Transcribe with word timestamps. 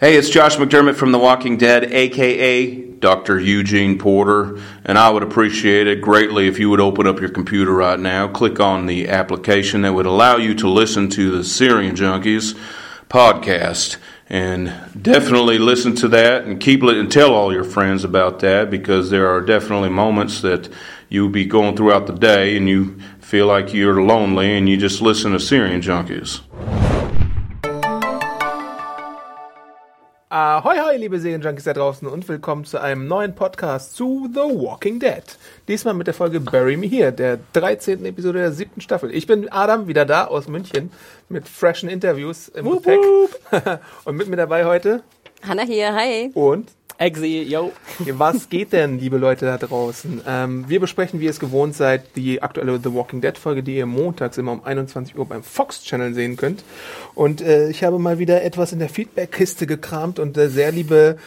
Hey, 0.00 0.16
it's 0.16 0.28
Josh 0.28 0.56
McDermott 0.56 0.96
from 0.96 1.12
The 1.12 1.20
Walking 1.20 1.56
Dead, 1.56 1.84
aka 1.84 2.74
Dr. 2.74 3.38
Eugene 3.38 3.96
Porter, 3.96 4.60
and 4.84 4.98
I 4.98 5.08
would 5.08 5.22
appreciate 5.22 5.86
it 5.86 6.00
greatly 6.00 6.48
if 6.48 6.58
you 6.58 6.68
would 6.70 6.80
open 6.80 7.06
up 7.06 7.20
your 7.20 7.28
computer 7.28 7.72
right 7.72 7.98
now, 7.98 8.26
click 8.26 8.58
on 8.58 8.86
the 8.86 9.08
application 9.08 9.82
that 9.82 9.92
would 9.92 10.04
allow 10.04 10.36
you 10.36 10.52
to 10.56 10.68
listen 10.68 11.10
to 11.10 11.30
the 11.30 11.44
Syrian 11.44 11.94
Junkies 11.94 12.58
podcast. 13.08 13.98
And 14.28 14.72
definitely 15.00 15.58
listen 15.58 15.94
to 15.96 16.08
that 16.08 16.42
and 16.42 16.60
keep 16.60 16.82
it 16.82 16.96
and 16.96 17.10
tell 17.10 17.32
all 17.32 17.52
your 17.52 17.62
friends 17.62 18.02
about 18.02 18.40
that 18.40 18.70
because 18.70 19.10
there 19.10 19.32
are 19.32 19.40
definitely 19.40 19.90
moments 19.90 20.40
that 20.40 20.68
you'll 21.08 21.28
be 21.28 21.44
going 21.44 21.76
throughout 21.76 22.08
the 22.08 22.14
day 22.14 22.56
and 22.56 22.68
you 22.68 22.98
feel 23.20 23.46
like 23.46 23.72
you're 23.72 24.02
lonely 24.02 24.56
and 24.56 24.68
you 24.68 24.76
just 24.76 25.00
listen 25.00 25.30
to 25.30 25.38
Syrian 25.38 25.82
Junkies. 25.82 26.40
Ahoi, 30.36 30.78
hoi, 30.80 30.96
liebe 30.96 31.20
Serienjunkies 31.20 31.62
da 31.62 31.74
draußen 31.74 32.08
und 32.08 32.26
willkommen 32.26 32.64
zu 32.64 32.80
einem 32.80 33.06
neuen 33.06 33.36
Podcast 33.36 33.94
zu 33.94 34.28
The 34.34 34.40
Walking 34.40 34.98
Dead. 34.98 35.22
Diesmal 35.68 35.94
mit 35.94 36.08
der 36.08 36.14
Folge 36.14 36.40
Bury 36.40 36.76
Me 36.76 36.88
Here, 36.88 37.12
der 37.12 37.38
13. 37.52 38.04
Episode 38.04 38.40
der 38.40 38.50
siebten 38.50 38.80
Staffel. 38.80 39.14
Ich 39.14 39.28
bin 39.28 39.48
Adam, 39.52 39.86
wieder 39.86 40.04
da 40.04 40.24
aus 40.24 40.48
München 40.48 40.90
mit 41.28 41.46
freshen 41.46 41.88
Interviews 41.88 42.48
im 42.48 42.64
Wup, 42.64 42.82
Gepäck. 42.82 43.78
und 44.06 44.16
mit 44.16 44.26
mir 44.26 44.34
dabei 44.34 44.64
heute 44.64 45.04
Hanna 45.46 45.62
hier, 45.62 45.94
hi. 45.94 46.32
und 46.34 46.68
Exi, 46.96 47.42
yo. 47.42 47.72
was 48.12 48.48
geht 48.48 48.72
denn, 48.72 49.00
liebe 49.00 49.18
Leute 49.18 49.46
da 49.46 49.58
draußen? 49.58 50.22
Ähm, 50.26 50.64
wir 50.68 50.78
besprechen, 50.78 51.18
wie 51.18 51.24
ihr 51.24 51.30
es 51.30 51.40
gewohnt 51.40 51.74
seid, 51.74 52.14
die 52.14 52.40
aktuelle 52.40 52.78
The 52.78 52.94
Walking 52.94 53.20
Dead 53.20 53.36
Folge, 53.36 53.64
die 53.64 53.76
ihr 53.76 53.86
montags 53.86 54.38
immer 54.38 54.52
um 54.52 54.64
21 54.64 55.18
Uhr 55.18 55.26
beim 55.26 55.42
Fox 55.42 55.82
Channel 55.82 56.14
sehen 56.14 56.36
könnt. 56.36 56.62
Und 57.14 57.40
äh, 57.40 57.68
ich 57.68 57.82
habe 57.82 57.98
mal 57.98 58.20
wieder 58.20 58.42
etwas 58.42 58.72
in 58.72 58.78
der 58.78 58.88
Feedback-Kiste 58.88 59.66
gekramt 59.66 60.20
und 60.20 60.36
äh, 60.36 60.48
sehr 60.48 60.70
liebe 60.70 61.18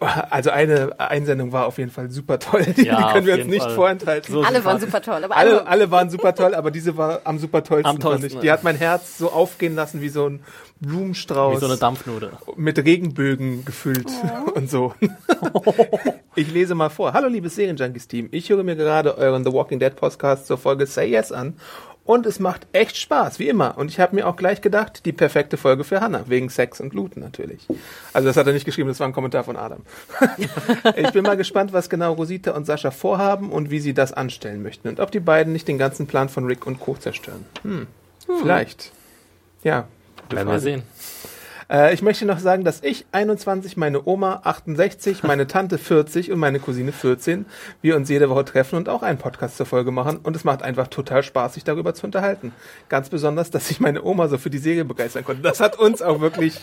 also 0.00 0.50
eine 0.50 0.98
Einsendung 0.98 1.52
war 1.52 1.66
auf 1.66 1.78
jeden 1.78 1.90
Fall 1.90 2.10
super 2.10 2.38
toll. 2.38 2.64
Die, 2.76 2.84
Ja, 2.86 2.96
die 3.08 3.12
können 3.12 3.26
wir 3.26 3.34
uns 3.34 3.46
nicht 3.46 3.62
Fall. 3.62 3.74
vorenthalten. 3.74 4.32
So 4.32 4.42
Alle 4.42 4.64
waren 4.64 4.80
super 4.80 5.00
toll, 5.00 5.24
aber 5.24 5.36
alle, 5.36 5.66
alle, 5.66 5.90
waren 5.90 6.10
super 6.10 6.34
toll, 6.34 6.54
aber 6.54 6.70
diese 6.70 6.96
war 6.96 7.20
am 7.24 7.38
super 7.38 7.62
tollsten. 7.64 7.86
Am 7.88 8.00
tollsten, 8.00 8.34
ja. 8.34 8.40
Die 8.40 8.50
hat 8.50 8.62
mein 8.64 8.76
Herz 8.76 9.18
so 9.18 9.30
aufgehen 9.32 9.74
lassen 9.74 10.00
wie 10.02 10.08
so 10.08 10.28
ein 10.28 10.40
Blumenstrauß 10.80 11.56
Wie 11.56 11.60
so 11.60 11.66
eine 11.66 11.76
Dampfnude. 11.78 12.32
mit 12.56 12.78
Regenbögen 12.78 13.64
gefüllt 13.64 14.10
und 14.54 14.70
so. 14.70 14.94
ich 16.34 16.52
lese 16.52 16.74
mal 16.74 16.90
vor. 16.90 17.12
Hallo 17.12 17.28
liebes 17.28 17.54
Serienjunkies-Team. 17.56 18.28
Ich 18.32 18.50
höre 18.50 18.62
mir 18.62 18.76
gerade 18.76 19.16
euren 19.16 19.44
The 19.44 19.52
Walking 19.52 19.78
Dead 19.78 19.94
Podcast 19.96 20.46
zur 20.46 20.58
Folge 20.58 20.86
Say 20.86 21.10
Yes 21.10 21.32
an 21.32 21.54
und 22.06 22.24
es 22.24 22.38
macht 22.38 22.66
echt 22.72 22.96
Spaß, 22.96 23.38
wie 23.38 23.48
immer. 23.48 23.76
Und 23.76 23.90
ich 23.90 24.00
habe 24.00 24.14
mir 24.14 24.26
auch 24.26 24.36
gleich 24.36 24.60
gedacht, 24.60 25.04
die 25.04 25.12
perfekte 25.12 25.56
Folge 25.56 25.84
für 25.84 26.00
Hannah, 26.00 26.24
wegen 26.28 26.48
Sex 26.48 26.80
und 26.80 26.90
Gluten 26.90 27.20
natürlich. 27.20 27.66
Also 28.12 28.28
das 28.28 28.36
hat 28.36 28.46
er 28.46 28.52
nicht 28.52 28.64
geschrieben, 28.64 28.88
das 28.88 29.00
war 29.00 29.08
ein 29.08 29.12
Kommentar 29.12 29.44
von 29.44 29.56
Adam. 29.56 29.80
ich 30.96 31.10
bin 31.10 31.24
mal 31.24 31.36
gespannt, 31.36 31.72
was 31.72 31.90
genau 31.90 32.12
Rosita 32.14 32.52
und 32.52 32.64
Sascha 32.64 32.92
vorhaben 32.92 33.50
und 33.50 33.70
wie 33.70 33.80
sie 33.80 33.92
das 33.92 34.12
anstellen 34.12 34.62
möchten 34.62 34.88
und 34.88 35.00
ob 35.00 35.10
die 35.10 35.20
beiden 35.20 35.52
nicht 35.52 35.66
den 35.66 35.78
ganzen 35.78 36.06
Plan 36.06 36.28
von 36.28 36.46
Rick 36.46 36.66
und 36.66 36.78
Co. 36.78 36.94
zerstören. 36.94 37.44
Hm. 37.62 37.86
Vielleicht. 38.40 38.92
Ja. 39.64 39.86
Werden 40.30 40.48
wir 40.48 40.60
sehen. 40.60 40.82
Äh, 41.70 41.94
ich 41.94 42.02
möchte 42.02 42.26
noch 42.26 42.38
sagen, 42.38 42.64
dass 42.64 42.82
ich 42.82 43.06
21, 43.12 43.76
meine 43.76 44.06
Oma 44.06 44.40
68, 44.44 45.22
meine 45.22 45.46
Tante 45.46 45.78
40 45.78 46.30
und 46.30 46.38
meine 46.38 46.60
Cousine 46.60 46.92
14 46.92 47.46
wir 47.82 47.96
uns 47.96 48.08
jede 48.08 48.28
Woche 48.30 48.44
treffen 48.44 48.76
und 48.76 48.88
auch 48.88 49.02
einen 49.02 49.18
Podcast 49.18 49.56
zur 49.56 49.66
Folge 49.66 49.90
machen. 49.90 50.18
Und 50.18 50.36
es 50.36 50.44
macht 50.44 50.62
einfach 50.62 50.88
total 50.88 51.22
Spaß, 51.22 51.54
sich 51.54 51.64
darüber 51.64 51.94
zu 51.94 52.06
unterhalten. 52.06 52.52
Ganz 52.88 53.08
besonders, 53.08 53.50
dass 53.50 53.68
sich 53.68 53.80
meine 53.80 54.04
Oma 54.04 54.28
so 54.28 54.38
für 54.38 54.50
die 54.50 54.58
Serie 54.58 54.84
begeistern 54.84 55.24
konnte. 55.24 55.42
Das 55.42 55.60
hat 55.60 55.78
uns 55.78 56.02
auch 56.02 56.20
wirklich 56.20 56.58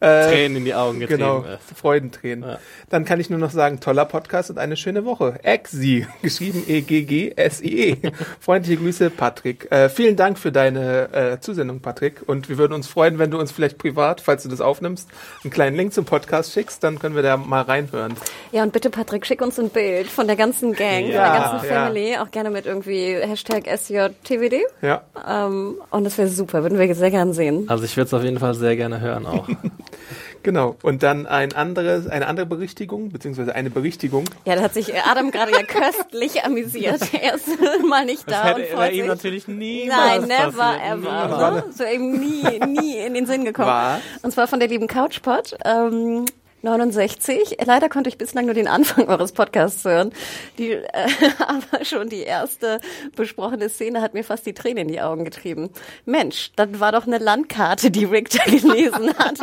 äh, 0.00 0.28
Tränen 0.28 0.58
in 0.58 0.64
die 0.64 0.74
Augen 0.74 1.00
getrieben. 1.00 1.18
Genau. 1.18 1.44
Freudentränen. 1.74 2.48
Ja. 2.48 2.58
Dann 2.88 3.04
kann 3.04 3.20
ich 3.20 3.30
nur 3.30 3.38
noch 3.38 3.50
sagen, 3.50 3.80
toller 3.80 4.04
Podcast 4.04 4.50
und 4.50 4.58
eine 4.58 4.76
schöne 4.76 5.04
Woche. 5.04 5.38
Exi, 5.42 6.06
geschrieben 6.22 6.64
E 6.66 6.78
E-G-G-S-I-E. 6.78 7.96
Freundliche 8.40 8.80
Grüße, 8.80 9.10
Patrick. 9.10 9.70
Äh, 9.70 9.88
vielen 9.88 10.16
Dank 10.16 10.38
für 10.38 10.52
deine 10.52 11.12
äh, 11.12 11.40
Zusendung, 11.40 11.80
Patrick. 11.80 12.22
Und 12.26 12.48
wir 12.48 12.58
würden 12.58 12.72
uns 12.72 12.86
freuen, 12.86 13.18
wenn 13.18 13.30
du 13.30 13.38
uns 13.38 13.52
vielleicht 13.52 13.78
privat, 13.78 14.20
falls 14.20 14.42
du 14.42 14.47
das 14.48 14.60
aufnimmst, 14.60 15.08
einen 15.44 15.50
kleinen 15.50 15.76
Link 15.76 15.92
zum 15.92 16.04
Podcast 16.04 16.52
schickst, 16.52 16.82
dann 16.82 16.98
können 16.98 17.14
wir 17.14 17.22
da 17.22 17.36
mal 17.36 17.62
reinhören. 17.62 18.14
ja, 18.52 18.62
und 18.62 18.72
bitte, 18.72 18.90
Patrick, 18.90 19.26
schick 19.26 19.40
uns 19.42 19.58
ein 19.58 19.70
Bild 19.70 20.08
von 20.08 20.26
der 20.26 20.36
ganzen 20.36 20.72
Gang, 20.72 21.04
von 21.04 21.12
Ja, 21.12 21.32
der 21.32 21.40
ganzen 21.40 21.68
ja. 21.68 21.74
Family, 21.74 22.16
auch 22.18 22.30
gerne 22.30 22.50
mit 22.50 22.66
irgendwie 22.66 23.14
Hashtag 23.14 23.66
SJTWD. 23.66 24.62
Ja. 24.82 25.02
Ähm, 25.26 25.76
und 25.90 26.04
das 26.04 26.18
wäre 26.18 26.28
super, 26.28 26.62
würden 26.62 26.78
wir 26.78 26.94
sehr 26.94 27.10
gern 27.10 27.32
sehen. 27.32 27.68
Also 27.68 27.84
ich 27.84 27.96
würde 27.96 28.06
es 28.06 28.14
auf 28.14 28.22
jeden 28.24 28.38
Fall 28.38 28.54
sehr 28.54 28.76
gerne 28.76 29.00
hören 29.00 29.26
auch. 29.26 29.48
Genau. 30.42 30.76
Und 30.82 31.02
dann 31.02 31.26
ein 31.26 31.52
anderes, 31.52 32.06
eine 32.06 32.26
andere 32.26 32.46
Berichtigung, 32.46 33.10
beziehungsweise 33.10 33.54
eine 33.54 33.70
Berichtigung. 33.70 34.24
Ja, 34.44 34.56
da 34.56 34.62
hat 34.62 34.74
sich 34.74 34.94
Adam 34.94 35.30
gerade 35.30 35.52
ja 35.52 35.62
köstlich 35.66 36.44
amüsiert. 36.44 37.00
Er 37.20 37.34
ist 37.34 37.48
mal 37.88 38.04
nicht 38.04 38.30
da 38.30 38.54
und 38.54 38.64
freut 38.66 38.92
sich. 38.92 39.04
natürlich 39.04 39.48
nie 39.48 39.86
Nein, 39.86 40.22
never 40.22 40.76
ever. 40.82 41.50
Ne? 41.50 41.64
So 41.72 41.84
eben 41.84 42.12
nie, 42.12 42.58
nie 42.66 42.98
in 42.98 43.14
den 43.14 43.26
Sinn 43.26 43.44
gekommen. 43.44 43.68
Was? 43.68 44.00
Und 44.22 44.30
zwar 44.32 44.46
von 44.46 44.60
der 44.60 44.68
lieben 44.68 44.86
Couchpot. 44.86 45.56
Ähm, 45.64 46.24
69. 46.62 47.56
Leider 47.64 47.88
konnte 47.88 48.08
ich 48.08 48.18
bislang 48.18 48.46
nur 48.46 48.54
den 48.54 48.68
Anfang 48.68 49.08
eures 49.08 49.32
Podcasts 49.32 49.84
hören. 49.84 50.12
Die, 50.58 50.72
äh, 50.72 50.84
aber 51.38 51.84
schon 51.84 52.08
die 52.08 52.22
erste 52.22 52.80
besprochene 53.16 53.68
Szene 53.68 54.00
hat 54.02 54.14
mir 54.14 54.24
fast 54.24 54.46
die 54.46 54.54
Tränen 54.54 54.78
in 54.78 54.88
die 54.88 55.00
Augen 55.00 55.24
getrieben. 55.24 55.70
Mensch, 56.04 56.50
das 56.56 56.68
war 56.80 56.92
doch 56.92 57.06
eine 57.06 57.18
Landkarte, 57.18 57.90
die 57.90 58.04
Rick 58.04 58.30
da 58.30 58.44
gelesen 58.44 59.14
hat. 59.18 59.38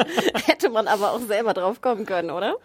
Hätte 0.45 0.69
man 0.69 0.87
aber 0.87 1.11
auch 1.13 1.21
selber 1.21 1.53
drauf 1.53 1.81
kommen 1.81 2.05
können, 2.05 2.31
oder? 2.31 2.55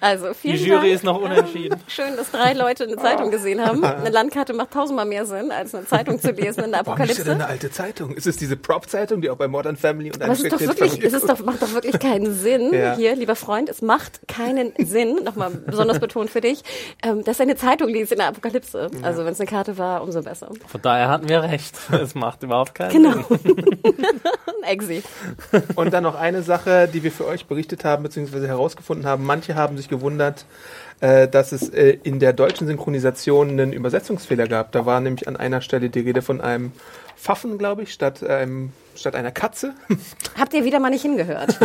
Also 0.00 0.28
Die 0.28 0.34
vielen 0.34 0.58
Jury 0.64 0.80
Dank. 0.82 0.94
ist 0.94 1.04
noch 1.04 1.20
unentschieden. 1.20 1.80
Schön, 1.88 2.14
dass 2.16 2.30
drei 2.30 2.52
Leute 2.52 2.84
eine 2.84 2.96
Zeitung 2.96 3.30
gesehen 3.30 3.64
haben. 3.64 3.82
Eine 3.82 4.10
Landkarte 4.10 4.52
macht 4.52 4.72
tausendmal 4.72 5.06
mehr 5.06 5.24
Sinn, 5.24 5.50
als 5.50 5.74
eine 5.74 5.86
Zeitung 5.86 6.20
zu 6.20 6.30
lesen 6.32 6.64
in 6.64 6.72
der 6.72 6.84
Warum 6.86 7.00
ist 7.00 7.18
denn 7.18 7.22
Apokalypse. 7.26 7.30
eine 7.32 7.46
alte 7.46 7.70
Zeitung? 7.70 8.12
Ist 8.14 8.26
es 8.26 8.36
diese 8.36 8.56
Prop-Zeitung, 8.56 9.22
die 9.22 9.30
auch 9.30 9.36
bei 9.36 9.48
Modern 9.48 9.76
Family 9.76 10.12
und 10.12 10.22
Aber 10.22 10.32
es 10.32 10.40
ist 10.42 10.52
doch 10.52 10.60
wirklich, 10.60 11.02
es 11.02 11.12
ist 11.14 11.28
doch, 11.28 11.38
macht 11.44 11.62
doch 11.62 11.72
wirklich 11.72 11.98
keinen 11.98 12.34
Sinn, 12.34 12.72
Ja. 12.74 12.94
hier, 12.94 13.16
lieber 13.16 13.34
Freund, 13.36 13.68
es 13.70 13.80
macht 13.80 13.99
keinen 14.28 14.72
Sinn, 14.78 15.20
nochmal 15.24 15.50
besonders 15.50 15.98
betont 15.98 16.30
für 16.30 16.40
dich, 16.40 16.62
ähm, 17.02 17.24
dass 17.24 17.40
er 17.40 17.44
eine 17.44 17.56
Zeitung 17.56 17.88
liest 17.88 18.12
in 18.12 18.18
der 18.18 18.28
Apokalypse. 18.28 18.90
Also 19.02 19.24
wenn 19.24 19.32
es 19.32 19.40
eine 19.40 19.48
Karte 19.48 19.78
war, 19.78 20.02
umso 20.02 20.22
besser. 20.22 20.50
Von 20.66 20.82
daher 20.82 21.08
hatten 21.08 21.28
wir 21.28 21.42
recht. 21.42 21.76
Es 22.00 22.14
macht 22.14 22.42
überhaupt 22.42 22.74
keinen 22.74 22.90
Genau. 22.90 23.22
Sinn. 23.28 23.64
Exi. 24.62 25.02
Und 25.74 25.92
dann 25.92 26.02
noch 26.02 26.14
eine 26.14 26.42
Sache, 26.42 26.88
die 26.92 27.02
wir 27.02 27.12
für 27.12 27.26
euch 27.26 27.46
berichtet 27.46 27.84
haben 27.84 28.02
bzw. 28.02 28.46
herausgefunden 28.46 29.06
haben. 29.06 29.24
Manche 29.24 29.54
haben 29.54 29.76
sich 29.76 29.88
gewundert, 29.88 30.44
äh, 31.00 31.28
dass 31.28 31.52
es 31.52 31.68
äh, 31.70 31.98
in 32.02 32.20
der 32.20 32.32
deutschen 32.32 32.66
Synchronisation 32.66 33.50
einen 33.50 33.72
Übersetzungsfehler 33.72 34.46
gab. 34.46 34.72
Da 34.72 34.86
war 34.86 35.00
nämlich 35.00 35.28
an 35.28 35.36
einer 35.36 35.60
Stelle 35.60 35.90
die 35.90 36.00
Rede 36.00 36.22
von 36.22 36.40
einem 36.40 36.72
Pfaffen, 37.20 37.58
glaube 37.58 37.82
ich, 37.82 37.92
statt, 37.92 38.24
ähm, 38.26 38.72
statt 38.96 39.14
einer 39.14 39.30
Katze. 39.30 39.74
Habt 40.38 40.54
ihr 40.54 40.64
wieder 40.64 40.80
mal 40.80 40.88
nicht 40.88 41.02
hingehört? 41.02 41.58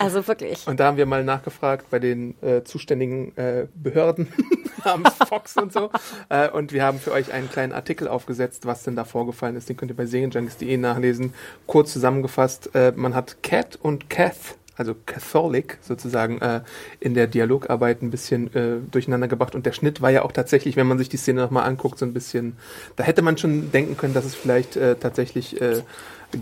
Also 0.00 0.26
wirklich. 0.26 0.66
Und 0.66 0.80
da 0.80 0.86
haben 0.86 0.96
wir 0.96 1.06
mal 1.06 1.22
nachgefragt 1.22 1.88
bei 1.90 2.00
den 2.00 2.34
äh, 2.42 2.64
zuständigen 2.64 3.36
äh, 3.36 3.68
Behörden 3.74 4.32
namens 4.84 5.14
Fox 5.28 5.56
und 5.56 5.72
so. 5.72 5.90
Äh, 6.28 6.50
und 6.50 6.72
wir 6.72 6.82
haben 6.82 6.98
für 6.98 7.12
euch 7.12 7.32
einen 7.32 7.48
kleinen 7.48 7.72
Artikel 7.72 8.08
aufgesetzt, 8.08 8.66
was 8.66 8.82
denn 8.82 8.96
da 8.96 9.04
vorgefallen 9.04 9.54
ist. 9.54 9.68
Den 9.68 9.76
könnt 9.76 9.92
ihr 9.92 9.96
bei 9.96 10.06
serienjunkies.de 10.06 10.76
nachlesen. 10.76 11.34
Kurz 11.68 11.92
zusammengefasst, 11.92 12.74
äh, 12.74 12.92
man 12.96 13.14
hat 13.14 13.44
Cat 13.44 13.78
und 13.80 14.10
Kath, 14.10 14.56
also 14.76 14.94
Catholic 15.06 15.78
sozusagen, 15.80 16.40
äh, 16.40 16.60
in 17.00 17.14
der 17.14 17.26
Dialogarbeit 17.26 18.02
ein 18.02 18.10
bisschen 18.10 18.54
äh, 18.54 18.76
durcheinander 18.90 19.28
gebracht. 19.28 19.54
Und 19.54 19.66
der 19.66 19.72
Schnitt 19.72 20.02
war 20.02 20.10
ja 20.10 20.22
auch 20.22 20.32
tatsächlich, 20.32 20.76
wenn 20.76 20.86
man 20.86 20.98
sich 20.98 21.08
die 21.08 21.16
Szene 21.16 21.40
nochmal 21.40 21.64
anguckt, 21.64 21.98
so 21.98 22.06
ein 22.06 22.12
bisschen, 22.12 22.56
da 22.96 23.04
hätte 23.04 23.22
man 23.22 23.38
schon 23.38 23.72
denken 23.72 23.96
können, 23.96 24.14
dass 24.14 24.24
es 24.24 24.34
vielleicht 24.34 24.76
äh, 24.76 24.96
tatsächlich 24.96 25.60
äh, 25.60 25.82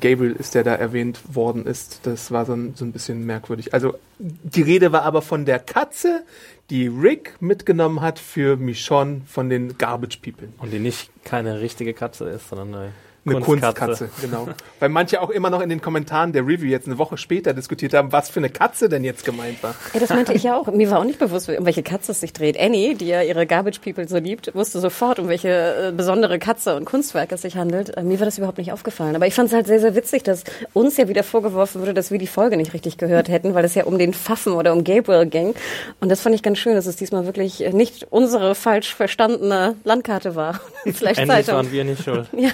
Gabriel 0.01 0.33
ist, 0.33 0.55
der 0.55 0.65
da 0.65 0.75
erwähnt 0.75 1.21
worden 1.35 1.67
ist. 1.67 2.01
Das 2.05 2.31
war 2.31 2.47
so 2.47 2.55
ein, 2.55 2.75
so 2.75 2.85
ein 2.85 2.93
bisschen 2.93 3.25
merkwürdig. 3.25 3.75
Also 3.75 3.95
die 4.19 4.63
Rede 4.63 4.93
war 4.93 5.03
aber 5.03 5.23
von 5.23 5.45
der 5.45 5.59
Katze, 5.59 6.25
die 6.71 6.87
Rick 6.87 7.37
mitgenommen 7.41 8.01
hat 8.01 8.19
für 8.19 8.57
Michonne 8.57 9.23
von 9.27 9.51
den 9.51 9.77
Garbage 9.79 10.19
People. 10.23 10.49
Und 10.59 10.73
die 10.73 10.79
nicht 10.79 11.11
keine 11.25 11.61
richtige 11.61 11.95
Katze 11.95 12.29
ist, 12.29 12.49
sondern 12.49 12.75
eine 12.75 12.93
Eine 13.27 13.41
Kunstkatze. 13.41 13.85
Kunstkatze, 13.87 14.11
genau. 14.21 14.49
Weil 14.81 14.89
manche 14.91 15.21
auch 15.23 15.31
immer 15.31 15.51
noch 15.51 15.61
in 15.61 15.69
den 15.69 15.81
Kommentaren 15.81 16.33
der 16.33 16.43
Review 16.43 16.69
jetzt 16.69 16.87
eine 16.87 16.99
Woche 16.99 17.17
später 17.17 17.55
diskutiert 17.55 17.95
haben, 17.95 18.13
was 18.13 18.29
für 18.29 18.41
eine 18.41 18.51
Katze 18.51 18.89
denn 18.89 19.03
jetzt 19.05 19.25
gemeint 19.25 19.63
war. 19.63 19.75
Ja, 19.95 20.01
das 20.01 20.11
meinte 20.11 20.33
ich 20.35 20.43
ja 20.43 20.57
auch. 20.57 20.67
Mir 20.67 20.91
war 20.91 20.99
auch 20.99 21.05
nicht 21.05 21.19
bewusst, 21.19 21.49
um 21.49 21.65
welche 21.65 21.83
Katze 21.83 22.13
es 22.13 22.21
sich 22.21 22.33
dreht. 22.33 22.61
Annie, 22.61 22.95
die 22.95 23.07
ja 23.07 23.23
ihre 23.23 23.47
Garbage 23.47 23.79
People 23.81 24.07
so 24.07 24.19
liebt, 24.19 24.55
wusste 24.55 24.81
sofort, 24.81 25.19
um 25.19 25.29
welche 25.29 25.49
äh, 25.49 25.93
besondere 25.93 26.39
Katze 26.39 26.77
und 26.77 26.85
Kunstwerk 26.85 27.33
es 27.33 27.43
sich 27.43 27.57
handelt. 27.57 27.97
Äh, 27.97 28.03
mir 28.03 28.19
war 28.21 28.27
das 28.27 28.39
überhaupt 28.39 28.59
nicht 28.59 28.73
aufgefallen. 28.73 29.17
Aber 29.17 29.27
ich 29.27 29.35
fand 29.35 29.49
es 29.49 29.55
halt 29.55 29.67
sehr, 29.67 29.81
sehr 29.81 29.95
witzig, 29.95 30.23
dass 30.23 30.45
uns 30.73 30.97
ja 30.97 31.09
wieder 31.09 31.23
vorgeworfen 31.23 31.81
wurde, 31.81 31.95
dass 31.95 32.11
wir 32.11 32.19
die 32.19 32.27
Folge 32.27 32.57
nicht 32.57 32.75
richtig 32.75 32.99
gehört 32.99 33.29
hätten, 33.29 33.55
weil 33.55 33.65
es 33.65 33.75
ja 33.75 33.85
um 33.85 33.99
den 33.99 34.13
Pfaffen 34.13 34.53
oder 34.53 34.73
um 34.73 34.85
Gabriel 34.85 35.27
ging. 35.27 35.55
Und 36.01 36.11
das 36.11 36.21
fand 36.21 36.35
ich 36.35 36.43
ganz 36.43 36.59
schön, 36.59 36.75
dass 36.75 36.87
es 36.87 36.97
diesmal 36.97 37.25
wirklich 37.25 37.61
nicht 37.73 38.07
unsere 38.11 38.55
falsch 38.55 38.95
verstandene 38.95 39.77
Landkarte 39.85 40.35
war. 40.35 40.61
Vielleicht 40.85 41.21
Endlich 41.21 41.47
Zeitung. 41.47 41.55
waren 41.57 41.73
wir 41.73 41.85
nicht 41.85 42.03
schuld. 42.05 42.29
Ja. 42.37 42.51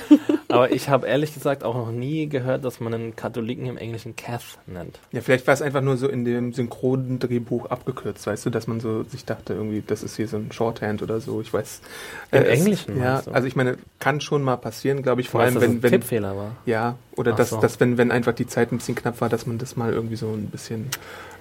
Aber 0.61 0.73
ich 0.73 0.91
habe 0.91 1.07
ehrlich 1.07 1.33
gesagt 1.33 1.65
auch 1.65 1.75
noch 1.75 1.91
nie 1.91 2.27
gehört, 2.29 2.67
dass 2.67 2.81
man 2.81 2.93
einen 2.93 3.17
Katholiken 3.17 3.65
im 3.67 3.79
Englischen 3.79 4.15
Cath 4.15 4.59
nennt. 4.67 4.99
Ja, 5.11 5.23
vielleicht 5.23 5.47
war 5.47 5.55
es 5.55 5.63
einfach 5.63 5.81
nur 5.81 5.97
so 5.97 6.07
in 6.07 6.27
dem 6.27 6.53
synchronen 6.53 7.19
Drehbuch 7.19 7.65
abgekürzt, 7.71 8.27
weißt 8.27 8.45
du, 8.45 8.51
dass 8.51 8.67
man 8.67 8.79
so 8.79 9.03
sich 9.05 9.25
dachte, 9.25 9.55
irgendwie, 9.55 9.83
das 9.87 10.03
ist 10.03 10.17
hier 10.17 10.29
so 10.29 10.37
ein 10.37 10.53
Shorthand 10.53 11.01
oder 11.03 11.19
so, 11.21 11.41
ich 11.41 11.51
weiß. 11.51 11.81
Im 12.33 12.43
es- 12.43 12.59
Englischen 12.61 13.01
Ja, 13.01 13.23
du? 13.23 13.31
also 13.31 13.49
ich 13.49 13.57
meine, 13.57 13.79
kann 14.01 14.21
schon 14.21 14.43
mal 14.43 14.57
passieren, 14.59 15.03
glaube 15.03 15.23
ich, 15.23 15.31
vor 15.31 15.41
Weißt 15.41 15.57
allem, 15.57 15.61
du, 15.61 15.61
dass 15.61 15.69
wenn, 15.71 15.71
es 15.71 15.79
ein 15.79 15.83
wenn, 15.83 16.01
Tippfehler 16.03 16.37
war. 16.37 16.57
ja, 16.67 16.97
oder 17.17 17.33
Ach 17.33 17.37
dass, 17.37 17.49
so. 17.51 17.61
dass 17.61 17.81
wenn, 17.81 17.97
wenn 17.97 18.11
einfach 18.11 18.35
die 18.35 18.47
Zeit 18.47 18.71
ein 18.71 18.77
bisschen 18.77 18.97
knapp 18.97 19.23
war, 19.23 19.31
dass 19.31 19.47
man 19.47 19.57
das 19.57 19.77
mal 19.77 19.91
irgendwie 19.95 20.17
so 20.17 20.27
ein 20.31 20.49
bisschen 20.49 20.91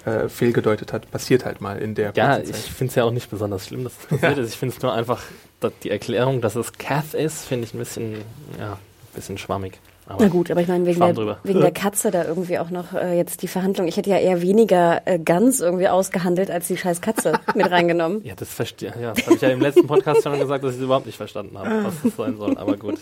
äh, 0.05 0.29
fehlgedeutet 0.29 0.93
hat. 0.93 1.11
Passiert 1.11 1.43
halt 1.43 1.59
mal 1.59 1.77
in 1.77 1.93
der 1.93 2.13
Ja, 2.15 2.39
ich 2.39 2.55
finde 2.55 2.91
es 2.91 2.95
ja 2.95 3.03
auch 3.03 3.11
nicht 3.11 3.29
besonders 3.29 3.65
schlimm, 3.65 3.83
dass 3.83 3.91
es 3.99 4.05
passiert 4.21 4.37
ist. 4.37 4.49
Ich 4.53 4.57
finde 4.57 4.75
es 4.77 4.81
nur 4.81 4.93
einfach, 4.93 5.21
dass 5.59 5.73
die 5.83 5.89
Erklärung, 5.89 6.39
dass 6.39 6.55
es 6.55 6.71
Cath 6.77 7.13
ist, 7.15 7.43
finde 7.43 7.65
ich 7.65 7.73
ein 7.73 7.79
bisschen, 7.79 8.13
ja, 8.57 8.77
bisschen 9.19 9.37
schwammig. 9.37 9.79
Aber 10.07 10.23
Na 10.23 10.29
gut, 10.29 10.49
aber 10.49 10.61
ich 10.61 10.67
meine, 10.67 10.85
wegen, 10.87 10.99
der, 10.99 11.37
wegen 11.43 11.61
der, 11.61 11.71
Katze 11.71 12.09
da 12.09 12.25
irgendwie 12.25 12.57
auch 12.57 12.71
noch 12.71 12.93
äh, 12.93 13.15
jetzt 13.15 13.43
die 13.43 13.47
Verhandlung. 13.47 13.87
Ich 13.87 13.95
hätte 13.95 14.09
ja 14.09 14.17
eher 14.17 14.41
weniger 14.41 15.01
äh, 15.05 15.19
Gans 15.19 15.59
irgendwie 15.59 15.87
ausgehandelt, 15.87 16.49
als 16.49 16.67
die 16.67 16.77
scheiß 16.77 17.01
Katze 17.01 17.33
mit 17.53 17.69
reingenommen. 17.69 18.23
Ja, 18.23 18.33
das 18.35 18.49
verstehe 18.49 18.93
ja, 18.99 19.13
das 19.13 19.25
habe 19.25 19.35
ich 19.35 19.41
ja 19.41 19.49
im 19.49 19.61
letzten 19.61 19.85
Podcast 19.85 20.23
schon 20.23 20.39
gesagt, 20.39 20.63
dass 20.63 20.71
ich 20.71 20.77
es 20.77 20.83
überhaupt 20.83 21.05
nicht 21.05 21.17
verstanden 21.17 21.59
habe, 21.59 21.85
was 21.85 21.93
das 22.03 22.15
sein 22.15 22.37
soll, 22.37 22.57
aber 22.57 22.77
gut. 22.77 22.97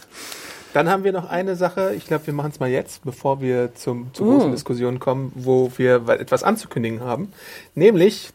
Dann 0.73 0.89
haben 0.89 1.05
wir 1.05 1.13
noch 1.13 1.29
eine 1.29 1.55
Sache, 1.55 1.93
ich 1.95 2.05
glaube, 2.07 2.27
wir 2.27 2.33
machen 2.33 2.51
es 2.51 2.59
mal 2.59 2.69
jetzt, 2.69 3.05
bevor 3.05 3.39
wir 3.39 3.73
zum, 3.75 4.13
zu 4.13 4.25
großen 4.25 4.51
Diskussion 4.51 4.99
kommen, 4.99 5.31
wo 5.33 5.71
wir 5.77 6.09
etwas 6.09 6.43
anzukündigen 6.43 6.99
haben. 7.01 7.31
Nämlich 7.73 8.31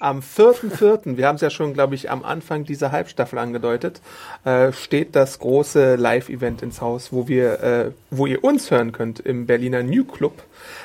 am 0.00 0.20
4.4., 0.20 1.16
wir 1.16 1.26
haben 1.26 1.36
es 1.36 1.42
ja 1.42 1.50
schon, 1.50 1.74
glaube 1.74 1.94
ich, 1.94 2.10
am 2.10 2.24
Anfang 2.24 2.64
dieser 2.64 2.92
Halbstaffel 2.92 3.38
angedeutet, 3.38 4.00
äh, 4.44 4.72
steht 4.72 5.14
das 5.16 5.38
große 5.38 5.96
Live-Event 5.96 6.62
ins 6.62 6.80
Haus, 6.80 7.12
wo 7.12 7.28
wir, 7.28 7.62
äh, 7.62 7.90
wo 8.10 8.26
ihr 8.26 8.42
uns 8.44 8.70
hören 8.70 8.92
könnt 8.92 9.20
im 9.20 9.46
Berliner 9.46 9.82
New 9.82 10.04
Club. 10.04 10.42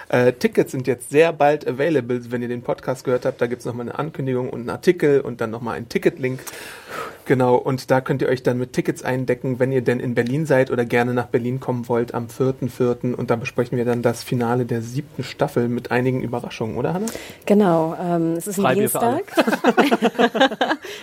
Äh, 0.10 0.34
Tickets 0.34 0.72
sind 0.72 0.88
jetzt 0.88 1.10
sehr 1.10 1.34
bald 1.34 1.68
available, 1.68 2.32
wenn 2.32 2.42
ihr 2.42 2.48
den 2.48 2.62
Podcast 2.62 3.04
gehört 3.04 3.26
habt. 3.26 3.42
Da 3.42 3.48
gibt's 3.48 3.66
noch 3.66 3.76
nochmal 3.76 3.90
eine 3.90 4.00
Ankündigung 4.00 4.50
und 4.50 4.62
einen 4.62 4.70
Artikel 4.70 5.22
und 5.22 5.42
dann 5.42 5.52
nochmal 5.52 5.76
einen 5.76 5.90
Ticketlink. 5.90 6.40
Genau, 7.26 7.56
und 7.56 7.90
da 7.92 8.02
könnt 8.02 8.22
ihr 8.22 8.30
euch 8.30 8.44
dann 8.44 8.58
mit 8.58 8.74
Tickets 8.74 9.04
eindecken, 9.04 9.60
wenn 9.60 9.72
ihr 9.72 9.82
denn 9.82 10.00
in 10.00 10.14
Berlin 10.16 10.46
seid 10.46 10.70
oder 10.72 10.86
gerne 10.86 11.14
nach 11.14 11.26
Berlin 11.28 11.60
kommen 11.60 11.88
wollt 11.90 12.14
am 12.14 12.28
4.4. 12.28 13.14
Und 13.16 13.30
da 13.32 13.36
besprechen 13.36 13.78
wir 13.78 13.86
dann 13.86 14.02
das 14.02 14.24
Finale 14.24 14.66
der 14.66 14.82
siebten 14.82 15.24
Staffel 15.24 15.68
mit 15.68 15.92
einigen 15.92 16.22
Überraschungen, 16.22 16.78
oder 16.78 16.94
Hanna? 16.94 17.08
Genau, 17.46 17.96
ähm, 18.02 18.34
es 18.34 18.48
ist 18.48 18.60
ein 18.60 18.64
Freibier. 18.64 18.82
Dienstag. 18.82 19.24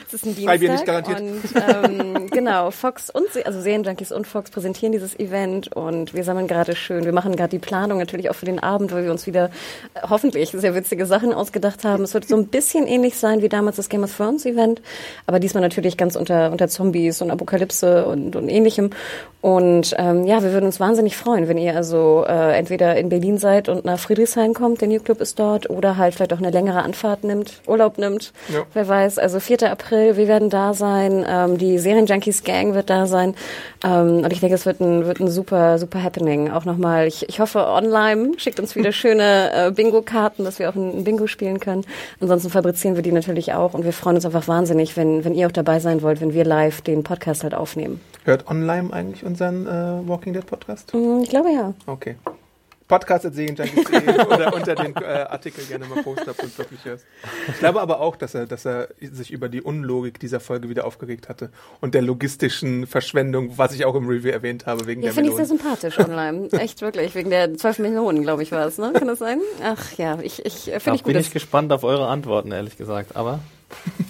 es 0.07 0.15
ist 0.15 0.25
ein 0.27 0.35
Dienstag. 0.35 0.45
Freibier 0.45 0.73
nicht 0.73 0.87
garantiert. 0.87 1.21
Und 1.21 1.43
ähm, 1.91 2.27
genau, 2.31 2.71
Fox 2.71 3.11
und 3.11 3.33
Se- 3.33 3.45
also 3.45 3.61
Serienjunkies 3.61 4.13
und 4.13 4.27
Fox 4.27 4.51
präsentieren 4.51 4.93
dieses 4.93 5.19
Event 5.19 5.73
und 5.75 6.15
wir 6.15 6.25
sammeln 6.25 6.47
gerade 6.47 6.77
schön, 6.77 7.05
wir 7.05 7.13
machen 7.13 7.35
gerade 7.37 7.51
die 7.51 7.59
Planung 7.59 7.99
natürlich 7.99 8.31
auch 8.31 8.35
für 8.35 8.47
den 8.47 8.59
Abend, 8.61 8.93
weil 8.93 9.05
wir 9.05 9.11
uns 9.11 9.27
wieder 9.27 9.47
äh, 9.95 10.01
hoffentlich 10.09 10.51
sehr 10.51 10.75
witzige 10.75 11.07
Sachen 11.07 11.33
ausgedacht 11.33 11.85
haben. 11.85 12.05
Es 12.05 12.15
wird 12.15 12.29
so 12.29 12.37
ein 12.37 12.47
bisschen 12.47 12.87
ähnlich 12.87 13.17
sein 13.17 13.43
wie 13.43 13.49
damals 13.49 13.77
das 13.77 13.89
Game 13.89 14.05
of 14.05 14.17
Thrones 14.17 14.47
Event, 14.47 14.81
aber 15.27 15.41
diesmal 15.41 15.63
natürlich 15.63 15.97
ganz 15.97 16.12
unter, 16.17 16.51
unter 16.51 16.69
Zombies 16.69 17.23
und 17.23 17.31
Apokalypse 17.31 18.07
und, 18.07 18.37
und 18.37 18.49
ähnlichem. 18.49 18.91
Und 19.43 19.97
ähm, 19.99 20.25
ja, 20.25 20.41
wir 20.41 20.53
würden 20.53 20.67
uns 20.67 20.79
wahnsinnig 20.79 21.17
freuen, 21.17 21.49
wenn 21.49 21.59
ihr 21.59 21.75
also 21.75 22.25
äh, 22.29 22.57
entweder 22.57 22.97
in 22.97 23.09
Berlin 23.09 23.39
seid 23.39 23.69
und 23.69 23.85
nach 23.85 23.99
Friedrichshain 23.99 24.55
kommt, 24.55 24.81
der 24.81 24.87
New 24.87 25.01
Club 25.01 25.21
ist 25.21 25.37
dort, 25.37 25.69
oder 25.69 25.97
halt 25.97 26.15
vielleicht 26.15 26.33
auch 26.33 26.39
eine 26.39 26.51
längere 26.51 26.83
Anfahrt 26.83 27.25
nimmt, 27.25 27.61
Urlaub 27.67 27.99
nimmt. 27.99 28.33
Ja. 28.55 28.63
Wer 28.73 28.87
weiß, 28.87 29.19
also 29.19 29.41
4. 29.41 29.69
April, 29.69 30.17
wir 30.17 30.29
werden 30.29 30.49
da 30.49 30.75
sein, 30.75 31.27
ähm, 31.29 31.59
die 31.59 31.79
Serienjunkies 31.79 32.45
Gang 32.45 32.75
wird 32.75 32.89
da 32.89 33.07
sein. 33.07 33.35
Ähm, 33.85 34.19
und 34.19 34.33
ich 34.33 34.39
denke, 34.39 34.55
es 34.55 34.65
wird 34.65 34.81
ein, 34.81 35.07
wird 35.07 35.19
ein 35.19 35.29
super, 35.29 35.81
super 35.81 36.01
Happening. 36.01 36.53
Auch 36.53 36.65
nochmal, 36.65 37.09
ich, 37.09 37.29
ich 37.29 37.41
hoffe, 37.41 37.67
online 37.67 38.35
schickt 38.37 38.61
uns 38.61 38.77
wieder 38.77 38.93
schöne 38.93 39.51
äh, 39.53 39.71
Bingo-Karten, 39.73 40.45
dass 40.45 40.61
wir 40.61 40.71
auch 40.71 40.77
ein, 40.77 40.99
ein 40.99 41.03
Bingo 41.03 41.27
spielen 41.27 41.59
können. 41.59 41.85
Ansonsten 42.21 42.49
fabrizieren 42.49 42.95
wir 42.95 43.03
die 43.03 43.11
natürlich 43.11 43.55
auch 43.55 43.75
und 43.75 43.85
wir 43.85 43.93
freuen 43.93 44.15
uns 44.15 44.25
einfach 44.25 44.47
wahnsinnig, 44.47 44.97
wenn, 44.97 45.25
wenn 45.25 45.35
ihr 45.35 45.49
auch 45.49 45.53
dabei 45.53 45.81
sein 45.81 46.02
wollt, 46.03 46.21
wenn 46.21 46.35
wir 46.35 46.45
live 46.45 46.81
den 46.83 47.03
Podcast 47.03 47.43
halt 47.45 47.55
aufnehmen. 47.55 48.01
Hört 48.25 48.47
online 48.49 48.93
eigentlich 48.93 49.25
unseren 49.25 49.67
äh, 49.67 50.09
Walking 50.09 50.33
Dead 50.33 50.47
Podcast? 50.47 50.93
Hm, 50.93 51.23
Ich 51.23 51.31
glaube 51.31 51.51
ja. 51.53 51.75
Okay. 51.87 52.17
Podcast 52.89 53.25
at 53.25 53.35
Serienjunkies.de 53.35 54.27
oder 54.27 54.53
unter 54.55 54.75
den 54.75 54.95
äh, 54.97 55.05
Artikel 55.31 55.65
gerne 55.65 55.87
mal 55.87 56.03
posten, 56.03 56.29
ob 56.29 56.37
du 56.37 56.43
uns 56.43 56.59
wirklich 56.59 56.85
hörst. 56.85 57.07
Ich 57.49 57.59
glaube 57.59 57.81
aber 57.81 58.01
auch, 58.01 58.17
dass 58.17 58.35
er, 58.35 58.47
dass 58.47 58.67
er 58.67 58.89
sich 59.01 59.31
über 59.31 59.49
die 59.49 59.63
Unlogik 59.63 60.21
dieser 60.21 60.41
Folge 60.41 60.69
wieder 60.69 60.85
aufgeregt 60.85 61.31
hatte 61.31 61.51
und 61.81 61.95
der 61.95 62.03
logistischen 62.03 62.87
Verschwendung, 62.87 63.57
was 63.57 63.73
ich 63.75 63.87
auch 63.87 63.95
im 63.95 64.07
Review 64.09 64.31
erwähnt 64.31 64.67
habe, 64.67 64.87
wegen 64.87 65.01
Ja, 65.01 65.07
der 65.07 65.15
finde 65.15 65.31
ich 65.31 65.37
sehr 65.37 65.47
sympathisch 65.47 65.99
online. 65.99 66.49
Echt 66.53 66.83
wirklich, 66.83 67.15
wegen 67.15 67.31
der 67.31 67.57
12 67.57 67.79
Millionen, 67.79 68.23
glaube 68.23 68.43
ich, 68.43 68.53
war 68.53 68.67
es, 68.67 68.77
ne? 68.77 68.93
Kann 68.93 69.09
das 69.09 69.21
sein? 69.21 69.41
Ach 69.65 69.93
ja, 69.97 70.19
ich, 70.21 70.45
ich 70.45 70.69
äh, 70.69 70.73
Da 70.75 70.81
finde 70.81 70.97
ich 70.97 71.03
gut. 71.05 71.13
bin 71.15 71.21
ich 71.23 71.31
gespannt 71.31 71.73
auf 71.73 71.85
eure 71.85 72.09
Antworten, 72.09 72.53
ehrlich 72.53 72.77
gesagt. 72.77 73.17
Aber 73.17 73.39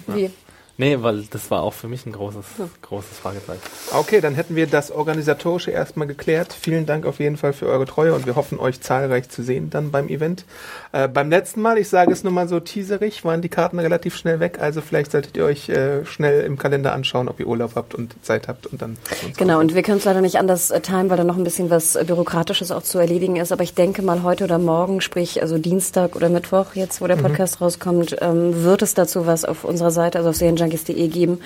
Wie? 0.07 0.29
Nee, 0.77 0.97
weil 1.01 1.23
das 1.23 1.51
war 1.51 1.63
auch 1.63 1.73
für 1.73 1.87
mich 1.87 2.05
ein 2.05 2.11
großes, 2.11 2.45
großes 2.81 3.19
Fragezeichen. 3.19 3.61
Okay, 3.91 4.21
dann 4.21 4.35
hätten 4.35 4.55
wir 4.55 4.67
das 4.67 4.91
Organisatorische 4.91 5.71
erstmal 5.71 6.07
geklärt. 6.07 6.53
Vielen 6.53 6.85
Dank 6.85 7.05
auf 7.05 7.19
jeden 7.19 7.37
Fall 7.37 7.53
für 7.53 7.67
eure 7.67 7.85
Treue 7.85 8.13
und 8.13 8.25
wir 8.25 8.35
hoffen, 8.35 8.59
euch 8.59 8.81
zahlreich 8.81 9.29
zu 9.29 9.43
sehen 9.43 9.69
dann 9.69 9.91
beim 9.91 10.09
Event. 10.09 10.45
Äh, 10.93 11.07
beim 11.07 11.31
letzten 11.31 11.61
Mal, 11.61 11.79
ich 11.79 11.89
sage 11.89 12.11
es 12.11 12.23
nur 12.23 12.31
mal 12.31 12.47
so 12.47 12.59
teaserig, 12.59 13.25
waren 13.25 13.41
die 13.41 13.49
Karten 13.49 13.79
relativ 13.79 14.15
schnell 14.15 14.39
weg, 14.39 14.59
also 14.61 14.79
vielleicht 14.79 15.11
solltet 15.11 15.35
ihr 15.35 15.43
euch 15.43 15.67
äh, 15.67 16.05
schnell 16.05 16.45
im 16.45 16.59
Kalender 16.59 16.93
anschauen, 16.93 17.27
ob 17.27 17.39
ihr 17.39 17.47
Urlaub 17.47 17.71
habt 17.73 17.95
und 17.95 18.15
Zeit 18.21 18.47
habt 18.47 18.67
und 18.67 18.79
dann 18.79 18.97
Genau, 19.37 19.59
und 19.59 19.73
wir 19.73 19.81
können 19.81 19.97
es 19.97 20.05
leider 20.05 20.21
nicht 20.21 20.37
anders 20.37 20.69
äh, 20.69 20.79
timen, 20.81 21.09
weil 21.09 21.17
da 21.17 21.23
noch 21.23 21.35
ein 21.35 21.43
bisschen 21.43 21.71
was 21.71 21.95
äh, 21.95 22.03
Bürokratisches 22.03 22.71
auch 22.71 22.83
zu 22.83 22.99
erledigen 22.99 23.37
ist. 23.37 23.51
Aber 23.51 23.63
ich 23.63 23.73
denke 23.73 24.03
mal 24.03 24.21
heute 24.21 24.43
oder 24.43 24.59
morgen, 24.59 25.01
sprich 25.01 25.41
also 25.41 25.57
Dienstag 25.57 26.15
oder 26.15 26.29
Mittwoch, 26.29 26.75
jetzt 26.75 27.01
wo 27.01 27.07
der 27.07 27.15
Podcast 27.15 27.59
rauskommt, 27.59 28.15
ähm, 28.21 28.63
wird 28.63 28.83
es 28.83 28.93
dazu 28.93 29.25
was 29.25 29.45
auf 29.45 29.63
unserer 29.63 29.89
Seite, 29.89 30.19
also 30.19 30.29
auf 30.29 30.35
serienjunkies.de 30.35 31.07
geben. 31.07 31.39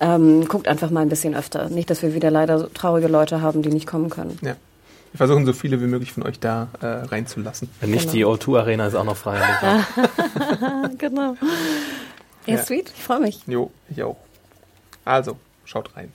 Ähm, 0.00 0.48
guckt 0.48 0.68
einfach 0.68 0.90
mal 0.90 1.00
ein 1.00 1.10
bisschen 1.10 1.34
öfter. 1.34 1.68
Nicht, 1.68 1.90
dass 1.90 2.00
wir 2.00 2.14
wieder 2.14 2.30
leider 2.30 2.58
so 2.58 2.66
traurige 2.66 3.08
Leute 3.08 3.42
haben, 3.42 3.60
die 3.60 3.68
nicht 3.68 3.86
kommen 3.86 4.08
können. 4.08 4.38
Ja. 4.42 4.56
Wir 5.16 5.26
versuchen 5.26 5.46
so 5.46 5.54
viele 5.54 5.80
wie 5.80 5.86
möglich 5.86 6.12
von 6.12 6.24
euch 6.24 6.38
da 6.40 6.68
äh, 6.82 6.86
reinzulassen. 6.86 7.70
Wenn 7.80 7.90
nicht, 7.90 8.12
Genau. 8.12 8.36
die 8.36 8.44
O2 8.44 8.58
Arena 8.58 8.86
ist 8.86 8.94
auch 8.94 9.04
noch 9.04 9.16
frei. 9.16 9.40
genau. 10.98 11.36
Ja, 12.44 12.56
Ja. 12.56 12.62
sweet, 12.62 12.92
ich 12.94 13.02
freue 13.02 13.20
mich. 13.20 13.40
Jo, 13.46 13.70
ich 13.88 14.02
auch. 14.02 14.18
Also, 15.06 15.38
schaut 15.64 15.96
rein. 15.96 16.12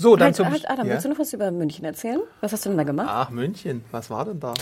So, 0.00 0.16
dann 0.16 0.28
Halt, 0.28 0.36
zum 0.36 0.50
halt, 0.50 0.70
Adam, 0.70 0.86
ja? 0.86 0.94
willst 0.94 1.04
du 1.04 1.10
noch 1.10 1.18
was 1.18 1.30
über 1.34 1.50
München 1.50 1.84
erzählen? 1.84 2.20
Was 2.40 2.54
hast 2.54 2.64
du 2.64 2.70
denn 2.70 2.78
da 2.78 2.84
gemacht? 2.84 3.08
Ach, 3.10 3.28
München, 3.28 3.84
was 3.90 4.08
war 4.08 4.24
denn 4.24 4.40
da? 4.40 4.54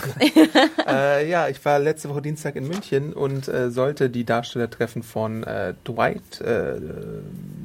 äh, 0.89 1.31
ja, 1.31 1.47
ich 1.47 1.65
war 1.65 1.79
letzte 1.79 2.09
Woche 2.09 2.23
Dienstag 2.23 2.57
in 2.57 2.67
München 2.67 3.13
und 3.13 3.47
äh, 3.47 3.71
sollte 3.71 4.11
die 4.11 4.25
Darsteller 4.25 4.69
treffen 4.69 5.05
von 5.05 5.45
äh, 5.45 5.75
Dwight, 5.87 6.41
äh, 6.41 6.81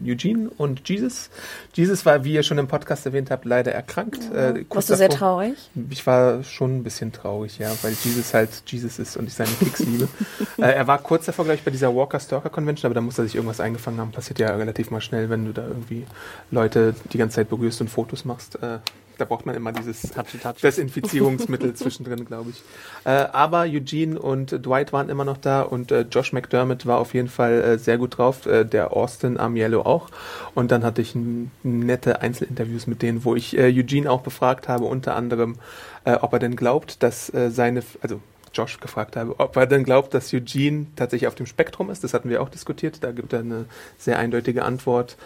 Eugene 0.06 0.52
und 0.56 0.88
Jesus. 0.88 1.32
Jesus 1.74 2.06
war, 2.06 2.24
wie 2.24 2.34
ihr 2.34 2.44
schon 2.44 2.60
im 2.60 2.68
Podcast 2.68 3.08
erwähnt 3.08 3.32
habt, 3.32 3.44
leider 3.46 3.72
erkrankt. 3.72 4.20
Äh, 4.32 4.66
kurz 4.70 4.76
Warst 4.76 4.90
du 4.92 4.96
sehr 4.96 5.10
traurig? 5.10 5.56
Ich 5.90 6.06
war 6.06 6.44
schon 6.44 6.78
ein 6.78 6.84
bisschen 6.84 7.12
traurig, 7.12 7.58
ja, 7.58 7.72
weil 7.82 7.94
Jesus 8.04 8.36
halt 8.36 8.50
Jesus 8.68 9.00
ist 9.00 9.18
und 9.18 9.26
ich 9.26 9.34
seine 9.34 9.50
Kicks 9.50 9.80
liebe. 9.80 10.08
äh, 10.60 10.74
er 10.74 10.86
war 10.86 11.00
kurz 11.00 11.26
davor, 11.26 11.46
glaube 11.46 11.56
ich, 11.56 11.64
bei 11.64 11.72
dieser 11.72 11.96
Walker 11.96 12.20
Stalker 12.20 12.52
Convention, 12.52 12.88
aber 12.88 12.94
da 12.94 13.02
muss 13.02 13.18
er 13.18 13.24
sich 13.24 13.34
irgendwas 13.34 13.60
eingefangen 13.60 14.00
haben. 14.00 14.12
Passiert 14.12 14.38
ja 14.38 14.56
relativ 14.56 14.92
mal 14.92 15.02
schnell, 15.02 15.32
wenn 15.32 15.46
du 15.46 15.54
da 15.54 15.66
irgendwie 15.68 16.06
Leute 16.52 16.94
die 17.12 17.18
ganze 17.18 17.38
Zeit 17.38 17.50
berührst 17.50 17.63
und 17.82 17.90
Fotos 17.90 18.26
machst. 18.26 18.56
Äh, 18.62 18.80
da 19.18 19.26
braucht 19.26 19.46
man 19.46 19.56
immer 19.56 19.72
dieses 19.72 20.02
Touchy, 20.02 20.38
touchy. 20.38 20.62
Desinfizierungsmittel 20.62 21.74
zwischendrin, 21.76 22.26
glaube 22.26 22.52
ich. 22.52 22.64
Äh, 23.06 23.10
aber 23.32 23.62
Eugene 23.62 24.20
und 24.20 24.66
Dwight 24.66 24.94
waren 24.94 25.10
immer 25.10 25.26
noch 25.26 25.38
da 25.38 25.62
und 25.62 25.92
äh, 25.92 26.02
Josh 26.02 26.34
McDermott 26.34 26.86
war 26.86 26.98
auf 26.98 27.14
jeden 27.14 27.28
Fall 27.28 27.62
äh, 27.62 27.78
sehr 27.78 27.98
gut 27.98 28.18
drauf, 28.18 28.46
äh, 28.46 28.66
der 28.66 28.94
Austin 28.94 29.40
Amiello 29.40 29.82
auch. 29.82 30.10
Und 30.56 30.72
dann 30.72 30.84
hatte 30.84 31.02
ich 31.02 31.16
nette 31.64 32.22
Einzelinterviews 32.22 32.88
mit 32.88 33.02
denen, 33.02 33.24
wo 33.24 33.36
ich 33.36 33.58
äh, 33.58 33.68
Eugene 33.68 34.10
auch 34.10 34.22
befragt 34.22 34.68
habe, 34.68 34.86
unter 34.86 35.16
anderem, 35.16 35.58
äh, 36.06 36.14
ob 36.16 36.34
er 36.34 36.40
denn 36.40 36.56
glaubt, 36.56 37.04
dass 37.04 37.32
seine, 37.50 37.84
also 38.02 38.20
Josh 38.54 38.80
gefragt 38.80 39.16
habe, 39.16 39.40
ob 39.40 39.56
er 39.56 39.66
denn 39.66 39.84
glaubt, 39.84 40.14
dass 40.14 40.34
Eugene 40.34 40.88
tatsächlich 40.96 41.28
auf 41.28 41.36
dem 41.36 41.46
Spektrum 41.46 41.90
ist. 41.90 42.04
Das 42.04 42.14
hatten 42.14 42.30
wir 42.30 42.42
auch 42.42 42.50
diskutiert. 42.50 43.04
Da 43.04 43.12
gibt 43.12 43.34
er 43.34 43.40
eine 43.40 43.66
sehr 43.98 44.20
eindeutige 44.20 44.64
Antwort. 44.64 45.18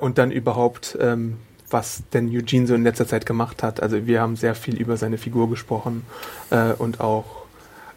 Und 0.00 0.18
dann 0.18 0.30
überhaupt, 0.30 0.96
ähm, 1.00 1.38
was 1.72 2.02
denn 2.12 2.28
Eugene 2.28 2.66
so 2.66 2.74
in 2.74 2.82
letzter 2.82 3.06
Zeit 3.06 3.26
gemacht 3.26 3.62
hat. 3.62 3.82
Also 3.82 4.06
wir 4.06 4.20
haben 4.20 4.36
sehr 4.36 4.54
viel 4.54 4.76
über 4.76 4.96
seine 4.96 5.18
Figur 5.18 5.48
gesprochen 5.48 6.04
äh, 6.50 6.72
und 6.72 7.00
auch 7.00 7.42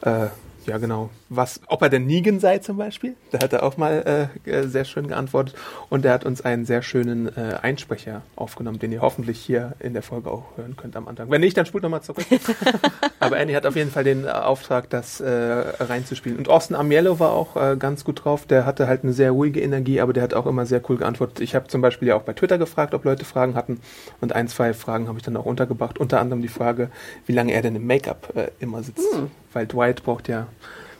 äh, 0.01 0.27
ja, 0.65 0.77
genau. 0.79 1.09
Was, 1.27 1.59
ob 1.67 1.81
er 1.81 1.89
denn 1.89 2.05
Negan 2.05 2.39
sei 2.39 2.59
zum 2.59 2.77
Beispiel? 2.77 3.15
Da 3.31 3.39
hat 3.39 3.51
er 3.51 3.63
auch 3.63 3.77
mal 3.77 4.29
äh, 4.45 4.49
äh, 4.49 4.67
sehr 4.67 4.85
schön 4.85 5.07
geantwortet. 5.07 5.55
Und 5.89 6.05
er 6.05 6.13
hat 6.13 6.23
uns 6.23 6.41
einen 6.41 6.65
sehr 6.65 6.83
schönen 6.83 7.35
äh, 7.35 7.55
Einsprecher 7.63 8.21
aufgenommen, 8.35 8.77
den 8.77 8.91
ihr 8.91 9.01
hoffentlich 9.01 9.39
hier 9.39 9.73
in 9.79 9.93
der 9.93 10.03
Folge 10.03 10.29
auch 10.29 10.43
hören 10.55 10.75
könnt 10.75 10.95
am 10.95 11.07
Anfang. 11.07 11.31
Wenn 11.31 11.41
nicht, 11.41 11.57
dann 11.57 11.65
spult 11.65 11.81
nochmal 11.81 12.03
zurück. 12.03 12.25
Aber 13.19 13.37
Andy 13.37 13.53
hat 13.53 13.65
auf 13.65 13.75
jeden 13.75 13.89
Fall 13.89 14.03
den 14.03 14.25
äh, 14.25 14.27
Auftrag, 14.27 14.87
das 14.91 15.19
äh, 15.19 15.31
reinzuspielen. 15.31 16.37
Und 16.37 16.47
Austin 16.47 16.75
Amiello 16.75 17.19
war 17.19 17.31
auch 17.31 17.55
äh, 17.55 17.75
ganz 17.75 18.03
gut 18.03 18.23
drauf. 18.23 18.45
Der 18.45 18.67
hatte 18.67 18.87
halt 18.87 19.03
eine 19.03 19.13
sehr 19.13 19.31
ruhige 19.31 19.61
Energie, 19.61 20.01
aber 20.01 20.13
der 20.13 20.21
hat 20.21 20.35
auch 20.35 20.45
immer 20.45 20.67
sehr 20.67 20.81
cool 20.89 20.97
geantwortet. 20.97 21.39
Ich 21.39 21.55
habe 21.55 21.67
zum 21.67 21.81
Beispiel 21.81 22.07
ja 22.07 22.15
auch 22.15 22.21
bei 22.23 22.33
Twitter 22.33 22.59
gefragt, 22.59 22.93
ob 22.93 23.03
Leute 23.03 23.25
Fragen 23.25 23.55
hatten. 23.55 23.79
Und 24.21 24.33
ein, 24.33 24.47
zwei 24.47 24.75
Fragen 24.75 25.07
habe 25.07 25.17
ich 25.17 25.23
dann 25.23 25.35
auch 25.37 25.45
untergebracht. 25.45 25.97
Unter 25.97 26.19
anderem 26.19 26.43
die 26.43 26.49
Frage, 26.49 26.91
wie 27.25 27.33
lange 27.33 27.51
er 27.51 27.63
denn 27.63 27.75
im 27.75 27.87
Make-up 27.87 28.33
äh, 28.35 28.49
immer 28.59 28.83
sitzt. 28.83 29.11
Hm. 29.15 29.31
Weil 29.53 29.65
Dwight 29.65 30.03
braucht 30.03 30.27
ja, 30.27 30.47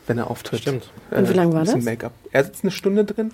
wenn 0.07 0.17
er 0.17 0.29
auftritt, 0.29 0.61
Stimmt. 0.61 0.91
äh, 1.11 1.17
Und 1.17 1.29
wie 1.29 1.33
lang 1.33 1.53
war 1.53 1.63
das? 1.63 1.75
Make-up. 1.75 2.13
Er 2.31 2.43
sitzt 2.43 2.63
eine 2.63 2.71
Stunde 2.71 3.05
drin. 3.05 3.31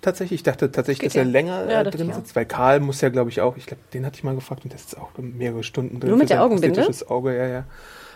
Tatsächlich, 0.00 0.40
ich 0.40 0.42
dachte 0.44 0.70
tatsächlich, 0.70 1.00
Geht 1.00 1.10
dass 1.10 1.16
er 1.16 1.24
ja. 1.24 1.28
länger 1.30 1.70
Ja, 1.70 1.80
äh, 1.82 1.90
drin 1.90 2.12
sitzt, 2.12 2.36
weil 2.36 2.46
Karl 2.46 2.78
muss 2.80 3.00
ja, 3.00 3.08
glaube 3.08 3.30
ich, 3.30 3.40
auch, 3.40 3.56
ich 3.56 3.66
glaube, 3.66 3.82
den 3.92 4.06
hatte 4.06 4.16
ich 4.16 4.24
mal 4.24 4.34
gefragt 4.34 4.62
und 4.64 4.72
der 4.72 4.78
sitzt 4.78 4.96
auch 4.96 5.10
mehrere 5.18 5.64
Stunden 5.64 5.98
drin. 5.98 6.10
Nur 6.10 6.18
mit 6.18 6.30
der 6.30 6.42
Augenbinde? 6.44 6.88
Auge, 7.08 7.36
ja, 7.36 7.46
ja. 7.46 7.64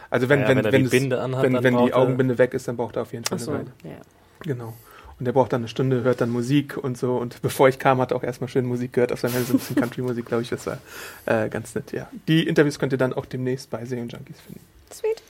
Also 0.09 0.29
wenn, 0.29 0.41
Ja, 0.43 0.49
wenn, 0.49 0.59
wenn 0.59 0.73
wenn, 0.73 0.85
die 0.85 0.91
Binde 0.91 1.21
anhat, 1.21 1.43
wenn, 1.43 1.63
wenn 1.63 1.85
die 1.85 1.93
Augenbinde 1.95 2.39
weg 2.39 2.55
ist, 2.55 2.69
dann 2.69 2.77
braucht 2.77 2.97
er 2.97 3.03
auf 3.03 3.13
jeden 3.13 3.25
Fall 3.25 3.39
Ach 3.41 3.45
so, 3.45 3.51
eine 3.51 3.61
Weile. 3.61 3.73
ja. 3.85 4.01
Genau. 4.41 4.75
Und 5.19 5.25
der 5.27 5.33
braucht 5.33 5.53
dann 5.53 5.61
eine 5.63 5.69
Stunde, 5.69 6.03
hört 6.03 6.21
dann 6.21 6.31
Musik 6.31 6.77
und 6.77 6.99
so. 6.99 7.17
Und 7.17 7.41
bevor 7.43 7.69
ich 7.69 7.79
kam, 7.79 8.01
hat 8.01 8.13
er 8.13 8.17
auch 8.17 8.23
erstmal 8.23 8.49
schön 8.49 8.65
Musik 8.67 8.93
gehört 8.93 9.13
auf 9.13 9.21
seinem 9.21 9.33
Handy, 9.33 9.47
so 9.47 9.55
ein 9.55 9.59
bisschen 9.59 9.77
Country-Musik, 9.77 10.27
glaube 10.27 10.43
ich. 10.43 10.51
Das 10.51 10.67
war 10.67 10.79
äh, 11.27 11.49
ganz 11.49 11.75
nett, 11.75 11.93
ja. 11.93 12.09
Die 12.29 12.47
Interviews 12.47 12.79
könnt 12.79 12.93
ihr 12.93 12.99
dann 12.99 13.13
auch 13.13 13.27
demnächst 13.27 13.71
bei 13.71 13.85
Serienjunkies 13.85 14.37
Junkies 14.37 14.41
finden. 14.41 14.61
Sweet. 14.93 15.23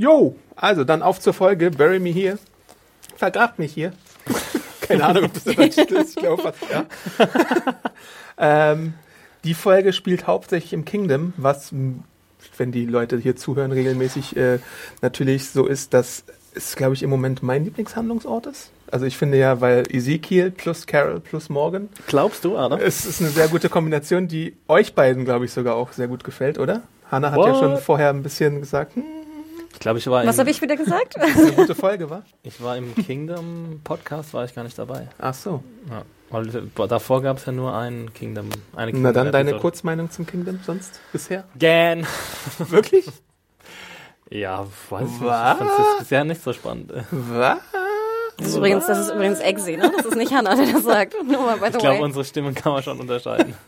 Jo, 0.00 0.34
also 0.56 0.84
dann 0.84 1.02
auf 1.02 1.20
zur 1.20 1.34
Folge. 1.34 1.70
Bury 1.70 2.00
me 2.00 2.08
here. 2.08 2.38
Vergrab 3.16 3.58
mich 3.58 3.74
hier. 3.74 3.92
Keine 4.80 5.04
Ahnung, 5.04 5.24
ob 5.24 5.34
das 5.34 5.44
der 5.44 5.68
Titel 5.68 5.96
ist. 5.96 6.16
Ich 6.16 6.22
glaube 6.22 6.42
fast, 6.42 6.58
ja. 6.72 6.86
ähm, 8.72 8.94
die 9.44 9.52
Folge 9.52 9.92
spielt 9.92 10.26
hauptsächlich 10.26 10.72
im 10.72 10.86
Kingdom, 10.86 11.34
was, 11.36 11.74
wenn 12.56 12.72
die 12.72 12.86
Leute 12.86 13.18
hier 13.18 13.36
zuhören, 13.36 13.72
regelmäßig 13.72 14.38
äh, 14.38 14.60
natürlich 15.02 15.50
so 15.50 15.66
ist, 15.66 15.92
dass 15.92 16.24
es, 16.54 16.76
glaube 16.76 16.94
ich, 16.94 17.02
im 17.02 17.10
Moment 17.10 17.42
mein 17.42 17.64
Lieblingshandlungsort 17.64 18.46
ist. 18.46 18.70
Also 18.90 19.04
ich 19.04 19.18
finde 19.18 19.36
ja, 19.36 19.60
weil 19.60 19.84
Ezekiel 19.94 20.50
plus 20.50 20.86
Carol 20.86 21.20
plus 21.20 21.50
Morgan, 21.50 21.90
Glaubst 22.06 22.46
du, 22.46 22.56
Adam? 22.56 22.80
es 22.80 23.04
ist 23.04 23.20
eine 23.20 23.28
sehr 23.28 23.48
gute 23.48 23.68
Kombination, 23.68 24.28
die 24.28 24.56
euch 24.66 24.94
beiden, 24.94 25.26
glaube 25.26 25.44
ich, 25.44 25.52
sogar 25.52 25.74
auch 25.74 25.92
sehr 25.92 26.08
gut 26.08 26.24
gefällt, 26.24 26.58
oder? 26.58 26.84
Hannah 27.10 27.32
hat 27.32 27.38
ja 27.38 27.52
What? 27.52 27.58
schon 27.58 27.76
vorher 27.76 28.08
ein 28.08 28.22
bisschen 28.22 28.60
gesagt, 28.60 28.96
hm, 28.96 29.19
glaube, 29.80 29.98
ich 29.98 30.06
war 30.06 30.24
Was 30.24 30.36
im, 30.36 30.40
habe 30.40 30.50
ich 30.50 30.62
wieder 30.62 30.76
gesagt? 30.76 31.16
dass 31.20 31.30
es 31.30 31.36
eine 31.36 31.52
gute 31.52 31.74
Folge 31.74 32.08
war. 32.08 32.22
ich 32.42 32.62
war 32.62 32.76
im 32.76 32.94
Kingdom 32.94 33.80
Podcast, 33.82 34.32
war 34.32 34.44
ich 34.44 34.54
gar 34.54 34.62
nicht 34.62 34.78
dabei. 34.78 35.08
Ach 35.18 35.34
so. 35.34 35.64
Ja, 35.88 36.04
weil 36.30 36.46
davor 36.88 37.22
gab 37.22 37.38
es 37.38 37.46
ja 37.46 37.52
nur 37.52 37.76
einen 37.76 38.14
Kingdom. 38.14 38.50
Eine 38.76 38.92
Na 38.94 39.12
dann 39.12 39.32
deine. 39.32 39.58
Kurzmeinung 39.58 40.10
zum 40.10 40.26
Kingdom 40.26 40.60
sonst 40.64 41.00
bisher? 41.12 41.44
Gan. 41.58 42.06
Wirklich? 42.58 43.06
Ja, 44.30 44.66
weiß 44.90 45.06
ich 45.06 45.10
nicht. 45.12 45.22
Was? 45.22 45.60
Ich 45.60 45.66
fand 45.66 45.70
es 45.70 45.98
bisher 45.98 46.24
nicht 46.24 46.42
so 46.42 46.52
spannend. 46.52 46.92
Was? 47.10 47.58
Das 48.38 48.48
ist 48.48 48.56
übrigens, 48.56 48.86
das 48.86 48.98
ist 48.98 49.10
übrigens 49.10 49.40
Exi, 49.40 49.76
ne? 49.76 49.92
Das 49.96 50.06
ist 50.06 50.16
nicht 50.16 50.32
Hannah, 50.32 50.54
der 50.54 50.72
das 50.72 50.84
sagt. 50.84 51.14
Nur 51.24 51.42
mal 51.42 51.58
by 51.58 51.66
the 51.66 51.72
Ich 51.72 51.78
glaube, 51.78 52.02
unsere 52.02 52.24
Stimmen 52.24 52.54
kann 52.54 52.72
man 52.72 52.82
schon 52.82 52.98
unterscheiden. 52.98 53.54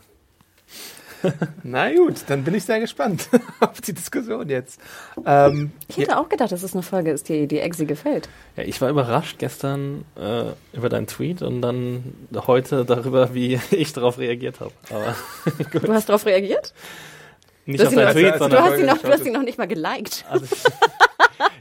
Na 1.63 1.91
gut, 1.93 2.15
dann 2.27 2.43
bin 2.43 2.53
ich 2.55 2.63
sehr 2.63 2.79
gespannt 2.79 3.29
auf 3.59 3.81
die 3.81 3.93
Diskussion 3.93 4.49
jetzt. 4.49 4.79
Ähm, 5.25 5.71
Ich 5.87 5.97
hätte 5.97 6.17
auch 6.17 6.29
gedacht, 6.29 6.51
dass 6.51 6.63
es 6.63 6.73
eine 6.73 6.83
Folge 6.83 7.11
ist, 7.11 7.29
die, 7.29 7.47
die 7.47 7.59
Exi 7.59 7.85
gefällt. 7.85 8.29
Ja, 8.57 8.63
ich 8.63 8.79
war 8.81 8.89
überrascht 8.89 9.37
gestern 9.39 10.05
äh, 10.15 10.45
über 10.75 10.89
deinen 10.89 11.07
Tweet 11.07 11.41
und 11.41 11.61
dann 11.61 12.13
heute 12.47 12.85
darüber, 12.85 13.33
wie 13.33 13.59
ich 13.71 13.93
darauf 13.93 14.17
reagiert 14.17 14.59
habe. 14.59 14.71
Du 15.71 15.93
hast 15.93 16.09
darauf 16.09 16.25
reagiert? 16.25 16.73
nicht 17.65 17.81
Du 17.81 17.87
auf 17.87 17.93
deinen 17.95 18.05
noch, 18.05 18.13
Tweet, 18.13 18.33
also 18.33 18.47
du, 18.47 18.51
sondern 18.55 18.63
hast 18.63 18.79
ihn 18.79 18.85
noch, 18.85 18.97
du 18.97 19.07
hast 19.07 19.25
ihn 19.25 19.33
noch 19.33 19.43
nicht 19.43 19.57
mal 19.57 19.67
geliked. 19.67 20.25
also, 20.29 20.45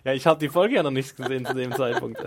ja, 0.04 0.12
ich 0.12 0.26
habe 0.26 0.40
die 0.40 0.48
Folge 0.48 0.74
ja 0.74 0.82
noch 0.82 0.90
nicht 0.90 1.16
gesehen 1.16 1.46
zu 1.46 1.54
dem 1.54 1.72
Zeitpunkt. 1.72 2.18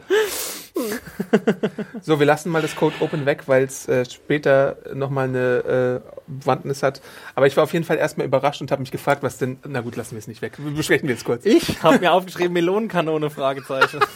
so, 2.02 2.20
wir 2.20 2.26
lassen 2.26 2.52
mal 2.52 2.62
das 2.62 2.76
Code 2.76 2.96
Open 3.00 3.26
weg, 3.26 3.44
weil 3.48 3.64
es 3.64 3.88
äh, 3.88 4.06
später 4.06 4.78
nochmal 4.94 5.28
eine 5.30 6.02
äh, 6.06 6.10
Bewandtnis 6.28 6.84
hat. 6.84 7.02
Aber 7.34 7.48
ich 7.48 7.56
war 7.56 7.64
auf 7.64 7.74
jeden 7.74 7.86
Fall 7.86 7.98
erstmal 7.98 8.28
überrascht 8.28 8.62
und 8.62 8.72
habe 8.72 8.82
mich 8.82 8.92
gefragt, 8.92 9.24
was 9.24 9.38
denn. 9.38 9.58
Na 9.68 9.82
gut, 9.82 9.96
lassen 9.96 10.12
wir 10.12 10.20
es 10.20 10.28
nicht 10.28 10.42
weg. 10.42 10.54
Wir 10.58 10.72
besprechen 10.72 11.08
wir 11.08 11.16
jetzt 11.16 11.26
kurz. 11.26 11.46
Ich 11.46 11.82
habe 11.84 12.00
mir 12.00 12.12
aufgeschrieben 12.12 12.54
Melonenkanone 12.54 13.30
Fragezeichen. 13.30 14.00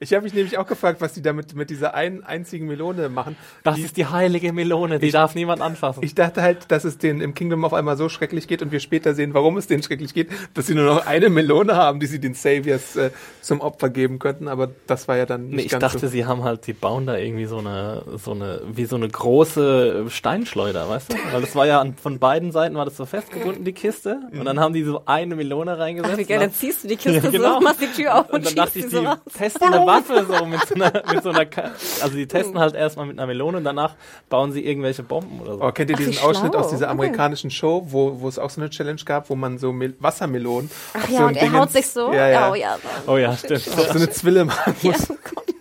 Ich 0.00 0.12
habe 0.12 0.24
mich 0.24 0.34
nämlich 0.34 0.58
auch 0.58 0.66
gefragt, 0.66 1.00
was 1.00 1.12
die 1.12 1.22
damit 1.22 1.54
mit 1.54 1.70
dieser 1.70 1.94
einen 1.94 2.24
einzigen 2.24 2.66
Melone 2.66 3.08
machen. 3.08 3.36
Das 3.62 3.76
Die- 3.76 3.82
ist 3.82 3.96
die 3.96 4.06
heilige 4.06 4.52
Melone, 4.52 4.98
die 4.98 5.10
darf 5.10 5.34
niemand 5.34 5.60
anfassen. 5.62 6.02
Ich 6.02 6.14
dachte 6.14 6.42
halt, 6.42 6.70
dass 6.70 6.84
es 6.84 6.98
denen 6.98 7.20
im 7.20 7.34
Kingdom 7.34 7.64
auf 7.64 7.74
einmal 7.74 7.96
so 7.96 8.08
schrecklich 8.08 8.46
geht 8.48 8.62
und 8.62 8.72
wir 8.72 8.80
später 8.80 9.14
sehen, 9.14 9.34
warum 9.34 9.56
es 9.56 9.66
denen 9.66 9.82
schrecklich 9.82 10.14
geht, 10.14 10.28
dass 10.54 10.66
sie 10.66 10.74
nur 10.74 10.84
noch 10.86 11.06
eine 11.06 11.30
Melone 11.30 11.76
haben, 11.76 12.00
die 12.00 12.06
sie 12.06 12.18
den 12.20 12.34
Saviors 12.34 12.96
äh, 12.96 13.10
zum 13.40 13.60
Opfer 13.60 13.90
geben 13.90 14.18
könnten. 14.18 14.48
Aber 14.48 14.70
das 14.86 15.08
war 15.08 15.16
ja 15.16 15.26
dann 15.26 15.46
nicht 15.48 15.54
Nee, 15.56 15.62
ich 15.62 15.70
ganz 15.70 15.80
dachte, 15.82 15.98
so. 16.00 16.08
sie 16.08 16.24
haben 16.26 16.42
halt, 16.44 16.66
die 16.66 16.72
bauen 16.72 17.06
da 17.06 17.16
irgendwie 17.16 17.46
so 17.46 17.58
eine, 17.58 18.02
so 18.16 18.32
eine, 18.32 18.62
wie 18.72 18.84
so 18.86 18.96
eine 18.96 19.08
große 19.08 20.06
Steinschleuder, 20.08 20.88
weißt 20.88 21.12
du? 21.12 21.16
Weil 21.32 21.40
das 21.40 21.54
war 21.54 21.66
ja 21.66 21.80
an, 21.80 21.94
von 21.94 22.18
beiden 22.18 22.52
Seiten 22.52 22.74
war 22.76 22.84
das 22.84 22.96
so 22.96 23.04
festgebunden, 23.06 23.64
die 23.64 23.72
Kiste. 23.72 24.20
Und 24.32 24.44
dann 24.44 24.58
haben 24.60 24.72
die 24.74 24.82
so 24.84 25.02
eine 25.06 25.36
Melone 25.36 25.78
reingesetzt. 25.78 26.14
Ach, 26.14 26.18
wie 26.18 26.24
geil, 26.24 26.38
und 26.38 26.44
dann 26.44 26.52
ziehst 26.54 26.84
du 26.84 26.88
die 26.88 26.96
Kiste 27.04 27.12
Ja, 27.24 27.30
genau. 27.30 27.54
so, 27.54 27.60
machst 27.60 27.80
die 27.80 27.86
Tür 28.02 28.14
auf 28.20 28.28
und, 28.30 28.34
Und 28.34 28.44
dann 28.44 28.44
schießt 28.44 28.58
dachte 28.58 28.72
sie 28.72 28.78
ich, 28.80 28.90
so 28.90 29.00
die 29.00 29.06
raus. 29.06 29.18
Testen 29.36 29.72
eine 29.72 29.86
Waffe 29.86 30.24
so 30.26 30.46
mit 30.46 30.66
so 30.66 30.74
einer, 30.74 30.92
mit 31.12 31.22
so 31.22 31.30
einer, 31.30 31.44
Ka- 31.46 31.72
also 32.02 32.16
die 32.16 32.26
testen 32.26 32.58
halt 32.58 32.74
erstmal 32.74 33.06
mit 33.06 33.18
einer 33.18 33.26
Melone 33.26 33.58
und 33.58 33.64
danach 33.64 33.94
bauen 34.28 34.52
sie 34.52 34.64
irgendwelche 34.64 35.02
Bomben 35.02 35.40
oder 35.40 35.56
so. 35.56 35.62
Oh, 35.62 35.72
kennt 35.72 35.90
ihr 35.90 35.96
Ach, 35.96 36.04
diesen 36.04 36.18
Ausschnitt 36.22 36.52
schlau. 36.52 36.60
aus 36.62 36.68
dieser 36.70 36.86
Okay. 36.86 36.92
amerikanischen 36.92 37.50
Show, 37.50 37.84
wo, 37.88 38.20
wo 38.20 38.28
es 38.28 38.38
auch 38.38 38.50
so 38.50 38.60
eine 38.60 38.70
Challenge 38.70 39.00
gab, 39.04 39.28
wo 39.30 39.34
man 39.34 39.58
so 39.58 39.72
Mel 39.72 39.94
Wassermelonen 39.98 40.70
Ach 40.94 41.08
ja, 41.08 41.18
so 41.18 41.24
und 41.26 41.36
ein 41.36 41.36
er 41.36 41.52
haut 41.52 41.70
sich 41.72 41.86
so. 41.88 42.12
Ja, 42.12 42.28
ja. 42.28 42.50
Oh 42.50 42.54
ja. 42.54 42.78
Oh 43.06 43.16
ja, 43.16 43.36
stimmt. 43.36 43.60
so 43.62 43.90
eine 43.90 44.08
Zwille 44.10 44.44
machen 44.44 44.74
Ja, 44.82 44.90
muss. 44.92 45.08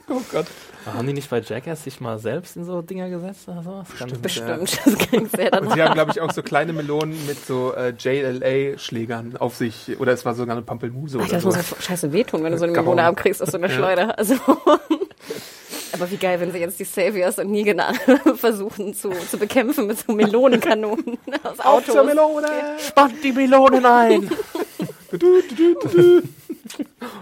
Oh 0.10 0.22
Gott. 0.32 0.46
Haben 0.86 1.08
die 1.08 1.13
nicht 1.13 1.30
bei 1.30 1.40
Jackass 1.42 1.84
sich 1.84 2.02
mal 2.02 2.20
selbst 2.20 2.58
in 2.58 2.66
so 2.66 2.82
Dinger 2.82 3.10
gesetzt 3.10 3.48
oder 3.48 3.63
sowas? 3.63 3.88
Kann- 3.98 4.12
Bestimmt. 4.22 4.80
Das 4.86 4.98
klingt 4.98 5.32
sehr 5.32 5.46
Und 5.54 5.62
danach. 5.62 5.75
sie 5.75 5.82
haben, 5.84 5.94
glaube 5.94 6.12
ich, 6.12 6.22
auch 6.22 6.32
so 6.32 6.42
kleine 6.44 6.74
Melonen 6.74 7.18
mit 7.25 7.46
so 7.46 7.74
äh, 7.74 7.94
JLA-Schlägern 7.98 9.38
auf 9.38 9.56
sich. 9.56 10.00
Oder 10.00 10.12
es 10.13 10.25
war 10.25 10.34
sogar 10.36 10.56
eine 10.56 10.66
Pampelmuse 10.66 11.18
Ach, 11.20 11.24
oder 11.25 11.34
das 11.34 11.42
so. 11.44 11.48
muss 11.50 11.58
ja 11.58 11.63
scheiße 11.82 12.12
wehtun, 12.12 12.44
wenn 12.44 12.52
du 12.52 12.58
so 12.58 12.66
eine 12.66 12.74
Melone 12.74 13.04
abkriegst 13.04 13.42
aus 13.42 13.50
so 13.52 13.58
einer 13.58 13.68
Ja. 13.70 13.75
Schleuder. 13.75 14.18
Also, 14.18 14.36
aber 15.94 16.10
wie 16.12 16.18
geil, 16.18 16.40
wenn 16.40 16.52
sie 16.52 16.58
jetzt 16.60 16.80
die 16.80 16.84
Saviors 16.86 17.38
und 17.40 17.52
Negan 17.52 17.82
versuchen 18.36 18.94
zu, 18.94 19.10
zu 19.12 19.38
bekämpfen 19.38 19.88
mit 19.88 20.00
so 20.00 20.12
Melonenkanonen 20.12 21.18
aus 21.44 21.60
Auf 21.60 21.66
Autos. 21.66 21.94
zur 21.96 22.04
Melone! 22.04 22.48
Spannt 22.80 23.24
die 23.24 23.32
Melonen 23.32 23.86
ein! 23.86 24.30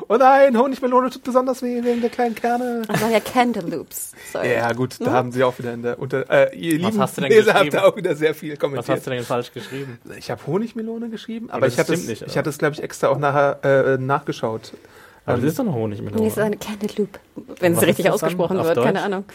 Oh 0.07 0.17
nein, 0.17 0.57
Honigmelone 0.57 1.09
tut 1.09 1.23
besonders 1.23 1.61
weh 1.61 1.83
wegen 1.83 2.01
der 2.01 2.09
kleinen 2.09 2.35
Kerne. 2.35 2.83
Das 2.87 3.01
war 3.01 3.09
ja. 3.11 3.19
Sorry. 4.31 4.53
Ja, 4.53 4.71
gut, 4.73 4.95
da 4.99 5.11
haben 5.11 5.31
sie 5.31 5.43
auch 5.43 5.57
wieder 5.59 5.73
in 5.73 5.81
der 5.83 5.99
unter. 5.99 6.29
Äh, 6.29 6.55
ihr 6.57 6.73
Was 6.73 6.85
lieben 6.91 6.99
hast 7.01 7.17
du 7.17 7.21
denn 7.21 7.31
Leser 7.31 7.53
habt 7.53 7.65
geschrieben? 7.65 7.77
da 7.83 7.83
auch 7.89 7.95
wieder 7.95 8.15
sehr 8.15 8.33
viel 8.35 8.51
Was 8.53 8.59
kommentiert. 8.59 8.97
hast 8.97 9.07
du 9.07 9.09
denn 9.11 9.23
falsch 9.23 9.51
geschrieben? 9.53 9.99
Ich 10.17 10.29
habe 10.31 10.45
Honigmelone 10.47 11.09
geschrieben, 11.09 11.49
aber 11.49 11.57
Aber 11.57 11.67
ich 11.67 11.75
das 11.75 11.85
hatte, 11.85 11.93
es, 11.93 11.99
stimmt 11.99 12.09
nicht, 12.09 12.21
ich 12.21 12.27
oder? 12.29 12.35
hatte 12.39 12.49
es, 12.49 12.57
glaube 12.57 12.75
ich, 12.75 12.83
extra 12.83 13.07
auch 13.09 13.17
nachher 13.17 13.59
äh, 13.63 13.97
nachgeschaut. 13.97 14.73
Aber 15.25 15.35
Ähm, 15.37 15.41
das 15.43 15.51
ist 15.51 15.59
doch 15.59 15.65
eine 15.65 15.73
Honigmelone. 15.73 16.21
Nee, 16.21 16.27
es 16.27 16.33
ist 16.33 16.39
eine 16.39 16.57
Cantaloupe, 16.57 17.19
wenn 17.59 17.75
Was 17.75 17.81
es 17.83 17.87
richtig 17.89 18.05
ist 18.05 18.11
das 18.13 18.19
dann 18.21 18.27
ausgesprochen 18.27 18.57
auf 18.57 18.65
wird. 18.67 18.77
Deutsch? 18.77 18.85
Keine 18.85 19.01
Ahnung. 19.03 19.25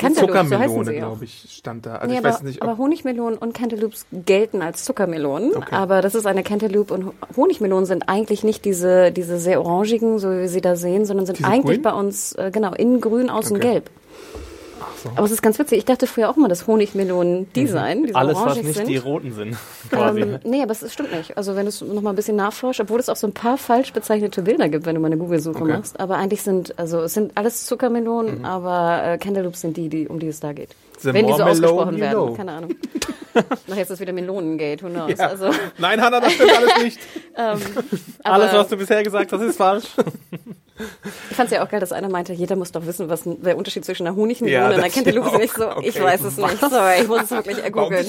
So 0.00 0.08
Zuckermelone, 0.26 0.90
auch. 0.90 0.96
glaube 0.96 1.24
ich, 1.24 1.46
stand 1.50 1.86
da. 1.86 1.96
Also 1.96 2.06
nee, 2.08 2.14
ich 2.14 2.18
aber, 2.24 2.28
weiß 2.34 2.42
nicht, 2.42 2.62
aber 2.62 2.78
Honigmelonen 2.78 3.38
und 3.38 3.54
Cantaloupes 3.54 4.06
gelten 4.12 4.60
als 4.62 4.84
Zuckermelonen. 4.84 5.54
Okay. 5.56 5.74
Aber 5.74 6.02
das 6.02 6.14
ist 6.14 6.26
eine 6.26 6.42
Cantaloupe 6.42 6.92
und 6.92 7.06
Ho- 7.06 7.14
Honigmelonen 7.36 7.86
sind 7.86 8.08
eigentlich 8.08 8.42
nicht 8.44 8.64
diese, 8.64 9.12
diese 9.12 9.38
sehr 9.38 9.60
orangigen, 9.64 10.18
so 10.18 10.30
wie 10.32 10.38
wir 10.40 10.48
sie 10.48 10.60
da 10.60 10.76
sehen, 10.76 11.04
sondern 11.04 11.26
sind 11.26 11.38
Diese 11.38 11.48
eigentlich 11.48 11.76
grün? 11.76 11.82
bei 11.82 11.92
uns, 11.92 12.32
äh, 12.32 12.50
genau, 12.52 12.72
innen 12.74 13.00
grün, 13.00 13.30
außen 13.30 13.56
Okay. 13.56 13.68
gelb. 13.72 13.90
Aber 15.16 15.26
es 15.26 15.32
ist 15.32 15.42
ganz 15.42 15.58
witzig. 15.58 15.78
Ich 15.78 15.84
dachte 15.84 16.06
früher 16.06 16.28
auch 16.30 16.36
mal, 16.36 16.48
dass 16.48 16.66
Honigmelonen 16.66 17.52
die 17.54 17.66
seien, 17.66 18.04
die 18.06 18.12
so 18.12 18.18
Alles, 18.18 18.36
was 18.38 18.56
nicht 18.62 18.74
sind. 18.74 18.88
die 18.88 18.96
roten 18.96 19.32
sind, 19.32 19.56
quasi. 19.90 20.20
Ähm, 20.20 20.38
nee, 20.44 20.62
aber 20.62 20.72
es 20.72 20.82
ist- 20.82 20.92
stimmt 20.92 21.12
nicht. 21.14 21.36
Also 21.36 21.56
wenn 21.56 21.64
du 21.64 21.68
es 21.68 21.80
noch 21.80 22.02
mal 22.02 22.10
ein 22.10 22.16
bisschen 22.16 22.36
nachforschst, 22.36 22.80
obwohl 22.80 23.00
es 23.00 23.08
auch 23.08 23.16
so 23.16 23.26
ein 23.26 23.32
paar 23.32 23.58
falsch 23.58 23.92
bezeichnete 23.92 24.42
Bilder 24.42 24.68
gibt, 24.68 24.86
wenn 24.86 24.94
du 24.94 25.00
mal 25.00 25.06
eine 25.08 25.18
Google-Suche 25.18 25.62
Okay. 25.62 25.72
machst. 25.72 25.98
Aber 26.00 26.16
eigentlich 26.16 26.42
sind, 26.42 26.78
also 26.78 27.00
es 27.02 27.14
sind 27.14 27.32
alles 27.36 27.66
Zuckermelonen, 27.66 28.44
aber 28.44 29.02
äh, 29.04 29.18
Cantaloupes 29.18 29.60
sind 29.60 29.76
die, 29.76 29.88
die, 29.88 30.08
um 30.08 30.18
die 30.18 30.28
es 30.28 30.40
da 30.40 30.52
geht. 30.52 30.70
The 31.00 31.12
wenn 31.12 31.26
die 31.26 31.32
so 31.34 31.42
ausgesprochen 31.42 31.98
werden. 32.00 32.12
know. 32.28 32.34
Keine 32.34 32.52
Ahnung. 32.52 32.74
Nachher 33.66 33.82
ist 33.82 33.90
das 33.90 33.98
wieder 34.00 34.12
Melonengate, 34.12 34.82
who 34.84 34.88
knows. 34.88 35.18
Ja. 35.18 35.26
Also, 35.28 35.50
Nein, 35.78 36.00
Hannah, 36.00 36.20
das 36.20 36.32
stimmt 36.34 36.56
alles 36.56 36.82
nicht. 36.84 36.98
ähm, 37.36 37.58
Alles, 38.22 38.52
was 38.52 38.68
du 38.68 38.76
bisher 38.76 39.02
gesagt 39.02 39.32
hast, 39.32 39.40
ist 39.42 39.56
falsch. 39.56 39.86
Ich 41.30 41.36
fand 41.36 41.50
es 41.50 41.56
ja 41.56 41.64
auch 41.64 41.68
geil, 41.68 41.80
dass 41.80 41.92
einer 41.92 42.08
meinte, 42.08 42.32
jeder 42.32 42.56
muss 42.56 42.72
doch 42.72 42.84
wissen, 42.86 43.08
was 43.08 43.22
der 43.24 43.56
Unterschied 43.56 43.84
zwischen 43.84 44.06
einer 44.06 44.16
Honigmelone 44.16 44.52
Ja, 44.52 44.66
und 44.68 44.74
einer 44.74 44.90
Cantaloupe 44.90 45.38
ist. 45.42 45.54
so, 45.56 45.68
Okay. 45.70 45.88
ich 45.88 46.00
weiß 46.02 46.22
es 46.22 46.36
nicht. 46.36 46.58
Sorry, 46.60 47.02
ich 47.02 47.08
muss 47.08 47.22
es 47.22 47.30
wirklich 47.30 47.58
ergoogeln. 47.58 48.04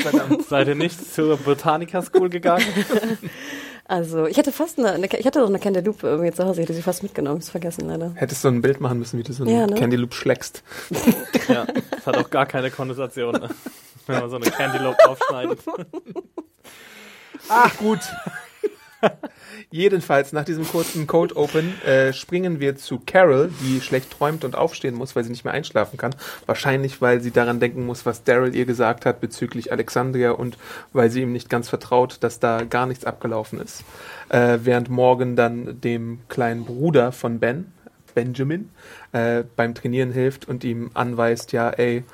Seid 0.48 0.68
ihr 0.68 0.74
nicht 0.74 1.12
zur 1.14 1.36
Botanica 1.38 2.02
School 2.02 2.28
gegangen? 2.28 2.64
Also, 3.86 4.26
ich 4.26 4.38
hatte 4.38 4.52
fast 4.52 4.78
eine, 4.78 4.92
eine 4.92 5.06
ich 5.06 5.26
hatte 5.26 5.40
doch 5.40 5.48
eine 5.48 5.58
Cantaloupe 5.58 6.06
irgendwie 6.06 6.30
zu 6.30 6.44
Hause, 6.44 6.60
ich 6.60 6.68
hätte 6.68 6.74
sie 6.74 6.82
fast 6.82 7.02
mitgenommen, 7.02 7.40
ist 7.40 7.50
vergessen 7.50 7.88
leider. 7.88 8.12
Hättest 8.14 8.44
du 8.44 8.48
ein 8.48 8.62
Bild 8.62 8.80
machen 8.80 9.00
müssen, 9.00 9.18
wie 9.18 9.24
du 9.24 9.32
so 9.32 9.42
einen 9.42 9.52
Ja, 9.52 9.66
ne? 9.66 9.74
Candy 9.74 9.96
Loop 9.96 10.14
schlägst. 10.14 10.62
ja, 11.48 11.66
das 11.90 12.06
hat 12.06 12.16
auch 12.16 12.30
gar 12.30 12.46
keine 12.46 12.70
Konnotation, 12.70 13.32
ne? 13.32 13.48
wenn 14.06 14.20
man 14.20 14.30
so 14.30 14.36
eine 14.36 14.44
Cantaloupe 14.48 15.08
aufschneidet. 15.08 15.58
Ach, 17.48 17.76
gut. 17.78 17.98
Jedenfalls, 19.70 20.32
nach 20.32 20.44
diesem 20.44 20.66
kurzen 20.66 21.06
Cold 21.06 21.36
Open 21.36 21.80
äh, 21.82 22.12
springen 22.12 22.60
wir 22.60 22.76
zu 22.76 23.00
Carol, 23.04 23.50
die 23.60 23.80
schlecht 23.80 24.10
träumt 24.10 24.44
und 24.44 24.56
aufstehen 24.56 24.94
muss, 24.94 25.16
weil 25.16 25.24
sie 25.24 25.30
nicht 25.30 25.44
mehr 25.44 25.54
einschlafen 25.54 25.96
kann. 25.96 26.14
Wahrscheinlich, 26.46 27.00
weil 27.00 27.20
sie 27.20 27.30
daran 27.30 27.60
denken 27.60 27.86
muss, 27.86 28.06
was 28.06 28.24
Daryl 28.24 28.54
ihr 28.54 28.66
gesagt 28.66 29.06
hat 29.06 29.20
bezüglich 29.20 29.72
Alexandria 29.72 30.32
und 30.32 30.58
weil 30.92 31.10
sie 31.10 31.22
ihm 31.22 31.32
nicht 31.32 31.48
ganz 31.48 31.68
vertraut, 31.68 32.18
dass 32.20 32.40
da 32.40 32.64
gar 32.64 32.86
nichts 32.86 33.04
abgelaufen 33.04 33.60
ist. 33.60 33.84
Äh, 34.28 34.58
während 34.62 34.90
Morgan 34.90 35.36
dann 35.36 35.80
dem 35.80 36.20
kleinen 36.28 36.64
Bruder 36.64 37.12
von 37.12 37.38
Ben, 37.38 37.72
Benjamin, 38.14 38.70
äh, 39.12 39.44
beim 39.56 39.74
Trainieren 39.74 40.12
hilft 40.12 40.48
und 40.48 40.64
ihm 40.64 40.90
anweist, 40.94 41.52
ja, 41.52 41.70
ey, 41.70 42.04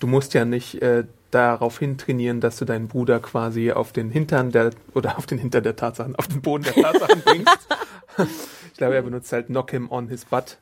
du 0.00 0.06
musst 0.06 0.34
ja 0.34 0.44
nicht 0.44 0.82
äh, 0.82 1.04
darauf 1.30 1.78
hin 1.78 1.98
trainieren, 1.98 2.40
dass 2.40 2.56
du 2.56 2.64
deinen 2.64 2.88
Bruder 2.88 3.20
quasi 3.20 3.72
auf 3.72 3.92
den 3.92 4.10
Hintern 4.10 4.50
der 4.50 4.70
oder 4.94 5.18
auf 5.18 5.26
den 5.26 5.38
Hintern 5.38 5.62
der 5.62 5.76
Tatsachen, 5.76 6.16
auf 6.16 6.26
den 6.28 6.40
Boden 6.42 6.64
der 6.64 6.74
Tatsachen 6.74 7.22
bringst. 7.22 7.68
ich 8.72 8.78
glaube, 8.78 8.94
er 8.94 9.02
benutzt 9.02 9.32
halt 9.32 9.46
Knock 9.46 9.70
him 9.70 9.90
on 9.90 10.08
his 10.08 10.24
butt. 10.24 10.56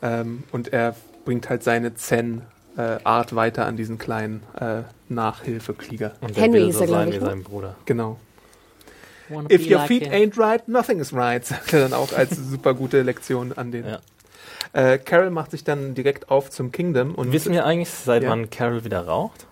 Ähm, 0.00 0.44
und 0.52 0.72
er 0.72 0.94
bringt 1.24 1.50
halt 1.50 1.62
seine 1.64 1.94
Zen-Art 1.94 3.34
weiter 3.34 3.66
an 3.66 3.76
diesen 3.76 3.98
kleinen 3.98 4.42
äh, 4.58 4.82
Nachhilfekrieger. 5.08 6.12
Und 6.20 6.36
der 6.36 6.44
Henry 6.44 6.60
will 6.60 6.68
ist 6.68 6.76
so 6.76 6.82
er, 6.84 6.88
sein 6.88 7.08
ich, 7.08 7.14
wie 7.16 7.20
ne? 7.20 7.26
sein 7.26 7.42
Bruder. 7.42 7.76
Genau. 7.84 8.18
Wanna 9.28 9.50
If 9.50 9.66
your 9.66 9.78
like 9.78 9.88
feet 9.88 10.04
him. 10.04 10.12
ain't 10.12 10.38
right, 10.38 10.66
nothing 10.68 11.00
is 11.00 11.12
right, 11.12 11.44
sagt 11.44 11.72
er 11.74 11.80
dann 11.80 11.92
auch 11.92 12.12
als 12.12 12.30
super 12.50 12.72
gute 12.74 13.02
Lektion 13.02 13.52
an 13.52 13.72
den. 13.72 13.84
Ja. 13.86 13.98
Äh, 14.72 14.98
Carol 14.98 15.30
macht 15.30 15.50
sich 15.50 15.64
dann 15.64 15.94
direkt 15.94 16.30
auf 16.30 16.50
zum 16.50 16.72
Kingdom 16.72 17.14
und 17.14 17.32
Wissen 17.32 17.52
wir 17.52 17.66
eigentlich, 17.66 17.90
seit 17.90 18.22
Ja. 18.22 18.30
wann 18.30 18.48
Carol 18.50 18.84
wieder 18.84 19.06
raucht? 19.06 19.46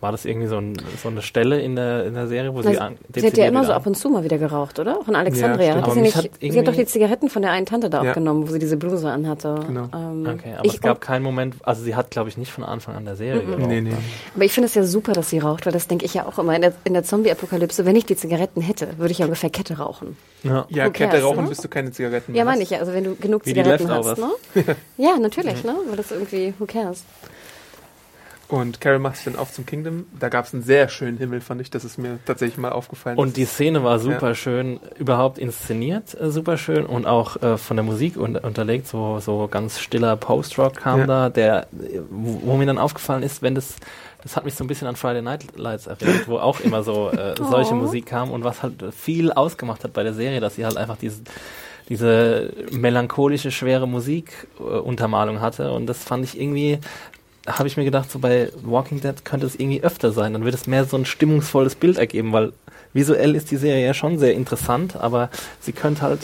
War 0.00 0.12
das 0.12 0.24
irgendwie 0.24 0.46
so, 0.46 0.58
ein, 0.58 0.74
so 1.02 1.08
eine 1.08 1.22
Stelle 1.22 1.60
in 1.60 1.74
der, 1.74 2.04
in 2.06 2.14
der 2.14 2.28
Serie, 2.28 2.54
wo 2.54 2.62
sie 2.62 2.68
Also, 2.68 2.80
an, 2.82 2.98
sie 3.12 3.26
hat 3.26 3.36
ja 3.36 3.46
immer 3.46 3.64
so 3.64 3.72
ab 3.72 3.84
und 3.84 3.96
zu 3.96 4.08
mal 4.10 4.22
wieder 4.22 4.38
geraucht, 4.38 4.78
oder? 4.78 4.96
Auch 4.96 5.08
in 5.08 5.16
Alexandria. 5.16 5.74
Ja, 5.74 5.82
hat 5.82 5.92
sie, 5.92 6.00
nicht, 6.02 6.14
hat 6.16 6.30
sie 6.40 6.56
hat 6.56 6.68
doch 6.68 6.74
die 6.76 6.86
Zigaretten 6.86 7.28
von 7.28 7.42
der 7.42 7.50
einen 7.50 7.66
Tante 7.66 7.90
da 7.90 8.04
Ja. 8.04 8.10
abgenommen, 8.10 8.46
wo 8.48 8.52
sie 8.52 8.60
diese 8.60 8.76
Bluse 8.76 9.10
anhatte. 9.10 9.56
Genau. 9.66 9.88
Ähm, 9.92 10.24
Okay, 10.38 10.54
aber 10.56 10.64
ich, 10.66 10.74
es 10.74 10.80
gab 10.80 11.00
keinen 11.00 11.24
Moment, 11.24 11.56
also 11.62 11.82
sie 11.82 11.96
hat, 11.96 12.12
glaube 12.12 12.28
ich, 12.28 12.36
nicht 12.38 12.52
von 12.52 12.62
Anfang 12.62 12.94
an 12.94 13.06
der 13.06 13.16
Serie 13.16 13.42
geraucht. 13.42 13.58
Nee, 13.66 13.80
nee. 13.80 13.90
ne? 13.90 13.96
aber 14.36 14.44
ich 14.44 14.52
finde 14.52 14.66
es 14.68 14.74
ja 14.76 14.84
super, 14.84 15.14
dass 15.14 15.30
sie 15.30 15.40
raucht, 15.40 15.66
weil 15.66 15.72
das 15.72 15.88
denke 15.88 16.04
ich 16.06 16.14
ja 16.14 16.26
auch 16.26 16.38
immer. 16.38 16.54
In 16.54 16.62
der, 16.62 16.74
in 16.84 16.92
der 16.94 17.02
Zombie-Apokalypse, 17.02 17.84
wenn 17.84 17.96
ich 17.96 18.06
die 18.06 18.14
Zigaretten 18.14 18.60
hätte, 18.60 18.96
würde 18.98 19.10
ich 19.10 19.18
ja 19.18 19.24
ungefähr 19.24 19.50
Kette 19.50 19.78
rauchen. 19.78 20.16
Ja. 20.44 20.64
Ja, 20.68 20.86
Who 20.86 20.90
Kette 20.92 21.20
rauchen, 21.22 21.42
ne? 21.42 21.48
bis 21.48 21.58
du 21.58 21.66
keine 21.66 21.90
Zigaretten 21.90 22.32
Ja, 22.36 22.44
mehr 22.44 22.52
meine 22.52 22.58
hast. 22.60 22.66
ich 22.66 22.70
ja. 22.70 22.78
Also 22.78 22.92
wenn 22.92 23.02
du 23.02 23.16
genug 23.16 23.44
Wie 23.46 23.50
Zigaretten 23.50 23.90
hast, 23.90 24.16
ne? 24.16 24.30
Ja, 24.96 25.18
natürlich, 25.18 25.64
ne? 25.64 25.74
Weil 25.88 25.96
das 25.96 26.12
irgendwie, 26.12 26.54
who 26.60 26.66
cares? 26.66 27.02
Und 28.48 28.80
Carol 28.80 28.98
macht 28.98 29.16
sich 29.16 29.26
dann 29.26 29.36
auf 29.36 29.52
zum 29.52 29.66
Kingdom. 29.66 30.06
Da 30.18 30.30
gab 30.30 30.46
es 30.46 30.54
einen 30.54 30.62
sehr 30.62 30.88
schönen 30.88 31.18
Himmel, 31.18 31.42
fand 31.42 31.60
ich. 31.60 31.68
Das 31.70 31.84
ist 31.84 31.98
mir 31.98 32.18
tatsächlich 32.24 32.56
mal 32.56 32.72
aufgefallen. 32.72 33.18
Und 33.18 33.36
die 33.36 33.44
Szene 33.44 33.84
war 33.84 33.98
super 33.98 34.34
schön, 34.34 34.80
überhaupt 34.98 35.36
inszeniert, 35.38 36.18
äh, 36.18 36.30
super 36.30 36.56
schön 36.56 36.86
und 36.86 37.04
auch 37.06 37.36
äh, 37.42 37.58
von 37.58 37.76
der 37.76 37.84
Musik 37.84 38.16
un 38.16 38.36
unterlegt, 38.36 38.86
so, 38.88 39.18
so 39.20 39.48
ganz 39.50 39.78
stiller 39.78 40.16
Post-Rock 40.16 40.76
kam 40.76 41.00
Ja. 41.00 41.06
da, 41.06 41.28
der, 41.28 41.66
wo, 42.10 42.40
wo 42.52 42.56
mir 42.56 42.64
dann 42.64 42.78
aufgefallen 42.78 43.22
ist, 43.22 43.42
wenn 43.42 43.54
das, 43.54 43.76
das 44.22 44.34
hat 44.34 44.46
mich 44.46 44.54
so 44.54 44.64
ein 44.64 44.66
bisschen 44.66 44.88
an 44.88 44.96
Friday 44.96 45.20
Night 45.20 45.44
Lights 45.56 45.86
erinnert, 45.86 46.26
wo 46.26 46.38
auch 46.38 46.60
immer 46.60 46.82
so 46.82 47.10
äh, 47.10 47.34
solche 47.50 47.74
Oh. 47.74 47.76
Musik 47.76 48.06
kam 48.06 48.30
und 48.30 48.44
was 48.44 48.62
halt 48.62 48.82
viel 48.98 49.30
ausgemacht 49.30 49.84
hat 49.84 49.92
bei 49.92 50.02
der 50.04 50.14
Serie, 50.14 50.40
dass 50.40 50.54
sie 50.54 50.64
halt 50.64 50.78
einfach 50.78 50.96
diese, 50.96 51.20
diese 51.90 52.50
melancholische, 52.70 53.50
schwere 53.50 53.86
Musikuntermalung 53.86 54.84
äh, 54.84 54.88
Untermalung 54.88 55.40
hatte 55.42 55.70
und 55.72 55.86
das 55.86 56.02
fand 56.02 56.24
ich 56.24 56.40
irgendwie, 56.40 56.78
habe 57.48 57.68
ich 57.68 57.76
mir 57.76 57.84
gedacht, 57.84 58.10
so 58.10 58.18
bei 58.18 58.50
Walking 58.62 59.00
Dead 59.00 59.24
könnte 59.24 59.46
es 59.46 59.54
irgendwie 59.54 59.82
öfter 59.82 60.12
sein. 60.12 60.32
Dann 60.32 60.44
wird 60.44 60.54
es 60.54 60.66
mehr 60.66 60.84
so 60.84 60.96
ein 60.96 61.04
stimmungsvolles 61.04 61.74
Bild 61.74 61.98
ergeben, 61.98 62.32
weil 62.32 62.52
visuell 62.92 63.34
ist 63.34 63.50
die 63.50 63.56
Serie 63.56 63.86
ja 63.86 63.94
schon 63.94 64.18
sehr 64.18 64.34
interessant, 64.34 64.96
aber 64.96 65.30
sie 65.60 65.72
könnte 65.72 66.02
halt 66.02 66.20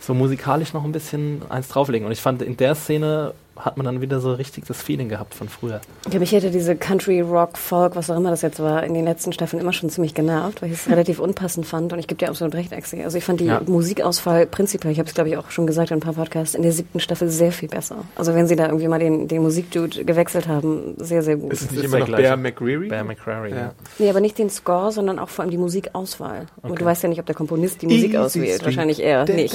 so 0.00 0.14
musikalisch 0.14 0.72
noch 0.72 0.84
ein 0.84 0.92
bisschen 0.92 1.42
eins 1.48 1.68
drauflegen. 1.68 2.06
Und 2.06 2.12
ich 2.12 2.20
fand, 2.20 2.42
in 2.42 2.56
der 2.56 2.74
Szene 2.74 3.34
hat 3.60 3.76
man 3.76 3.86
dann 3.86 4.00
wieder 4.00 4.20
so 4.20 4.32
richtig 4.32 4.66
das 4.66 4.80
Feeling 4.82 5.08
gehabt 5.08 5.34
von 5.34 5.48
früher. 5.48 5.80
Ja, 6.10 6.18
mich 6.18 6.32
hätte 6.32 6.50
diese 6.50 6.76
Country, 6.76 7.20
Rock, 7.20 7.58
Folk, 7.58 7.96
was 7.96 8.10
auch 8.10 8.16
immer 8.16 8.30
das 8.30 8.42
jetzt 8.42 8.60
war, 8.60 8.82
in 8.84 8.94
den 8.94 9.04
letzten 9.04 9.32
Staffeln 9.32 9.60
immer 9.60 9.72
schon 9.72 9.90
ziemlich 9.90 10.14
genervt, 10.14 10.62
weil 10.62 10.70
ich 10.70 10.76
es 10.78 10.88
relativ 10.90 11.18
unpassend 11.20 11.66
fand. 11.66 11.92
Und 11.92 11.98
ich 11.98 12.06
gebe 12.06 12.18
dir 12.18 12.28
absolut 12.28 12.54
recht, 12.54 12.72
Axel. 12.72 13.02
Also 13.02 13.18
ich 13.18 13.24
fand 13.24 13.40
die 13.40 13.46
Ja. 13.46 13.60
Musikauswahl 13.66 14.46
prinzipiell, 14.46 14.92
ich 14.92 14.98
habe 14.98 15.08
es 15.08 15.14
glaube 15.14 15.30
ich 15.30 15.36
auch 15.36 15.50
schon 15.50 15.66
gesagt 15.66 15.90
in 15.90 15.98
ein 15.98 16.00
paar 16.00 16.12
Podcasts, 16.14 16.54
in 16.54 16.62
der 16.62 16.72
siebten 16.72 17.00
Staffel 17.00 17.28
sehr 17.28 17.52
viel 17.52 17.68
besser. 17.68 17.96
Also 18.16 18.34
wenn 18.34 18.46
sie 18.46 18.56
da 18.56 18.66
irgendwie 18.66 18.88
mal 18.88 18.98
den, 18.98 19.28
den 19.28 19.42
Musikdude 19.42 20.04
gewechselt 20.04 20.48
haben, 20.48 20.94
sehr, 20.98 21.22
sehr 21.22 21.36
gut. 21.36 21.52
ist 21.52 21.62
es 21.62 21.70
nicht 21.70 21.84
immer 21.84 21.98
der 21.98 22.08
noch. 22.08 22.16
Bear 22.18 22.36
McCreary? 22.36 22.88
Bear 22.88 23.04
McCrary, 23.04 23.50
Ja. 23.50 23.56
ja. 23.56 23.72
Nee, 23.98 24.10
aber 24.10 24.20
nicht 24.20 24.38
den 24.38 24.50
Score, 24.50 24.92
sondern 24.92 25.18
auch 25.18 25.28
vor 25.28 25.42
allem 25.42 25.50
die 25.50 25.58
Musikauswahl. 25.58 26.46
Und 26.62 26.70
Okay. 26.72 26.78
du 26.80 26.84
weißt 26.84 27.02
ja 27.02 27.08
nicht, 27.08 27.18
ob 27.20 27.26
der 27.26 27.34
Komponist 27.34 27.82
die 27.82 27.86
Musik 27.86 28.04
Easy 28.10 28.16
auswählt. 28.18 28.48
Street. 28.56 28.64
Wahrscheinlich 28.66 29.00
eher 29.02 29.24
nicht. 29.24 29.54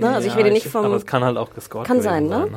Na, 0.00 0.14
also 0.16 0.28
ich 0.28 0.36
rede 0.36 0.50
nicht 0.50 0.66
vom... 0.66 0.84
Aber 0.84 0.96
es 0.96 1.06
kann 1.06 1.24
halt 1.24 1.36
auch 1.36 1.54
gescored 1.54 1.86
Kann 1.86 2.00
sein, 2.02 2.26
ne? 2.26 2.48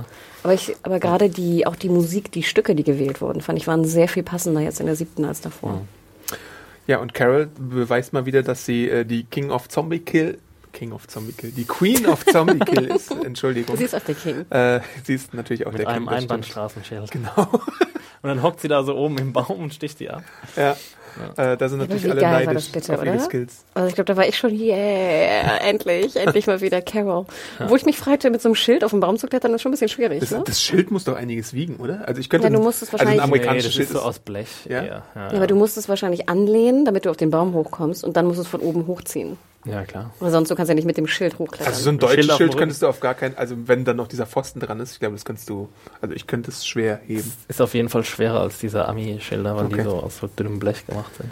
Aber 0.45 0.53
ich, 0.53 0.75
aber 0.84 0.99
gerade 0.99 1.27
die, 1.27 1.65
auch 1.65 1.75
die 1.75 1.89
Musik, 1.89 2.31
die 2.31 2.43
Stücke, 2.43 2.75
die 2.75 2.84
gewählt 2.84 3.19
wurden, 3.19 3.41
fand 3.41 3.58
ich, 3.58 3.65
waren 3.65 3.84
sehr 3.84 4.08
viel 4.08 4.21
passender 4.21 4.62
jetzt 4.62 4.79
in 4.79 4.86
der 4.86 4.95
siebten 4.95 5.25
als 5.25 5.41
davor. 5.41 5.81
Ja, 6.86 6.99
und 6.99 7.15
Carol 7.15 7.49
beweist 7.58 8.13
mal 8.13 8.27
wieder, 8.27 8.43
dass 8.43 8.63
sie 8.63 8.88
äh, 8.88 9.05
die 9.05 9.23
King 9.23 9.49
of 9.49 9.69
Zombie 9.69 9.97
Kill, 10.01 10.38
King 10.71 10.91
of 10.91 11.08
Zombie 11.08 11.31
Kill, 11.31 11.49
die 11.49 11.65
Queen 11.65 12.05
of 12.05 12.23
Zombie 12.27 12.60
Kill 12.65 12.86
ist. 12.86 13.10
Entschuldigung. 13.10 13.75
Sie 13.75 13.86
ist 13.86 13.95
auch 13.95 14.03
der 14.03 14.13
King. 14.13 14.45
Äh, 14.51 14.81
sie 15.03 15.15
ist 15.15 15.34
natürlich 15.34 15.65
auch 15.65 15.71
Mit 15.71 15.81
der 15.81 15.88
einem 15.88 16.05
King. 16.05 16.12
das 16.12 16.17
stimmt. 16.17 16.31
Einbahnstraßenschild. 16.31 17.10
Genau. 17.10 17.31
Und 18.21 18.29
dann 18.29 18.43
hockt 18.43 18.62
sie 18.62 18.67
da 18.67 18.84
so 18.84 18.95
oben 18.95 19.17
im 19.17 19.34
Baum 19.34 19.60
und 19.62 19.73
sticht 19.73 19.99
die 19.99 20.12
ab. 20.12 20.23
Ja. 20.55 20.77
Äh, 21.38 21.56
da 21.58 21.69
sind 21.69 21.80
natürlich 21.80 22.10
alle 22.10 22.21
geil 22.21 22.45
neidisch 22.45 22.65
das 22.65 22.71
bitte, 22.71 22.93
auf 22.93 23.04
ihre 23.06 23.15
oder? 23.15 23.23
Skills. 23.23 23.63
Also 23.73 23.88
ich 23.89 23.95
glaube, 23.95 24.06
da 24.06 24.17
war 24.17 24.28
ich 24.28 24.38
schon, 24.38 24.51
yeah, 24.54 25.58
endlich, 25.65 26.15
endlich 26.17 26.47
mal 26.47 26.62
wieder 26.62 26.82
Carol. 26.82 27.25
Wo 27.67 27.75
ich 27.75 27.86
mich 27.86 27.97
fragte, 27.97 28.30
mit 28.30 28.41
so 28.41 28.49
einem 28.49 28.56
Schild 28.56 28.84
auf 28.84 28.91
den 28.91 28.99
Baum 28.99 29.17
zu 29.17 29.28
klettern, 29.28 29.54
ist 29.54 29.62
schon 29.62 29.69
ein 29.69 29.73
bisschen 29.73 29.89
schwierig, 29.89 30.19
Das, 30.19 30.32
ne? 30.32 30.43
das 30.45 30.62
Schild 30.62 30.91
muss 30.91 31.04
doch 31.06 31.15
einiges 31.15 31.54
wiegen, 31.54 31.78
oder? 31.78 32.08
Also 32.08 32.19
ich 32.21 32.30
könnte 32.30 32.47
Ja, 32.47 32.51
du 32.54 32.58
ein- 32.60 32.63
musst 32.63 32.82
es 32.82 32.89
also 32.89 32.97
ein 32.97 33.08
wahrscheinlich- 33.08 33.23
amerikanisches 33.23 33.65
das 33.65 33.73
Schild 33.75 33.88
ist 33.89 33.93
so 33.93 34.01
aus 34.01 34.19
Blech. 34.19 34.47
Ja? 34.69 34.84
Ja, 34.84 35.04
Ja, 35.15 35.28
aber 35.32 35.47
du 35.47 35.56
musst 35.56 35.78
es 35.78 35.88
wahrscheinlich 35.89 36.28
anlehnen, 36.30 36.86
damit 36.86 37.06
du 37.06 37.10
auf 37.10 37.17
den 37.17 37.30
Baum 37.32 37.54
hochkommst 37.54 38.04
und 38.04 38.15
dann 38.17 38.25
musst 38.25 38.38
du 38.38 38.43
es 38.43 38.47
von 38.47 38.60
oben 38.62 38.88
hochziehen. 38.88 39.38
Ja, 39.65 39.84
klar. 39.84 40.13
Oder 40.19 40.32
sonst, 40.32 40.49
du 40.49 40.56
kannst 40.56 40.69
ja 40.69 40.75
nicht 40.75 40.86
mit 40.86 40.97
dem 40.97 41.08
Schild 41.08 41.38
hochklettern. 41.39 41.67
Also 41.67 41.82
so 41.84 41.89
ein 41.89 41.93
Schild 41.99 42.04
deutsches 42.04 42.38
Schild 42.38 42.49
Rücken. 42.49 42.60
könntest 42.60 42.82
du 42.82 42.88
auf 42.88 42.99
gar 42.99 43.13
keinen, 43.15 43.36
also 43.38 43.56
wenn 43.67 43.84
dann 43.86 43.97
noch 43.97 44.08
dieser 44.08 44.25
Pfosten 44.25 44.60
dran 44.60 44.80
ist, 44.80 44.93
ich 44.93 44.99
glaube, 44.99 45.15
das 45.15 45.25
kannst 45.25 45.49
du, 45.49 45.69
also 46.01 46.13
ich 46.15 46.28
könnte 46.28 46.51
es 46.51 46.65
schwer 46.65 46.99
heben. 47.06 47.32
Ist 47.47 47.62
auf 47.62 47.73
jeden 47.73 47.89
Fall 47.89 48.04
schwerer 48.04 48.41
als 48.41 48.60
diese 48.60 48.88
Ami-Schilder, 48.88 49.56
weil 49.58 49.65
Okay. 49.65 49.78
die 49.78 49.84
so 49.84 49.95
aus 50.01 50.17
so 50.17 50.28
dünnem 50.28 50.60
Blech 50.60 50.86
gemacht 50.86 51.12
sind. 51.17 51.32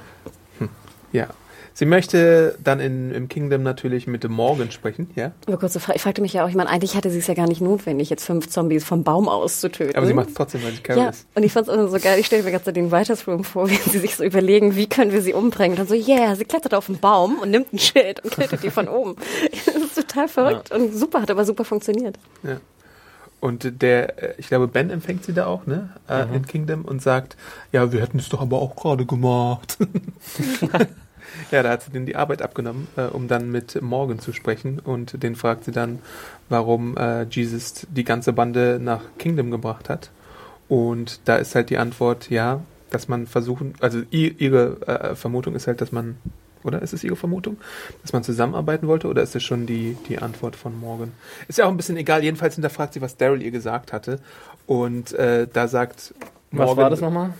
Ja. 1.11 1.27
Sie 1.75 1.85
möchte 1.85 2.55
dann 2.63 2.79
in, 2.79 3.11
im 3.11 3.27
Kingdom 3.27 3.63
natürlich 3.63 4.05
mit 4.05 4.23
dem 4.23 4.31
Morgan 4.33 4.69
sprechen, 4.69 5.09
ja? 5.15 5.31
aber 5.47 5.57
kurze 5.57 5.79
Frage, 5.79 5.95
ich 5.97 6.03
fragte 6.03 6.21
mich 6.21 6.33
ja 6.33 6.45
auch, 6.45 6.49
ich 6.49 6.53
meine, 6.55 6.69
eigentlich 6.69 6.95
hatte 6.95 7.09
sie 7.09 7.17
es 7.17 7.25
ja 7.25 7.33
gar 7.33 7.47
nicht 7.47 7.61
notwendig, 7.61 8.11
jetzt 8.11 8.25
fünf 8.25 8.47
Zombies 8.49 8.83
vom 8.83 9.03
Baum 9.03 9.27
aus 9.27 9.59
zu 9.59 9.71
töten. 9.71 9.95
Aber 9.95 10.05
sie 10.05 10.13
macht 10.13 10.29
es 10.29 10.35
trotzdem, 10.35 10.63
weil 10.63 10.73
sie 10.73 10.81
Carol 10.81 11.03
ja, 11.03 11.09
ist. 11.09 11.25
und 11.33 11.41
ich 11.43 11.51
fand 11.51 11.67
es 11.67 11.73
auch 11.73 11.87
so 11.87 11.97
geil. 11.99 12.19
Ich 12.19 12.27
stelle 12.27 12.43
mir 12.43 12.51
gerade 12.51 12.65
so 12.65 12.71
den 12.71 12.91
Writers 12.91 13.27
Room 13.27 13.43
vor, 13.43 13.69
wie 13.71 13.75
sie 13.75 13.97
sich 13.99 14.15
so 14.15 14.23
überlegen, 14.23 14.75
wie 14.75 14.87
können 14.87 15.11
wir 15.11 15.21
sie 15.23 15.33
umbringen. 15.33 15.71
Und 15.77 15.79
dann 15.79 15.87
so, 15.87 15.95
yeah, 15.95 16.35
sie 16.35 16.45
klettert 16.45 16.75
auf 16.75 16.85
den 16.85 16.99
Baum 16.99 17.39
und 17.39 17.49
nimmt 17.49 17.73
ein 17.73 17.79
Schild 17.79 18.19
und 18.23 18.33
tötet 18.33 18.61
die 18.63 18.69
von 18.69 18.87
oben. 18.87 19.15
Das 19.65 19.75
ist 19.75 19.95
total 19.95 20.27
verrückt 20.27 20.71
und 20.71 20.93
super, 20.93 21.21
hat 21.21 21.31
aber 21.31 21.45
super 21.45 21.65
funktioniert. 21.65 22.17
Ja. 22.43 22.57
Und 23.39 23.81
der, 23.81 24.23
äh, 24.23 24.33
ich 24.37 24.47
glaube, 24.47 24.67
Ben 24.67 24.89
empfängt 24.89 25.25
sie 25.25 25.33
da 25.33 25.47
auch, 25.47 25.65
ne? 25.65 25.89
Äh, 26.07 26.25
Mhm. 26.25 26.33
In 26.35 26.45
Kingdom 26.45 26.85
und 26.85 27.01
sagt, 27.01 27.35
ja, 27.71 27.91
wir 27.91 28.01
hätten 28.01 28.19
es 28.19 28.29
doch 28.29 28.41
aber 28.41 28.61
auch 28.61 28.75
gerade 28.75 29.05
gemacht. 29.05 29.77
ja, 31.53 31.63
da 31.63 31.69
hat 31.69 31.83
sie 31.83 31.91
denen 31.91 32.05
die 32.05 32.15
Arbeit 32.15 32.41
abgenommen, 32.41 32.87
äh, 32.97 33.03
um 33.03 33.27
dann 33.27 33.51
mit 33.51 33.81
Morgan 33.81 34.19
zu 34.19 34.33
sprechen. 34.33 34.79
Und 34.79 35.21
den 35.21 35.35
fragt 35.35 35.63
sie 35.63 35.71
dann, 35.71 35.99
warum 36.49 36.97
äh, 36.97 37.23
Jesus 37.23 37.87
die 37.89 38.03
ganze 38.03 38.33
Bande 38.33 38.79
nach 38.81 39.01
Kingdom 39.19 39.51
gebracht 39.51 39.87
hat. 39.87 40.09
Und 40.67 41.21
da 41.25 41.35
ist 41.35 41.55
halt 41.55 41.69
die 41.69 41.77
Antwort, 41.77 42.29
ja, 42.29 42.61
dass 42.89 43.07
man 43.07 43.27
versuchen, 43.27 43.75
also 43.79 44.01
ihre 44.09 44.81
äh, 44.87 45.15
Vermutung 45.15 45.55
ist 45.55 45.67
halt, 45.67 45.81
dass 45.81 45.91
man, 45.91 46.17
oder 46.63 46.81
ist 46.81 46.93
es 46.93 47.03
ihre 47.03 47.15
Vermutung, 47.15 47.57
dass 48.01 48.13
man 48.13 48.23
zusammenarbeiten 48.23 48.87
wollte, 48.87 49.07
oder 49.07 49.21
ist 49.21 49.35
es 49.35 49.43
schon 49.43 49.65
die, 49.65 49.95
die 50.07 50.19
Antwort 50.19 50.55
von 50.55 50.79
Morgan? 50.79 51.11
Ist 51.47 51.59
ja 51.59 51.65
auch 51.65 51.69
ein 51.69 51.77
bisschen 51.77 51.97
egal, 51.97 52.23
jedenfalls 52.23 52.55
hinterfragt 52.55 52.93
sie, 52.93 53.01
was 53.01 53.17
Daryl 53.17 53.41
ihr 53.41 53.51
gesagt 53.51 53.93
hatte. 53.93 54.19
Und 54.65 55.13
äh, 55.13 55.47
da 55.51 55.67
sagt 55.67 56.13
Was 56.51 56.67
Morgan, 56.67 56.77
war 56.77 56.89
das 56.89 57.01
nochmal? 57.01 57.33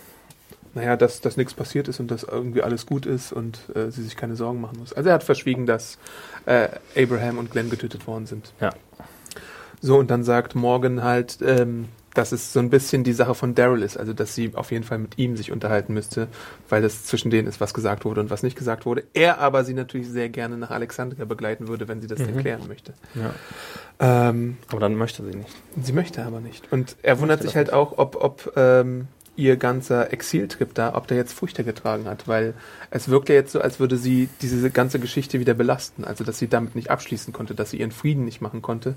Naja, 0.74 0.96
dass, 0.96 1.20
dass 1.20 1.36
nichts 1.36 1.54
passiert 1.54 1.88
ist 1.88 2.00
und 2.00 2.10
dass 2.10 2.22
irgendwie 2.24 2.62
alles 2.62 2.86
gut 2.86 3.06
ist 3.06 3.32
und 3.32 3.58
äh, 3.74 3.90
sie 3.90 4.02
sich 4.02 4.16
keine 4.16 4.36
Sorgen 4.36 4.60
machen 4.60 4.78
muss. 4.78 4.92
Also 4.92 5.08
er 5.08 5.14
hat 5.14 5.24
verschwiegen, 5.24 5.66
dass 5.66 5.98
äh, 6.46 6.68
Abraham 6.96 7.38
und 7.38 7.50
Glenn 7.50 7.70
getötet 7.70 8.06
worden 8.06 8.26
sind. 8.26 8.52
Ja. 8.60 8.70
So, 9.80 9.98
und 9.98 10.10
dann 10.10 10.24
sagt 10.24 10.54
Morgan 10.54 11.02
halt, 11.02 11.38
ähm, 11.42 11.88
dass 12.14 12.30
es 12.30 12.52
so 12.52 12.60
ein 12.60 12.70
bisschen 12.70 13.02
die 13.02 13.12
Sache 13.12 13.34
von 13.34 13.54
Daryl 13.56 13.82
ist, 13.82 13.96
also 13.96 14.12
dass 14.12 14.34
sie 14.36 14.52
auf 14.54 14.70
jeden 14.70 14.84
Fall 14.84 14.98
mit 14.98 15.18
ihm 15.18 15.36
sich 15.36 15.50
unterhalten 15.50 15.92
müsste, 15.92 16.28
weil 16.68 16.80
das 16.80 17.04
zwischen 17.04 17.28
denen 17.30 17.48
ist, 17.48 17.60
was 17.60 17.74
gesagt 17.74 18.04
wurde 18.04 18.20
und 18.20 18.30
was 18.30 18.44
nicht 18.44 18.56
gesagt 18.56 18.86
wurde. 18.86 19.02
Er 19.14 19.38
aber 19.40 19.64
sie 19.64 19.74
natürlich 19.74 20.08
sehr 20.08 20.28
gerne 20.28 20.56
nach 20.56 20.70
Alexandria 20.70 21.24
begleiten 21.24 21.66
würde, 21.66 21.88
wenn 21.88 22.00
sie 22.00 22.06
das 22.06 22.20
Mhm. 22.20 22.36
erklären 22.36 22.68
möchte. 22.68 22.94
ja. 23.16 23.34
Ähm, 24.00 24.56
Aber 24.70 24.80
dann 24.80 24.94
möchte 24.94 25.24
sie 25.24 25.36
nicht. 25.36 25.50
sie 25.82 25.92
möchte 25.92 26.24
aber 26.24 26.40
nicht. 26.40 26.70
Und 26.72 26.96
er 27.02 27.20
wundert 27.20 27.42
sich 27.42 27.54
halt 27.56 27.66
nicht. 27.68 27.74
auch, 27.74 27.98
ob, 27.98 28.16
ob 28.22 28.52
ähm, 28.56 29.08
ihr 29.36 29.56
ganzer 29.56 30.12
Exiltrip 30.12 30.74
da, 30.74 30.94
ob 30.94 31.08
der 31.08 31.16
jetzt 31.16 31.32
Früchte 31.32 31.64
getragen 31.64 32.06
hat, 32.06 32.28
weil 32.28 32.54
es 32.90 33.08
wirkt 33.08 33.28
ja 33.28 33.34
jetzt 33.34 33.52
so, 33.52 33.60
als 33.60 33.80
würde 33.80 33.96
sie 33.96 34.28
diese 34.40 34.70
ganze 34.70 35.00
Geschichte 35.00 35.40
wieder 35.40 35.54
belasten, 35.54 36.04
also 36.04 36.22
dass 36.22 36.38
sie 36.38 36.48
damit 36.48 36.76
nicht 36.76 36.90
abschließen 36.90 37.32
konnte, 37.32 37.54
dass 37.54 37.70
sie 37.70 37.80
ihren 37.80 37.90
Frieden 37.90 38.24
nicht 38.24 38.40
machen 38.40 38.62
konnte. 38.62 38.94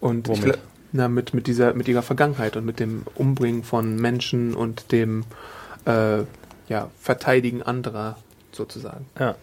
Und 0.00 0.28
ich 0.28 0.42
Womit? 0.42 0.56
gla- 0.56 0.58
na, 0.92 1.08
mit, 1.08 1.34
mit 1.34 1.46
dieser, 1.46 1.74
mit 1.74 1.88
ihrer 1.88 2.02
Vergangenheit 2.02 2.56
und 2.56 2.64
mit 2.64 2.80
dem 2.80 3.02
Umbringen 3.14 3.62
von 3.62 3.96
Menschen 3.96 4.54
und 4.54 4.92
dem 4.92 5.24
äh, 5.86 6.18
ja, 6.68 6.90
Verteidigen 7.00 7.62
anderer 7.62 8.18
sozusagen. 8.52 9.06
Ja. 9.18 9.36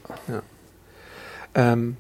Ähm, 1.54 1.98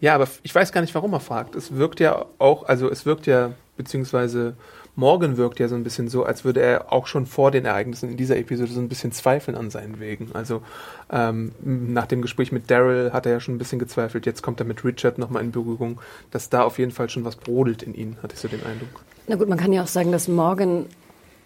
ja, 0.00 0.14
aber 0.14 0.26
ich 0.42 0.54
weiß 0.54 0.72
gar 0.72 0.80
nicht, 0.80 0.94
warum 0.94 1.12
er 1.12 1.20
fragt. 1.20 1.54
Es 1.54 1.74
wirkt 1.74 2.00
ja 2.00 2.24
auch, 2.38 2.64
also 2.64 2.90
es 2.90 3.06
wirkt 3.06 3.26
ja, 3.26 3.52
beziehungsweise 3.76 4.56
Morgan 4.96 5.36
wirkt 5.36 5.60
ja 5.60 5.68
so 5.68 5.74
ein 5.74 5.84
bisschen 5.84 6.08
so, 6.08 6.24
als 6.24 6.44
würde 6.44 6.60
er 6.60 6.92
auch 6.92 7.06
schon 7.06 7.26
vor 7.26 7.50
den 7.50 7.64
Ereignissen 7.64 8.10
in 8.10 8.16
dieser 8.16 8.36
Episode 8.36 8.70
so 8.70 8.80
ein 8.80 8.88
bisschen 8.88 9.12
zweifeln 9.12 9.56
an 9.56 9.70
seinen 9.70 10.00
Wegen. 10.00 10.30
Also 10.34 10.62
ähm, 11.10 11.52
nach 11.62 12.06
dem 12.06 12.22
Gespräch 12.22 12.52
mit 12.52 12.70
Daryl 12.70 13.12
hat 13.12 13.26
er 13.26 13.32
ja 13.32 13.40
schon 13.40 13.54
ein 13.54 13.58
bisschen 13.58 13.78
gezweifelt. 13.78 14.26
Jetzt 14.26 14.42
kommt 14.42 14.60
er 14.60 14.66
mit 14.66 14.84
Richard 14.84 15.18
nochmal 15.18 15.42
in 15.42 15.52
Berührung, 15.52 16.00
dass 16.30 16.48
da 16.48 16.62
auf 16.62 16.78
jeden 16.78 16.92
Fall 16.92 17.08
schon 17.08 17.24
was 17.24 17.36
brodelt 17.36 17.82
in 17.82 17.94
ihn, 17.94 18.16
hatte 18.22 18.34
ich 18.34 18.40
so 18.40 18.48
den 18.48 18.64
Eindruck. 18.64 19.02
Na 19.26 19.36
gut, 19.36 19.48
man 19.48 19.58
kann 19.58 19.72
ja 19.72 19.82
auch 19.82 19.88
sagen, 19.88 20.12
dass 20.12 20.28
Morgan 20.28 20.86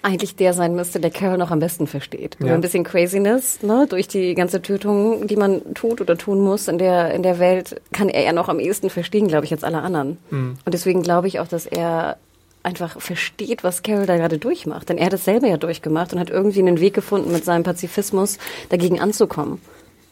eigentlich 0.05 0.37
der 0.37 0.53
sein 0.53 0.75
müsste, 0.75 1.01
der 1.01 1.11
Carol 1.11 1.39
noch 1.39 1.51
am 1.51 1.61
besten 1.61 1.87
versteht. 1.87 2.37
Ja. 2.39 2.55
Ein 2.55 2.61
bisschen 2.61 2.85
Craziness, 2.85 3.63
ne, 3.63 3.87
durch 3.89 4.07
die 4.07 4.35
ganze 4.35 4.61
Tötung, 4.61 5.27
die 5.27 5.37
man 5.37 5.75
tut 5.75 6.01
oder 6.03 6.19
tun 6.19 6.41
muss 6.41 6.69
in 6.69 6.77
der, 6.77 7.15
in 7.15 7.23
der 7.23 7.39
Welt, 7.39 7.81
kann 7.91 8.11
er 8.11 8.23
ja 8.23 8.33
noch 8.33 8.51
am 8.51 8.61
ehesten 8.61 8.91
verstehen, 8.91 9.29
glaube 9.29 9.47
ich, 9.47 9.53
als 9.53 9.65
alle 9.65 9.81
anderen. 9.81 10.19
Mhm. 10.31 10.57
Und 10.63 10.75
deswegen 10.75 11.03
glaube 11.03 11.29
ich 11.29 11.41
auch, 11.41 11.49
dass 11.49 11.65
er 11.65 12.19
einfach 12.65 13.01
versteht, 13.01 13.63
was 13.63 13.83
Carol 13.83 14.07
da 14.07 14.17
gerade 14.17 14.39
durchmacht. 14.39 14.89
Denn 14.89 14.99
er 14.99 15.07
hat 15.07 15.13
es 15.13 15.25
selber 15.25 15.47
ja 15.47 15.57
durchgemacht 15.57 16.13
und 16.13 16.19
hat 16.19 16.31
irgendwie 16.31 16.61
einen 16.61 16.81
Weg 16.81 16.95
gefunden, 16.95 17.31
mit 17.31 17.45
seinem 17.45 17.63
Pazifismus 17.63 18.39
dagegen 18.71 19.01
anzukommen. 19.01 19.61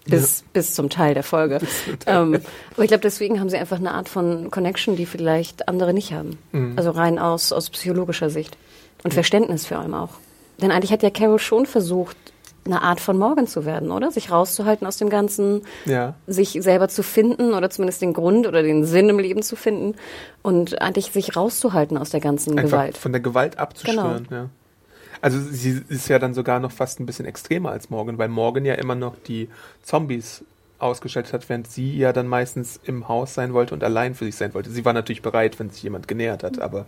Bis, 0.04 0.42
bis 0.52 0.74
zum 0.74 0.90
Teil 0.90 1.14
der 1.14 1.22
Folge. 1.22 1.60
Ähm, 2.06 2.40
aber 2.74 2.82
ich 2.82 2.88
glaube, 2.88 3.02
deswegen 3.02 3.38
haben 3.38 3.48
sie 3.48 3.56
einfach 3.56 3.78
eine 3.78 3.92
Art 3.94 4.08
von 4.08 4.50
Connection, 4.50 4.96
die 4.96 5.06
vielleicht 5.06 5.68
andere 5.68 5.94
nicht 5.94 6.12
haben. 6.12 6.38
Also 6.76 6.90
rein 6.90 7.18
aus, 7.20 7.52
aus 7.52 7.70
psychologischer 7.70 8.28
Sicht. 8.28 8.56
Und 9.04 9.14
Verständnis 9.14 9.66
vor 9.66 9.78
allem 9.78 9.94
auch. 9.94 10.10
Denn 10.60 10.70
eigentlich 10.72 10.92
hat 10.92 11.02
ja 11.02 11.10
Carol 11.10 11.38
schon 11.38 11.66
versucht, 11.66 12.16
eine 12.64 12.82
Art 12.82 13.00
von 13.00 13.18
Morgan 13.18 13.46
zu 13.46 13.64
werden, 13.64 13.90
oder? 13.90 14.10
Sich 14.12 14.30
rauszuhalten 14.30 14.86
aus 14.86 14.96
dem 14.96 15.10
Ganzen, 15.10 15.62
Ja. 15.84 16.14
sich 16.26 16.58
selber 16.60 16.88
zu 16.88 17.02
finden 17.02 17.54
oder 17.54 17.70
zumindest 17.70 18.02
den 18.02 18.12
Grund 18.12 18.46
oder 18.46 18.62
den 18.62 18.84
Sinn 18.84 19.08
im 19.08 19.18
Leben 19.18 19.42
zu 19.42 19.56
finden 19.56 19.96
und 20.42 20.80
eigentlich 20.80 21.10
sich 21.12 21.36
rauszuhalten 21.36 21.98
aus 21.98 22.10
der 22.10 22.20
ganzen 22.20 22.58
Einfach 22.58 22.78
Gewalt. 22.78 22.96
von 22.98 23.12
der 23.12 23.20
Gewalt 23.20 23.58
abzuschwören, 23.58 24.28
ja. 24.30 24.48
Also 25.20 25.38
sie 25.40 25.80
ist 25.88 26.08
ja 26.08 26.18
dann 26.18 26.34
sogar 26.34 26.58
noch 26.58 26.72
fast 26.72 26.98
ein 26.98 27.06
bisschen 27.06 27.26
extremer 27.26 27.70
als 27.70 27.90
Morgan, 27.90 28.18
weil 28.18 28.28
Morgan 28.28 28.64
ja 28.64 28.74
immer 28.74 28.94
noch 28.96 29.14
die 29.26 29.48
Zombies 29.82 30.44
ausgeschaltet 30.80 31.32
hat, 31.32 31.48
während 31.48 31.70
sie 31.70 31.96
ja 31.96 32.12
dann 32.12 32.26
meistens 32.26 32.80
im 32.84 33.06
Haus 33.06 33.34
sein 33.34 33.52
wollte 33.54 33.72
und 33.72 33.84
allein 33.84 34.16
für 34.16 34.24
sich 34.24 34.34
sein 34.34 34.52
wollte. 34.52 34.70
Sie 34.70 34.84
war 34.84 34.92
natürlich 34.92 35.22
bereit, 35.22 35.60
wenn 35.60 35.70
sich 35.70 35.84
jemand 35.84 36.08
genähert 36.08 36.42
hat, 36.42 36.58
aber 36.60 36.86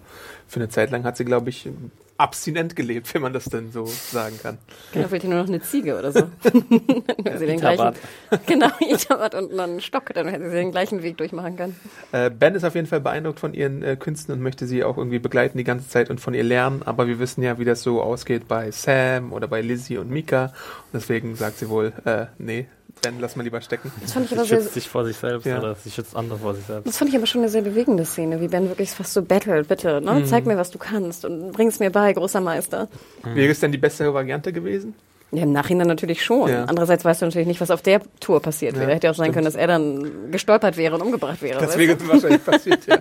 für 0.49 0.59
eine 0.59 0.69
Zeit 0.69 0.91
lang 0.91 1.05
hat 1.05 1.17
sie, 1.17 1.25
glaube 1.25 1.51
ich, 1.51 1.69
abstinent 2.17 2.77
gelebt, 2.77 3.13
wenn 3.13 3.23
man 3.23 3.33
das 3.33 3.45
denn 3.47 3.73
so 3.73 3.87
sagen 3.87 4.39
kann. 4.41 4.59
Genau, 4.93 5.09
fehlt 5.09 5.25
ihr 5.25 5.31
nur 5.31 5.41
noch 5.41 5.49
eine 5.49 5.61
Ziege 5.61 5.99
oder 5.99 6.13
so. 6.13 6.21
Hätte 6.45 7.39
sie 7.39 7.47
den 7.47 7.59
gleichen, 7.59 7.95
genau, 8.47 8.69
Itabat 8.81 9.35
und 9.35 9.53
noch 9.53 9.65
einen 9.65 9.81
Stock, 9.81 10.13
dann 10.15 10.29
hätte 10.29 10.49
sie 10.49 10.57
den 10.57 10.71
gleichen 10.71 11.03
Weg 11.03 11.17
durchmachen 11.17 11.57
können. 11.57 11.77
Äh, 12.13 12.31
ben 12.31 12.55
ist 12.55 12.65
auf 12.65 12.75
jeden 12.75 12.87
Fall 12.87 13.01
beeindruckt 13.01 13.41
von 13.41 13.53
ihren 13.53 13.83
äh, 13.83 13.97
Künsten 13.97 14.33
und 14.33 14.41
möchte 14.41 14.67
sie 14.67 14.85
auch 14.85 14.97
irgendwie 14.97 15.19
begleiten 15.19 15.59
die 15.59 15.65
ganze 15.65 15.89
Zeit 15.89 16.09
und 16.11 16.21
von 16.21 16.35
ihr 16.35 16.45
lernen. 16.45 16.83
Aber 16.85 17.09
wir 17.09 17.19
wissen 17.19 17.43
ja, 17.43 17.59
wie 17.59 17.65
das 17.65 17.83
so 17.83 18.01
ausgeht 18.01 18.47
bei 18.47 18.71
Sam 18.71 19.33
oder 19.33 19.49
bei 19.49 19.61
Lizzie 19.61 19.99
und 19.99 20.11
Mika. 20.11 20.53
Deswegen 20.95 21.35
sagt 21.37 21.59
sie 21.59 21.69
wohl, 21.69 21.93
äh, 22.07 22.27
nee, 22.39 22.67
Ben, 23.03 23.19
lass 23.21 23.35
mal 23.35 23.43
lieber 23.43 23.61
stecken. 23.61 23.91
Das 24.01 24.13
fand 24.13 24.27
ich 24.27 24.31
Sie 24.31 24.37
aber 24.37 24.47
sehr, 24.47 24.61
schützt 24.61 24.75
sich 24.75 24.89
vor 24.89 25.05
sich 25.05 25.17
selbst 25.17 25.45
Ja. 25.45 25.59
oder 25.59 25.75
sie 25.75 25.91
schützt 25.91 26.15
andere 26.15 26.39
vor 26.39 26.55
sich 26.55 26.65
selbst. 26.65 26.87
das 26.87 26.97
fand 26.97 27.11
ich 27.11 27.17
aber 27.17 27.27
schon 27.27 27.41
eine 27.41 27.51
sehr 27.51 27.63
bewegende 27.63 28.05
Szene, 28.05 28.41
wie 28.41 28.47
Ben 28.47 28.69
wirklich 28.69 28.91
fast 28.93 29.13
so 29.13 29.23
battelt, 29.23 29.67
bitte, 29.69 30.01
ne? 30.01 30.13
Mhm. 30.13 30.27
Zeig 30.27 30.47
mir, 30.47 30.57
was 30.57 30.71
du 30.71 30.79
kannst 30.79 31.25
und 31.25 31.51
bring's 31.53 31.81
mir 31.81 31.91
bei, 31.91 32.13
großer 32.13 32.41
Meister. 32.41 32.89
Wäre 33.25 33.51
es 33.51 33.59
denn 33.59 33.73
die 33.73 33.79
bessere 33.79 34.15
Variante 34.15 34.53
gewesen? 34.53 34.95
Ja, 35.33 35.43
im 35.43 35.51
Nachhinein 35.53 35.89
natürlich 35.89 36.25
schon. 36.25 36.49
Ja. 36.49 36.67
Andererseits 36.67 37.05
weißt 37.05 37.23
du 37.23 37.27
natürlich 37.27 37.49
nicht, 37.49 37.61
was 37.61 37.73
auf 37.73 37.83
der 37.83 38.01
Tour 38.21 38.41
passiert 38.41 38.77
wäre. 38.77 38.89
Ja, 38.89 38.95
Hätte 38.95 39.09
ja 39.09 39.11
auch 39.11 39.17
sein 39.17 39.25
stimmt. 39.25 39.35
können, 39.35 39.45
dass 39.47 39.57
er 39.57 39.67
dann 39.67 40.31
gestolpert 40.31 40.77
wäre 40.77 40.95
und 40.95 41.03
umgebracht 41.03 41.43
wäre. 41.43 41.59
Das 41.59 41.71
weißt 41.71 41.79
wäre 41.79 41.97
du? 41.97 42.07
wahrscheinlich 42.09 42.45
passiert, 42.47 42.87
ja. 42.87 42.99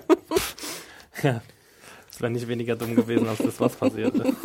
Ja. 1.22 1.42
Das 2.10 2.20
wäre 2.22 2.32
nicht 2.32 2.48
weniger 2.48 2.76
dumm 2.76 2.96
gewesen, 2.96 3.28
als 3.30 3.38
das, 3.38 3.60
was 3.60 3.76
passierte. 3.76 4.24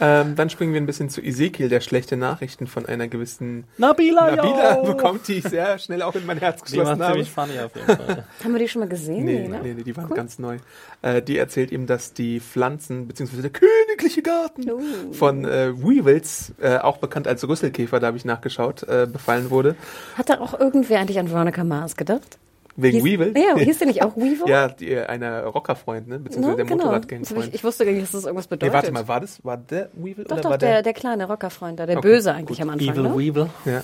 Ähm, 0.00 0.34
dann 0.36 0.50
springen 0.50 0.72
wir 0.74 0.80
ein 0.80 0.86
bisschen 0.86 1.08
zu 1.08 1.22
Ezekiel, 1.22 1.68
der 1.68 1.80
schlechte 1.80 2.16
Nachrichten 2.16 2.66
von 2.66 2.84
einer 2.86 3.08
gewissen 3.08 3.64
Nabila, 3.78 4.34
Nabila 4.36 4.76
yo! 4.76 4.82
bekommt, 4.92 5.26
die 5.28 5.34
ich 5.34 5.44
sehr 5.44 5.78
schnell 5.78 6.02
auch 6.02 6.14
in 6.14 6.26
mein 6.26 6.38
Herz 6.38 6.62
Die 6.64 6.76
war 6.76 6.84
geschlossen 6.96 7.02
habe. 7.02 7.12
ziemlich 7.14 7.30
funny 7.30 7.58
auf 7.60 7.74
jeden 7.74 7.86
Fall. 7.86 8.24
Haben 8.44 8.52
wir 8.52 8.58
die 8.58 8.68
schon 8.68 8.80
mal 8.80 8.88
gesehen? 8.88 9.24
Nee, 9.24 9.48
ne? 9.48 9.60
nee, 9.62 9.74
nee, 9.74 9.82
die 9.82 9.96
waren 9.96 10.10
ganz 10.10 10.38
neu. 10.38 10.58
Äh, 11.02 11.22
die 11.22 11.38
erzählt 11.38 11.70
ihm, 11.72 11.86
dass 11.86 12.12
die 12.12 12.40
Pflanzen, 12.40 13.08
beziehungsweise 13.08 13.42
der 13.42 13.50
königliche 13.52 14.22
Garten 14.22 14.70
Oh. 14.70 15.12
von 15.12 15.44
äh, 15.44 15.72
Weevils, 15.76 16.52
äh, 16.60 16.78
auch 16.78 16.98
bekannt 16.98 17.26
als 17.28 17.46
Rüsselkäfer, 17.48 17.98
da 18.00 18.08
habe 18.08 18.16
ich 18.16 18.24
nachgeschaut, 18.24 18.82
äh, 18.82 19.06
befallen 19.10 19.50
wurde. 19.50 19.76
Hat 20.16 20.28
da 20.28 20.40
auch 20.40 20.58
irgendwer 20.58 21.00
eigentlich 21.00 21.18
an 21.18 21.30
Veronica 21.30 21.64
Mars 21.64 21.96
gedacht? 21.96 22.38
Wegen 22.78 22.98
Hieß- 22.98 23.04
Weevil? 23.04 23.34
Ja, 23.36 23.56
hieß 23.56 23.78
der 23.78 23.86
nicht 23.86 24.02
auch 24.02 24.16
Weevil? 24.16 24.48
Ja, 24.48 24.68
die, 24.68 24.90
äh, 24.92 25.06
einer 25.06 25.44
Rockerfreund, 25.44 26.08
ne? 26.08 26.18
beziehungsweise 26.18 26.50
Ne, 26.52 26.56
der 26.56 26.64
genau. 26.66 26.84
Motorradgangfreund. 26.84 27.48
Ich, 27.48 27.54
ich 27.54 27.64
wusste 27.64 27.84
gar 27.86 27.92
nicht, 27.92 28.02
dass 28.04 28.12
das 28.12 28.24
irgendwas 28.24 28.46
Nee, 28.46 28.56
bedeutet. 28.56 28.74
warte 28.74 28.92
mal, 28.92 29.08
war 29.08 29.20
das, 29.20 29.42
war 29.44 29.56
der 29.56 29.88
Weevil 29.94 30.24
Doch, 30.24 30.32
oder 30.32 30.40
doch, 30.42 30.50
war 30.50 30.58
der, 30.58 30.68
der? 30.74 30.82
der 30.82 30.92
kleine 30.92 31.26
Rockerfreund 31.26 31.80
da, 31.80 31.86
der 31.86 31.98
Okay, 31.98 32.08
Böse 32.08 32.34
eigentlich 32.34 32.58
gut. 32.58 32.66
am 32.68 32.70
Anfang. 32.74 32.88
Evil 32.94 33.02
ne? 33.04 33.14
Weevil. 33.16 33.50
ja. 33.64 33.82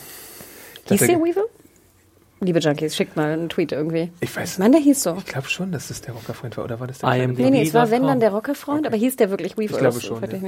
Hieß 0.89 1.01
Der- 1.01 1.19
Weevil? 1.21 1.45
Liebe 2.45 2.59
Junkies, 2.59 2.97
schickt 2.97 3.15
mal 3.17 3.31
einen 3.31 3.49
Tweet 3.49 3.71
irgendwie. 3.71 4.11
Ich 4.21 4.35
weiß 4.37 4.55
Ich 4.55 4.59
meine, 4.59 4.73
der 4.73 4.81
hieß 4.81 5.01
so. 5.01 5.15
Ich 5.17 5.27
glaube 5.27 5.49
schon, 5.49 5.71
dass 5.71 5.87
das 5.89 6.01
der 6.01 6.13
Rockerfreund 6.13 6.57
war, 6.57 6.65
oder 6.65 6.81
war 6.81 6.89
das 6.89 6.99
der 6.99 7.09
I 7.11 7.23
am? 7.23 7.35
Nee, 7.35 7.51
nee, 7.51 7.63
es 7.63 7.73
war 7.73 7.89
wenn 7.93 8.03
dann 8.03 8.19
der 8.19 8.33
Rockerfreund, 8.33 8.85
aber 8.85 8.97
hieß 8.97 9.15
der 9.15 9.31
wirklich 9.31 9.53
Weevil? 9.57 9.71
Ich 9.71 9.79
glaube 9.79 10.01
schon, 10.01 10.21
ja. 10.21 10.29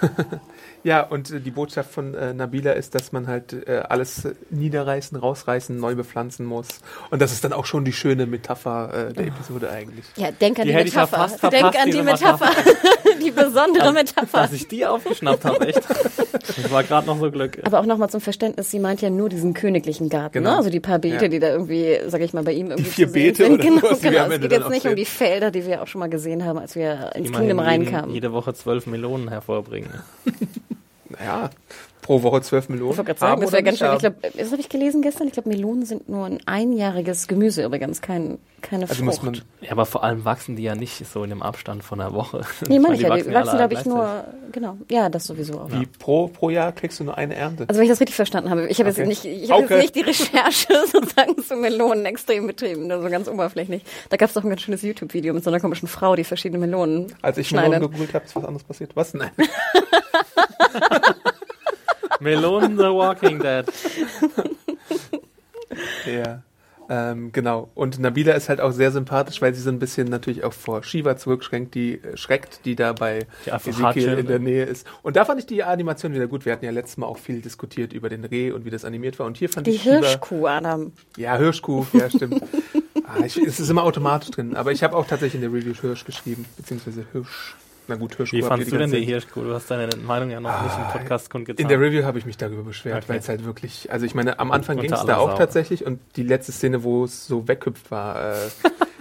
Ja, 0.88 1.02
und 1.02 1.30
äh, 1.30 1.40
die 1.40 1.50
Botschaft 1.50 1.90
von 1.92 2.14
äh, 2.14 2.32
Nabila 2.32 2.72
ist, 2.72 2.94
dass 2.94 3.12
man 3.12 3.26
halt 3.26 3.52
äh, 3.68 3.82
alles 3.88 4.26
niederreißen, 4.48 5.18
rausreißen, 5.18 5.76
neu 5.78 5.94
bepflanzen 5.94 6.46
muss. 6.46 6.68
Und 7.10 7.20
das 7.20 7.30
ist 7.32 7.44
dann 7.44 7.52
auch 7.52 7.66
schon 7.66 7.84
die 7.84 7.92
schöne 7.92 8.24
Metapher 8.24 9.08
äh, 9.10 9.12
der 9.12 9.26
Episode 9.26 9.68
eigentlich. 9.70 10.06
Ja, 10.16 10.30
denk 10.30 10.58
an 10.58 10.64
Die 10.64 10.70
die, 10.70 10.74
hätte 10.74 10.88
ich 10.88 10.94
ja 10.94 11.02
Metapher. 11.02 11.26
denk 11.50 11.60
verpasst, 11.60 11.76
an 11.78 11.84
die 11.86 11.90
diese 11.92 12.02
Metapher. 12.04 12.50
die 13.22 13.30
besondere 13.30 13.92
Metapher. 13.92 14.38
Dass 14.42 14.52
ich 14.54 14.66
die 14.66 14.86
aufgeschnappt 14.86 15.44
habe, 15.44 15.68
echt. 15.68 15.82
Das 16.56 16.70
war 16.72 16.82
gerade 16.82 17.06
noch 17.06 17.18
so 17.20 17.30
Glück. 17.30 17.58
Aber 17.64 17.80
auch 17.80 17.84
nochmal 17.86 18.08
zum 18.08 18.20
Verständnis, 18.22 18.70
sie 18.70 18.78
meint 18.78 19.02
ja 19.02 19.10
nur 19.10 19.28
diesen 19.28 19.52
königlichen 19.52 20.08
Garten, 20.08 20.32
Genau. 20.38 20.50
ne? 20.52 20.56
Also 20.56 20.70
die 20.70 20.80
paar 20.80 20.98
Beete, 20.98 21.24
Ja. 21.24 21.28
die 21.28 21.38
da 21.40 21.50
irgendwie, 21.50 21.98
sag 22.06 22.22
ich 22.22 22.32
mal, 22.32 22.42
bei 22.42 22.52
ihm 22.52 22.70
irgendwie 22.70 22.90
vier 22.90 23.06
zu 23.06 23.12
sehen 23.12 23.22
Beete 23.22 23.36
sind. 23.44 23.52
oder 23.54 23.62
Genau, 23.62 23.80
die 23.94 24.02
wir 24.02 24.10
genau. 24.10 24.24
Es 24.34 24.40
geht 24.40 24.52
jetzt 24.52 24.70
nicht 24.70 24.84
um 24.84 24.90
sehen. 24.90 24.96
die 24.96 25.04
Felder, 25.04 25.50
die 25.50 25.66
wir 25.66 25.82
auch 25.82 25.86
schon 25.86 25.98
mal 25.98 26.08
gesehen 26.08 26.44
haben, 26.44 26.58
als 26.58 26.74
wir 26.74 27.10
ins 27.14 27.28
Immerhin 27.28 27.48
Kingdom 27.48 27.58
reinkamen. 27.60 28.10
jede 28.14 28.32
Woche 28.32 28.54
zwölf 28.54 28.86
Melonen 28.86 29.28
hervorbringen. 29.28 29.90
Naja, 31.18 31.50
pro 32.02 32.22
Woche 32.22 32.40
12 32.42 32.68
Millionen. 32.70 32.92
Ich 32.92 32.96
wollte 32.98 33.08
gerade 33.14 33.20
sagen, 33.20 33.40
das 33.42 33.52
wäre 33.52 33.62
ganz 33.62 33.78
schön. 33.78 33.92
Ich 33.92 33.98
glaube, 33.98 34.16
das 34.36 34.50
habe 34.52 34.60
ich 34.60 34.68
gelesen 34.68 35.02
gestern. 35.02 35.26
Ich 35.26 35.32
glaube, 35.34 35.48
Melonen 35.48 35.84
sind 35.84 36.08
nur 36.08 36.26
ein 36.26 36.38
einjähriges 36.46 37.26
Gemüse 37.28 37.64
übrigens, 37.64 38.00
kein, 38.00 38.38
keine 38.62 38.88
Also 38.88 39.04
muss 39.04 39.16
Frucht. 39.18 39.24
man, 39.26 39.42
Ja, 39.60 39.72
aber 39.72 39.84
vor 39.84 40.04
allem 40.04 40.24
wachsen 40.24 40.56
die 40.56 40.62
ja 40.62 40.74
nicht 40.74 41.04
so 41.06 41.22
in 41.24 41.30
dem 41.30 41.42
Abstand 41.42 41.82
von 41.84 42.00
einer 42.00 42.14
Woche. 42.14 42.42
nee, 42.68 42.78
meine 42.78 42.94
Ich 42.94 43.00
ich 43.02 43.06
ja. 43.08 43.14
Die 43.14 43.26
wachsen, 43.26 43.36
alle 43.36 43.56
glaube 43.58 43.74
ich, 43.74 43.84
nur, 43.84 44.24
genau. 44.52 44.78
Ja, 44.90 45.08
das 45.10 45.24
sowieso 45.24 45.60
auch. 45.60 45.70
wie 45.70 45.84
pro, 45.86 46.28
pro 46.28 46.48
Jahr 46.50 46.72
kriegst 46.72 46.98
du 47.00 47.04
nur 47.04 47.18
eine 47.18 47.34
Ernte. 47.34 47.64
Also 47.68 47.78
wenn 47.78 47.84
ich 47.84 47.90
das 47.90 48.00
richtig 48.00 48.16
verstanden 48.16 48.48
habe, 48.48 48.66
ich 48.68 48.78
habe 48.78 48.88
Okay. 48.90 49.00
jetzt 49.00 49.08
nicht, 49.08 49.24
ich 49.26 49.50
habe 49.50 49.64
Okay. 49.64 49.74
jetzt 49.74 49.82
nicht 49.82 49.96
die 49.96 50.00
Recherche 50.00 50.68
sozusagen 50.90 51.36
zu 51.42 51.56
Melonen 51.56 52.06
extrem 52.06 52.46
betrieben, 52.46 52.86
nur 52.86 53.02
so 53.02 53.10
ganz 53.10 53.28
oberflächlich. 53.28 53.82
Da 54.08 54.16
gab 54.16 54.28
es 54.28 54.34
doch 54.34 54.44
ein 54.44 54.48
ganz 54.48 54.62
schönes 54.62 54.80
YouTube-Video 54.82 55.34
mit 55.34 55.44
so 55.44 55.50
einer 55.50 55.60
komischen 55.60 55.88
Frau, 55.88 56.16
die 56.16 56.24
verschiedene 56.24 56.58
Melonen 56.64 57.12
Als 57.20 57.36
ich 57.38 57.48
schneidet. 57.48 57.70
Melonen 57.72 57.90
gegoogelt 57.90 58.14
habe, 58.14 58.24
ist 58.24 58.34
was 58.36 58.44
anderes 58.44 58.64
passiert. 58.64 58.92
Was? 58.94 59.12
Nein. 59.14 59.30
Melonen 62.20 62.76
The 62.76 62.84
Walking 62.84 63.40
Dead. 63.40 63.66
Ja. 66.06 66.42
Ähm, 66.90 67.32
genau. 67.32 67.68
Und 67.74 67.98
Nabila 67.98 68.32
ist 68.32 68.48
halt 68.48 68.62
auch 68.62 68.70
sehr 68.70 68.90
sympathisch, 68.90 69.42
weil 69.42 69.54
sie 69.54 69.60
so 69.60 69.68
ein 69.68 69.78
bisschen 69.78 70.08
natürlich 70.08 70.42
auch 70.42 70.54
vor 70.54 70.82
Shiva 70.82 71.18
zurückschreckt, 71.18 71.74
die 71.74 72.02
äh, 72.02 72.16
schreckt, 72.16 72.64
die 72.64 72.76
da 72.76 72.94
bei 72.94 73.26
Die 73.44 73.50
Ezekiel 73.50 74.14
in 74.14 74.26
der 74.26 74.38
Nähe 74.38 74.64
ist. 74.64 74.86
Und 75.02 75.16
da 75.16 75.26
fand 75.26 75.38
ich 75.38 75.46
die 75.46 75.62
Animation 75.62 76.14
wieder 76.14 76.26
gut. 76.26 76.46
Wir 76.46 76.52
hatten 76.52 76.64
ja 76.64 76.70
letztes 76.70 76.96
Mal 76.96 77.06
auch 77.06 77.18
viel 77.18 77.42
diskutiert 77.42 77.92
über 77.92 78.08
den 78.08 78.24
Reh 78.24 78.52
und 78.52 78.64
wie 78.64 78.70
das 78.70 78.86
animiert 78.86 79.18
war. 79.18 79.26
Und 79.26 79.36
hier 79.36 79.50
fand 79.50 79.66
Die 79.66 79.72
ich 79.72 79.82
Shiva, 79.82 79.98
Hirschkuh, 79.98 80.46
Adam. 80.46 80.92
Ja, 81.18 81.36
Hirschkuh, 81.36 81.84
ja, 81.92 82.08
stimmt. 82.08 82.42
ah, 83.04 83.22
ich, 83.22 83.36
es 83.36 83.60
ist 83.60 83.68
immer 83.68 83.82
automatisch 83.82 84.30
drin. 84.30 84.56
Aber 84.56 84.72
ich 84.72 84.82
habe 84.82 84.96
auch 84.96 85.06
tatsächlich 85.06 85.42
in 85.42 85.42
der 85.42 85.52
Review 85.52 85.74
Hirsch 85.78 86.06
geschrieben, 86.06 86.46
beziehungsweise 86.56 87.04
Hirsch. 87.12 87.54
Na 87.88 87.94
gut, 87.96 88.14
Hirschkuh. 88.16 88.36
Wie 88.36 88.42
fandst 88.42 88.70
du 88.70 88.76
denn 88.76 88.90
die 88.90 89.04
Hirschkuh? 89.04 89.42
Du 89.42 89.54
hast 89.54 89.70
deine 89.70 89.88
Meinung 89.96 90.30
ja 90.30 90.40
noch 90.40 90.62
nicht 90.62 90.76
im 90.76 90.84
Podcast 90.92 91.30
kundgetan. 91.30 91.62
In 91.62 91.68
der 91.68 91.80
Review 91.80 92.04
habe 92.04 92.18
ich 92.18 92.26
mich 92.26 92.36
darüber 92.36 92.62
beschwert, 92.62 92.98
Okay. 92.98 93.08
weil 93.08 93.18
es 93.18 93.28
halt 93.28 93.44
wirklich, 93.44 93.90
also 93.90 94.04
ich 94.04 94.14
meine, 94.14 94.38
am 94.38 94.50
Anfang 94.52 94.76
ging 94.78 94.92
es 94.92 95.04
da 95.04 95.16
auch 95.16 95.30
Sau. 95.30 95.36
tatsächlich 95.38 95.86
und 95.86 95.98
die 96.16 96.22
letzte 96.22 96.52
Szene, 96.52 96.82
wo 96.84 97.04
es 97.04 97.26
so 97.26 97.48
weghüpft 97.48 97.90
war, 97.90 98.34
äh, 98.34 98.36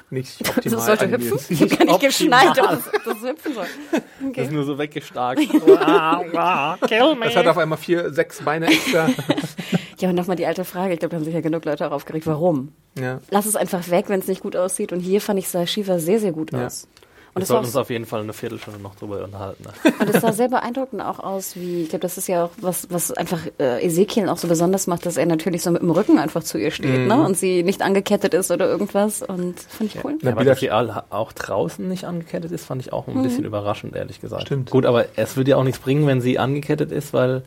nicht 0.09 0.39
optimal. 0.49 0.77
Das 0.77 0.85
sollte 0.85 1.03
animiert. 1.05 1.33
hüpfen? 1.33 1.53
Ich 1.53 1.61
habe 1.61 1.75
gar 1.75 1.85
nicht 1.85 1.93
Optimal. 2.05 2.47
geschneit, 2.47 2.57
dass 2.57 2.91
das 3.03 3.29
hüpfen 3.29 3.53
soll. 3.53 3.65
Das 4.19 4.29
ist 4.29 4.47
Okay. 4.47 4.49
nur 4.55 4.63
so 4.65 4.77
weggestarkt. 4.77 5.41
Ah, 5.79 6.21
ah, 6.35 6.77
Kill 6.87 7.15
me. 7.15 7.25
Das 7.25 7.35
hat 7.35 7.47
auf 7.47 7.57
einmal 7.57 7.77
vier, 7.77 8.11
sechs 8.13 8.41
Beine 8.41 8.67
extra. 8.67 9.09
Ja, 9.99 10.09
und 10.09 10.15
nochmal 10.15 10.35
die 10.37 10.45
alte 10.45 10.65
Frage. 10.65 10.93
Ich 10.93 10.99
glaube, 10.99 11.11
da 11.11 11.17
haben 11.17 11.23
sich 11.25 11.33
ja 11.33 11.41
genug 11.41 11.65
Leute 11.65 11.87
auch 11.87 11.91
aufgeregt. 11.91 12.25
Warum? 12.25 12.71
ja. 12.97 13.19
Lass 13.29 13.45
es 13.45 13.55
einfach 13.55 13.89
weg, 13.89 14.05
wenn 14.07 14.19
es 14.19 14.27
nicht 14.27 14.41
gut 14.41 14.55
aussieht. 14.55 14.91
Und 14.91 15.01
hier 15.01 15.21
fand 15.21 15.39
ich, 15.39 15.49
sah 15.49 15.65
Shiva 15.67 15.99
sehr, 15.99 16.19
sehr 16.19 16.31
gut 16.31 16.51
Ja. 16.51 16.65
aus. 16.65 16.87
Wir 17.37 17.41
Und 17.41 17.43
es, 17.43 17.49
war 17.49 17.55
sollten 17.57 17.65
uns 17.67 17.75
auf 17.75 17.89
jeden 17.89 18.05
Fall 18.05 18.21
eine 18.21 18.33
Viertelstunde 18.33 18.79
noch 18.81 18.95
drüber 18.95 19.23
unterhalten. 19.23 19.63
Ne? 19.63 19.93
und 19.99 20.09
es 20.13 20.21
sah 20.21 20.33
sehr 20.33 20.49
beeindruckend 20.49 21.01
auch 21.01 21.19
aus, 21.19 21.55
wie, 21.55 21.83
ich 21.83 21.89
glaube, 21.89 22.01
das 22.01 22.17
ist 22.17 22.27
ja 22.27 22.45
auch 22.45 22.49
was, 22.61 22.87
was 22.89 23.11
einfach 23.11 23.39
äh, 23.59 23.85
Ezekiel 23.85 24.27
auch 24.29 24.37
so 24.37 24.47
besonders 24.47 24.87
macht, 24.87 25.05
dass 25.05 25.17
er 25.17 25.25
natürlich 25.25 25.61
so 25.61 25.71
mit 25.71 25.81
dem 25.81 25.91
Rücken 25.91 26.19
einfach 26.19 26.43
zu 26.43 26.57
ihr 26.57 26.71
steht, 26.71 26.99
Mhm. 27.01 27.07
ne? 27.07 27.25
Und 27.25 27.37
sie 27.37 27.63
nicht 27.63 27.81
angekettet 27.81 28.33
ist 28.33 28.49
oder 28.51 28.67
irgendwas. 28.67 29.21
Und 29.21 29.59
fand 29.59 29.93
ich 29.95 30.03
cool. 30.03 30.17
Ja, 30.21 30.31
aber 30.31 30.41
Nabila- 30.41 30.45
dass 30.45 30.59
sie 30.59 30.71
auch 30.71 31.31
draußen 31.33 31.87
nicht 31.87 32.05
angekettet 32.05 32.51
ist, 32.51 32.65
fand 32.65 32.81
ich 32.81 32.91
auch 32.93 33.07
ein 33.07 33.21
bisschen 33.23 33.45
überraschend, 33.45 33.95
ehrlich 33.95 34.19
gesagt. 34.21 34.43
Stimmt. 34.47 34.69
Gut, 34.71 34.85
aber 34.85 35.05
es 35.15 35.37
würde 35.37 35.51
ja 35.51 35.57
auch 35.57 35.63
nichts 35.63 35.79
bringen, 35.79 36.07
wenn 36.07 36.21
sie 36.21 36.39
angekettet 36.39 36.91
ist, 36.91 37.13
weil 37.13 37.43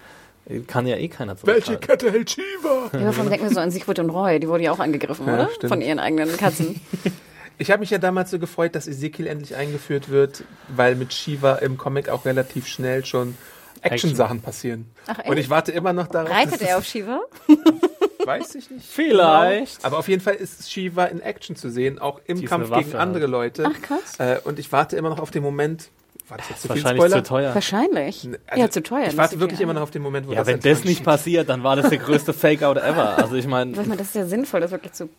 äh, 0.48 0.60
kann 0.60 0.86
ja 0.86 0.96
eh 0.96 1.08
keiner 1.08 1.36
Welche. 1.42 1.76
Kette 1.78 2.10
hält 2.10 2.30
Shiva? 2.30 2.90
Ja, 2.98 3.12
von 3.12 3.28
denken 3.30 3.46
wir 3.48 3.54
so 3.54 3.60
an 3.60 3.70
Sigrid 3.70 3.98
und 3.98 4.10
Roy, 4.10 4.40
die 4.40 4.48
wurde 4.48 4.64
ja 4.64 4.72
auch 4.72 4.78
angegriffen, 4.78 5.26
Ja, 5.26 5.34
oder? 5.34 5.48
stimmt. 5.54 5.72
Von 5.72 5.80
ihren 5.82 5.98
eigenen 5.98 6.36
Katzen. 6.36 6.80
Ich 7.60 7.70
habe 7.70 7.80
mich 7.80 7.90
ja 7.90 7.98
damals 7.98 8.30
so 8.30 8.38
gefreut, 8.38 8.74
dass 8.74 8.88
Ezekiel 8.88 9.26
endlich 9.26 9.54
eingeführt 9.54 10.08
wird, 10.08 10.44
weil 10.68 10.94
mit 10.94 11.12
Shiva 11.12 11.56
im 11.56 11.76
Comic 11.76 12.08
auch 12.08 12.24
relativ 12.24 12.66
schnell 12.66 13.04
schon 13.04 13.36
Action-Sachen 13.82 14.40
passieren. 14.40 14.86
Ach, 15.06 15.18
echt? 15.18 15.28
Und 15.28 15.36
ich 15.36 15.50
warte 15.50 15.70
immer 15.70 15.92
noch 15.92 16.06
darauf. 16.06 16.30
Reitet 16.30 16.62
er 16.62 16.78
auf 16.78 16.86
Shiva? 16.86 17.20
Weiß 18.24 18.54
ich 18.54 18.70
nicht. 18.70 18.86
Vielleicht. 18.86 19.76
Genau. 19.76 19.86
Aber 19.88 19.98
auf 19.98 20.08
jeden 20.08 20.22
Fall 20.22 20.36
ist 20.36 20.72
Shiva 20.72 21.04
in 21.04 21.20
Action 21.20 21.54
zu 21.54 21.68
sehen, 21.70 21.98
auch 21.98 22.22
im 22.24 22.38
Die 22.38 22.44
ist 22.44 22.48
Kampf 22.48 22.70
Waffe 22.70 22.84
gegen 22.84 22.96
andere 22.96 23.26
Leute. 23.26 23.66
Ach, 23.66 23.82
krass. 23.82 24.18
Äh, 24.18 24.40
und 24.44 24.58
ich 24.58 24.72
warte 24.72 24.96
immer 24.96 25.10
noch 25.10 25.18
auf 25.18 25.30
den 25.30 25.42
Moment. 25.42 25.90
War 26.30 26.38
das 26.38 26.48
jetzt 26.48 26.62
zu 26.62 26.68
viel 26.68 26.76
Wahrscheinlich 26.76 27.02
Spoiler? 27.04 27.24
zu 27.24 27.28
teuer. 27.28 27.54
Wahrscheinlich. 27.54 28.28
Also, 28.46 28.62
ja, 28.62 28.70
zu 28.70 28.82
teuer. 28.82 29.08
Ich 29.08 29.16
warte 29.18 29.38
wirklich 29.38 29.60
immer 29.60 29.74
noch 29.74 29.82
auf 29.82 29.90
den 29.90 30.00
Moment, 30.00 30.26
wo 30.28 30.32
Ja, 30.32 30.38
das 30.38 30.46
wenn 30.46 30.60
das 30.60 30.84
nicht 30.84 31.04
passiert, 31.04 31.50
dann 31.50 31.62
war 31.62 31.76
das 31.76 31.90
der 31.90 31.98
größte 32.06 32.32
Fake-Out 32.32 32.78
ever. 32.78 33.18
Also 33.18 33.34
ich 33.34 33.46
meine, 33.46 33.76
Weil 33.76 33.82
ich 33.82 33.88
meine, 33.88 33.98
das 33.98 34.08
ist 34.08 34.14
ja 34.14 34.24
sinnvoll, 34.24 34.60
das 34.60 34.70
wirklich 34.70 34.92
zu. 34.94 35.10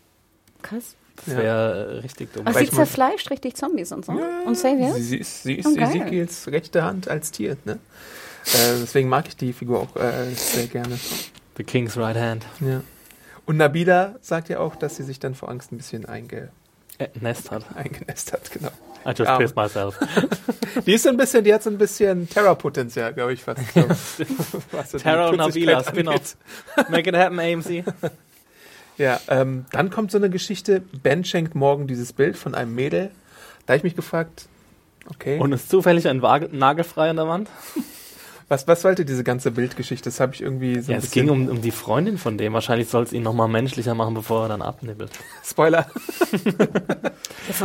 Krass. 0.63 0.95
Das 1.25 1.35
wäre 1.35 2.03
richtig 2.03 2.33
dumm. 2.33 2.45
Weil 2.45 2.65
sie 2.65 2.69
zerfleischt 2.71 3.29
richtig 3.29 3.55
Zombies 3.55 3.91
und 3.91 4.05
so. 4.05 4.11
Und 4.45 4.57
Savior? 4.57 4.93
Sie, 4.93 5.01
sie 5.01 5.17
ist, 5.17 5.43
sie 5.43 5.55
ist 5.55 5.65
Oh. 5.67 5.75
Ezekiels 5.77 6.47
rechte 6.47 6.83
Hand 6.83 7.07
als 7.09 7.31
Tier. 7.31 7.57
Ne? 7.65 7.73
Äh, 7.73 8.79
deswegen 8.81 9.09
mag 9.09 9.27
ich 9.27 9.35
die 9.37 9.53
Figur 9.53 9.79
auch 9.81 9.95
äh, 9.95 10.33
sehr 10.33 10.67
gerne. 10.67 10.97
The 11.57 11.63
King's 11.63 11.97
Right 11.97 12.17
Hand. 12.17 12.45
Ja. 12.59 12.81
Und 13.45 13.57
Nabila 13.57 14.15
sagt 14.21 14.49
ja 14.49 14.59
auch, 14.59 14.75
dass 14.75 14.95
sie 14.95 15.03
sich 15.03 15.19
dann 15.19 15.35
vor 15.35 15.49
Angst 15.49 15.71
ein 15.71 15.77
bisschen 15.77 16.05
einge 16.05 16.49
Äh, 16.97 17.07
Nest 17.19 17.51
hat. 17.51 17.65
eingenässt 17.75 18.33
hat. 18.33 18.49
Genau. 18.51 18.69
I 19.05 19.09
just 19.09 19.21
Ja. 19.21 19.37
pissed 19.37 19.55
myself. 19.55 19.97
Die 20.85 20.93
ist 20.93 21.03
so 21.03 21.09
ein 21.09 21.17
bisschen, 21.17 21.43
die 21.43 21.51
hat 21.53 21.63
so 21.63 21.69
ein 21.71 21.77
bisschen 21.77 22.29
Terror-Potenzial, 22.29 23.13
glaube 23.13 23.33
ich 23.33 23.41
fast. 23.43 23.59
So. 24.91 24.97
Terror 24.99 25.29
und 25.31 25.37
Nabila, 25.37 25.83
Spin-off. 25.83 26.37
Make 26.89 27.09
it 27.09 27.15
happen, 27.15 27.39
AMC. 27.39 27.83
Ja, 29.01 29.19
ähm, 29.29 29.65
dann 29.71 29.89
kommt 29.89 30.11
so 30.11 30.19
eine 30.19 30.29
Geschichte. 30.29 30.83
Ben 31.01 31.25
schenkt 31.25 31.55
morgen 31.55 31.87
dieses 31.87 32.13
Bild 32.13 32.37
von 32.37 32.53
einem 32.53 32.75
Mädel. 32.75 33.09
Da 33.65 33.73
habe 33.73 33.77
ich 33.77 33.83
mich 33.83 33.95
gefragt, 33.95 34.45
okay, 35.09 35.39
Und 35.39 35.53
ist 35.53 35.69
zufällig 35.69 36.07
ein 36.07 36.21
Wagel 36.21 36.49
nagelfrei 36.51 37.09
an 37.09 37.15
der 37.15 37.27
Wand? 37.27 37.49
Was, 38.51 38.67
was 38.67 38.81
sollte 38.81 39.05
diese 39.05 39.23
ganze 39.23 39.49
Bildgeschichte? 39.51 40.09
Das 40.09 40.19
habe 40.19 40.33
ich 40.35 40.41
irgendwie 40.41 40.79
so 40.81 40.91
Ja, 40.91 40.97
ein 40.97 41.03
es 41.03 41.09
ging 41.11 41.29
um, 41.29 41.47
um 41.47 41.61
die 41.61 41.71
Freundin 41.71 42.17
von 42.17 42.37
dem. 42.37 42.51
Wahrscheinlich 42.53 42.89
soll 42.89 43.03
es 43.03 43.13
ihn 43.13 43.23
nochmal 43.23 43.47
menschlicher 43.47 43.95
machen, 43.95 44.13
bevor 44.13 44.43
er 44.43 44.49
dann 44.49 44.61
abnibbelt. 44.61 45.11
Spoiler. 45.43 45.87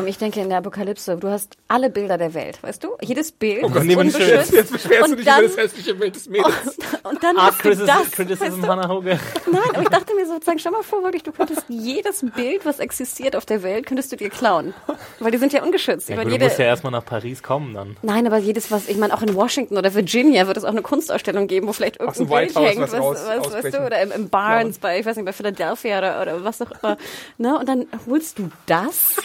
Ich 0.06 0.18
denke 0.18 0.40
in 0.40 0.48
der 0.48 0.58
Apokalypse, 0.58 1.16
du 1.16 1.28
hast 1.28 1.56
alle 1.68 1.90
Bilder 1.90 2.18
der 2.18 2.34
Welt, 2.34 2.62
weißt 2.62 2.82
du? 2.84 2.96
Jedes 3.02 3.30
Bild 3.32 3.62
Gott, 3.62 3.76
ist 3.76 3.84
nee, 3.84 3.96
wenn 3.96 4.10
schön 4.10 4.20
unbeschützt. 4.22 4.50
ist. 4.50 4.52
Jetzt 4.54 4.72
beschwerst 4.72 5.06
du 5.06 5.10
Und 5.12 5.16
dich 5.18 5.26
dann- 5.26 5.38
über 5.44 5.48
das 5.48 5.56
hässliche 5.56 5.94
Bild 5.94 6.14
des 6.16 6.28
Mädels. 6.28 6.76
Und 7.02 7.22
dann 7.22 7.36
Ah, 7.36 7.46
hast 7.46 7.58
du 7.58 7.62
Criticism, 7.62 7.86
das. 7.86 8.10
Criticism 8.10 8.44
weißt 8.52 8.62
du? 8.62 8.66
Hannah 8.68 8.88
Hoge. 8.88 9.18
Nein, 9.50 9.62
aber 9.72 9.82
ich 9.82 9.88
dachte 9.88 10.14
mir 10.14 10.26
sozusagen, 10.26 10.58
schau 10.58 10.70
mal 10.70 10.82
vor, 10.82 11.02
wirklich, 11.02 11.22
du 11.22 11.32
könntest 11.32 11.64
jedes 11.68 12.24
Bild, 12.34 12.64
was 12.66 12.78
existiert 12.80 13.36
auf 13.36 13.46
der 13.46 13.62
Welt, 13.62 13.86
könntest 13.86 14.12
du 14.12 14.16
dir 14.16 14.28
klauen. 14.30 14.74
Weil 15.20 15.30
die 15.30 15.38
sind 15.38 15.52
ja 15.52 15.62
ungeschützt. 15.62 16.08
Ich 16.10 16.16
Ja, 16.16 16.22
gut, 16.22 16.28
du 16.30 16.32
jede, 16.32 16.44
musst 16.46 16.58
ja 16.58 16.64
erstmal 16.66 16.92
nach 16.92 17.04
Paris 17.04 17.42
kommen 17.42 17.74
dann. 17.74 17.96
Nein, 18.02 18.26
aber 18.26 18.38
jedes, 18.38 18.70
was, 18.70 18.88
ich 18.88 18.96
meine, 18.96 19.14
auch 19.14 19.22
in 19.22 19.34
Washington 19.34 19.76
oder 19.78 19.94
Virginia 19.94 20.46
wird 20.46 20.56
es 20.56 20.64
auch 20.64 20.72
eine 20.76 20.82
Kunstausstellung 20.82 21.46
geben, 21.46 21.66
wo 21.66 21.72
vielleicht 21.72 21.98
irgendein 22.00 22.26
Bild 22.28 22.54
White 22.54 22.54
House 22.54 22.68
hängt, 22.68 22.80
was 22.80 22.92
was, 22.92 23.26
was, 23.26 23.64
weißt 23.64 23.74
du, 23.74 23.86
oder 23.86 24.00
im, 24.02 24.12
im 24.12 24.28
Barnes 24.28 24.78
bei, 24.78 25.00
ich 25.00 25.06
weiß 25.06 25.16
nicht, 25.16 25.24
bei 25.26 25.32
Philadelphia 25.32 25.98
oder, 25.98 26.22
oder 26.22 26.44
was 26.44 26.60
auch 26.62 26.70
immer. 26.82 26.96
Ne? 27.38 27.58
Und 27.58 27.68
dann 27.68 27.86
holst 28.08 28.38
du 28.38 28.50
das? 28.66 29.16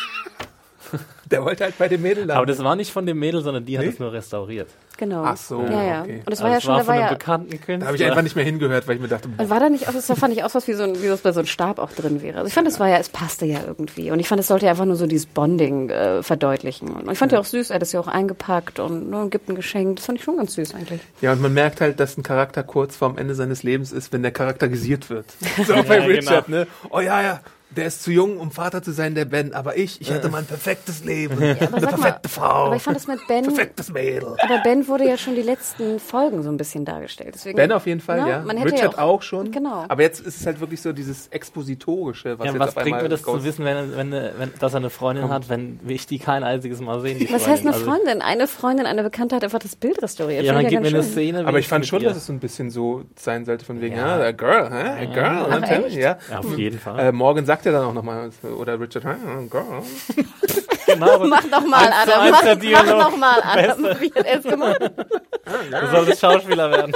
Der 1.32 1.46
wollte 1.46 1.64
halt 1.64 1.78
bei 1.78 1.88
dem 1.88 2.02
Mädel 2.02 2.26
landen. 2.26 2.32
Aber 2.38 2.46
das 2.46 2.62
war 2.64 2.76
nicht 2.76 2.92
von 2.92 3.06
dem 3.06 3.18
Mädel, 3.20 3.42
sondern 3.42 3.66
die 3.66 3.78
hat 3.78 3.86
Nee? 3.86 3.92
es 3.92 4.00
nur 4.00 4.12
restauriert. 4.12 4.68
Genau. 5.02 5.24
Ach 5.26 5.36
so, 5.36 5.64
Ja, 5.64 5.84
ja. 5.84 6.02
okay. 6.04 6.18
Und 6.20 6.30
das 6.30 6.40
Also 6.40 6.44
war 6.44 6.50
ja 6.52 6.58
es 6.58 6.64
schon, 6.64 6.70
war 6.74 6.78
da 6.78 6.84
von 6.84 6.88
war 6.90 6.94
einem 6.94 7.04
ja, 7.06 7.14
bekannten 7.18 7.50
Künstler. 7.50 7.78
da 7.80 7.86
habe 7.88 7.98
ich 7.98 8.06
einfach 8.06 8.22
nicht 8.22 8.36
mehr 8.36 8.46
hingehört, 8.46 8.88
weil 8.88 8.98
ich 8.98 9.02
mir 9.02 9.08
dachte, 9.08 9.30
boah, 9.30 9.42
und 9.42 9.50
war 9.50 9.60
da 9.60 9.68
nicht 9.68 9.88
auch, 9.90 9.94
das 9.94 10.06
fand 10.06 10.32
ich 10.36 10.44
aus, 10.44 10.54
was 10.54 10.68
wie 10.68 10.74
so 10.74 10.84
ein, 10.84 11.02
wie 11.02 11.08
das 11.08 11.22
bei 11.22 11.32
so 11.32 11.40
einem 11.40 11.48
Stab 11.48 11.80
auch 11.80 11.92
drin 11.92 12.22
wäre. 12.22 12.38
Also 12.38 12.48
ich 12.50 12.54
fand, 12.54 12.68
es 12.68 12.80
war 12.80 12.88
ja, 12.88 12.98
es 12.98 13.10
passte 13.10 13.48
ja 13.48 13.62
irgendwie. 13.66 14.12
Und 14.12 14.20
ich 14.20 14.28
fand, 14.28 14.40
es 14.40 14.46
sollte 14.48 14.66
ja 14.66 14.72
einfach 14.72 14.86
nur 14.86 14.96
so 14.96 15.08
dieses 15.08 15.26
Bonding 15.26 15.90
äh, 15.90 16.22
verdeutlichen. 16.22 16.90
Und 16.90 17.12
ich 17.12 17.18
fand 17.18 17.32
ja 17.32 17.40
auch 17.40 17.46
süß, 17.46 17.72
er 17.72 17.76
hat 17.78 17.82
es 17.82 17.94
ja 17.94 18.00
auch 18.00 18.08
eingepackt 18.08 18.80
und, 18.80 19.10
ne, 19.10 19.20
und 19.22 19.32
gibt 19.32 19.50
ein 19.50 19.56
Geschenk. 19.56 19.96
Das 19.96 20.06
fand 20.06 20.20
ich 20.20 20.24
schon 20.24 20.38
ganz 20.38 20.54
süß 20.54 20.76
eigentlich. 20.76 21.02
Ja, 21.22 21.32
und 21.32 21.42
man 21.42 21.52
merkt 21.54 21.82
halt, 21.82 22.00
dass 22.00 22.16
ein 22.16 22.22
Charakter 22.22 22.62
kurz 22.62 22.96
vorm 22.96 23.18
Ende 23.18 23.34
seines 23.34 23.64
Lebens 23.64 23.92
ist, 23.92 24.14
wenn 24.14 24.22
der 24.22 24.32
charakterisiert 24.32 25.10
wird. 25.10 25.26
So 25.66 25.74
bei 25.84 25.98
Ja, 25.98 26.06
Richard, 26.06 26.46
genau. 26.46 26.58
ne? 26.60 26.68
Oh 26.92 27.00
ja, 27.00 27.22
ja, 27.24 27.40
der 27.76 27.86
ist 27.86 28.04
zu 28.04 28.12
jung, 28.12 28.38
um 28.38 28.52
Vater 28.52 28.82
zu 28.84 28.92
sein, 28.92 29.16
der 29.16 29.26
Ben. 29.26 29.54
Aber 29.54 29.78
ich, 29.78 30.02
ich 30.02 30.12
hatte 30.12 30.30
mal 30.30 30.40
ein 30.40 30.46
perfektes 30.46 31.04
Leben. 31.04 31.36
aber 31.38 31.46
eine 31.46 31.58
sag 31.60 31.72
mal, 31.72 31.88
perfekte 31.88 32.30
Frau. 32.30 32.66
Aber 32.66 32.76
ich 32.76 32.82
fand 32.84 32.98
es 32.98 33.08
mit 33.08 33.20
Ben, 33.28 33.44
perfektes 33.44 33.92
Mädel. 33.92 34.36
aber 34.40 34.60
Ben 34.64 34.88
wurde 34.88 35.08
ja 35.08 35.18
schon 35.18 35.36
die 35.36 35.42
letzten 35.42 36.00
Folgen 36.00 36.44
so 36.44 36.50
ein 36.50 36.58
bisschen 36.58 36.86
dargestellt. 36.86 37.32
Deswegen, 37.36 37.56
Ben 37.56 37.72
auf 37.72 37.86
jeden 37.88 38.02
Fall, 38.02 38.20
Na, 38.22 38.30
ja. 38.30 38.40
Man 38.42 38.58
hätte 38.58 38.74
Richard 38.74 38.94
ja 38.94 39.00
auch, 39.00 39.22
schon. 39.22 39.52
Genau. 39.52 39.86
Aber 39.88 40.02
jetzt 40.02 40.20
ist 40.20 40.40
es 40.42 40.46
halt 40.46 40.60
wirklich 40.60 40.82
so 40.82 40.92
dieses 40.94 41.28
Expositorische, 41.28 42.38
was 42.40 42.46
Ja, 42.48 42.52
jetzt 42.54 42.60
was 42.60 42.70
auf 42.78 42.84
bringt 42.84 43.02
mir 43.02 43.10
das 43.10 43.22
zu 43.24 43.44
wissen, 43.44 43.66
wenn, 43.66 43.96
wenn, 43.96 44.12
wenn, 44.12 44.52
dass 44.60 44.74
er 44.74 44.78
eine 44.78 44.90
Freundin 44.90 45.30
hat, 45.30 45.50
wenn 45.50 45.80
ich 45.88 46.08
die 46.08 46.20
kein 46.20 46.44
einziges 46.44 46.82
Mal 46.82 47.00
sehen, 47.02 47.20
Was 47.32 47.44
Freundin. 47.44 47.48
heißt 47.52 47.66
eine 47.66 47.74
Freundin? 47.74 48.22
Eine 48.22 48.48
Freundin, 48.48 48.86
eine 48.86 49.04
Bekannte 49.04 49.36
hat 49.36 49.44
einfach 49.44 49.60
das 49.60 49.76
Bild 49.76 50.02
restauriert. 50.02 50.44
Ja, 50.44 50.54
dann 50.54 50.64
ich 50.64 50.70
gib 50.70 50.82
mir 50.82 50.88
eine 50.88 51.04
schön. 51.04 51.12
Szene. 51.12 51.46
Aber 51.48 51.60
ich 51.60 51.68
fand 51.68 51.86
schon, 51.86 52.02
ihr. 52.02 52.10
dass 52.10 52.18
es 52.18 52.26
so 52.26 52.34
ein 52.34 52.40
bisschen 52.40 52.70
so 52.70 53.04
sein 53.16 53.46
sollte, 53.46 53.66
von 53.66 53.82
wegen, 53.82 53.96
Ja. 53.96 54.20
ja, 54.20 54.26
a 54.28 54.32
girl, 54.32 54.70
hä? 54.72 55.06
A 55.06 55.06
girl, 55.06 55.88
ja. 55.94 56.18
Ja, 56.30 56.40
auf 56.40 56.58
jeden 56.58 56.80
Fall. 56.80 57.00
Äh, 57.00 57.12
morgen 57.12 57.46
sagt 57.46 57.61
er 57.66 57.72
dann 57.74 57.86
auch 57.86 57.94
nochmal, 57.94 58.30
oder 58.58 58.80
Richard, 58.80 59.06
a 59.06 59.16
girl. 59.50 59.82
genau, 60.86 61.26
Mach 61.28 61.44
doch 61.46 61.66
mal, 61.66 61.88
Eins 61.88 62.06
zu 62.06 62.14
Adam. 62.16 62.32
Mach, 62.32 62.44
mach 62.44 62.56
Dialog. 62.60 63.00
doch 63.00 63.18
mal, 63.18 63.40
Adam. 63.44 63.84
Wie 64.00 64.14
hat 64.14 64.26
er 64.26 64.38
es 64.40 64.44
gemacht? 64.44 64.80
du 64.82 65.88
solltest 65.92 66.22
Schauspieler 66.22 66.72
werden. 66.72 66.94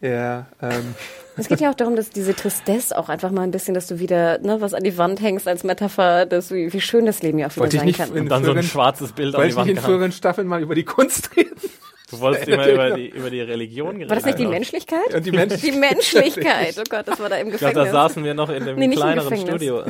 Ja, 0.00 0.46
ähm, 0.60 0.94
Es 1.36 1.48
geht 1.48 1.60
ja 1.60 1.70
auch 1.70 1.74
darum, 1.74 1.96
dass 1.96 2.10
diese 2.10 2.34
Tristesse 2.34 2.96
auch 2.98 3.08
einfach 3.08 3.30
mal 3.30 3.42
ein 3.42 3.50
bisschen, 3.50 3.74
dass 3.74 3.86
du 3.86 3.98
wieder 3.98 4.38
ne, 4.38 4.60
was 4.60 4.74
an 4.74 4.82
die 4.84 4.98
Wand 4.98 5.20
hängst 5.22 5.48
als 5.48 5.64
Metapher, 5.64 6.26
dass, 6.26 6.50
wie, 6.50 6.72
wie 6.72 6.80
schön 6.80 7.06
das 7.06 7.22
Leben 7.22 7.38
ja 7.38 7.46
auch 7.46 7.52
wieder 7.52 7.62
Wollte 7.62 7.76
ich 7.76 7.80
sein 7.80 7.86
nicht 7.86 7.98
kann. 7.98 8.10
in- 8.14 8.22
Und 8.24 8.28
dann 8.28 8.44
so 8.44 8.50
ein 8.50 8.56
früheren- 8.58 8.68
schwarzes 8.68 9.12
Bild 9.12 9.34
an 9.34 9.40
die 9.42 9.48
ich 9.48 9.54
nicht 9.54 9.56
Wand 9.56 9.70
in 9.70 9.78
früheren 9.78 10.12
Staffeln 10.12 10.46
mal 10.46 10.60
über 10.62 10.74
die 10.74 10.84
Kunst 10.84 11.34
reden. 11.36 11.56
Du 12.14 12.20
wolltest 12.20 12.48
immer 12.48 12.68
über 12.68 12.90
die, 12.92 13.08
über 13.08 13.30
die 13.30 13.40
Religion 13.40 13.96
reden. 13.96 14.08
War 14.08 14.16
das 14.16 14.24
nicht 14.24 14.38
die. 14.38 14.46
Menschlichkeit? 14.46 15.14
Und 15.14 15.24
die 15.26 15.32
Mensch- 15.32 15.60
Die 15.60 15.72
Menschlichkeit. 15.72 16.74
Oh 16.78 16.82
Gott, 16.88 17.06
das 17.08 17.18
war 17.20 17.28
da 17.28 17.36
im 17.36 17.48
Ich 17.48 17.56
glaube, 17.58 17.74
Gefängnis. 17.74 17.92
da 17.92 18.08
saßen 18.08 18.24
wir 18.24 18.34
noch 18.34 18.50
in 18.50 18.64
dem 18.64 18.76
Nee, 18.78 18.88
kleineren 18.90 19.28
Gefängnis. 19.30 19.48
Studio. 19.54 19.82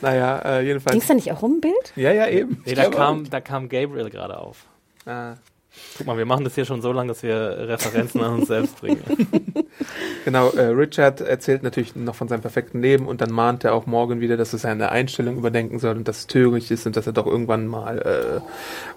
Naja, 0.00 0.40
äh, 0.44 0.58
Ging 0.58 0.66
jedenfalls. 0.68 0.96
es 1.02 1.06
da 1.06 1.14
nicht 1.14 1.30
auch 1.32 1.42
um 1.42 1.56
ein 1.58 1.60
Bild? 1.60 1.92
Ja, 1.96 2.12
ja, 2.12 2.26
eben. 2.28 2.62
Nee, 2.66 2.74
da 2.74 2.88
kam, 2.90 3.28
da 3.30 3.40
kam 3.40 3.68
Gabriel 3.68 4.10
gerade 4.10 4.36
auf. 4.38 4.64
Ah, 5.06 5.34
Guck 5.96 6.06
mal, 6.06 6.18
wir 6.18 6.26
machen 6.26 6.44
das 6.44 6.54
hier 6.54 6.66
schon 6.66 6.82
so 6.82 6.92
lange, 6.92 7.08
dass 7.08 7.22
wir 7.22 7.34
Referenzen 7.68 8.20
an 8.22 8.34
uns 8.34 8.48
selbst 8.48 8.78
bringen. 8.80 9.00
genau, 10.26 10.50
äh, 10.50 10.64
Richard 10.66 11.22
erzählt 11.22 11.62
natürlich 11.62 11.96
noch 11.96 12.14
von 12.14 12.28
seinem 12.28 12.42
perfekten 12.42 12.82
Leben 12.82 13.06
und 13.08 13.22
dann 13.22 13.30
mahnt 13.30 13.64
er 13.64 13.72
auch 13.74 13.86
morgen 13.86 14.20
wieder, 14.20 14.36
dass 14.36 14.52
er 14.52 14.58
seine 14.58 14.90
Einstellung 14.92 15.38
überdenken 15.38 15.78
soll 15.78 15.96
und 15.96 16.06
dass 16.08 16.18
es 16.18 16.26
töricht 16.26 16.70
ist 16.70 16.84
und 16.86 16.94
dass 16.96 17.06
er 17.06 17.14
doch 17.14 17.26
irgendwann 17.26 17.66
mal 17.66 17.98
äh, 18.00 18.40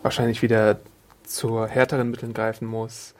wahrscheinlich 0.04 0.42
wieder 0.42 0.80
zu 1.28 1.66
härteren 1.66 2.10
Mitteln 2.12 2.34
greifen 2.34 2.68
muss. 2.68 3.14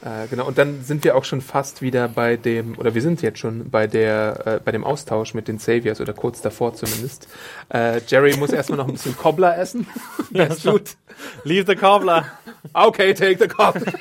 Äh, 0.00 0.28
genau, 0.28 0.46
und 0.46 0.58
dann 0.58 0.84
sind 0.84 1.02
wir 1.02 1.16
auch 1.16 1.24
schon 1.24 1.40
fast 1.40 1.82
wieder 1.82 2.06
bei 2.06 2.36
dem, 2.36 2.78
oder 2.78 2.94
wir 2.94 3.02
sind 3.02 3.20
jetzt 3.20 3.40
schon 3.40 3.68
bei 3.68 3.88
der, 3.88 4.46
äh, 4.46 4.60
bei 4.64 4.70
dem 4.70 4.84
Austausch 4.84 5.34
mit 5.34 5.48
den 5.48 5.58
Saviors 5.58 6.00
oder 6.00 6.12
kurz 6.12 6.40
davor 6.40 6.74
zumindest. 6.74 7.26
Äh, 7.72 8.00
Jerry 8.06 8.36
muss 8.36 8.50
erstmal 8.52 8.78
noch 8.78 8.86
ein 8.86 8.92
bisschen 8.92 9.16
Cobbler 9.16 9.58
essen. 9.58 9.86
Das 10.30 10.58
ist 10.58 10.66
gut. 10.66 10.96
Leave 11.42 11.64
the 11.66 11.74
cobbler. 11.74 12.26
Okay, 12.74 13.12
take 13.14 13.38
the 13.38 13.48
Cobbler. 13.48 13.92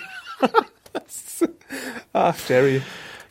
Ach, 2.13 2.35
Jerry. 2.47 2.81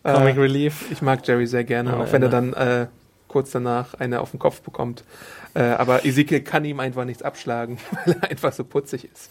Comic 0.03 0.37
Äh, 0.37 0.41
Relief. 0.41 0.91
ich 0.91 1.03
mag 1.03 1.27
Jerry 1.27 1.47
sehr 1.47 1.65
gerne, 1.65 1.93
Am 1.93 2.01
auch 2.01 2.13
wenn 2.13 2.23
er 2.23 2.33
Ende. 2.33 2.53
dann 2.53 2.83
äh, 2.83 2.87
kurz 3.29 3.51
danach 3.51 3.95
eine 3.95 4.21
auf 4.21 4.31
den 4.31 4.39
Kopf 4.39 4.61
bekommt. 4.63 5.05
Äh, 5.55 5.63
aber 5.63 6.05
Ezekiel 6.05 6.43
kann 6.43 6.65
ihm 6.65 6.81
einfach 6.81 7.05
nichts 7.05 7.23
abschlagen, 7.23 7.79
weil 8.07 8.17
er 8.23 8.31
einfach 8.31 8.53
so 8.53 8.65
putzig 8.65 9.09
ist. 9.13 9.31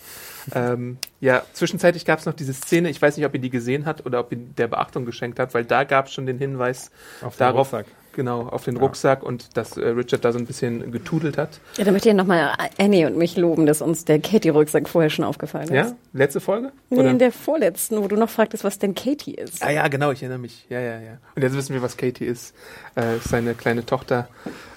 Ähm, 0.54 0.98
ja, 1.22 1.44
zwischenzeitlich 1.54 2.06
gab 2.06 2.20
es 2.20 2.26
noch 2.26 2.34
diese 2.34 2.54
Szene, 2.54 2.90
ich 2.90 3.02
weiß 3.02 3.18
nicht, 3.18 3.26
ob 3.26 3.34
ihr 3.34 3.40
die 3.40 3.50
gesehen 3.50 3.86
hat 3.86 4.06
oder 4.06 4.20
ob 4.20 4.32
ihr 4.32 4.38
der 4.38 4.68
Beachtung 4.68 5.06
geschenkt 5.06 5.40
habt, 5.40 5.54
weil 5.54 5.66
da 5.66 5.84
gab 5.84 6.08
es 6.08 6.14
schon 6.14 6.26
den 6.26 6.38
Hinweis 6.38 6.92
darauf, 7.38 7.74
Rucksack. 7.74 7.88
Genau, 8.16 8.48
auf 8.48 8.64
den 8.64 8.78
Rucksack 8.78 9.22
und 9.22 9.56
dass 9.58 9.78
äh, 9.78 9.88
Richard 9.90 10.26
da 10.26 10.32
so 10.32 10.40
ein 10.40 10.46
bisschen 10.46 10.92
getudelt 10.92 11.38
hat. 11.38 11.60
Ja, 11.78 11.84
da 11.84 11.92
möchte 11.92 12.10
ich 12.10 12.16
nochmal 12.16 12.54
Annie 12.80 13.06
und 13.06 13.18
mich 13.18 13.38
loben, 13.38 13.66
dass 13.68 13.82
uns 13.82 14.06
der 14.06 14.20
Katie-Rucksack 14.20 14.90
vorher 14.90 15.10
schon 15.12 15.26
aufgefallen 15.26 15.66
ist. 15.66 15.74
Ja, 15.76 15.92
letzte 16.14 16.40
Folge? 16.40 16.72
Nee, 16.90 17.08
in 17.10 17.20
der 17.20 17.32
vorletzten, 17.32 18.02
wo 18.02 18.08
du 18.08 18.16
noch 18.16 18.30
fragtest, 18.30 18.64
was 18.64 18.80
denn 18.80 18.96
Katie 18.96 19.36
ist. 19.36 19.62
Ah 19.64 19.70
ja, 19.72 19.88
genau, 19.88 20.12
ich 20.12 20.22
erinnere 20.24 20.40
mich. 20.40 20.66
Ja, 20.70 20.80
ja, 20.80 21.00
ja. 21.00 21.18
Und 21.36 21.44
jetzt 21.44 21.56
wissen 21.56 21.74
wir, 21.74 21.82
was 21.82 21.98
Katie 21.98 22.26
ist. 22.26 22.56
Äh, 22.98 23.18
ist 23.18 23.28
seine 23.30 23.54
kleine 23.56 23.86
Tochter, 23.86 24.30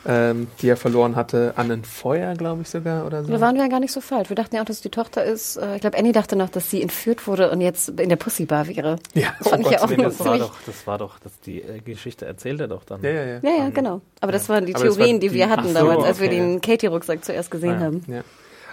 ähm, 0.06 0.48
die 0.60 0.68
er 0.68 0.76
verloren 0.76 1.14
hatte 1.14 1.52
an 1.56 1.70
ein 1.70 1.84
Feuer, 1.84 2.34
glaube 2.34 2.62
ich 2.62 2.68
sogar, 2.68 3.06
oder 3.06 3.22
so. 3.22 3.30
Da 3.32 3.40
waren 3.40 3.54
wir 3.54 3.62
ja 3.62 3.68
gar 3.68 3.78
nicht 3.80 3.92
so 3.92 4.00
falsch. 4.00 4.28
Wir 4.28 4.36
dachten 4.36 4.56
ja 4.56 4.62
auch, 4.62 4.66
dass 4.66 4.76
es 4.76 4.82
die 4.82 4.88
Tochter 4.90 5.24
ist. 5.24 5.56
Äh, 5.56 5.76
Ich 5.76 5.80
glaube, 5.82 5.96
Annie 5.96 6.12
dachte 6.12 6.34
noch, 6.34 6.48
dass 6.48 6.68
sie 6.70 6.82
entführt 6.82 7.26
wurde 7.28 7.50
und 7.52 7.60
jetzt 7.60 7.88
in 7.90 8.08
der 8.08 8.16
Pussybar 8.16 8.66
wäre. 8.66 8.98
ja, 9.14 9.28
Das 9.38 9.48
fand 9.48 9.64
ich 9.66 9.70
ja 9.72 9.82
auch 9.82 9.88
Nee, 9.88 9.96
das 9.96 10.18
war 10.20 10.38
doch, 10.38 10.54
das 10.66 10.86
war 10.86 10.98
doch, 10.98 11.18
das 11.20 11.38
die 11.40 11.60
äh, 11.62 11.80
Geschichte 11.80 12.26
erzählt 12.26 12.60
er 12.60 12.68
doch 12.68 12.82
dann. 12.84 13.02
Ja, 13.02 13.10
ja, 13.10 13.24
ja. 13.28 13.38
Ja, 13.42 13.64
ja, 13.64 13.70
genau. 13.70 14.00
Aber 14.20 14.32
das 14.32 14.48
waren 14.48 14.66
die 14.66 14.74
Aber 14.74 14.84
das 14.84 14.94
Theorien, 14.96 15.20
die, 15.20 15.28
die- 15.28 15.34
wir 15.34 15.48
hatten 15.50 15.68
so, 15.68 15.74
damals, 15.74 16.04
als 16.04 16.20
wir 16.20 16.28
okay. 16.28 16.36
den 16.36 16.60
Katie-Rucksack 16.60 17.24
zuerst 17.24 17.50
gesehen 17.50 17.80
haben. 17.80 18.02
ja. 18.08 18.22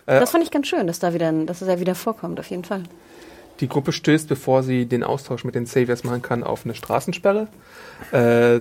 Das 0.07 0.29
fand 0.31 0.43
ich 0.43 0.51
ganz 0.51 0.67
schön, 0.67 0.85
dass 0.85 0.99
da 0.99 1.13
wieder, 1.15 1.31
dass 1.31 1.63
er 1.63 1.79
wieder 1.79 1.95
vorkommt, 1.95 2.39
auf 2.39 2.47
jeden 2.51 2.63
Fall. 2.63 2.83
Die 3.59 3.67
Gruppe 3.67 3.91
stößt, 3.91 4.27
bevor 4.29 4.61
sie 4.61 4.85
den 4.85 5.03
Austausch 5.03 5.43
mit 5.45 5.55
den 5.55 5.65
Saviors 5.65 6.03
machen 6.03 6.21
kann, 6.21 6.43
auf 6.43 6.63
eine 6.65 6.75
Straßensperre. 6.75 7.47
Äh, 8.11 8.59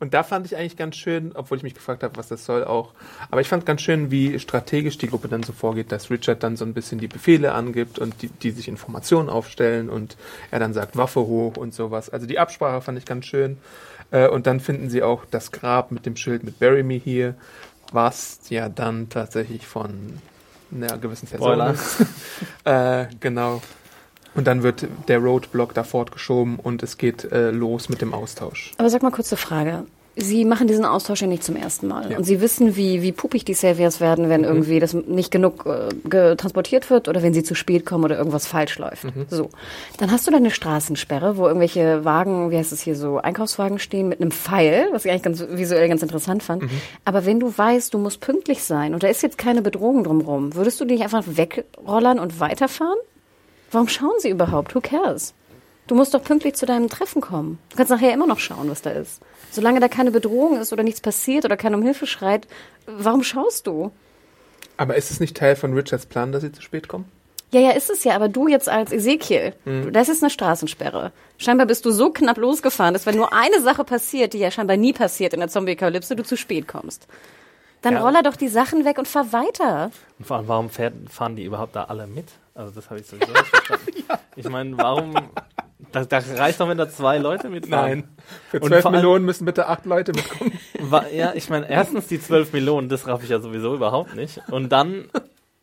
und 0.00 0.12
da 0.12 0.22
fand 0.22 0.44
ich 0.46 0.56
eigentlich 0.56 0.76
ganz 0.76 0.96
schön, 0.96 1.32
obwohl 1.34 1.56
ich 1.56 1.62
mich 1.62 1.74
gefragt 1.74 2.02
habe, 2.02 2.16
was 2.16 2.28
das 2.28 2.44
soll 2.44 2.62
auch. 2.64 2.92
Aber 3.30 3.40
ich 3.40 3.48
fand 3.48 3.64
ganz 3.64 3.80
schön, 3.80 4.10
wie 4.10 4.38
strategisch 4.38 4.98
die 4.98 5.08
Gruppe 5.08 5.28
dann 5.28 5.42
so 5.42 5.52
vorgeht, 5.52 5.90
dass 5.92 6.10
Richard 6.10 6.42
dann 6.42 6.56
so 6.56 6.64
ein 6.64 6.74
bisschen 6.74 6.98
die 6.98 7.08
Befehle 7.08 7.52
angibt 7.52 7.98
und 7.98 8.20
die, 8.22 8.28
die 8.28 8.50
sich 8.50 8.68
Informationen 8.68 9.28
aufstellen 9.30 9.88
und 9.88 10.16
er 10.50 10.58
dann 10.60 10.74
sagt 10.74 10.96
Waffe 10.96 11.20
hoch 11.20 11.56
und 11.56 11.72
sowas. 11.74 12.10
Also 12.10 12.26
die 12.26 12.38
Absprache 12.38 12.82
fand 12.82 12.98
ich 12.98 13.04
ganz 13.04 13.24
schön. 13.26 13.56
Äh, 14.14 14.28
und 14.28 14.46
dann 14.46 14.60
finden 14.60 14.88
sie 14.88 15.02
auch 15.02 15.24
das 15.28 15.50
Grab 15.50 15.90
mit 15.90 16.06
dem 16.06 16.14
Schild 16.14 16.44
mit 16.44 16.60
Bury 16.60 16.84
Me 16.84 16.94
Here, 16.94 17.34
was 17.92 18.38
ja 18.48 18.68
dann 18.68 19.08
tatsächlich 19.08 19.66
von 19.66 20.20
einer 20.72 20.98
gewissen 20.98 21.26
Person 21.26 21.60
ist. 21.60 22.06
äh, 22.64 23.06
genau. 23.18 23.60
Und 24.36 24.46
dann 24.46 24.62
wird 24.62 24.86
der 25.08 25.18
Roadblock 25.18 25.74
da 25.74 25.82
fortgeschoben 25.82 26.58
und 26.58 26.82
es 26.82 26.96
geht 26.96 27.24
äh, 27.24 27.50
los 27.50 27.88
mit 27.88 28.00
dem 28.00 28.14
Austausch. 28.14 28.72
Aber 28.78 28.88
sag 28.88 29.02
mal 29.02 29.10
kurze 29.10 29.36
Frage. 29.36 29.84
Sie 30.16 30.44
machen 30.44 30.68
diesen 30.68 30.84
Austausch 30.84 31.22
ja 31.22 31.26
nicht 31.26 31.42
zum 31.42 31.56
ersten 31.56 31.88
Mal. 31.88 32.04
Ja. 32.04 32.10
Mhm. 32.10 32.16
Und 32.18 32.24
Sie 32.24 32.40
wissen, 32.40 32.76
wie, 32.76 33.02
wie 33.02 33.12
puppig 33.12 33.44
die 33.44 33.54
Saviors 33.54 34.00
werden, 34.00 34.28
wenn 34.28 34.44
irgendwie 34.44 34.78
das 34.78 34.94
nicht 34.94 35.30
genug 35.30 35.66
äh, 35.66 35.88
getransportiert 36.08 36.88
wird 36.88 37.08
oder 37.08 37.22
wenn 37.22 37.34
sie 37.34 37.42
zu 37.42 37.54
spät 37.54 37.84
kommen 37.84 38.04
oder 38.04 38.16
irgendwas 38.16 38.46
falsch 38.46 38.78
läuft. 38.78 39.04
Mhm. 39.04 39.26
So. 39.28 39.50
Dann 39.98 40.12
hast 40.12 40.26
du 40.26 40.30
da 40.30 40.36
eine 40.36 40.52
Straßensperre, 40.52 41.36
wo 41.36 41.46
irgendwelche 41.46 42.04
Wagen, 42.04 42.50
wie 42.50 42.56
heißt 42.56 42.72
es 42.72 42.80
hier 42.80 42.94
so, 42.94 43.18
Einkaufswagen 43.18 43.78
stehen 43.78 44.08
mit 44.08 44.20
einem 44.20 44.30
Pfeil, 44.30 44.88
was 44.92 45.04
ich 45.04 45.10
eigentlich 45.10 45.22
ganz 45.22 45.44
visuell 45.48 45.88
ganz 45.88 46.02
interessant 46.02 46.42
fand. 46.42 46.62
Mhm. 46.62 46.70
Aber 47.04 47.26
wenn 47.26 47.40
du 47.40 47.56
weißt, 47.56 47.92
du 47.92 47.98
musst 47.98 48.20
pünktlich 48.20 48.62
sein 48.62 48.94
und 48.94 49.02
da 49.02 49.08
ist 49.08 49.22
jetzt 49.22 49.38
keine 49.38 49.62
Bedrohung 49.62 50.04
drumherum, 50.04 50.54
würdest 50.54 50.80
du 50.80 50.84
dich 50.84 51.02
einfach 51.02 51.24
wegrollern 51.26 52.20
und 52.20 52.38
weiterfahren? 52.38 52.98
Warum 53.72 53.88
schauen 53.88 54.14
sie 54.18 54.30
überhaupt? 54.30 54.74
Who 54.74 54.80
cares? 54.80 55.34
Du 55.86 55.94
musst 55.94 56.14
doch 56.14 56.22
pünktlich 56.22 56.54
zu 56.54 56.64
deinem 56.64 56.88
Treffen 56.88 57.20
kommen. 57.20 57.58
Du 57.70 57.76
kannst 57.76 57.90
nachher 57.90 58.14
immer 58.14 58.26
noch 58.26 58.38
schauen, 58.38 58.70
was 58.70 58.80
da 58.80 58.90
ist. 58.90 59.20
Solange 59.54 59.80
da 59.80 59.88
keine 59.88 60.10
Bedrohung 60.10 60.58
ist 60.60 60.72
oder 60.72 60.82
nichts 60.82 61.00
passiert 61.00 61.44
oder 61.44 61.56
keiner 61.56 61.76
um 61.76 61.82
Hilfe 61.82 62.06
schreit, 62.06 62.46
warum 62.86 63.22
schaust 63.22 63.66
du? 63.66 63.92
Aber 64.76 64.96
ist 64.96 65.10
es 65.12 65.20
nicht 65.20 65.36
Teil 65.36 65.54
von 65.54 65.72
Richards 65.74 66.06
Plan, 66.06 66.32
dass 66.32 66.42
sie 66.42 66.50
zu 66.52 66.60
spät 66.60 66.88
kommen? 66.88 67.04
Ja, 67.52 67.60
ja, 67.60 67.70
ist 67.70 67.88
es 67.88 68.02
ja, 68.02 68.16
aber 68.16 68.28
du 68.28 68.48
jetzt 68.48 68.68
als 68.68 68.90
Ezekiel, 68.90 69.52
du- 69.64 69.92
das 69.92 70.08
ist 70.08 70.24
eine 70.24 70.30
Straßensperre. 70.30 71.12
Scheinbar 71.38 71.66
bist 71.66 71.84
du 71.84 71.92
so 71.92 72.10
knapp 72.10 72.36
losgefahren, 72.36 72.94
dass 72.94 73.06
wenn 73.06 73.14
nur 73.14 73.32
eine 73.32 73.60
Sache 73.60 73.84
passiert, 73.84 74.32
die 74.32 74.38
ja 74.38 74.50
scheinbar 74.50 74.76
nie 74.76 74.92
passiert 74.92 75.32
in 75.34 75.38
der 75.38 75.48
Zombie-Kalypse, 75.48 76.16
du 76.16 76.24
zu 76.24 76.36
spät 76.36 76.66
kommst. 76.66 77.06
Dann 77.82 77.94
Ja. 77.94 78.02
roller 78.02 78.22
doch 78.24 78.34
die 78.34 78.48
Sachen 78.48 78.84
weg 78.84 78.98
und 78.98 79.06
fahr 79.06 79.32
weiter. 79.32 79.92
Und 80.18 80.26
vor 80.26 80.38
allem, 80.38 80.48
warum 80.48 80.68
fährt, 80.70 80.94
fahren 81.10 81.36
die 81.36 81.44
überhaupt 81.44 81.76
da 81.76 81.84
alle 81.84 82.08
mit? 82.08 82.26
Also 82.56 82.72
das 82.74 82.90
habe 82.90 82.98
ich 82.98 83.06
sowieso 83.06 83.30
nicht 83.30 83.46
verstanden. 83.46 83.84
Ich 84.36 84.48
meine, 84.48 84.76
warum... 84.76 85.14
Da, 85.94 86.04
da 86.04 86.18
reicht 86.36 86.60
doch, 86.60 86.68
wenn 86.68 86.76
da 86.78 86.88
zwei 86.88 87.18
Leute 87.18 87.48
mitfahren. 87.48 88.04
Für 88.50 88.58
Und 88.60 88.66
12 88.68 88.82
vor 88.82 88.90
allem- 88.90 89.00
Millionen 89.00 89.24
müssen 89.24 89.44
bitte 89.44 89.68
acht 89.68 89.86
Leute 89.86 90.12
mitkommen. 90.12 90.52
Ja, 91.14 91.32
ich 91.34 91.48
meine, 91.48 91.68
erstens 91.70 92.08
die 92.08 92.20
12 92.20 92.52
Millionen, 92.52 92.88
das 92.90 93.06
raff 93.06 93.22
ich 93.24 93.30
ja 93.30 93.40
sowieso 93.40 93.74
überhaupt 93.74 94.14
nicht. 94.16 94.40
Und 94.50 94.70
dann 94.70 95.06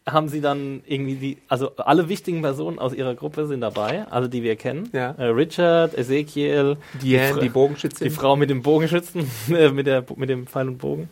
haben 0.09 0.29
sie 0.29 0.41
dann 0.41 0.81
irgendwie 0.87 1.13
die, 1.15 1.37
also 1.47 1.75
alle 1.77 2.09
wichtigen 2.09 2.41
Personen 2.41 2.79
aus 2.79 2.91
ihrer 2.93 3.13
Gruppe 3.13 3.45
sind 3.45 3.61
dabei, 3.61 4.05
alle 4.09 4.29
die 4.29 4.41
wir 4.41 4.55
kennen. 4.55 4.89
Ja. 4.93 5.11
Äh, 5.11 5.25
Richard, 5.25 5.95
Ezekiel, 5.97 6.77
Diane, 7.01 7.33
Fra- 7.35 7.39
die 7.39 7.49
Bogenschützin. 7.49 8.05
die 8.05 8.09
Frau 8.13 8.35
mit 8.35 8.49
dem 8.49 8.63
Bogenschützen, 8.63 9.29
äh, 9.55 9.69
mit, 9.69 9.85
der, 9.85 10.03
mit 10.15 10.29
dem 10.29 10.47
Pfeil 10.47 10.69
und 10.69 10.79
Bogen. 10.79 11.07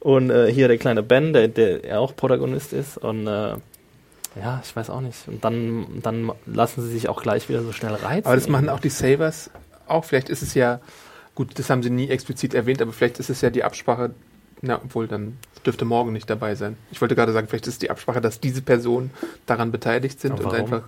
Und 0.00 0.28
äh, 0.30 0.52
hier 0.52 0.68
der 0.68 0.76
kleine 0.78 1.02
Ben, 1.02 1.32
der, 1.32 1.48
der 1.48 1.98
auch 2.00 2.14
Protagonist 2.14 2.72
ist. 2.74 2.98
Und 2.98 3.26
äh, 3.26 3.54
ja, 4.40 4.60
ich 4.64 4.74
weiß 4.74 4.90
auch 4.90 5.00
nicht. 5.00 5.26
Und 5.26 5.44
dann, 5.44 6.00
dann 6.02 6.32
lassen 6.46 6.82
sie 6.82 6.90
sich 6.90 7.08
auch 7.08 7.22
gleich 7.22 7.48
wieder 7.48 7.62
so 7.62 7.72
schnell 7.72 7.94
reizen. 7.94 8.26
Aber 8.26 8.36
das 8.36 8.48
machen 8.48 8.68
auch 8.68 8.80
die 8.80 8.90
Savers 8.90 9.50
auch. 9.86 10.04
Vielleicht 10.04 10.28
ist 10.28 10.42
es 10.42 10.54
ja, 10.54 10.80
gut, 11.34 11.58
das 11.58 11.70
haben 11.70 11.82
sie 11.82 11.90
nie 11.90 12.08
explizit 12.08 12.54
erwähnt, 12.54 12.82
aber 12.82 12.92
vielleicht 12.92 13.18
ist 13.18 13.30
es 13.30 13.40
ja 13.40 13.50
die 13.50 13.64
Absprache, 13.64 14.10
na, 14.60 14.76
obwohl 14.76 15.08
dann 15.08 15.38
dürfte 15.64 15.84
morgen 15.84 16.12
nicht 16.12 16.28
dabei 16.30 16.54
sein. 16.54 16.76
Ich 16.90 17.00
wollte 17.00 17.14
gerade 17.14 17.32
sagen, 17.32 17.48
vielleicht 17.48 17.66
ist 17.66 17.74
es 17.74 17.78
die 17.78 17.90
Absprache, 17.90 18.20
dass 18.20 18.40
diese 18.40 18.62
Personen 18.62 19.10
daran 19.46 19.72
beteiligt 19.72 20.20
sind 20.20 20.40
und 20.40 20.52
einfach. 20.52 20.82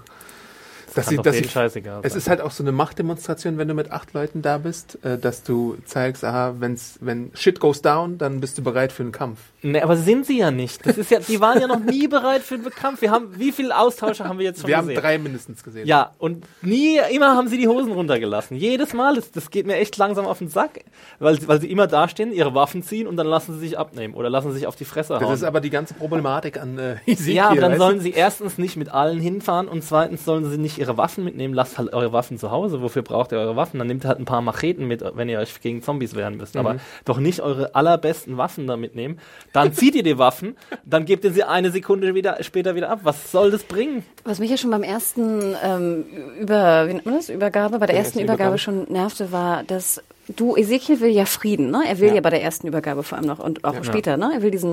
Dass 0.94 1.06
Kann 1.06 1.16
sie, 1.16 1.22
dass 1.22 1.36
sie, 1.36 1.44
scheißegal 1.48 2.00
es 2.02 2.12
sein. 2.12 2.18
ist 2.18 2.28
halt 2.28 2.40
auch 2.40 2.50
so 2.50 2.62
eine 2.64 2.72
Machtdemonstration, 2.72 3.58
wenn 3.58 3.68
du 3.68 3.74
mit 3.74 3.90
acht 3.92 4.12
Leuten 4.12 4.42
da 4.42 4.58
bist, 4.58 4.98
äh, 5.04 5.18
dass 5.18 5.42
du 5.42 5.76
zeigst, 5.84 6.24
aha, 6.24 6.54
wenn's, 6.58 6.98
wenn 7.00 7.30
shit 7.34 7.60
goes 7.60 7.80
down, 7.82 8.18
dann 8.18 8.40
bist 8.40 8.58
du 8.58 8.62
bereit 8.62 8.90
für 8.92 9.02
einen 9.02 9.12
Kampf. 9.12 9.38
Nee, 9.62 9.80
aber 9.82 9.96
sind 9.96 10.26
sie 10.26 10.38
ja 10.38 10.50
nicht. 10.50 10.84
Das 10.86 10.96
ist 10.98 11.10
ja, 11.10 11.20
die 11.20 11.40
waren 11.40 11.60
ja 11.60 11.66
noch 11.66 11.80
nie 11.80 12.08
bereit 12.08 12.42
für 12.42 12.58
den 12.58 12.70
Kampf. 12.70 13.02
Wir 13.02 13.10
haben, 13.10 13.38
wie 13.38 13.52
viele 13.52 13.76
Austausche 13.78 14.24
haben 14.24 14.38
wir 14.38 14.46
jetzt 14.46 14.60
schon 14.62 14.68
Wir 14.68 14.78
haben 14.78 14.88
gesehen? 14.88 15.02
drei 15.02 15.18
mindestens 15.18 15.62
gesehen. 15.62 15.86
Ja, 15.86 16.12
und 16.18 16.44
nie, 16.62 16.98
immer 17.12 17.36
haben 17.36 17.48
sie 17.48 17.58
die 17.58 17.68
Hosen 17.68 17.92
runtergelassen. 17.92 18.56
Jedes 18.56 18.92
Mal, 18.94 19.14
das, 19.16 19.30
das 19.30 19.50
geht 19.50 19.66
mir 19.66 19.76
echt 19.76 19.96
langsam 19.98 20.26
auf 20.26 20.38
den 20.38 20.48
Sack, 20.48 20.80
weil, 21.18 21.38
sie- 21.40 21.46
weil 21.46 21.60
sie 21.60 21.70
immer 21.70 21.86
dastehen, 21.86 22.32
ihre 22.32 22.54
Waffen 22.54 22.82
ziehen 22.82 23.06
und 23.06 23.16
dann 23.16 23.26
lassen 23.26 23.52
sie 23.54 23.60
sich 23.60 23.78
abnehmen 23.78 24.14
oder 24.14 24.30
lassen 24.30 24.52
sich 24.52 24.66
auf 24.66 24.76
die 24.76 24.84
Fresse 24.86 25.12
Das 25.14 25.22
hauen. 25.22 25.34
ist 25.34 25.44
aber 25.44 25.60
die 25.60 25.70
ganze 25.70 25.94
Problematik 25.94 26.58
an 26.60 26.78
äh, 26.78 26.96
Ezekiel. 27.06 27.34
ja, 27.34 27.48
aber 27.50 27.60
dann 27.60 27.76
sollen 27.78 28.00
sie 28.00 28.10
erstens 28.12 28.56
nicht 28.58 28.76
mit 28.76 28.88
allen 28.88 29.20
hinfahren 29.20 29.68
und 29.68 29.84
zweitens 29.84 30.24
sollen 30.24 30.50
sie 30.50 30.56
nicht 30.58 30.78
ihre 30.80 30.96
Waffen 30.96 31.22
mitnehmen. 31.22 31.54
Lasst 31.54 31.78
halt 31.78 31.92
eure 31.92 32.12
Waffen 32.12 32.38
zu 32.38 32.50
Hause. 32.50 32.82
Wofür 32.82 33.02
braucht 33.02 33.30
ihr 33.32 33.38
eure 33.38 33.54
Waffen? 33.54 33.78
Dann 33.78 33.86
nehmt 33.86 34.04
halt 34.04 34.18
ein 34.18 34.24
paar 34.24 34.40
Macheten 34.42 34.88
mit, 34.88 35.04
wenn 35.14 35.28
ihr 35.28 35.38
euch 35.38 35.60
gegen 35.60 35.82
Zombies 35.82 36.16
wehren 36.16 36.36
müsst. 36.36 36.56
Aber 36.56 36.74
Mhm. 36.74 36.80
doch 37.04 37.18
nicht 37.18 37.40
eure 37.40 37.74
allerbesten 37.74 38.36
Waffen 38.36 38.66
da 38.66 38.76
mitnehmen. 38.76 39.18
Dann 39.52 39.72
zieht 39.72 39.94
ihr 39.94 40.02
die 40.02 40.18
Waffen, 40.18 40.56
dann 40.84 41.04
gebt 41.04 41.24
ihr 41.24 41.30
sie 41.32 41.44
eine 41.44 41.70
Sekunde 41.70 42.14
wieder, 42.14 42.42
später 42.42 42.74
wieder 42.74 42.90
ab. 42.90 43.00
Was 43.04 43.30
soll 43.30 43.50
das 43.50 43.62
bringen? 43.62 44.04
Was 44.24 44.38
mich 44.40 44.50
ja 44.50 44.56
schon 44.56 44.70
beim 44.70 44.82
ersten 44.82 45.54
ähm, 45.62 46.04
über, 46.40 46.88
wie 46.88 46.94
nennt 46.94 47.06
man 47.06 47.14
das? 47.16 47.28
Übergabe, 47.28 47.78
bei 47.78 47.86
der 47.86 47.96
ersten 47.96 48.18
Übergabe 48.18 48.54
Übergabe. 48.54 48.58
schon 48.58 48.84
nervte, 48.92 49.30
war, 49.32 49.62
dass 49.64 50.02
du, 50.36 50.56
Ezekiel 50.56 51.00
will 51.00 51.10
ja 51.10 51.24
Frieden, 51.26 51.70
ne? 51.70 51.82
Er 51.86 51.98
will 52.00 52.08
ja, 52.08 52.14
Ja. 52.16 52.20
bei 52.20 52.30
der 52.30 52.42
ersten 52.42 52.66
Übergabe 52.66 53.02
vor 53.02 53.18
allem 53.18 53.26
noch 53.26 53.38
und 53.38 53.64
auch 53.64 53.74
Ja. 53.74 53.84
später, 53.84 54.16
ne? 54.16 54.30
Er 54.34 54.42
will 54.42 54.50
diesen 54.50 54.72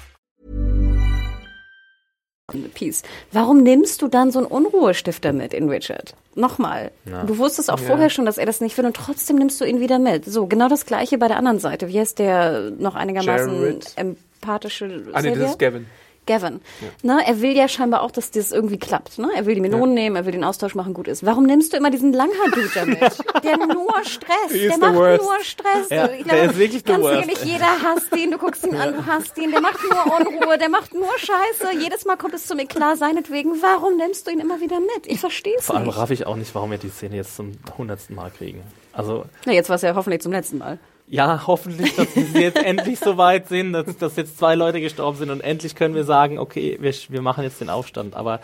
Peace. 2.73 3.03
Warum 3.31 3.63
nimmst 3.63 4.01
du 4.01 4.07
dann 4.07 4.31
so 4.31 4.39
einen 4.39 4.47
Unruhestifter 4.47 5.33
mit 5.33 5.53
in 5.53 5.69
Richard? 5.69 6.15
Nochmal. 6.35 6.91
Du 7.27 7.37
wusstest 7.37 7.69
auch 7.69 7.79
vorher 7.79 8.09
schon, 8.09 8.25
dass 8.25 8.37
er 8.37 8.45
das 8.45 8.61
nicht 8.61 8.77
will 8.77 8.85
und 8.85 8.95
trotzdem 8.95 9.37
nimmst 9.37 9.59
du 9.59 9.65
ihn 9.65 9.79
wieder 9.79 9.99
mit. 9.99 10.25
So, 10.25 10.47
genau 10.47 10.69
das 10.69 10.85
gleiche 10.85 11.17
bei 11.17 11.27
der 11.27 11.37
anderen 11.37 11.59
Seite. 11.59 11.87
Wie 11.87 11.99
heißt 11.99 12.19
der 12.19 12.71
noch 12.71 12.95
einigermaßen 12.95 13.61
Jared. 13.61 13.93
empathische 13.95 15.03
Ah, 15.13 15.21
nee, 15.21 15.35
das 15.35 15.51
ist 15.51 15.59
Gavin. 15.59 15.87
Gavin. 16.27 16.61
Ne, 17.01 17.19
er 17.25 17.41
will 17.41 17.55
ja 17.57 17.67
scheinbar 17.67 18.01
auch, 18.03 18.11
dass 18.11 18.29
das 18.31 18.51
irgendwie 18.51 18.77
klappt. 18.77 19.17
Ne? 19.17 19.29
Er 19.35 19.45
will 19.47 19.55
die 19.55 19.61
Melonen 19.61 19.95
nehmen, 19.95 20.15
er 20.15 20.25
will 20.25 20.31
den 20.31 20.43
Austausch 20.43 20.75
machen, 20.75 20.93
gut 20.93 21.07
ist. 21.07 21.25
Warum 21.25 21.45
nimmst 21.45 21.73
du 21.73 21.77
immer 21.77 21.89
diesen 21.89 22.13
Langhaar-Dude 22.13 22.69
damit? 22.75 22.99
Der 23.43 23.57
nur 23.57 23.91
Stress. 24.03 24.51
Der 24.51 24.77
macht 24.77 24.95
worst. 24.95 25.23
nur 25.23 25.43
Stress. 25.43 25.89
Ja, 25.89 26.09
ich 26.11 26.23
der 26.25 26.43
ist 26.45 26.57
wirklich 26.59 26.85
ganz 26.85 27.03
worst. 27.03 27.21
ehrlich, 27.21 27.43
jeder 27.43 27.65
hasst 27.83 28.15
ihn. 28.15 28.31
Du 28.31 28.37
guckst 28.37 28.65
ihn 28.65 28.75
an, 28.75 28.93
du 28.93 29.05
hasst 29.05 29.37
ihn. 29.39 29.51
Der 29.51 29.61
macht 29.61 29.79
nur 29.89 30.19
Unruhe, 30.19 30.57
der 30.57 30.69
macht 30.69 30.93
nur 30.93 31.09
Scheiße. 31.17 31.77
Jedes 31.79 32.05
Mal 32.05 32.17
kommt 32.17 32.35
es 32.35 32.45
zum 32.45 32.59
Eklat 32.59 32.99
seinetwegen. 32.99 33.61
Warum 33.61 33.97
nimmst 33.97 34.27
du 34.27 34.31
ihn 34.31 34.39
immer 34.39 34.61
wieder 34.61 34.79
mit? 34.79 35.07
Ich 35.07 35.19
verstehe 35.19 35.55
es 35.57 35.65
Vor 35.65 35.75
allem 35.75 35.87
nicht. 35.87 35.97
raff 35.97 36.11
ich 36.11 36.27
auch 36.27 36.35
nicht, 36.35 36.53
warum 36.53 36.71
wir 36.71 36.77
die 36.77 36.89
Szene 36.89 37.15
jetzt 37.15 37.35
zum 37.35 37.53
hundertsten 37.77 38.15
Mal 38.15 38.29
kriegen. 38.29 38.61
Also, 38.93 39.25
Na, 39.45 39.53
jetzt 39.53 39.69
war 39.69 39.75
es 39.77 39.81
ja 39.81 39.95
hoffentlich 39.95 40.21
zum 40.21 40.31
letzten 40.31 40.59
Mal. 40.59 40.77
Ja, 41.11 41.45
hoffentlich, 41.45 41.93
dass 41.97 42.13
sie 42.13 42.39
jetzt 42.39 42.57
endlich 42.65 42.97
so 42.97 43.17
weit 43.17 43.49
sind, 43.49 43.73
dass, 43.73 43.97
dass 43.97 44.15
jetzt 44.15 44.37
zwei 44.39 44.55
Leute 44.55 44.79
gestorben 44.79 45.17
sind 45.17 45.29
und 45.29 45.41
endlich 45.41 45.75
können 45.75 45.93
wir 45.93 46.05
sagen, 46.05 46.39
okay, 46.39 46.77
wir, 46.79 46.93
wir 47.09 47.21
machen 47.21 47.43
jetzt 47.43 47.59
den 47.59 47.69
Aufstand. 47.69 48.15
Aber 48.15 48.39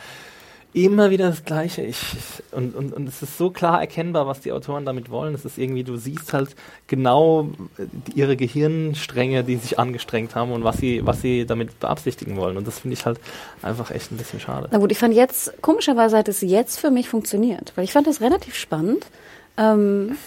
immer 0.73 1.09
wieder 1.09 1.29
das 1.29 1.45
Gleiche. 1.45 1.83
Ich, 1.83 1.97
und, 2.51 2.75
und, 2.75 2.93
und 2.93 3.07
es 3.07 3.21
ist 3.21 3.37
so 3.37 3.51
klar 3.51 3.79
erkennbar, 3.79 4.27
was 4.27 4.41
die 4.41 4.51
Autoren 4.51 4.83
damit 4.83 5.09
wollen. 5.09 5.33
Es 5.33 5.45
ist 5.45 5.57
irgendwie, 5.57 5.85
du 5.85 5.95
siehst 5.95 6.33
halt 6.33 6.57
genau 6.87 7.49
äh, 7.77 7.85
ihre 8.13 8.35
Gehirnstränge, 8.35 9.45
die 9.45 9.55
sich 9.55 9.79
angestrengt 9.79 10.35
haben 10.35 10.51
und 10.51 10.65
was 10.65 10.77
sie, 10.77 11.05
was 11.05 11.21
sie 11.21 11.45
damit 11.45 11.79
beabsichtigen 11.79 12.35
wollen. 12.35 12.57
Und 12.57 12.67
das 12.67 12.79
finde 12.79 12.95
ich 12.95 13.05
halt 13.05 13.21
einfach 13.61 13.91
echt 13.91 14.11
ein 14.11 14.17
bisschen 14.17 14.41
schade. 14.41 14.67
Na 14.71 14.77
gut, 14.77 14.91
ich 14.91 14.99
fand 14.99 15.13
jetzt, 15.13 15.61
komischerweise 15.61 16.17
hat 16.17 16.27
es 16.27 16.41
jetzt 16.41 16.81
für 16.81 16.91
mich 16.91 17.07
funktioniert, 17.07 17.71
weil 17.75 17.85
ich 17.85 17.93
fand 17.93 18.07
das 18.07 18.19
relativ 18.19 18.55
spannend. 18.55 19.05
Ähm, 19.55 20.17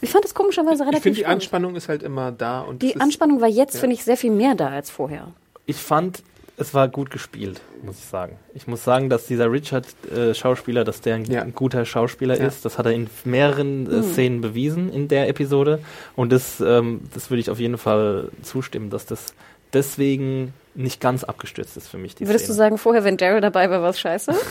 ich 0.00 0.10
fand 0.10 0.24
es 0.24 0.34
komischerweise 0.34 0.82
relativ 0.82 0.98
Ich 0.98 1.02
finde, 1.02 1.16
die 1.16 1.22
spannend. 1.22 1.42
Anspannung 1.42 1.76
ist 1.76 1.88
halt 1.88 2.02
immer 2.02 2.32
da. 2.32 2.60
Und 2.60 2.82
Die 2.82 3.00
Anspannung 3.00 3.40
war 3.40 3.48
jetzt, 3.48 3.74
ja. 3.74 3.80
finde 3.80 3.94
ich, 3.94 4.04
sehr 4.04 4.16
viel 4.16 4.30
mehr 4.30 4.54
da 4.54 4.68
als 4.68 4.90
vorher. 4.90 5.28
Ich 5.66 5.76
fand, 5.76 6.22
es 6.58 6.72
war 6.74 6.88
gut 6.88 7.10
gespielt, 7.10 7.60
muss 7.82 7.98
ich 7.98 8.04
sagen. 8.04 8.36
Ich 8.54 8.66
muss 8.66 8.84
sagen, 8.84 9.10
dass 9.10 9.26
dieser 9.26 9.50
Richard-Schauspieler, 9.50 10.84
dass 10.84 11.00
der 11.00 11.16
ein, 11.16 11.24
Ja. 11.24 11.44
guter 11.44 11.84
Schauspieler 11.84 12.38
Ja. 12.38 12.46
ist. 12.46 12.64
Das 12.64 12.78
hat 12.78 12.86
er 12.86 12.92
in 12.92 13.08
mehreren 13.24 13.90
äh, 13.90 14.02
Szenen 14.02 14.40
bewiesen 14.40 14.92
in 14.92 15.08
der 15.08 15.28
Episode. 15.28 15.80
Und 16.14 16.30
das, 16.32 16.60
ähm, 16.60 17.00
das 17.14 17.30
würde 17.30 17.40
ich 17.40 17.50
auf 17.50 17.58
jeden 17.58 17.78
Fall 17.78 18.30
zustimmen, 18.42 18.90
dass 18.90 19.06
das 19.06 19.34
deswegen 19.72 20.54
nicht 20.74 21.00
ganz 21.00 21.24
abgestürzt 21.24 21.76
ist 21.76 21.88
für 21.88 21.98
mich. 21.98 22.14
Die 22.14 22.26
Würdest 22.26 22.44
Szene. 22.44 22.54
du 22.54 22.58
sagen, 22.58 22.78
vorher, 22.78 23.02
wenn 23.04 23.16
Daryl 23.16 23.40
dabei 23.40 23.68
war, 23.70 23.82
war 23.82 23.90
es 23.90 23.98
scheiße? 24.00 24.32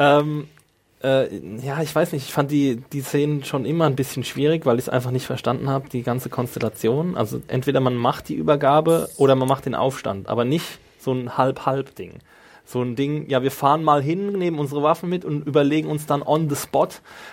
Ähm, 0.00 0.46
äh, 1.02 1.36
ja, 1.58 1.80
ich 1.82 1.94
weiß 1.94 2.12
nicht, 2.12 2.24
ich 2.24 2.32
fand 2.32 2.50
die, 2.50 2.82
die 2.92 3.02
Szenen 3.02 3.44
schon 3.44 3.64
immer 3.64 3.86
ein 3.86 3.96
bisschen 3.96 4.24
schwierig, 4.24 4.66
weil 4.66 4.78
ich 4.78 4.86
es 4.86 4.88
einfach 4.88 5.10
nicht 5.10 5.26
verstanden 5.26 5.68
habe, 5.68 5.88
die 5.88 6.02
ganze 6.02 6.28
Konstellation. 6.28 7.16
Also 7.16 7.40
entweder 7.48 7.80
man 7.80 7.94
macht 7.94 8.28
die 8.28 8.34
Übergabe 8.34 9.08
oder 9.16 9.34
man 9.36 9.48
macht 9.48 9.66
den 9.66 9.74
Aufstand, 9.74 10.28
aber 10.28 10.44
nicht 10.44 10.78
so 10.98 11.12
ein 11.12 11.36
Halb-Halb-Ding. 11.36 12.18
So 12.64 12.82
ein 12.82 12.96
Ding, 12.96 13.30
ja, 13.30 13.42
wir 13.42 13.50
fahren 13.50 13.82
mal 13.82 14.02
hin, 14.02 14.32
nehmen 14.32 14.58
unsere 14.58 14.82
Waffen 14.82 15.08
mit 15.08 15.24
und 15.24 15.46
überlegen 15.46 15.88
uns 15.88 16.04
dann 16.04 16.20
on 16.20 16.50
the 16.50 16.56
spot, 16.56 16.88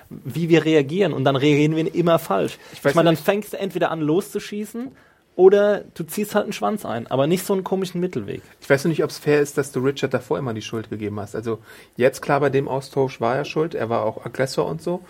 wie 0.10 0.48
wir 0.48 0.64
reagieren. 0.64 1.12
Und 1.12 1.26
dann 1.26 1.36
reagieren 1.36 1.76
wir 1.76 1.94
immer 1.94 2.20
falsch. 2.20 2.58
Ich, 2.72 2.86
weiß 2.86 2.96
meine, 2.96 3.08
dann 3.08 3.18
fängst 3.18 3.52
du 3.52 3.58
entweder 3.58 3.92
an 3.92 4.00
loszuschießen 4.00 4.92
oder 5.36 5.84
du 5.94 6.04
ziehst 6.04 6.36
halt 6.36 6.46
einen 6.46 6.54
Schwanz 6.54 6.86
ein, 6.86 7.08
aber 7.08 7.28
nicht 7.28 7.46
so 7.46 7.54
einen 7.54 7.64
komischen 7.64 8.00
Mittelweg. 8.02 8.42
Ich 8.62 8.70
weiß 8.70 8.86
nur 8.86 8.90
nicht, 8.90 9.04
ob 9.04 9.10
es 9.10 9.18
fair 9.18 9.42
ist, 9.42 9.58
dass 9.58 9.72
du 9.72 9.80
Richard 9.80 10.14
davor 10.14 10.38
immer 10.38 10.54
die 10.54 10.62
Schuld 10.62 10.90
gegeben 10.90 11.20
hast. 11.20 11.36
Also 11.36 11.60
jetzt 11.98 12.22
klar, 12.22 12.40
bei 12.40 12.50
dem 12.50 12.68
Austausch 12.68 13.20
war 13.20 13.36
er 13.36 13.46
schuld, 13.46 13.76
er 13.76 13.90
war 13.90 14.04
auch 14.04 14.26
Aggressor 14.26 14.66
und 14.66 14.82
so. 14.82 15.02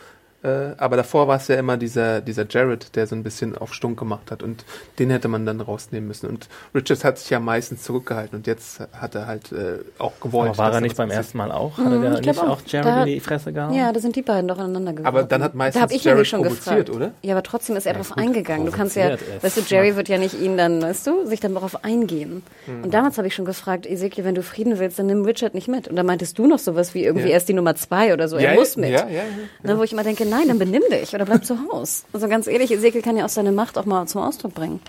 Äh, 0.45 0.75
aber 0.77 0.95
davor 0.97 1.27
war 1.27 1.37
es 1.37 1.47
ja 1.47 1.55
immer 1.55 1.75
dieser, 1.77 2.21
dieser 2.21 2.45
Jared, 2.47 2.95
der 2.95 3.07
so 3.07 3.15
ein 3.15 3.23
bisschen 3.23 3.57
auf 3.57 3.73
Stunk 3.73 3.97
gemacht 3.97 4.29
hat 4.29 4.43
und 4.43 4.63
den 4.99 5.09
hätte 5.09 5.27
man 5.27 5.45
dann 5.45 5.59
rausnehmen 5.59 6.07
müssen. 6.07 6.27
Und 6.29 6.47
Richard 6.75 7.03
hat 7.03 7.17
sich 7.17 7.29
ja 7.31 7.39
meistens 7.39 7.81
zurückgehalten 7.83 8.37
und 8.37 8.45
jetzt 8.47 8.79
hat 8.93 9.15
er 9.15 9.25
halt 9.25 9.51
äh, 9.51 9.79
auch 9.97 10.19
gewollt. 10.19 10.49
Aber 10.49 10.57
war 10.59 10.73
er 10.73 10.81
nicht 10.81 10.95
beim 10.97 11.07
passiert. 11.07 11.25
ersten 11.25 11.37
Mal 11.39 11.51
auch? 11.51 11.77
Hat 11.77 11.85
er 11.85 11.91
Mhm, 11.91 12.01
der 12.01 12.21
nicht 12.21 12.39
auch. 12.39 12.49
auch 12.49 12.61
Jared 12.67 12.85
Da- 12.85 12.99
in 13.01 13.05
die 13.07 13.19
Fresse 13.19 13.51
gehauen? 13.53 13.73
Ja, 13.73 13.91
da 13.91 13.99
sind 13.99 14.15
die 14.15 14.21
beiden 14.21 14.47
doch 14.47 14.59
aneinander 14.59 14.91
geworfen. 14.93 15.07
Aber 15.07 15.23
dann 15.23 15.41
hat 15.41 15.55
meistens 15.55 15.87
da 15.89 15.95
ich 15.95 16.03
Jared 16.03 16.27
schon 16.27 16.41
provoziert, 16.43 16.85
gefragt. 16.85 16.89
oder? 16.91 17.11
Ja, 17.23 17.33
aber 17.33 17.43
trotzdem 17.43 17.75
ist 17.75 17.87
er 17.87 17.93
darauf 17.93 18.09
gut, 18.09 18.17
eingegangen. 18.19 18.65
Du 18.67 18.71
kannst 18.71 18.95
ja, 18.95 19.15
weißt 19.41 19.57
du, 19.57 19.61
Jerry 19.61 19.95
wird 19.95 20.09
ja 20.09 20.17
nicht 20.19 20.39
ihn 20.39 20.57
dann, 20.57 20.81
weißt 20.81 21.07
du, 21.07 21.25
sich 21.25 21.39
dann 21.39 21.53
darauf 21.55 21.83
eingehen. 21.83 22.43
Mhm. 22.67 22.83
Und 22.83 22.93
damals 22.93 23.17
habe 23.17 23.27
ich 23.27 23.33
schon 23.33 23.45
gefragt, 23.45 23.85
Ezekiel, 23.87 24.23
wenn 24.25 24.35
du 24.35 24.43
Frieden 24.43 24.77
willst, 24.77 24.99
dann 24.99 25.07
nimm 25.07 25.23
Richard 25.25 25.55
nicht 25.55 25.67
mit. 25.67 25.87
Und 25.87 25.95
da 25.95 26.03
meintest 26.03 26.37
du 26.37 26.45
noch 26.45 26.59
sowas 26.59 26.93
wie 26.93 27.03
irgendwie 27.03 27.27
Ja. 27.27 27.31
er 27.33 27.37
ist 27.37 27.49
die 27.49 27.53
Nummer 27.53 27.75
zwei 27.75 28.13
oder 28.13 28.27
so, 28.27 28.37
Ja, 28.37 28.49
er 28.51 28.55
muss 28.55 28.75
ja, 28.75 28.81
mit. 28.81 28.89
ja, 28.91 29.07
ja, 29.07 29.13
ja. 29.13 29.23
Ne, 29.63 29.77
wo 29.79 29.83
ich 29.83 29.91
immer 29.93 30.03
denke, 30.03 30.25
nein, 30.35 30.47
dann 30.47 30.59
benimm 30.59 30.83
dich 30.91 31.13
oder 31.13 31.25
bleib 31.25 31.45
zu 31.45 31.57
Hause. 31.71 32.03
Also 32.13 32.27
ganz 32.27 32.47
ehrlich, 32.47 32.71
Ezekiel 32.71 33.01
kann 33.01 33.17
ja 33.17 33.25
auch 33.25 33.29
seine 33.29 33.51
Macht 33.51 33.77
auch 33.77 33.85
mal 33.85 34.05
zum 34.07 34.21
Ausdruck 34.21 34.53
bringen. 34.53 34.79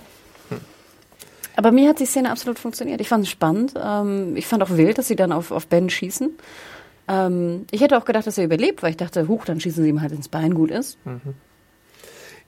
Aber 1.56 1.72
mir 1.72 1.88
hat 1.88 2.00
die 2.00 2.06
Szene 2.06 2.30
absolut 2.30 2.58
funktioniert. 2.58 3.00
Ich 3.00 3.08
fand 3.08 3.24
es 3.24 3.30
spannend. 3.30 3.72
Ähm, 3.82 4.36
ich 4.36 4.46
fand 4.46 4.62
auch 4.62 4.70
wild, 4.70 4.98
dass 4.98 5.08
sie 5.08 5.16
dann 5.16 5.32
auf, 5.32 5.50
auf 5.50 5.66
Ben 5.68 5.88
schießen. 5.88 6.36
Ähm, 7.08 7.66
ich 7.70 7.80
hätte 7.80 7.96
auch 7.96 8.04
gedacht, 8.04 8.26
dass 8.26 8.36
er 8.36 8.44
überlebt, 8.44 8.82
weil 8.82 8.90
ich 8.90 8.98
dachte, 8.98 9.26
huch, 9.26 9.46
dann 9.46 9.58
schießen 9.58 9.82
sie 9.82 9.88
ihm 9.88 10.02
halt 10.02 10.12
ins 10.12 10.28
Bein, 10.28 10.54
gut 10.54 10.70
ist. 10.70 10.98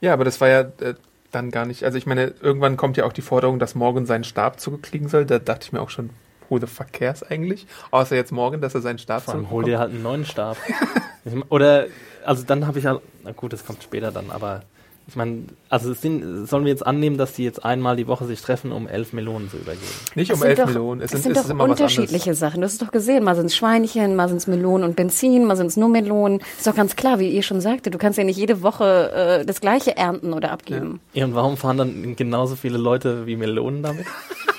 Ja, 0.03 0.13
aber 0.13 0.25
das 0.25 0.43
war 0.43 0.49
ja 0.49 0.61
äh, 0.61 0.95
dann 1.33 1.51
gar 1.51 1.65
nicht. 1.65 1.85
Also 1.85 1.97
ich 1.97 2.05
meine, 2.05 2.35
irgendwann 2.43 2.77
kommt 2.77 2.99
ja 2.99 3.07
auch 3.07 3.15
die 3.15 3.23
Forderung, 3.23 3.59
dass 3.59 3.75
Morgan 3.75 4.05
seinen 4.05 4.25
Stab 4.25 4.61
zurückkriegen 4.61 5.09
soll. 5.09 5.25
Da 5.25 5.39
dachte 5.39 5.65
ich 5.65 5.73
mir 5.73 5.81
auch 5.81 5.91
schon, 5.91 6.11
who 6.51 6.59
the 6.59 6.67
fuck 6.67 6.93
cares 6.93 7.23
eigentlich? 7.23 7.67
Außer 7.91 8.15
jetzt 8.15 8.33
Morgan, 8.33 8.61
dass 8.61 8.75
er 8.75 8.83
seinen 8.83 8.99
Stab 8.99 9.23
Vor 9.23 9.35
allem 9.35 9.51
hol 9.51 9.65
dir 9.65 9.79
halt 9.79 9.91
einen 9.91 10.03
neuen 10.03 10.27
Stab. 10.27 10.59
Oder, 11.49 11.87
also 12.25 12.45
dann 12.47 12.66
habe 12.66 12.79
ich 12.79 12.85
ja, 12.85 12.99
na 13.25 13.33
gut, 13.33 13.53
das 13.53 13.64
kommt 13.64 13.83
später 13.83 14.11
dann, 14.11 14.31
aber 14.31 14.62
ich 15.11 15.16
meine, 15.16 15.45
also 15.71 15.93
es 15.93 16.03
sind, 16.03 16.47
sollen 16.47 16.64
wir 16.66 16.71
jetzt 16.71 16.87
annehmen, 16.87 17.16
dass 17.16 17.33
die 17.33 17.43
jetzt 17.43 17.64
einmal 17.64 17.97
die 17.97 18.07
Woche 18.07 18.27
sich 18.27 18.43
treffen, 18.43 18.73
um 18.73 18.87
elf 18.87 19.14
Melonen 19.14 19.49
zu 19.49 19.57
übergeben? 19.57 19.87
Nicht 20.14 20.31
Es 20.31 20.37
um 20.39 20.47
11 20.47 20.59
doch- 20.59 20.66
Millionen. 20.66 21.01
Es 21.01 21.14
Es 21.14 21.23
sind, 21.23 21.35
sind 21.35 21.49
doch 21.59 21.64
unterschiedliche 21.66 22.35
Sachen. 22.35 22.61
Du 22.61 22.66
hast 22.66 22.75
es 22.75 22.79
doch 22.79 22.91
gesehen. 22.93 23.25
Mal 23.25 23.35
sind 23.35 23.47
es 23.47 23.57
Schweinchen, 23.57 24.16
mal 24.16 24.29
sind 24.29 24.37
es 24.37 24.47
Melonen 24.47 24.87
und 24.87 24.97
Benzin, 24.97 25.47
mal 25.47 25.57
sind 25.57 25.69
es 25.69 25.79
nur 25.79 25.89
Melonen. 25.89 26.41
Ist 26.59 26.66
doch 26.66 26.75
ganz 26.75 26.95
klar, 26.95 27.19
wie 27.21 27.31
ihr 27.31 27.43
schon 27.43 27.62
sagte, 27.62 27.91
du 27.91 27.97
kannst 27.97 28.19
ja 28.19 28.25
nicht 28.25 28.37
jede 28.37 28.61
Woche 28.61 29.11
äh, 29.41 29.47
das 29.47 29.62
gleiche 29.62 29.97
ernten 29.97 30.35
oder 30.35 30.51
abgeben. 30.53 31.01
Ja, 31.14 31.25
und 31.25 31.35
warum 31.35 31.57
fahren 31.57 31.79
dann 31.79 32.14
genauso 32.14 32.55
viele 32.55 32.77
Leute 32.77 33.27
wie 33.27 33.37
Melonen 33.37 33.83
damit? 33.83 34.05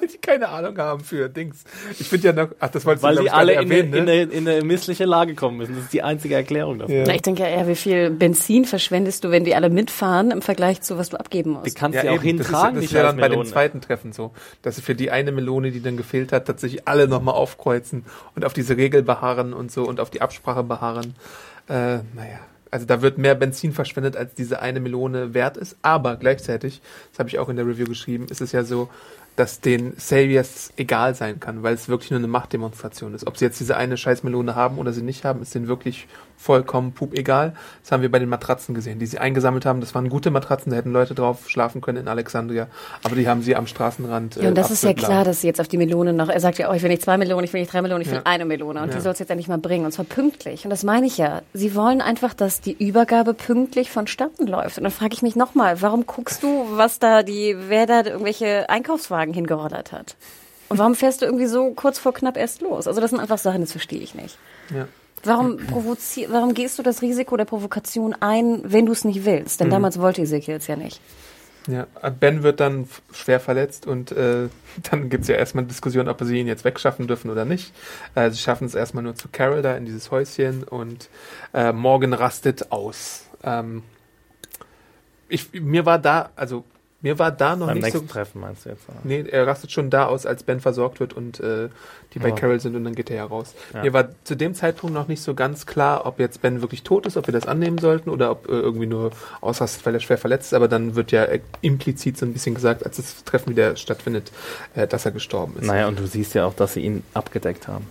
Weil 0.00 0.08
die 0.08 0.18
keine 0.18 0.48
Ahnung 0.48 0.76
haben 0.78 1.04
für 1.04 1.28
Dings. 1.28 1.64
Ich 1.98 2.08
finde 2.08 2.26
ja 2.28 2.32
noch, 2.32 2.48
ach, 2.60 2.68
das 2.70 2.84
wolltest 2.84 3.02
Weil 3.02 3.16
du 3.16 3.20
die 3.22 3.26
ich, 3.28 3.32
alle 3.32 3.52
in, 3.52 3.58
erwähnen, 3.70 3.94
eine, 3.94 4.04
ne? 4.04 4.22
in, 4.22 4.28
eine, 4.28 4.32
in 4.32 4.48
eine 4.48 4.62
missliche 4.64 5.04
Lage 5.04 5.34
kommen 5.34 5.58
müssen. 5.58 5.74
Das 5.74 5.84
ist 5.84 5.92
die 5.92 6.02
einzige 6.02 6.34
Erklärung 6.34 6.78
dafür. 6.78 6.96
Ja. 6.96 7.04
Na, 7.06 7.14
ich 7.14 7.22
denke 7.22 7.42
ja 7.42 7.48
eher, 7.48 7.68
wie 7.68 7.74
viel 7.76 8.10
Benzin 8.10 8.64
verschwendest 8.64 9.24
du, 9.24 9.30
wenn 9.30 9.44
die 9.44 9.54
alle 9.54 9.70
mitfahren 9.70 10.30
im 10.30 10.42
Vergleich 10.42 10.80
zu, 10.82 10.98
was 10.98 11.10
du 11.10 11.16
abgeben 11.18 11.52
Die 11.54 11.58
musst. 11.60 11.76
kannst 11.76 11.98
du 12.00 12.06
ja 12.06 12.12
auch 12.12 12.22
eben. 12.24 12.38
das 12.38 12.46
ist, 12.48 12.52
ja- 12.52 12.58
hintragen, 12.58 12.74
das 12.76 12.80
die 12.80 12.86
ist 12.86 12.92
ja 12.92 13.02
dann 13.02 13.16
bei 13.16 13.28
dem 13.28 13.44
zweiten 13.44 13.80
Treffen 13.80 14.12
so, 14.12 14.32
dass 14.62 14.76
sie 14.76 14.82
für 14.82 14.94
die 14.94 15.10
eine 15.10 15.32
Melone, 15.32 15.70
die 15.70 15.80
dann 15.82 15.96
gefehlt 15.96 16.32
hat, 16.32 16.46
tatsächlich 16.46 16.86
alle 16.88 17.08
nochmal 17.08 17.34
aufkreuzen 17.34 18.04
und 18.34 18.44
auf 18.44 18.52
diese 18.52 18.76
Regel 18.76 19.02
beharren 19.02 19.52
und 19.52 19.70
so 19.70 19.84
und 19.84 20.00
auf 20.00 20.10
die 20.10 20.20
Absprache 20.22 20.62
beharren. 20.62 21.14
Äh, 21.68 21.98
naja, 22.14 22.40
also 22.70 22.86
da 22.86 23.02
wird 23.02 23.18
mehr 23.18 23.36
Benzin 23.36 23.72
verschwendet, 23.72 24.16
als 24.16 24.34
diese 24.34 24.60
eine 24.60 24.80
Melone 24.80 25.32
wert 25.32 25.56
ist, 25.56 25.76
aber 25.82 26.16
gleichzeitig, 26.16 26.82
das 27.12 27.20
habe 27.20 27.28
ich 27.28 27.38
auch 27.38 27.48
in 27.48 27.56
der 27.56 27.66
Review 27.66 27.86
geschrieben, 27.86 28.26
ist 28.28 28.40
es 28.40 28.50
ja 28.52 28.64
so, 28.64 28.88
dass 29.36 29.60
den 29.60 29.94
Saviors 29.96 30.72
egal 30.76 31.14
sein 31.14 31.40
kann, 31.40 31.62
weil 31.62 31.74
es 31.74 31.88
wirklich 31.88 32.10
nur 32.10 32.18
eine 32.18 32.28
Machtdemonstration 32.28 33.14
ist. 33.14 33.26
Ob 33.26 33.36
sie 33.36 33.44
jetzt 33.44 33.58
diese 33.58 33.76
eine 33.76 33.96
Scheißmelone 33.96 34.54
haben 34.54 34.78
oder 34.78 34.92
sie 34.92 35.02
nicht 35.02 35.24
haben, 35.24 35.42
ist 35.42 35.54
denen 35.54 35.66
wirklich 35.66 36.06
vollkommen 36.36 36.92
pup 36.92 37.14
egal. 37.14 37.54
Das 37.82 37.92
haben 37.92 38.02
wir 38.02 38.10
bei 38.10 38.18
den 38.18 38.28
Matratzen 38.28 38.74
gesehen, 38.74 38.98
die 38.98 39.06
sie 39.06 39.18
eingesammelt 39.18 39.64
haben. 39.64 39.80
Das 39.80 39.94
waren 39.94 40.08
gute 40.08 40.30
Matratzen, 40.30 40.70
da 40.70 40.76
hätten 40.76 40.92
Leute 40.92 41.14
drauf 41.14 41.48
schlafen 41.48 41.80
können 41.80 41.98
in 41.98 42.08
Alexandria, 42.08 42.66
aber 43.02 43.14
die 43.16 43.28
haben 43.28 43.40
sie 43.42 43.56
am 43.56 43.66
Straßenrand. 43.66 44.36
Ja, 44.36 44.48
und 44.48 44.58
das 44.58 44.70
ist 44.70 44.82
ja 44.84 44.92
klar, 44.94 45.24
dass 45.24 45.40
sie 45.40 45.46
jetzt 45.46 45.60
auf 45.60 45.68
die 45.68 45.78
Melone 45.78 46.12
noch, 46.12 46.28
er 46.28 46.40
sagt 46.40 46.58
ja, 46.58 46.70
oh, 46.70 46.74
ich 46.74 46.82
will 46.82 46.90
nicht 46.90 47.02
zwei 47.02 47.16
Melonen, 47.16 47.44
ich 47.44 47.52
will 47.52 47.60
nicht 47.60 47.72
drei 47.72 47.82
Melonen, 47.82 48.02
ich 48.02 48.08
will 48.08 48.16
Ja. 48.18 48.22
eine 48.24 48.44
Melone. 48.44 48.82
Und 48.82 48.88
Ja. 48.90 48.96
die 48.96 49.00
soll 49.00 49.12
es 49.12 49.20
jetzt 49.20 49.30
endlich 49.30 49.48
mal 49.48 49.58
bringen. 49.58 49.84
Und 49.86 49.92
zwar 49.92 50.04
pünktlich. 50.04 50.64
Und 50.64 50.70
das 50.70 50.82
meine 50.82 51.06
ich 51.06 51.16
ja. 51.18 51.42
Sie 51.54 51.74
wollen 51.74 52.00
einfach, 52.00 52.34
dass 52.34 52.60
die 52.60 52.72
Übergabe 52.72 53.32
pünktlich 53.32 53.90
vonstatten 53.90 54.46
läuft. 54.46 54.76
Und 54.76 54.84
dann 54.84 54.92
frage 54.92 55.14
ich 55.14 55.22
mich 55.22 55.36
nochmal, 55.36 55.80
warum 55.82 56.04
guckst 56.06 56.42
du, 56.42 56.66
was 56.72 56.98
da 56.98 57.22
die, 57.22 57.56
wer 57.68 57.86
da 57.86 58.04
irgendwelche 58.04 58.68
Einkaufswagen 58.68 59.23
hingerollert 59.32 59.92
hat? 59.92 60.16
Und 60.68 60.78
warum 60.78 60.94
fährst 60.94 61.22
du 61.22 61.26
irgendwie 61.26 61.46
so 61.46 61.70
kurz 61.70 61.98
vor 61.98 62.12
knapp 62.14 62.36
erst 62.36 62.60
los? 62.60 62.86
Also 62.88 63.00
das 63.00 63.10
sind 63.10 63.20
einfach 63.20 63.38
Sachen, 63.38 63.60
das 63.60 63.72
verstehe 63.72 64.00
ich 64.00 64.14
nicht. 64.14 64.38
Ja. 64.74 64.88
Warum, 65.24 65.58
warum 66.28 66.54
gehst 66.54 66.78
du 66.78 66.82
das 66.82 67.00
Risiko 67.00 67.36
der 67.36 67.46
Provokation 67.46 68.14
ein, 68.20 68.60
wenn 68.64 68.86
du 68.86 68.92
es 68.92 69.04
nicht 69.04 69.24
willst? 69.24 69.58
Mhm. 69.58 69.64
Denn 69.64 69.70
damals 69.70 69.98
wollte 69.98 70.22
Ezekiel 70.22 70.56
es 70.56 70.66
ja 70.66 70.76
nicht. 70.76 71.00
Ja, 71.66 71.86
Ben 72.20 72.42
wird 72.42 72.60
dann 72.60 72.86
schwer 73.12 73.40
verletzt 73.40 73.86
und 73.86 74.12
äh, 74.12 74.48
dann 74.90 75.08
gibt's 75.08 75.28
ja 75.28 75.36
erstmal 75.36 75.62
eine 75.62 75.68
Diskussion, 75.68 76.08
ob 76.08 76.20
sie 76.22 76.38
ihn 76.38 76.46
jetzt 76.46 76.64
wegschaffen 76.64 77.06
dürfen 77.06 77.30
oder 77.30 77.44
nicht. 77.44 77.72
Äh, 78.14 78.30
sie 78.30 78.38
schaffen 78.38 78.66
es 78.66 78.74
erstmal 78.74 79.02
nur 79.02 79.14
zu 79.14 79.28
Carol 79.32 79.62
da 79.62 79.74
in 79.76 79.86
dieses 79.86 80.10
Häuschen 80.10 80.64
und 80.64 81.08
äh, 81.54 81.72
Morgan 81.72 82.12
rastet 82.12 82.70
aus. 82.70 83.24
Ähm, 83.42 83.82
ich, 85.28 85.52
mir 85.54 85.86
war 85.86 85.98
da, 85.98 86.30
also 86.36 86.64
Mir 87.04 87.18
war 87.18 87.30
da 87.30 87.54
noch 87.54 87.66
Beim 87.66 87.76
nicht 87.76 87.92
so. 87.92 87.98
nächsten 87.98 88.08
Treffen 88.08 88.40
meinst 88.40 88.64
du 88.64 88.70
jetzt? 88.70 88.88
oder? 88.88 88.96
Nee, 89.04 89.24
er 89.30 89.46
rastet 89.46 89.70
schon 89.70 89.90
da 89.90 90.06
aus, 90.06 90.24
als 90.24 90.42
Ben 90.42 90.58
versorgt 90.58 91.00
wird 91.00 91.12
und 91.12 91.38
äh, 91.38 91.68
die 92.14 92.18
bei 92.18 92.30
Ja. 92.30 92.34
Carol 92.34 92.58
sind 92.60 92.74
und 92.74 92.82
dann 92.82 92.94
geht 92.94 93.10
er 93.10 93.16
ja 93.16 93.24
raus. 93.26 93.54
Ja. 93.74 93.82
Mir 93.82 93.92
war 93.92 94.08
zu 94.24 94.34
dem 94.34 94.54
Zeitpunkt 94.54 94.94
noch 94.94 95.06
nicht 95.06 95.20
so 95.22 95.34
ganz 95.34 95.66
klar, 95.66 96.06
ob 96.06 96.18
jetzt 96.18 96.40
Ben 96.40 96.62
wirklich 96.62 96.82
tot 96.82 97.04
ist, 97.04 97.16
ob 97.18 97.28
wir 97.28 97.32
das 97.32 97.46
annehmen 97.46 97.76
sollten 97.76 98.08
oder 98.08 98.30
ob 98.30 98.48
äh, 98.48 98.52
irgendwie 98.52 98.86
nur 98.86 99.10
ausrastet, 99.42 99.84
weil 99.84 99.92
er 99.94 100.00
schwer 100.00 100.16
verletzt 100.16 100.46
ist. 100.46 100.54
Aber 100.54 100.66
dann 100.66 100.94
wird 100.96 101.12
ja 101.12 101.24
äh, 101.24 101.40
implizit 101.60 102.16
so 102.16 102.24
ein 102.24 102.32
bisschen 102.32 102.54
gesagt, 102.54 102.86
als 102.86 102.96
das 102.96 103.22
Treffen 103.24 103.50
wieder 103.50 103.76
stattfindet, 103.76 104.32
äh, 104.74 104.86
dass 104.86 105.04
er 105.04 105.10
gestorben 105.12 105.56
ist. 105.60 105.66
Naja, 105.66 105.86
und 105.88 105.98
du 105.98 106.06
siehst 106.06 106.32
ja 106.34 106.46
auch, 106.46 106.54
dass 106.54 106.72
sie 106.72 106.80
ihn 106.80 107.04
abgedeckt 107.12 107.68
haben. 107.68 107.86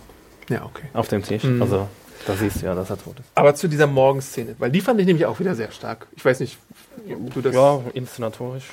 Ja, 0.48 0.64
okay. 0.64 0.86
Auf 0.92 1.06
dem 1.06 1.22
Tisch. 1.22 1.44
Mhm. 1.44 1.62
Also, 1.62 1.86
da 2.26 2.34
siehst 2.34 2.62
du 2.62 2.66
ja, 2.66 2.74
dass 2.74 2.90
er 2.90 2.98
tot 2.98 3.20
ist. 3.20 3.28
Aber 3.36 3.54
zu 3.54 3.68
dieser 3.68 3.86
Morgenszene, 3.86 4.56
weil 4.58 4.70
die 4.72 4.80
fand 4.80 4.98
ich 4.98 5.06
nämlich 5.06 5.26
auch 5.26 5.38
wieder 5.38 5.54
sehr 5.54 5.70
stark. 5.70 6.06
Ich 6.16 6.24
weiß 6.24 6.40
nicht, 6.40 6.58
ob 7.08 7.32
du 7.34 7.40
das. 7.42 7.54
ja, 7.54 7.80
inszenatorisch. 7.92 8.64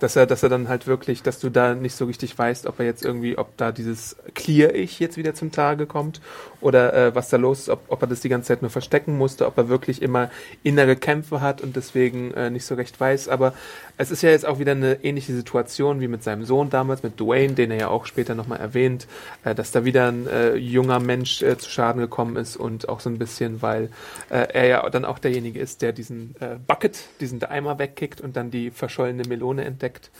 Dass 0.00 0.16
er, 0.16 0.26
dass 0.26 0.42
er 0.42 0.48
dann 0.48 0.68
halt 0.68 0.86
wirklich, 0.86 1.22
dass 1.22 1.38
du 1.40 1.50
da 1.50 1.74
nicht 1.74 1.94
so 1.94 2.04
richtig 2.04 2.38
weißt, 2.38 2.66
ob 2.66 2.78
er 2.78 2.86
jetzt 2.86 3.04
irgendwie, 3.04 3.36
ob 3.36 3.56
da 3.56 3.72
dieses 3.72 4.16
Clear-Ich 4.34 5.00
jetzt 5.00 5.16
wieder 5.16 5.34
zum 5.34 5.52
Tage 5.52 5.86
kommt 5.86 6.20
oder 6.60 6.92
äh, 6.94 7.14
was 7.14 7.28
da 7.28 7.36
los 7.36 7.60
ist, 7.60 7.68
ob, 7.68 7.80
ob 7.88 8.02
er 8.02 8.08
das 8.08 8.20
die 8.20 8.28
ganze 8.28 8.48
Zeit 8.48 8.62
nur 8.62 8.70
verstecken 8.70 9.16
musste, 9.16 9.46
ob 9.46 9.56
er 9.58 9.68
wirklich 9.68 10.02
immer 10.02 10.30
innere 10.62 10.96
Kämpfe 10.96 11.40
hat 11.40 11.60
und 11.60 11.76
deswegen 11.76 12.32
äh, 12.34 12.50
nicht 12.50 12.64
so 12.64 12.74
recht 12.74 12.98
weiß. 12.98 13.28
Aber 13.28 13.52
es 13.96 14.10
ist 14.10 14.22
ja 14.22 14.30
jetzt 14.30 14.46
auch 14.46 14.58
wieder 14.58 14.72
eine 14.72 15.04
ähnliche 15.04 15.32
Situation 15.34 16.00
wie 16.00 16.08
mit 16.08 16.22
seinem 16.22 16.44
Sohn 16.44 16.70
damals, 16.70 17.02
mit 17.02 17.18
Dwayne, 17.20 17.54
den 17.54 17.70
er 17.70 17.78
ja 17.78 17.88
auch 17.88 18.06
später 18.06 18.34
nochmal 18.34 18.60
erwähnt, 18.60 19.06
äh, 19.44 19.54
dass 19.54 19.70
da 19.70 19.84
wieder 19.84 20.08
ein 20.08 20.26
äh, 20.26 20.54
junger 20.54 21.00
Mensch 21.00 21.42
äh, 21.42 21.56
zu 21.58 21.70
Schaden 21.70 22.00
gekommen 22.00 22.36
ist 22.36 22.56
und 22.56 22.88
auch 22.88 23.00
so 23.00 23.10
ein 23.10 23.18
bisschen, 23.18 23.62
weil 23.62 23.90
äh, 24.30 24.46
er 24.52 24.66
ja 24.66 24.90
dann 24.90 25.04
auch 25.04 25.18
derjenige 25.18 25.60
ist, 25.60 25.82
der 25.82 25.92
diesen 25.92 26.34
äh, 26.40 26.56
Bucket, 26.66 26.98
diesen 27.20 27.42
Eimer 27.44 27.78
wegkickt 27.78 28.20
und 28.20 28.36
dann 28.36 28.50
die 28.50 28.70
verschollene 28.70 29.22
Melone 29.28 29.64
entdeckt. 29.64 30.10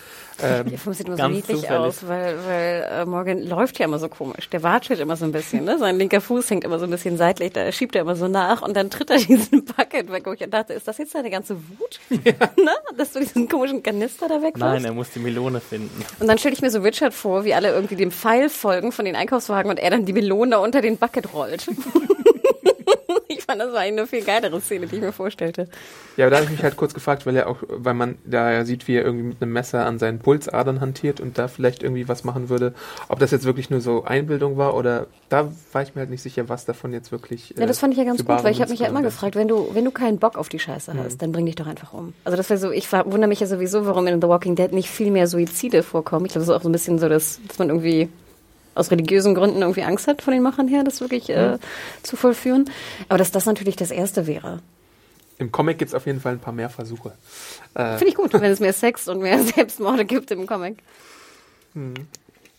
Ähm, 0.43 0.70
Der 0.70 0.78
Film 0.78 0.95
sieht 0.95 1.07
immer 1.07 1.16
so 1.16 1.22
Ganz 1.22 1.34
niedlich 1.34 1.61
zufällig. 1.62 1.78
aus, 1.80 2.07
weil, 2.07 2.36
weil 2.47 2.89
äh, 2.91 3.05
Morgan 3.05 3.43
läuft 3.43 3.78
ja 3.78 3.86
immer 3.86 3.99
so 3.99 4.09
komisch. 4.09 4.49
Der 4.51 4.62
watschelt 4.62 5.01
immer 5.01 5.16
so 5.16 5.24
ein 5.24 5.32
bisschen, 5.32 5.64
ne? 5.64 5.78
Sein 5.78 5.97
linker 5.99 6.20
Fuß 6.29 6.51
hängt 6.51 6.64
immer 6.64 6.79
so 6.79 6.85
ein 6.85 6.91
bisschen 6.91 7.16
seitlich, 7.16 7.55
da 7.55 7.72
schiebt 7.72 7.95
er 7.95 8.03
immer 8.03 8.14
so 8.14 8.29
nach 8.29 8.61
und 8.61 8.76
dann 8.76 8.91
tritt 8.91 9.09
er 9.09 9.16
diesen 9.29 9.64
Bucket 9.64 10.12
weg. 10.12 10.26
Wo 10.26 10.33
ich 10.33 10.45
dachte, 10.49 10.74
ist 10.74 10.87
das 10.87 10.99
jetzt 10.99 11.14
deine 11.14 11.31
ganze 11.31 11.57
Wut? 11.57 12.01
ne? 12.11 12.72
Dass 12.97 13.12
du 13.12 13.20
diesen 13.20 13.49
komischen 13.49 13.83
Kanister 13.83 14.29
da 14.29 14.37
wegwirfst? 14.37 14.59
Nein, 14.59 14.85
er 14.85 14.93
muss 14.93 15.11
die 15.11 15.20
Melone 15.20 15.61
finden. 15.61 16.05
Und 16.20 16.26
dann 16.26 16.37
stelle 16.37 16.55
ich 16.55 16.61
mir 16.61 16.70
so 16.70 16.81
Richard 16.81 17.14
vor, 17.14 17.45
wie 17.45 17.55
alle 17.55 17.70
irgendwie 17.70 17.97
dem 17.97 18.11
Pfeil 18.11 18.51
folgen 18.51 18.93
von 18.93 19.07
den 19.07 19.16
Einkaufswagen 19.16 19.70
und 19.70 19.79
er 19.79 19.91
dann 19.91 20.05
die 20.05 20.12
Melone 20.12 20.61
unter 20.61 20.83
den 20.83 20.99
Bucket 20.99 21.33
rollt. 21.33 21.66
fand, 23.49 23.61
das 23.61 23.72
war 23.72 23.80
eine 23.80 24.07
viel 24.07 24.22
geilere 24.22 24.61
Szene, 24.61 24.86
die 24.86 24.96
ich 24.96 25.01
mir 25.01 25.12
vorstellte. 25.12 25.68
Ja, 26.16 26.26
aber 26.26 26.30
da 26.30 26.36
habe 26.36 26.44
ich 26.44 26.51
mich 26.51 26.62
halt 26.62 26.76
kurz 26.76 26.92
gefragt, 26.92 27.24
weil 27.26 27.34
er 27.34 27.49
auch, 27.49 27.57
weil 27.68 27.94
man 27.94 28.18
da 28.24 28.53
ja 28.53 28.64
sieht, 28.64 28.86
wie 28.88 28.96
er 28.96 29.05
irgendwie 29.05 29.24
mit 29.24 29.42
einem 29.42 29.53
Messer 29.53 29.86
an 29.86 29.99
seinen 29.99 30.18
Pulsadern 30.18 30.80
hantiert 30.80 31.20
und 31.20 31.38
da 31.38 31.49
vielleicht 31.49 31.82
irgendwie 31.82 32.09
was 32.09 32.24
machen 32.24 32.51
würde, 32.51 32.74
ob 33.09 33.18
das 33.18 33.30
jetzt 33.30 33.44
wirklich 33.44 33.70
nur 33.70 33.80
so 33.80 34.05
Einbildung 34.05 34.59
war 34.59 34.74
oder 34.74 35.07
da 35.30 35.51
war 35.72 35.82
ich 35.82 35.94
mir 35.94 36.01
halt 36.01 36.11
nicht 36.11 36.22
sicher, 36.22 36.49
was 36.49 36.66
davon 36.66 36.92
jetzt 36.92 37.11
wirklich. 37.11 37.55
Ja, 37.57 37.66
das 37.66 37.78
fand 37.78 37.94
ich 37.94 37.99
ja 37.99 38.05
ganz 38.05 38.24
gut, 38.24 38.44
weil 38.44 38.53
ich 38.53 38.61
habe 38.61 38.70
mich 38.70 38.80
ja 38.80 38.88
immer 38.88 39.03
gefragt, 39.03 39.34
wenn 39.34 39.49
du, 39.49 39.70
wenn 39.72 39.84
du 39.84 39.90
keinen 39.90 40.18
Bock 40.18 40.36
auf 40.36 40.49
die 40.49 40.59
Scheiße 40.59 40.92
hast, 40.94 41.22
dann 41.22 41.32
bring 41.32 41.46
dich 41.46 41.55
doch 41.55 41.66
einfach 41.66 41.92
um. 41.92 42.12
Also 42.24 42.36
das 42.36 42.51
wäre 42.51 42.59
so, 42.59 42.70
ich 42.70 42.92
wundere 42.92 43.28
mich 43.28 43.40
ja 43.40 43.46
sowieso, 43.46 43.86
warum 43.86 44.07
in 44.07 44.20
The 44.20 44.28
Walking 44.28 44.57
Dead 44.57 44.72
nicht 44.72 44.90
viel 44.90 45.11
mehr 45.11 45.26
Suizide 45.26 45.82
vorkommen. 45.82 46.26
Ich 46.26 46.32
glaube, 46.32 46.44
das 46.46 46.55
ist 46.55 46.55
auch 46.55 46.62
so 46.62 46.68
ein 46.68 46.72
bisschen 46.72 46.99
so, 46.99 47.09
dass, 47.09 47.40
dass 47.46 47.59
man 47.59 47.68
irgendwie 47.68 48.09
aus 48.79 48.91
religiösen 48.91 49.35
Gründen 49.35 49.61
irgendwie 49.61 49.83
Angst 49.83 50.07
hat 50.07 50.22
von 50.22 50.33
den 50.33 50.43
Machern 50.43 50.68
her, 50.68 50.85
das 50.85 51.01
wirklich 51.01 51.31
äh, 51.31 51.59
zu 52.03 52.16
vollführen. 52.16 52.70
Aber 53.09 53.18
dass 53.18 53.31
das 53.31 53.47
natürlich 53.47 53.76
das 53.76 53.91
Erste 53.91 54.26
wäre. 54.26 54.61
Im 55.39 55.53
Comic 55.53 55.79
gibt's 55.79 55.95
auf 55.95 56.07
jeden 56.07 56.20
Fall 56.20 56.33
ein 56.33 56.41
paar 56.41 56.53
mehr 56.53 56.68
Versuche. 56.68 57.12
Äh, 57.74 57.97
Finde 57.97 58.09
ich 58.09 58.14
gut, 58.16 58.33
wenn 58.33 58.43
es 58.45 58.61
mehr 58.61 58.72
Sex 58.72 59.09
und 59.09 59.20
mehr 59.20 59.39
Selbstmorde 59.45 60.05
gibt 60.05 60.31
im 60.31 60.47
Comic. 60.47 60.79
Hm. 61.74 61.95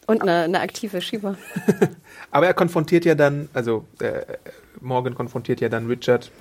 Und 0.08 0.22
eine, 0.22 0.44
eine 0.44 0.60
aktive 0.62 1.02
Schieber. 1.02 1.38
Aber 2.32 2.48
er 2.48 2.54
konfrontiert 2.54 3.06
ja 3.06 3.16
dann, 3.16 3.50
also 3.54 3.86
äh, 4.00 4.22
Morgan 4.82 5.14
konfrontiert 5.14 5.62
ja 5.62 5.70
dann 5.70 5.88
Richard 5.88 6.32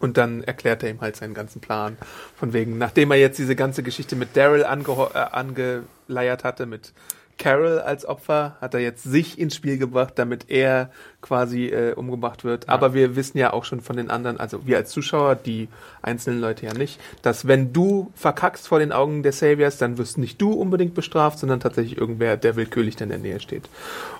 und 0.00 0.16
dann 0.16 0.42
erklärt 0.42 0.82
er 0.82 0.90
ihm 0.90 1.00
halt 1.00 1.16
seinen 1.16 1.34
ganzen 1.34 1.60
Plan. 1.60 1.96
Von 2.36 2.52
wegen, 2.52 2.76
nachdem 2.76 3.10
er 3.10 3.16
jetzt 3.16 3.38
diese 3.38 3.56
ganze 3.56 3.82
Geschichte 3.82 4.16
mit 4.16 4.36
Daryl 4.36 4.62
äh, 4.62 4.64
angeleiert 4.64 6.44
hatte, 6.44 6.66
mit 6.66 6.92
Carol 7.38 7.78
als 7.78 8.04
Opfer, 8.04 8.56
hat 8.60 8.74
er 8.74 8.80
jetzt 8.80 9.04
sich 9.04 9.38
ins 9.38 9.54
Spiel 9.54 9.78
gebracht, 9.78 10.14
damit 10.16 10.50
er 10.50 10.90
quasi 11.22 11.66
äh, 11.66 11.94
umgebracht 11.94 12.44
wird. 12.44 12.68
Aber 12.68 12.94
wir 12.94 13.16
wissen 13.16 13.38
ja 13.38 13.52
auch 13.52 13.64
schon 13.64 13.80
von 13.80 13.96
den 13.96 14.10
anderen, 14.10 14.38
also 14.38 14.66
wir 14.66 14.76
als 14.76 14.90
Zuschauer, 14.90 15.36
die 15.36 15.68
einzelnen 16.02 16.40
Leute 16.40 16.66
ja 16.66 16.74
nicht, 16.74 17.00
dass 17.22 17.46
wenn 17.46 17.72
du 17.72 18.12
verkackst 18.14 18.68
vor 18.68 18.80
den 18.80 18.92
Augen 18.92 19.22
der 19.22 19.32
Saviors, 19.32 19.78
dann 19.78 19.98
wirst 19.98 20.18
nicht 20.18 20.40
du 20.40 20.52
unbedingt 20.52 20.94
bestraft, 20.94 21.38
sondern 21.38 21.60
tatsächlich 21.60 21.96
irgendwer, 21.96 22.36
der 22.36 22.56
willkürlich 22.56 23.00
in 23.00 23.08
der 23.08 23.18
Nähe 23.18 23.40
steht. 23.40 23.68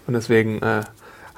Und 0.06 0.14
deswegen 0.14 0.62
äh, 0.62 0.82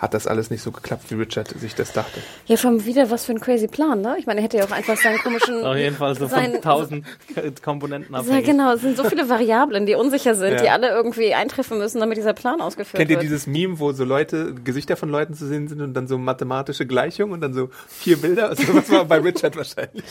hat 0.00 0.14
das 0.14 0.26
alles 0.26 0.48
nicht 0.50 0.62
so 0.62 0.72
geklappt, 0.72 1.04
wie 1.10 1.14
Richard 1.14 1.48
sich 1.60 1.74
das 1.74 1.92
dachte. 1.92 2.20
Ja, 2.46 2.56
schon 2.56 2.86
wieder 2.86 3.10
was 3.10 3.26
für 3.26 3.32
ein 3.32 3.40
crazy 3.40 3.68
Plan, 3.68 4.00
ne? 4.00 4.16
Ich 4.18 4.24
meine, 4.26 4.40
er 4.40 4.44
hätte 4.44 4.56
ja 4.56 4.64
auch 4.64 4.70
einfach 4.70 4.96
seinen 4.96 5.18
komischen... 5.18 5.62
Auf 5.62 5.76
jeden 5.76 5.94
Fall 5.94 6.14
so 6.16 6.26
sein- 6.26 6.52
von 6.52 6.62
tausend 6.62 7.04
Komponenten 7.62 8.14
Ja, 8.14 8.20
abhängig. 8.20 8.46
genau, 8.46 8.72
es 8.72 8.80
sind 8.80 8.96
so 8.96 9.04
viele 9.04 9.28
Variablen, 9.28 9.84
die 9.84 9.94
unsicher 9.94 10.34
sind, 10.34 10.54
Ja. 10.54 10.62
die 10.62 10.70
alle 10.70 10.88
irgendwie 10.88 11.34
eintreffen 11.34 11.76
müssen, 11.76 12.00
damit 12.00 12.16
dieser 12.16 12.32
Plan 12.32 12.62
ausgeführt 12.62 12.98
Kennt 12.98 13.10
ihr 13.10 13.16
wird. 13.16 13.24
dieses 13.24 13.46
Meme, 13.46 13.78
wo 13.78 13.92
so 13.92 14.04
Leute, 14.04 14.54
Gesichter 14.64 14.96
von 14.96 15.10
Leuten 15.10 15.34
zu 15.34 15.46
sehen 15.46 15.68
sind 15.68 15.82
und 15.82 15.92
dann 15.92 16.08
so 16.08 16.16
mathematische 16.16 16.86
Gleichungen 16.86 17.34
und 17.34 17.42
dann 17.42 17.52
so 17.52 17.68
vier 17.86 18.16
Bilder? 18.16 18.48
Also 18.48 18.74
was 18.74 18.90
war 18.90 19.04
bei 19.04 19.18
Richard 19.18 19.54
wahrscheinlich? 19.56 20.02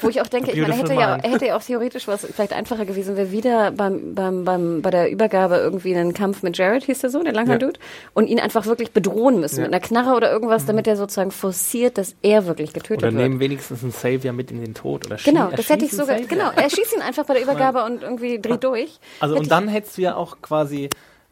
Wo 0.00 0.08
ich 0.08 0.20
auch 0.20 0.26
denke, 0.26 0.50
ich 0.50 0.60
meine, 0.60 0.72
er 0.74 0.78
hätte, 0.80 0.94
ja, 0.94 1.16
er 1.16 1.30
hätte 1.30 1.46
ja 1.46 1.56
auch 1.56 1.62
theoretisch 1.62 2.08
was 2.08 2.26
vielleicht 2.26 2.52
einfacher 2.52 2.84
gewesen, 2.86 3.16
wäre 3.16 3.30
wieder 3.30 3.70
beim, 3.70 4.14
beim, 4.16 4.44
beim, 4.44 4.82
bei 4.82 4.90
der 4.90 5.10
Übergabe 5.12 5.56
irgendwie 5.56 5.94
einen 5.94 6.12
Kampf 6.12 6.42
mit 6.42 6.58
Jared, 6.58 6.82
hieß 6.84 6.98
der 6.98 7.10
so, 7.10 7.22
der 7.22 7.32
lange 7.32 7.52
Ja. 7.52 7.58
Dude, 7.58 7.78
und 8.14 8.26
ihn 8.26 8.40
einfach 8.40 8.66
wirklich 8.66 8.90
bedrohen 8.90 9.27
müssen 9.36 9.58
Ja. 9.58 9.62
mit 9.64 9.74
einer 9.74 9.80
Knarre 9.80 10.16
oder 10.16 10.30
irgendwas, 10.32 10.66
damit 10.66 10.86
er 10.86 10.96
sozusagen 10.96 11.30
forciert, 11.30 11.98
dass 11.98 12.16
er 12.22 12.46
wirklich 12.46 12.72
getötet 12.72 13.02
Oder 13.04 13.12
wird. 13.12 13.22
nehmen 13.22 13.40
wenigstens 13.40 13.82
einen 13.82 13.92
Savior 13.92 14.32
mit 14.32 14.50
in 14.50 14.60
den 14.64 14.74
Tod. 14.74 15.06
Oder 15.06 15.16
Genau, 15.24 15.50
das 15.54 15.68
hätte 15.68 15.84
ich 15.84 15.90
sogar, 15.92 16.18
Savior. 16.18 16.26
genau, 16.28 16.50
er 16.54 16.70
schießt 16.70 16.94
ihn 16.96 17.02
einfach 17.02 17.24
bei 17.26 17.34
der 17.34 17.42
Übergabe 17.42 17.84
und 17.84 18.02
irgendwie 18.02 18.40
dreht 18.40 18.64
durch. 18.64 18.98
Also 19.20 19.34
Hätte 19.34 19.42
und 19.42 19.50
dann 19.50 19.68
hättest 19.68 19.98
du 19.98 20.02
ja 20.02 20.16
auch 20.16 20.38
quasi, 20.42 20.88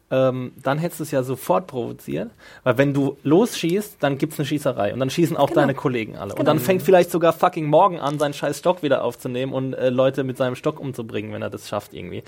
ähm, 0.09 0.53
dann 0.63 0.77
hättest 0.77 0.99
du 0.99 1.03
es 1.03 1.11
ja 1.11 1.21
sofort 1.23 1.67
provoziert, 1.67 2.29
weil 2.63 2.77
wenn 2.77 2.93
du 2.93 3.17
losschießt, 3.23 3.97
dann 3.99 4.17
gibt's 4.17 4.39
eine 4.39 4.45
Schießerei 4.45 4.93
und 4.93 4.99
dann 4.99 5.09
schießen 5.09 5.35
auch 5.35 5.47
Genau. 5.49 5.61
deine 5.61 5.73
Kollegen 5.73 6.15
alle. 6.15 6.31
Und 6.31 6.37
Genau. 6.39 6.51
dann 6.51 6.59
fängt 6.59 6.81
vielleicht 6.81 7.11
sogar 7.11 7.33
fucking 7.33 7.65
Morgan 7.65 7.99
an, 7.99 8.17
seinen 8.17 8.33
scheiß 8.33 8.59
Stock 8.59 8.83
wieder 8.83 9.03
aufzunehmen 9.03 9.51
und 9.53 9.73
äh, 9.73 9.89
Leute 9.89 10.23
mit 10.23 10.37
seinem 10.37 10.55
Stock 10.55 10.79
umzubringen, 10.79 11.33
wenn 11.33 11.41
er 11.41 11.49
das 11.49 11.67
schafft 11.67 11.93
irgendwie. 11.93 12.23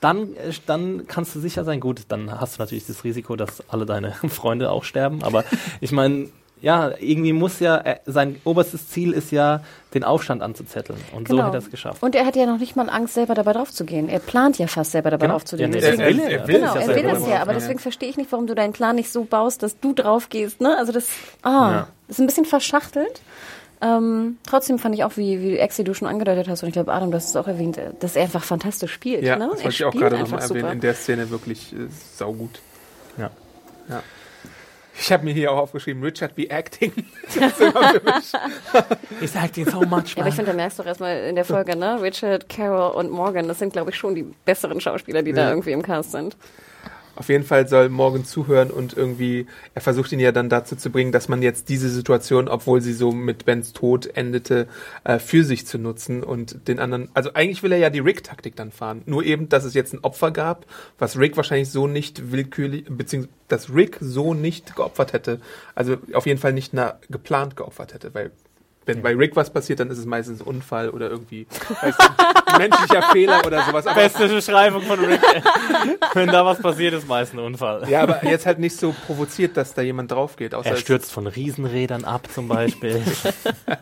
Dann, 0.00 0.34
äh, 0.36 0.52
dann 0.66 1.06
kannst 1.06 1.34
du 1.34 1.40
sicher 1.40 1.64
sein, 1.64 1.80
gut, 1.80 2.02
dann 2.08 2.38
hast 2.40 2.58
du 2.58 2.62
natürlich 2.62 2.86
das 2.86 3.02
Risiko, 3.04 3.36
dass 3.36 3.62
alle 3.68 3.86
deine 3.86 4.12
Freunde 4.28 4.70
auch 4.70 4.84
sterben, 4.84 5.22
aber 5.22 5.44
ich 5.80 5.92
meine, 5.92 6.28
ja, 6.62 6.92
irgendwie 6.98 7.32
muss 7.34 7.60
ja, 7.60 7.76
äh, 7.78 7.96
sein 8.06 8.40
oberstes 8.44 8.88
Ziel 8.88 9.12
ist 9.12 9.30
ja, 9.32 9.60
den 9.94 10.04
Aufstand 10.04 10.40
anzuzetteln. 10.40 10.98
Und 11.14 11.28
so 11.28 11.34
Genau. 11.34 11.48
hätte 11.48 11.58
er 11.58 11.62
es 11.62 11.70
geschafft. 11.70 12.02
Und 12.02 12.14
er 12.14 12.24
hat 12.24 12.34
ja 12.36 12.46
noch 12.46 12.58
nicht 12.58 12.76
mal 12.76 12.88
Angst, 12.88 13.12
selber 13.12 13.34
dabei 13.34 13.52
drauf 13.52 13.70
zu 13.70 13.84
gehen. 13.84 14.08
Er 14.08 14.20
plant 14.20 14.58
ja 14.58 14.66
fast 14.68 14.92
selber 14.92 15.10
dabei 15.10 15.26
Genau. 15.26 15.34
drauf 15.34 15.44
zu 15.44 15.56
gehen. 15.58 15.70
Ja, 15.72 15.80
nee, 15.80 15.80
Deswegen- 15.80 16.00
er 16.00 16.08
will- 16.08 16.20
er 16.32 16.48
will 16.48 16.54
genau, 16.60 16.68
es 16.68 16.74
ja 16.74 16.80
er 16.80 16.96
will 16.96 17.02
drauf 17.10 17.28
ja, 17.28 17.42
aber 17.42 17.52
deswegen 17.52 17.78
verstehe 17.78 18.08
ich 18.08 18.16
nicht, 18.16 18.32
warum 18.32 18.46
du 18.46 18.54
deinen 18.54 18.72
Plan 18.72 18.96
nicht 18.96 19.12
so 19.12 19.24
baust, 19.24 19.62
dass 19.62 19.78
du 19.80 19.92
drauf 19.92 20.30
gehst. 20.30 20.60
Ne? 20.62 20.74
Also 20.78 20.92
das, 20.92 21.08
ah, 21.42 21.50
Ja. 21.50 21.88
das 22.08 22.16
ist 22.16 22.20
ein 22.22 22.26
bisschen 22.26 22.46
verschachtelt. 22.46 23.20
Ähm, 23.82 24.36
trotzdem 24.46 24.78
fand 24.78 24.94
ich 24.94 25.02
auch, 25.02 25.16
wie, 25.16 25.42
wie 25.42 25.56
Exi 25.58 25.82
du 25.82 25.92
schon 25.92 26.06
angedeutet 26.06 26.48
hast, 26.48 26.62
und 26.62 26.68
ich 26.68 26.72
glaube, 26.72 26.92
Adam, 26.92 27.10
du 27.10 27.16
hast 27.16 27.30
es 27.30 27.36
auch 27.36 27.48
erwähnt, 27.48 27.76
äh, 27.78 27.90
dass 27.98 28.14
er 28.14 28.22
einfach 28.22 28.44
fantastisch 28.44 28.92
spielt. 28.92 29.24
Ja, 29.24 29.34
ne? 29.36 29.48
das 29.50 29.58
er 29.58 29.64
wollte 29.64 29.68
ich 29.76 29.84
auch 29.84 29.88
spielt 29.90 30.02
gerade 30.04 30.16
einfach 30.18 30.40
nochmal 30.40 30.48
erwähnen. 30.56 30.72
In 30.74 30.80
der 30.80 30.94
Szene 30.94 31.30
wirklich 31.30 31.72
äh, 31.72 31.88
saugut. 32.16 32.60
Ja. 33.18 33.30
Ja. 33.90 34.02
Ich 34.98 35.10
habe 35.10 35.24
mir 35.24 35.32
hier 35.32 35.50
auch 35.50 35.56
aufgeschrieben, 35.58 36.02
Richard 36.02 36.36
wie 36.36 36.48
Acting. 36.50 36.92
He's 39.20 39.34
acting 39.36 39.64
so 39.68 39.80
much, 39.82 40.14
Ja, 40.14 40.20
aber 40.22 40.28
ich 40.28 40.34
finde, 40.34 40.50
da 40.50 40.56
merkst 40.56 40.78
du 40.78 40.82
doch 40.82 40.88
erstmal 40.88 41.16
in 41.24 41.34
der 41.34 41.44
Folge, 41.44 41.76
ne? 41.76 42.00
Richard, 42.00 42.48
Carol 42.48 42.92
und 42.94 43.10
Morgan, 43.10 43.48
das 43.48 43.58
sind, 43.58 43.72
glaube 43.72 43.90
ich, 43.90 43.96
schon 43.96 44.14
die 44.14 44.22
besseren 44.44 44.80
Schauspieler, 44.80 45.22
die 45.22 45.32
da 45.32 45.42
Ja. 45.42 45.48
irgendwie 45.50 45.72
im 45.72 45.82
Cast 45.82 46.12
sind. 46.12 46.36
Auf 47.14 47.28
jeden 47.28 47.44
Fall 47.44 47.68
soll 47.68 47.88
Morgan 47.88 48.24
zuhören 48.24 48.70
und 48.70 48.96
irgendwie, 48.96 49.46
er 49.74 49.82
versucht 49.82 50.12
ihn 50.12 50.20
ja 50.20 50.32
dann 50.32 50.48
dazu 50.48 50.76
zu 50.76 50.90
bringen, 50.90 51.12
dass 51.12 51.28
man 51.28 51.42
jetzt 51.42 51.68
diese 51.68 51.90
Situation, 51.90 52.48
obwohl 52.48 52.80
sie 52.80 52.94
so 52.94 53.12
mit 53.12 53.44
Bens 53.44 53.72
Tod 53.72 54.06
endete, 54.16 54.66
äh, 55.04 55.18
für 55.18 55.44
sich 55.44 55.66
zu 55.66 55.78
nutzen 55.78 56.22
und 56.22 56.68
den 56.68 56.78
anderen, 56.78 57.10
also 57.14 57.34
eigentlich 57.34 57.62
will 57.62 57.72
er 57.72 57.78
ja 57.78 57.90
die 57.90 57.98
Rick-Taktik 57.98 58.56
dann 58.56 58.70
fahren. 58.70 59.02
Nur 59.04 59.24
eben, 59.24 59.48
dass 59.48 59.64
es 59.64 59.74
jetzt 59.74 59.92
ein 59.92 60.02
Opfer 60.02 60.30
gab, 60.30 60.66
was 60.98 61.18
Rick 61.18 61.36
wahrscheinlich 61.36 61.70
so 61.70 61.86
nicht 61.86 62.32
willkürlich, 62.32 62.84
beziehungsweise, 62.88 63.34
dass 63.48 63.74
Rick 63.74 63.98
so 64.00 64.32
nicht 64.32 64.74
geopfert 64.76 65.12
hätte. 65.12 65.40
Also 65.74 65.98
auf 66.14 66.26
jeden 66.26 66.40
Fall 66.40 66.54
nicht 66.54 66.72
na, 66.72 66.98
geplant 67.10 67.56
geopfert 67.56 67.92
hätte, 67.92 68.14
weil 68.14 68.30
wenn 68.84 69.02
bei 69.02 69.14
Rick 69.14 69.36
was 69.36 69.50
passiert, 69.50 69.80
dann 69.80 69.90
ist 69.90 69.98
es 69.98 70.06
meistens 70.06 70.40
ein 70.40 70.46
Unfall 70.46 70.90
oder 70.90 71.08
irgendwie 71.10 71.46
weißt 71.82 71.98
du, 71.98 72.58
menschlicher 72.58 73.02
Fehler 73.12 73.46
oder 73.46 73.64
sowas. 73.64 73.86
Aber 73.86 74.00
Beste 74.00 74.28
Beschreibung 74.28 74.82
von 74.82 74.98
Rick. 75.04 75.20
Wenn 76.14 76.28
da 76.28 76.44
was 76.44 76.60
passiert, 76.60 76.94
ist 76.94 77.06
meist 77.06 77.32
ein 77.32 77.38
Unfall. 77.38 77.88
Ja, 77.88 78.02
aber 78.02 78.24
jetzt 78.24 78.46
halt 78.46 78.58
nicht 78.58 78.76
so 78.76 78.94
provoziert, 79.06 79.56
dass 79.56 79.74
da 79.74 79.82
jemand 79.82 80.10
drauf 80.10 80.36
geht. 80.36 80.52
Er 80.52 80.76
stürzt 80.76 81.12
von 81.12 81.26
Riesenrädern 81.26 82.04
ab 82.04 82.28
zum 82.32 82.48
Beispiel. 82.48 83.02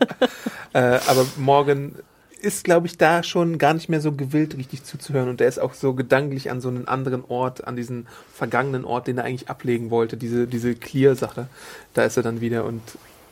äh, 0.73 0.79
aber 0.79 1.25
Morgan 1.37 1.95
ist, 2.41 2.63
glaube 2.63 2.87
ich, 2.87 2.97
da 2.97 3.23
schon 3.23 3.57
gar 3.57 3.73
nicht 3.73 3.89
mehr 3.89 4.01
so 4.01 4.11
gewillt, 4.11 4.57
richtig 4.57 4.83
zuzuhören. 4.83 5.29
Und 5.29 5.41
er 5.41 5.47
ist 5.47 5.59
auch 5.59 5.73
so 5.73 5.93
gedanklich 5.93 6.49
an 6.49 6.59
so 6.59 6.69
einen 6.69 6.87
anderen 6.87 7.23
Ort, 7.27 7.67
an 7.67 7.75
diesen 7.75 8.07
vergangenen 8.33 8.83
Ort, 8.85 9.07
den 9.07 9.17
er 9.17 9.25
eigentlich 9.25 9.49
ablegen 9.49 9.91
wollte, 9.91 10.17
diese, 10.17 10.47
diese 10.47 10.73
Clear-Sache. 10.75 11.47
Da 11.93 12.03
ist 12.03 12.17
er 12.17 12.23
dann 12.23 12.41
wieder 12.41 12.65
und 12.65 12.81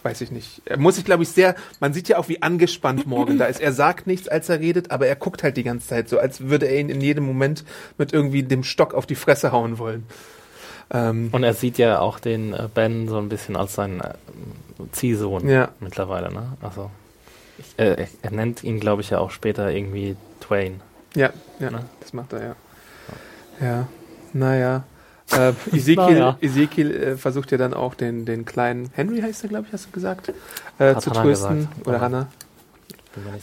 weiß 0.09 0.21
ich 0.21 0.31
nicht. 0.31 0.61
Er 0.65 0.77
muss 0.77 0.95
sich, 0.95 1.05
glaube 1.05 1.23
ich, 1.23 1.29
sehr, 1.29 1.55
man 1.79 1.93
sieht 1.93 2.07
ja 2.09 2.17
auch, 2.17 2.27
wie 2.29 2.41
angespannt 2.41 3.05
Morgan 3.07 3.37
da 3.37 3.45
ist. 3.45 3.59
Er 3.61 3.71
sagt 3.73 4.07
nichts, 4.07 4.27
als 4.27 4.49
er 4.49 4.59
redet, 4.59 4.91
aber 4.91 5.07
er 5.07 5.15
guckt 5.15 5.43
halt 5.43 5.57
die 5.57 5.63
ganze 5.63 5.87
Zeit 5.87 6.09
so, 6.09 6.19
als 6.19 6.41
würde 6.41 6.67
er 6.67 6.79
ihn 6.79 6.89
in 6.89 7.01
jedem 7.01 7.25
Moment 7.25 7.63
mit 7.97 8.13
irgendwie 8.13 8.43
dem 8.43 8.63
Stock 8.63 8.93
auf 8.93 9.05
die 9.05 9.15
Fresse 9.15 9.51
hauen 9.51 9.77
wollen. 9.77 10.05
Ähm, 10.91 11.29
Und 11.31 11.43
er 11.43 11.53
sieht 11.53 11.77
ja 11.77 11.99
auch 11.99 12.19
den 12.19 12.53
äh, 12.53 12.67
Ben 12.73 13.07
so 13.07 13.17
ein 13.19 13.29
bisschen 13.29 13.55
als 13.55 13.75
seinen 13.75 14.01
äh, 14.01 14.13
Ziehsohn 14.91 15.47
Ja. 15.47 15.69
mittlerweile, 15.79 16.33
ne? 16.33 16.53
Also 16.61 16.89
äh, 17.77 17.93
er, 18.03 18.07
er 18.23 18.31
nennt 18.31 18.63
ihn, 18.63 18.79
glaube 18.79 19.01
ich, 19.03 19.09
ja 19.11 19.19
auch 19.19 19.29
später 19.31 19.69
irgendwie 19.71 20.15
Twain. 20.39 20.81
ja, 21.15 21.29
ja, 21.59 21.69
Ne? 21.69 21.85
das 21.99 22.13
macht 22.13 22.33
er, 22.33 22.43
ja. 22.43 22.55
Ja, 23.61 23.87
naja. 24.33 24.83
Äh, 25.31 25.49
Ezekiel, 25.75 25.95
Naja. 25.95 26.37
Ezekiel 26.41 26.91
äh, 26.95 27.17
versucht 27.17 27.51
ja 27.51 27.57
dann 27.57 27.73
auch 27.73 27.93
den, 27.95 28.25
den 28.25 28.45
kleinen 28.45 28.89
Henry 28.93 29.21
heißt 29.21 29.43
er, 29.43 29.49
glaube 29.49 29.65
ich, 29.67 29.73
hast 29.73 29.87
du 29.87 29.91
gesagt, 29.91 30.31
äh, 30.79 30.95
zu 30.97 31.11
trösten. 31.11 31.59
gesagt. 31.67 31.87
Oder 31.87 31.97
Ja. 31.97 32.01
Hannah. 32.01 32.27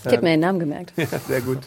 Ich 0.04 0.12
habe 0.12 0.22
mir 0.22 0.30
den 0.30 0.40
Namen 0.40 0.60
gemerkt. 0.60 0.92
Ja, 0.96 1.06
sehr 1.18 1.40
gut. 1.40 1.58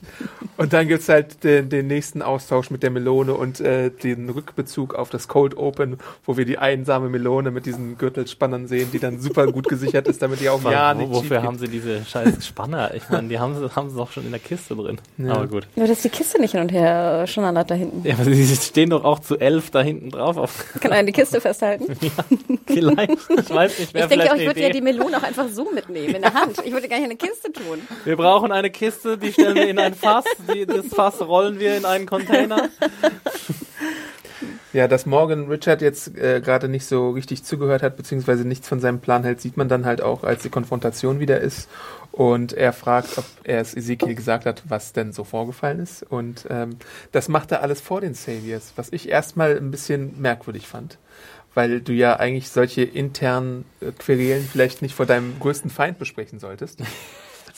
Und 0.57 0.73
dann 0.73 0.87
gibt's 0.87 1.07
halt 1.09 1.43
den, 1.43 1.69
den 1.69 1.87
nächsten 1.87 2.21
Austausch 2.21 2.71
mit 2.71 2.81
der 2.83 2.89
Melone 2.89 3.33
und 3.33 3.59
äh, 3.59 3.89
den 3.89 4.29
Rückbezug 4.29 4.95
auf 4.95 5.09
das 5.09 5.27
Cold 5.27 5.55
Open, 5.57 5.97
wo 6.25 6.35
wir 6.37 6.45
die 6.45 6.57
einsame 6.57 7.09
Melone 7.09 7.51
mit 7.51 7.65
diesen 7.65 7.97
Gürtelspannern 7.97 8.67
sehen, 8.67 8.89
die 8.91 8.99
dann 8.99 9.19
super 9.21 9.47
gut 9.51 9.67
gesichert 9.67 10.07
ist, 10.07 10.21
damit 10.21 10.39
die 10.41 10.49
auch 10.49 10.63
Wa- 10.63 10.71
ja 10.71 10.93
nicht 10.93 11.09
Wofür 11.11 11.43
haben 11.43 11.57
sie 11.57 11.67
diese 11.67 12.03
scheiß 12.05 12.45
Spanner? 12.45 12.93
Ich 12.95 13.09
meine, 13.09 13.27
die 13.27 13.39
haben 13.39 13.55
sie, 13.57 13.75
haben 13.75 13.89
sie 13.89 13.95
doch 13.97 14.11
schon 14.11 14.25
in 14.25 14.31
der 14.31 14.39
Kiste 14.39 14.75
drin. 14.75 14.99
Ja. 15.17 15.33
Aber 15.33 15.47
gut. 15.47 15.67
Nur, 15.75 15.87
dass 15.87 16.01
die 16.01 16.09
Kiste 16.09 16.39
nicht 16.41 16.51
hin 16.51 16.61
und 16.61 16.71
her 16.71 17.21
äh, 17.23 17.27
schon 17.27 17.43
an 17.43 17.55
da 17.55 17.75
hinten. 17.75 18.05
Ja, 18.07 18.15
aber 18.15 18.25
sie 18.25 18.55
stehen 18.55 18.89
doch 18.89 19.03
auch 19.03 19.19
zu 19.19 19.37
elf 19.37 19.71
da 19.71 19.81
hinten 19.81 20.09
drauf. 20.11 20.37
Auf, 20.37 20.65
Kann 20.81 20.91
einer 20.91 21.05
die 21.05 21.13
Kiste 21.13 21.39
festhalten? 21.41 21.85
vielleicht. 22.65 23.11
Ich 23.11 23.49
weiß 23.53 23.79
nicht, 23.79 23.93
wer 23.93 24.03
Ich 24.03 24.09
denke 24.09 24.31
auch, 24.31 24.35
ich 24.37 24.45
würde 24.45 24.61
ja 24.61 24.69
die 24.69 24.81
Melone 24.81 25.17
auch 25.17 25.23
einfach 25.23 25.47
so 25.49 25.69
mitnehmen 25.71 26.15
in 26.15 26.21
der 26.21 26.33
Hand. 26.33 26.57
Ich 26.63 26.71
würde 26.71 26.87
gar 26.87 26.97
nicht 26.97 27.05
eine 27.05 27.15
Kiste 27.15 27.51
tun. 27.51 27.79
Wir 28.05 28.15
brauchen 28.15 28.51
eine 28.51 28.69
Kiste, 28.69 29.17
die 29.17 29.31
stellen 29.31 29.55
wir 29.55 29.69
in 29.69 29.79
ein 29.79 29.93
Fass. 29.93 30.25
Die, 30.53 30.65
das 30.65 30.87
Fass 30.87 31.21
rollen 31.21 31.59
wir 31.59 31.77
in 31.77 31.85
einen 31.85 32.05
Container. 32.05 32.69
Ja, 34.71 34.87
dass 34.87 35.07
Morgan 35.07 35.47
Richard 35.47 35.81
jetzt 35.81 36.15
äh, 36.15 36.41
gerade 36.41 36.69
nicht 36.69 36.85
so 36.85 37.09
richtig 37.09 37.43
zugehört 37.43 37.81
hat, 37.81 37.97
beziehungsweise 37.97 38.47
nichts 38.47 38.67
von 38.67 38.79
seinem 38.79 38.99
Plan 38.99 39.23
hält, 39.23 39.41
sieht 39.41 39.57
man 39.57 39.67
dann 39.67 39.83
halt 39.83 40.01
auch, 40.01 40.23
als 40.23 40.43
die 40.43 40.49
Konfrontation 40.49 41.19
wieder 41.19 41.39
ist. 41.39 41.67
Und 42.11 42.53
er 42.53 42.71
fragt, 42.71 43.17
ob 43.17 43.25
er 43.43 43.61
es 43.61 43.75
Ezekiel 43.75 44.13
gesagt 44.13 44.45
hat, 44.45 44.61
was 44.67 44.93
denn 44.93 45.11
so 45.11 45.23
vorgefallen 45.23 45.79
ist. 45.79 46.03
Und 46.03 46.45
ähm, 46.49 46.77
das 47.11 47.29
macht 47.29 47.51
er 47.51 47.63
alles 47.63 47.81
vor 47.81 48.01
den 48.01 48.13
Saviors, 48.13 48.73
was 48.75 48.91
ich 48.91 49.09
erstmal 49.09 49.57
ein 49.57 49.71
bisschen 49.71 50.21
merkwürdig 50.21 50.67
fand. 50.67 50.99
Weil 51.55 51.81
du 51.81 51.91
ja 51.93 52.17
eigentlich 52.17 52.49
solche 52.49 52.83
internen 52.83 53.65
äh, 53.81 53.91
Querelen 53.91 54.47
vielleicht 54.51 54.83
nicht 54.83 54.93
vor 54.93 55.07
deinem 55.07 55.39
größten 55.39 55.71
Feind 55.71 55.97
besprechen 55.97 56.39
solltest. 56.39 56.83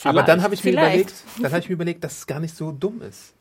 Aber 0.04 0.22
dann 0.22 0.42
habe 0.42 0.54
ich 0.54 0.64
mir 0.64 0.72
Vielleicht. 0.72 0.94
überlegt, 0.94 1.14
dann 1.40 1.52
habe 1.52 1.60
ich 1.60 1.68
mir 1.68 1.74
überlegt, 1.74 2.04
dass 2.04 2.18
es 2.18 2.26
gar 2.26 2.40
nicht 2.40 2.56
so 2.56 2.72
dumm 2.72 3.02
ist. 3.02 3.34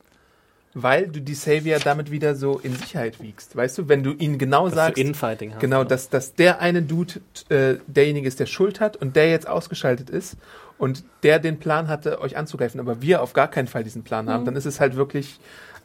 Weil 0.73 1.07
du 1.07 1.19
die 1.19 1.33
Savior 1.33 1.79
damit 1.79 2.11
wieder 2.11 2.33
so 2.33 2.57
in 2.59 2.73
Sicherheit 2.73 3.21
wiegst. 3.21 3.57
Weißt 3.57 3.77
du, 3.77 3.89
wenn 3.89 4.03
du 4.03 4.13
ihnen 4.13 4.37
genau 4.37 4.67
Dass 4.67 4.75
sagst, 4.75 4.97
du 4.97 5.01
Infighting 5.01 5.51
hast. 5.51 5.59
genau, 5.59 5.83
dass, 5.83 6.07
dass 6.09 6.33
der 6.33 6.61
eine 6.61 6.81
Dude 6.81 7.15
äh, 7.49 7.75
derjenige 7.87 8.25
ist, 8.27 8.39
der 8.39 8.45
Schuld 8.45 8.79
hat 8.79 8.95
und 8.95 9.17
der 9.17 9.29
jetzt 9.29 9.49
ausgeschaltet 9.49 10.09
ist 10.09 10.37
und 10.77 11.03
der 11.23 11.39
den 11.39 11.59
Plan 11.59 11.89
hatte, 11.89 12.21
euch 12.21 12.37
anzugreifen, 12.37 12.79
aber 12.79 13.01
wir 13.01 13.21
auf 13.21 13.33
gar 13.33 13.49
keinen 13.49 13.67
Fall 13.67 13.83
diesen 13.83 14.03
Plan 14.03 14.29
haben, 14.29 14.45
dann 14.45 14.55
ist 14.55 14.65
es 14.65 14.79
halt 14.79 14.95
wirklich 14.95 15.39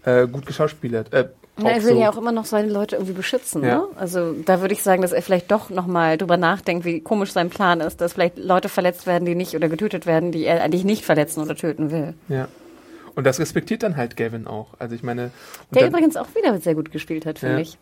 äh, 0.04 0.28
gut 0.28 0.46
geschauspielert. 0.46 1.12
Äh, 1.12 1.30
Na, 1.58 1.70
er 1.70 1.82
will 1.84 1.94
so- 1.94 2.00
ja 2.00 2.10
auch 2.10 2.16
immer 2.18 2.32
noch 2.32 2.44
seine 2.44 2.68
Leute 2.70 2.96
irgendwie 2.96 3.14
beschützen. 3.14 3.62
Ja. 3.64 3.78
Ne? 3.78 3.84
Also 3.96 4.32
da 4.44 4.60
würde 4.60 4.74
ich 4.74 4.82
sagen, 4.82 5.00
dass 5.02 5.12
er 5.12 5.22
vielleicht 5.22 5.50
doch 5.50 5.70
nochmal 5.70 6.18
drüber 6.18 6.36
nachdenkt, 6.36 6.84
wie 6.84 7.00
komisch 7.00 7.32
sein 7.32 7.48
Plan 7.50 7.80
ist, 7.80 8.00
dass 8.00 8.12
vielleicht 8.12 8.36
Leute 8.38 8.68
verletzt 8.68 9.06
werden, 9.06 9.24
die 9.24 9.34
nicht 9.34 9.54
oder 9.54 9.68
getötet 9.68 10.04
werden, 10.06 10.32
die 10.32 10.44
er 10.44 10.62
eigentlich 10.62 10.84
nicht 10.84 11.04
verletzen 11.04 11.40
oder 11.42 11.54
töten 11.56 11.90
will. 11.90 12.14
ja. 12.28 12.48
Und 13.14 13.24
das 13.24 13.38
respektiert 13.38 13.82
dann 13.82 13.96
halt 13.96 14.14
Gavin 14.18 14.46
auch. 14.46 14.74
Also 14.78 14.94
ich 14.94 15.02
meine, 15.02 15.30
Der 15.70 15.86
übrigens 15.88 16.18
auch 16.18 16.26
wieder 16.34 16.60
sehr 16.60 16.74
gut 16.74 16.92
gespielt 16.92 17.24
hat, 17.24 17.38
finde 17.38 17.54
Ja. 17.54 17.60
ich. 17.62 17.78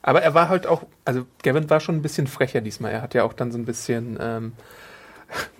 aber 0.00 0.22
er 0.22 0.32
war 0.32 0.48
halt 0.48 0.66
auch, 0.66 0.84
also 1.04 1.26
Gavin 1.42 1.68
war 1.68 1.80
schon 1.80 1.96
ein 1.96 2.00
bisschen 2.02 2.26
frecher 2.26 2.62
diesmal. 2.62 2.92
Er 2.92 3.02
hat 3.02 3.12
ja 3.12 3.24
auch 3.24 3.34
dann 3.34 3.52
so 3.52 3.58
ein 3.58 3.66
bisschen, 3.66 4.16
ähm, 4.18 4.52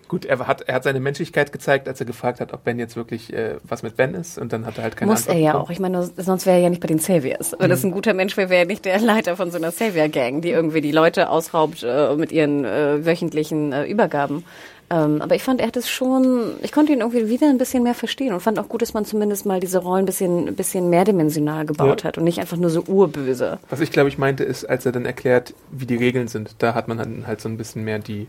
gut, 0.08 0.24
er 0.24 0.38
hat, 0.46 0.62
er 0.62 0.74
hat 0.74 0.84
seine 0.84 1.00
Menschlichkeit 1.00 1.52
gezeigt, 1.52 1.86
als 1.88 2.00
er 2.00 2.06
gefragt 2.06 2.40
hat, 2.40 2.52
ob 2.52 2.64
Ben 2.64 2.78
jetzt 2.78 2.96
wirklich 2.96 3.32
äh, 3.32 3.56
was 3.64 3.82
mit 3.82 3.96
Ben 3.96 4.14
ist 4.14 4.38
und 4.38 4.52
dann 4.52 4.66
hat 4.66 4.78
er 4.78 4.84
halt 4.84 4.96
keine 4.96 5.10
Muss 5.10 5.26
er 5.26 5.32
Antwort 5.32 5.44
ja 5.44 5.52
bekommen. 5.52 5.64
auch. 5.66 5.70
Ich 5.70 5.80
meine, 5.80 6.10
sonst 6.16 6.46
wäre 6.46 6.56
er 6.56 6.62
ja 6.64 6.70
nicht 6.70 6.80
bei 6.80 6.88
den 6.88 6.98
Saviors. 6.98 7.52
Wenn 7.58 7.66
Mhm. 7.66 7.70
das 7.70 7.84
ein 7.84 7.90
guter 7.92 8.14
Mensch 8.14 8.36
wäre, 8.36 8.50
wäre 8.50 8.60
er 8.62 8.66
nicht 8.66 8.84
der 8.84 8.98
Leiter 9.00 9.36
von 9.36 9.50
so 9.50 9.58
einer 9.58 9.70
Savior-Gang, 9.70 10.40
die 10.40 10.50
irgendwie 10.50 10.80
die 10.80 10.92
Leute 10.92 11.28
ausraubt 11.30 11.82
äh, 11.86 12.14
mit 12.16 12.32
ihren 12.32 12.64
äh, 12.64 13.04
wöchentlichen 13.06 13.72
äh, 13.72 13.84
Übergaben. 13.86 14.44
Ähm, 14.90 15.20
aber 15.20 15.34
ich 15.34 15.42
fand, 15.42 15.60
er 15.60 15.66
hat 15.66 15.76
es 15.76 15.90
schon, 15.90 16.52
ich 16.62 16.72
konnte 16.72 16.92
ihn 16.94 17.00
irgendwie 17.00 17.28
wieder 17.28 17.46
ein 17.50 17.58
bisschen 17.58 17.82
mehr 17.82 17.92
verstehen 17.94 18.32
und 18.32 18.40
fand 18.40 18.58
auch 18.58 18.70
gut, 18.70 18.80
dass 18.80 18.94
man 18.94 19.04
zumindest 19.04 19.44
mal 19.44 19.60
diese 19.60 19.80
Rollen 19.80 20.04
ein 20.04 20.06
bisschen, 20.06 20.48
ein 20.48 20.54
bisschen 20.56 20.88
mehrdimensional 20.88 21.66
gebaut 21.66 22.00
Ja. 22.02 22.08
hat 22.08 22.16
und 22.16 22.24
nicht 22.24 22.38
einfach 22.40 22.56
nur 22.56 22.70
so 22.70 22.82
urböse. 22.84 23.58
Was 23.68 23.80
ich 23.80 23.90
glaube 23.92 24.08
ich 24.08 24.16
meinte, 24.16 24.44
ist, 24.44 24.64
als 24.64 24.86
er 24.86 24.92
dann 24.92 25.04
erklärt, 25.04 25.52
wie 25.70 25.84
die 25.84 25.96
Regeln 25.96 26.26
sind, 26.28 26.54
da 26.60 26.72
hat 26.72 26.88
man 26.88 26.96
dann 26.96 27.26
halt 27.26 27.42
so 27.42 27.50
ein 27.50 27.58
bisschen 27.58 27.84
mehr 27.84 27.98
die, 27.98 28.28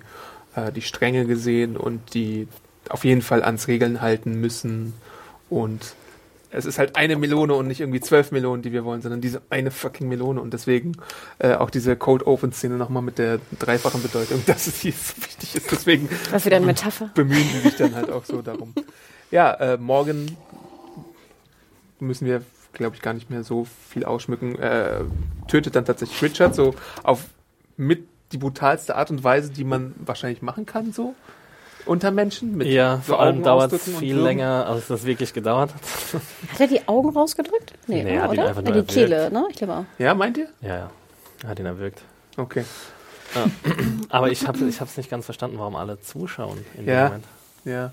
äh, 0.67 0.71
die 0.71 0.81
Stränge 0.81 1.25
gesehen 1.25 1.77
und 1.77 2.13
die 2.13 2.47
auf 2.89 3.05
jeden 3.05 3.21
Fall 3.21 3.43
ans 3.43 3.67
Regeln 3.67 4.01
halten 4.01 4.39
müssen. 4.39 4.93
Und 5.49 5.95
es 6.51 6.65
ist 6.65 6.79
halt 6.79 6.95
eine 6.95 7.15
Melone 7.15 7.53
und 7.53 7.67
nicht 7.67 7.79
irgendwie 7.79 8.01
zwölf 8.01 8.31
Melonen, 8.31 8.61
die 8.63 8.71
wir 8.71 8.83
wollen, 8.83 9.01
sondern 9.01 9.21
diese 9.21 9.41
eine 9.49 9.71
fucking 9.71 10.07
Melone. 10.07 10.41
Und 10.41 10.53
deswegen 10.53 10.93
äh, 11.37 11.53
auch 11.53 11.69
diese 11.69 11.95
Cold 11.95 12.25
Open 12.25 12.51
Szene 12.51 12.75
nochmal 12.75 13.03
mit 13.03 13.17
der 13.17 13.39
dreifachen 13.59 14.01
Bedeutung, 14.01 14.43
dass 14.47 14.67
es 14.67 14.79
hier 14.81 14.93
so 14.93 15.17
wichtig 15.17 15.55
ist. 15.55 15.71
Deswegen 15.71 16.09
Was 16.31 16.45
wieder 16.45 16.57
eine 16.57 16.65
Metapher. 16.65 17.11
bemühen 17.13 17.47
sie 17.53 17.59
sich 17.61 17.75
dann 17.75 17.95
halt 17.95 18.11
auch 18.11 18.25
so 18.25 18.41
darum. 18.41 18.73
Ja, 19.31 19.53
äh, 19.53 19.77
morgen 19.77 20.37
müssen 21.99 22.25
wir, 22.25 22.41
glaube 22.73 22.95
ich, 22.95 23.01
gar 23.01 23.13
nicht 23.13 23.29
mehr 23.29 23.43
so 23.43 23.67
viel 23.89 24.05
ausschmücken. 24.05 24.57
Äh, 24.57 25.01
tötet 25.47 25.75
dann 25.75 25.85
tatsächlich 25.85 26.21
Richard 26.23 26.55
so 26.55 26.73
auf 27.03 27.25
mit 27.77 28.07
die 28.31 28.37
brutalsteArt 28.37 29.11
und 29.11 29.23
Weise, 29.23 29.51
die 29.51 29.63
man 29.63 29.93
wahrscheinlich 29.97 30.41
machen 30.41 30.65
kann, 30.65 30.91
so 30.93 31.15
unter 31.85 32.11
Menschen. 32.11 32.57
Mit 32.57 32.67
Ja, 32.67 32.97
so 32.97 33.13
vor 33.13 33.19
allem 33.21 33.41
dauert 33.41 33.73
es 33.73 33.83
viel 33.97 34.17
länger, 34.17 34.67
als 34.67 34.87
das 34.87 35.05
wirklich 35.05 35.33
gedauert 35.33 35.73
hat. 35.73 35.81
Hat 36.53 36.59
er 36.59 36.67
die 36.67 36.87
Augen 36.87 37.09
rausgedrückt? 37.09 37.73
Nee, 37.87 38.03
Nee, 38.03 38.15
er 38.15 38.23
hat 38.23 38.33
ihn 38.33 38.39
oder? 38.39 38.47
einfach 38.49 38.63
Ja, 38.63 38.71
nur 38.71 38.81
die 38.83 38.93
Kehle, 38.93 39.31
ne? 39.31 39.45
Ich 39.49 39.55
glaube 39.57 39.73
auch. 39.73 39.85
Ja, 39.97 40.13
meint 40.13 40.37
ihr? 40.37 40.47
Ja, 40.61 40.77
ja. 40.77 40.89
Er 41.43 41.49
hat 41.49 41.59
ihn 41.59 41.65
erwürgt. 41.65 42.01
Okay. 42.37 42.63
Aber 44.09 44.29
ich 44.31 44.47
habe 44.47 44.57
es 44.65 44.97
nicht 44.97 45.09
ganz 45.09 45.25
verstanden, 45.25 45.57
warum 45.59 45.75
alle 45.75 45.99
zuschauen 46.01 46.57
in 46.77 46.85
Ja. 46.87 46.93
dem 46.95 47.03
Moment. 47.05 47.25
Ja. 47.65 47.91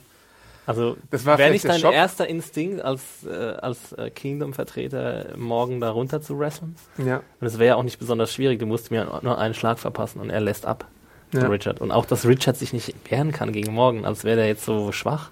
Also 0.67 0.97
Das 1.11 1.25
war 1.25 1.39
wäre 1.39 1.51
nicht 1.53 1.65
dein 1.65 1.79
Schock. 1.81 1.95
erster 1.95 2.27
Instinkt 2.27 2.83
als, 2.83 3.25
äh, 3.25 3.33
als 3.33 3.93
äh, 3.93 4.11
Kingdom-Vertreter 4.11 5.37
morgen 5.37 5.81
da 5.81 5.91
runter 5.91 6.21
zu 6.21 6.39
wrestlen? 6.39 6.75
Ja. 6.99 7.23
Und 7.41 7.47
es 7.47 7.59
wäre 7.59 7.69
ja 7.69 7.75
auch 7.77 7.83
nicht 7.85 7.99
besonders 7.99 8.33
schwierig. 8.33 8.59
Du 8.59 8.67
musst 8.67 8.91
mir 8.91 9.21
nur 9.23 9.39
einen 9.39 9.55
Schlag 9.55 9.79
verpassen 9.79 10.21
und 10.21 10.31
er 10.31 10.41
lässt 10.41 10.67
ab. 10.67 10.87
Ja. 11.33 11.47
Richard. 11.49 11.81
Und 11.81 11.91
auch, 11.91 12.07
dass 12.07 12.27
Richard 12.27 12.57
sich 12.57 12.73
nicht 12.73 12.95
wehren 13.11 13.33
kann 13.33 13.53
gegen 13.53 13.73
morgen, 13.75 14.05
als 14.05 14.25
wäre 14.25 14.37
der 14.37 14.47
jetzt 14.49 14.65
so 14.65 14.93
schwach. 14.93 15.31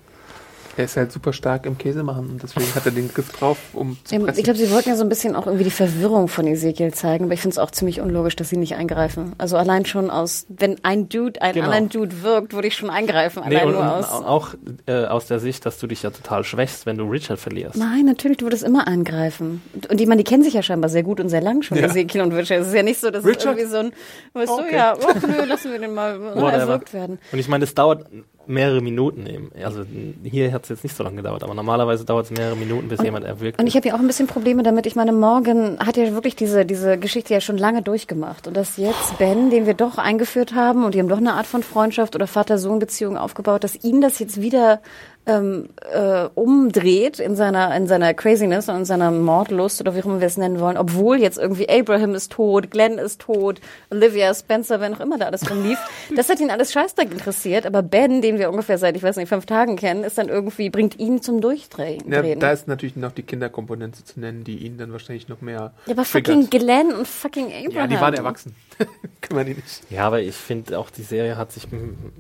Er 0.77 0.85
ist 0.85 0.97
halt 0.97 1.13
super 1.13 1.33
stark 1.33 1.67
im 1.67 1.79
Käse 1.79 2.03
machen 2.03 2.31
und 2.31 2.43
deswegen 2.43 2.67
hat 2.75 2.85
er 2.87 2.93
den 2.93 3.13
Griff 3.13 3.31
drauf, 3.33 3.59
um 3.73 3.97
zu 4.05 4.15
Ja, 4.15 4.21
pressen. 4.21 4.39
Ich 4.39 4.45
glaube, 4.45 4.59
sie 4.59 4.71
wollten 4.71 4.89
ja 4.89 4.97
so 4.97 5.03
ein 5.05 5.09
bisschen 5.09 5.37
auch 5.37 5.47
irgendwie 5.47 5.65
die 5.65 5.71
Verwirrung 5.71 6.29
von 6.29 6.47
Ezekiel 6.47 6.93
zeigen, 6.93 7.25
aber 7.27 7.35
ich 7.35 7.41
finde 7.41 7.55
es 7.55 7.59
auch 7.59 7.71
ziemlich 7.71 8.01
unlogisch, 8.01 8.37
dass 8.37 8.49
sie 8.49 8.57
nicht 8.57 8.75
eingreifen. 8.75 9.35
Also 9.39 9.57
allein 9.57 9.87
schon 9.87 10.11
aus, 10.11 10.47
wenn 10.49 10.77
ein 10.85 11.09
Dude 11.09 11.41
einen 11.43 11.55
Genau. 11.55 11.67
anderen 11.67 11.89
Dude 11.89 12.23
wirkt, 12.23 12.53
würde 12.55 12.69
ich 12.69 12.75
schon 12.75 12.91
eingreifen. 12.91 13.43
Nee, 13.49 13.57
Allein 13.57 13.69
und, 13.69 13.73
nur 13.75 13.83
und 13.83 13.89
aus. 13.89 14.11
auch 14.11 14.55
äh, 14.87 15.05
aus 15.07 15.27
der 15.27 15.39
Sicht, 15.41 15.65
dass 15.67 15.79
du 15.79 15.87
dich 15.87 16.03
ja 16.03 16.11
total 16.11 16.45
schwächst, 16.45 16.87
wenn 16.87 16.99
du 16.99 17.05
Richard 17.05 17.39
verlierst. 17.39 17.77
Nein, 17.77 18.05
natürlich, 18.07 18.39
du 18.39 18.47
würdest 18.47 18.63
immer 18.65 18.87
eingreifen. 18.89 19.63
Und- 19.89 20.01
die, 20.01 20.07
man, 20.07 20.19
die 20.19 20.25
kennen 20.25 20.43
sich 20.43 20.55
ja 20.55 20.63
scheinbar 20.63 20.91
sehr 20.91 21.03
gut 21.03 21.21
und 21.21 21.29
sehr 21.29 21.41
lang 21.41 21.63
schon, 21.63 21.79
Ja. 21.79 21.85
Ezekiel 21.85 22.21
und 22.23 22.33
Richard. 22.33 22.61
Es 22.61 22.69
ist 22.69 22.75
ja 22.75 22.83
nicht 22.83 23.01
so, 23.01 23.11
dass 23.11 23.25
Richard? 23.25 23.57
es 23.59 23.63
irgendwie 23.63 23.71
so 23.71 23.77
ein, 23.79 23.93
weißt 24.33 24.53
Okay. 24.53 24.65
du, 24.71 24.77
ja, 24.77 24.95
oh, 25.01 25.13
nö, 25.27 25.45
lassen 25.45 25.73
wir 25.73 25.79
den 25.79 25.95
mal 25.95 26.21
erwürgt 26.53 26.93
werden. 26.93 27.19
Und 27.33 27.39
ich 27.39 27.49
meine, 27.49 27.65
das 27.65 27.75
dauert 27.75 28.07
mehrere 28.47 28.81
Minuten 28.81 29.27
eben. 29.27 29.51
Also 29.63 29.85
hier 30.23 30.53
hat 30.53 30.65
es 30.65 30.69
jetzt 30.69 30.85
nicht 30.85 30.97
so 30.97 31.03
lange 31.03 31.17
gedauert, 31.17 31.43
aber 31.43 31.55
normalerweise 31.55 32.05
dauert 32.05 32.27
es 32.27 32.31
mehrere 32.31 32.57
Minuten, 32.57 32.89
bis 32.89 33.03
jemand 33.03 33.25
erwürgt 33.25 33.59
Und 33.59 33.67
ich 33.67 33.77
habe 33.77 33.89
ja 33.89 33.95
auch 33.95 33.99
ein 33.99 34.07
bisschen 34.07 34.27
Probleme 34.27 34.63
damit. 34.63 34.87
Ich 34.87 34.97
meine, 34.97 35.13
Morgan 35.13 35.79
hat 35.79 35.97
ja 35.97 36.13
wirklich 36.13 36.37
diese, 36.37 36.65
diese 36.65 36.99
Geschichte 36.99 37.35
ja 37.35 37.41
schon 37.41 37.59
lange 37.59 37.83
durchgemacht. 37.83 38.47
Und 38.47 38.57
dass 38.57 38.77
jetzt 38.77 39.19
Ben, 39.19 39.51
den 39.51 39.67
wir 39.67 39.75
doch 39.75 39.99
eingeführt 39.99 40.55
haben 40.55 40.85
und 40.85 40.95
die 40.95 41.01
haben 41.01 41.09
doch 41.09 41.19
eine 41.19 41.35
Art 41.35 41.47
von 41.47 41.63
Freundschaft 41.63 42.15
oder 42.15 42.27
Vater-Sohn-Beziehung 42.27 43.17
aufgebaut, 43.17 43.65
dass 43.65 43.83
ihn 43.85 44.01
das 44.01 44.19
jetzt 44.19 44.41
wieder 44.41 44.81
ähm, 45.27 45.69
äh, 45.93 46.29
umdreht 46.35 47.19
in 47.19 47.37
seiner 47.37 47.75
in 47.77 47.87
seiner 47.87 48.13
Craziness 48.15 48.69
und 48.69 48.77
in 48.77 48.85
seiner 48.85 49.11
Mordlust 49.11 49.81
oder 49.81 49.95
wie 49.95 50.01
auch 50.01 50.07
immer 50.07 50.21
wir 50.21 50.27
es 50.27 50.37
nennen 50.37 50.61
wollen, 50.61 50.77
obwohl 50.77 51.21
jetzt 51.21 51.39
irgendwie 51.39 51.69
Abraham 51.69 52.15
ist 52.15 52.33
tot, 52.33 52.71
Glenn 52.71 52.99
ist 52.99 53.21
tot, 53.23 53.61
Olivia 53.91 54.35
Spencer, 54.35 54.81
wer 54.81 54.91
noch 54.91 55.01
immer 55.01 55.19
da 55.19 55.27
alles 55.27 55.49
rumlief. 55.51 55.79
das 56.17 56.29
hat 56.29 56.41
ihn 56.41 56.51
alles 56.51 56.73
scheißdreck 56.73 57.11
interessiert, 57.11 57.67
aber 57.67 57.83
Ben, 57.83 58.21
den 58.23 58.39
wir 58.39 58.51
ungefähr 58.51 58.79
seit, 58.79 58.97
ich 58.97 59.03
weiß 59.03 59.17
nicht, 59.17 59.29
fünf 59.29 59.47
Tagen 59.47 59.77
kennen, 59.77 60.05
ist 60.05 60.19
dann 60.19 60.29
irgendwie, 60.29 60.71
bringt 60.71 60.99
ihn 60.99 61.23
zum 61.23 61.41
Durchdrehen. 61.41 62.11
Ja, 62.11 62.23
da 62.35 62.53
ist 62.53 62.69
natürlich 62.69 62.97
noch 62.97 63.13
die 63.13 63.23
Kinderkomponente 63.23 64.05
zu 64.05 64.21
nennen, 64.21 64.45
die 64.45 64.59
ihn 64.59 64.79
dann 64.79 64.93
wahrscheinlich 64.93 65.29
noch 65.29 65.41
mehr. 65.41 65.73
Ja, 65.87 65.93
aber 65.93 66.05
fucking 66.05 66.51
Glenn 66.51 66.93
und 66.93 67.09
fucking 67.09 67.47
Abraham. 67.47 67.73
Ja, 67.73 67.87
die 67.87 68.01
waren 68.01 68.15
erwachsen. 68.15 68.55
Kann 69.21 69.37
man 69.37 69.47
die 69.47 69.55
nicht. 69.55 69.83
Ja, 69.91 70.07
aber 70.07 70.21
ich 70.21 70.35
finde 70.35 70.79
auch, 70.79 70.91
die 70.91 71.03
Serie 71.03 71.37
hat 71.37 71.53
sich 71.53 71.67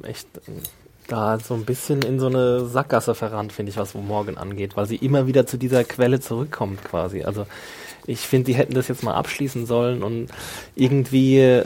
echt 0.03 0.29
da 1.09 1.39
so 1.39 1.55
ein 1.55 1.65
bisschen 1.65 2.03
in 2.03 2.19
so 2.19 2.27
eine 2.27 2.67
Sackgasse 2.67 3.15
verrannt, 3.15 3.53
finde 3.53 3.71
ich, 3.71 3.77
was 3.77 3.95
Morgan 3.95 4.37
angeht, 4.37 4.77
weil 4.77 4.87
sie 4.87 4.97
immer 4.97 5.27
wieder 5.27 5.47
zu 5.47 5.57
dieser 5.57 5.85
Quelle 5.85 6.21
zurückkommt 6.21 6.83
quasi. 6.85 7.23
Also 7.23 7.47
ich 8.07 8.21
finde, 8.21 8.47
die 8.47 8.55
hätten 8.55 8.75
das 8.75 8.89
jetzt 8.89 9.03
mal 9.03 9.15
abschließen 9.15 9.67
sollen 9.67 10.03
und 10.03 10.29
irgendwie, 10.75 11.63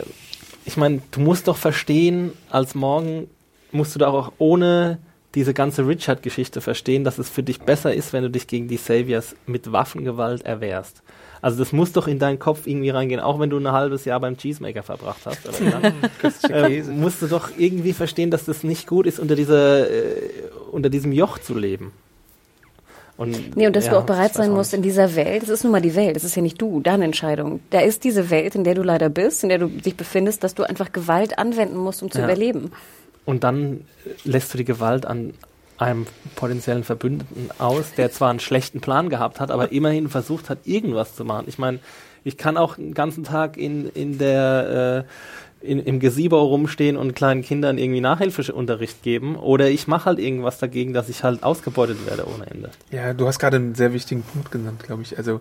ich 0.64 0.76
meine, 0.76 1.00
du 1.10 1.20
musst 1.20 1.48
doch 1.48 1.56
verstehen, 1.56 2.32
als 2.50 2.74
Morgan 2.74 3.28
musst 3.72 3.94
du 3.94 3.98
da 3.98 4.08
auch 4.08 4.32
ohne 4.38 4.98
diese 5.34 5.54
ganze 5.54 5.86
Richard-Geschichte 5.86 6.60
verstehen, 6.60 7.04
dass 7.04 7.18
es 7.18 7.28
für 7.28 7.42
dich 7.42 7.60
besser 7.60 7.92
ist, 7.92 8.12
wenn 8.12 8.22
du 8.22 8.30
dich 8.30 8.46
gegen 8.46 8.68
die 8.68 8.76
Saviors 8.76 9.36
mit 9.46 9.70
Waffengewalt 9.70 10.42
erwehrst. 10.42 11.02
Also 11.40 11.58
das 11.58 11.72
muss 11.72 11.92
doch 11.92 12.08
in 12.08 12.18
deinen 12.18 12.38
Kopf 12.38 12.66
irgendwie 12.66 12.90
reingehen, 12.90 13.20
auch 13.20 13.38
wenn 13.38 13.50
du 13.50 13.58
ein 13.58 13.70
halbes 13.70 14.04
Jahr 14.04 14.20
beim 14.20 14.36
Cheesemaker 14.36 14.82
verbracht 14.82 15.20
hast. 15.24 15.48
Oder 15.48 15.92
äh, 16.68 16.82
musst 16.82 17.22
du 17.22 17.26
doch 17.26 17.50
irgendwie 17.56 17.92
verstehen, 17.92 18.30
dass 18.30 18.44
das 18.44 18.64
nicht 18.64 18.86
gut 18.86 19.06
ist, 19.06 19.18
unter, 19.18 19.36
dieser, 19.36 19.90
äh, 19.90 20.30
unter 20.72 20.90
diesem 20.90 21.12
Joch 21.12 21.38
zu 21.38 21.56
leben. 21.56 21.92
Und, 23.16 23.56
nee, 23.56 23.66
und 23.66 23.74
dass 23.74 23.86
ja, 23.86 23.92
du 23.92 23.98
auch 23.98 24.06
bereit 24.06 24.34
sein 24.34 24.52
musst 24.52 24.72
in 24.72 24.80
dieser 24.80 25.16
Welt, 25.16 25.42
das 25.42 25.48
ist 25.48 25.64
nun 25.64 25.72
mal 25.72 25.80
die 25.80 25.96
Welt, 25.96 26.14
das 26.14 26.22
ist 26.22 26.36
ja 26.36 26.42
nicht 26.42 26.62
du, 26.62 26.80
deine 26.80 27.04
Entscheidung. 27.04 27.58
Da 27.70 27.80
ist 27.80 28.04
diese 28.04 28.30
Welt, 28.30 28.54
in 28.54 28.62
der 28.62 28.76
du 28.76 28.84
leider 28.84 29.08
bist, 29.08 29.42
in 29.42 29.48
der 29.48 29.58
du 29.58 29.66
dich 29.66 29.96
befindest, 29.96 30.44
dass 30.44 30.54
du 30.54 30.62
einfach 30.62 30.92
Gewalt 30.92 31.36
anwenden 31.36 31.78
musst, 31.78 32.00
um 32.00 32.12
zu 32.12 32.18
ja. 32.18 32.24
überleben. 32.24 32.70
Und 33.24 33.42
dann 33.42 33.84
lässt 34.22 34.54
du 34.54 34.58
die 34.58 34.64
Gewalt 34.64 35.04
an 35.04 35.34
einem 35.78 36.06
potenziellen 36.34 36.84
Verbündeten 36.84 37.50
aus, 37.58 37.94
der 37.96 38.10
zwar 38.10 38.30
einen 38.30 38.40
schlechten 38.40 38.80
Plan 38.80 39.08
gehabt 39.08 39.40
hat, 39.40 39.50
aber 39.50 39.72
immerhin 39.72 40.08
versucht 40.08 40.50
hat, 40.50 40.58
irgendwas 40.64 41.14
zu 41.14 41.24
machen. 41.24 41.44
Ich 41.46 41.58
meine, 41.58 41.78
ich 42.24 42.36
kann 42.36 42.56
auch 42.56 42.76
den 42.76 42.94
ganzen 42.94 43.24
Tag 43.24 43.56
in, 43.56 43.88
in 43.88 44.18
der 44.18 45.06
äh, 45.06 45.10
in, 45.60 45.80
im 45.80 45.98
Gesiebau 45.98 46.44
rumstehen 46.46 46.96
und 46.96 47.14
kleinen 47.14 47.42
Kindern 47.42 47.78
irgendwie 47.78 48.00
Nachhilfeunterricht 48.00 49.02
geben 49.02 49.36
oder 49.36 49.68
ich 49.68 49.88
mache 49.88 50.06
halt 50.06 50.18
irgendwas 50.18 50.58
dagegen, 50.58 50.92
dass 50.92 51.08
ich 51.08 51.24
halt 51.24 51.42
ausgebeutet 51.42 52.06
werde 52.06 52.26
ohne 52.28 52.46
Ende. 52.46 52.70
Ja, 52.90 53.12
du 53.12 53.26
hast 53.26 53.38
gerade 53.38 53.56
einen 53.56 53.74
sehr 53.74 53.92
wichtigen 53.92 54.22
Punkt 54.22 54.52
genannt, 54.52 54.82
glaube 54.84 55.02
ich. 55.02 55.18
Also 55.18 55.40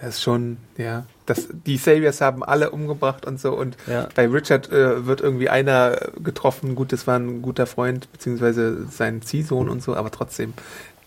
das 0.00 0.16
ist 0.16 0.22
schon, 0.22 0.56
ja, 0.76 1.06
das, 1.26 1.48
die 1.50 1.76
Saviors 1.76 2.20
haben 2.20 2.42
alle 2.42 2.70
umgebracht 2.70 3.26
und 3.26 3.40
so 3.40 3.54
und 3.54 3.76
ja. 3.86 4.08
bei 4.14 4.26
Richard 4.26 4.70
äh, 4.70 5.06
wird 5.06 5.20
irgendwie 5.20 5.48
einer 5.48 5.98
getroffen, 6.22 6.74
gut, 6.74 6.92
das 6.92 7.06
war 7.06 7.18
ein 7.18 7.42
guter 7.42 7.66
Freund, 7.66 8.10
beziehungsweise 8.12 8.86
sein 8.86 9.22
Ziehsohn 9.22 9.68
und 9.68 9.82
so, 9.82 9.94
aber 9.94 10.10
trotzdem, 10.10 10.52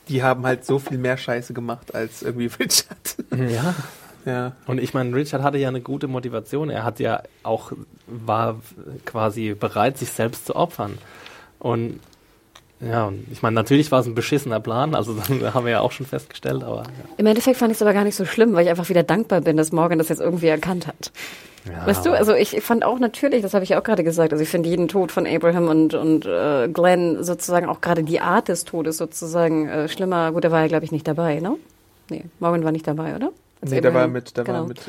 die 0.09 0.23
haben 0.23 0.45
halt 0.45 0.65
so 0.65 0.79
viel 0.79 0.97
mehr 0.97 1.17
Scheiße 1.17 1.53
gemacht 1.53 1.93
als 1.93 2.21
irgendwie 2.23 2.49
Richard. 2.59 3.17
Ja. 3.31 3.75
Ja. 4.25 4.51
Und 4.65 4.81
ich 4.81 4.93
meine, 4.93 5.15
Richard 5.15 5.41
hatte 5.41 5.57
ja 5.57 5.69
eine 5.69 5.79
gute 5.79 6.09
Motivation. 6.09 6.69
Er 6.69 6.83
hat 6.83 6.99
ja 6.99 7.23
auch, 7.43 7.71
war 8.07 8.59
quasi 9.05 9.55
bereit, 9.57 9.97
sich 9.97 10.09
selbst 10.09 10.47
zu 10.47 10.55
opfern. 10.57 10.97
Und 11.59 12.01
ja, 12.79 13.05
und 13.07 13.25
ich 13.31 13.41
meine, 13.41 13.55
natürlich 13.55 13.91
war 13.91 14.01
es 14.01 14.05
ein 14.05 14.15
beschissener 14.15 14.59
Plan, 14.59 14.93
also 14.93 15.13
das 15.15 15.29
haben 15.29 15.65
wir 15.65 15.71
ja 15.71 15.79
auch 15.81 15.91
schon 15.91 16.05
festgestellt, 16.05 16.63
aber. 16.63 16.83
Ja. 16.83 17.09
Im 17.17 17.25
Endeffekt 17.25 17.57
fand 17.57 17.71
ich 17.71 17.77
es 17.77 17.81
aber 17.81 17.93
gar 17.93 18.03
nicht 18.03 18.15
so 18.15 18.25
schlimm, 18.25 18.53
weil 18.53 18.63
ich 18.63 18.69
einfach 18.69 18.89
wieder 18.89 19.03
dankbar 19.03 19.41
bin, 19.41 19.57
dass 19.57 19.71
Morgan 19.71 19.97
das 19.97 20.09
jetzt 20.09 20.21
irgendwie 20.21 20.47
erkannt 20.47 20.87
hat. 20.87 21.11
Ja, 21.65 21.85
weißt 21.85 22.05
du, 22.05 22.11
also 22.11 22.33
ich, 22.33 22.61
fand 22.61 22.85
auch 22.85 22.99
natürlich, 22.99 23.41
das 23.41 23.53
habe 23.53 23.63
ich 23.63 23.71
ja 23.71 23.79
auch 23.79 23.83
gerade 23.83 24.03
gesagt, 24.03 24.31
also 24.31 24.41
ich 24.41 24.49
finde 24.49 24.69
jeden 24.69 24.87
Tod 24.87 25.11
von 25.11 25.27
Abraham 25.27 25.67
und, 25.67 25.93
und 25.93 26.25
äh, 26.25 26.69
Glenn 26.69 27.23
sozusagen 27.23 27.67
auch 27.67 27.81
gerade 27.81 28.03
die 28.03 28.21
Art 28.21 28.47
des 28.47 28.63
Todes 28.63 28.97
sozusagen 28.97 29.67
äh, 29.67 29.89
schlimmer. 29.89 30.31
Gut, 30.31 30.45
er 30.45 30.51
war 30.51 30.61
ja, 30.61 30.67
glaube 30.67 30.85
ich, 30.85 30.93
nicht 30.93 31.07
dabei, 31.07 31.39
ne? 31.39 31.55
Nee, 32.09 32.23
Morgan 32.39 32.63
war 32.63 32.71
nicht 32.71 32.87
dabei, 32.87 33.15
oder? 33.15 33.31
Nee, 33.61 33.81
da 33.81 33.93
war 33.93 34.07
mit, 34.07 34.37
da 34.37 34.43
genau. 34.43 34.59
war 34.59 34.67
mit 34.67 34.79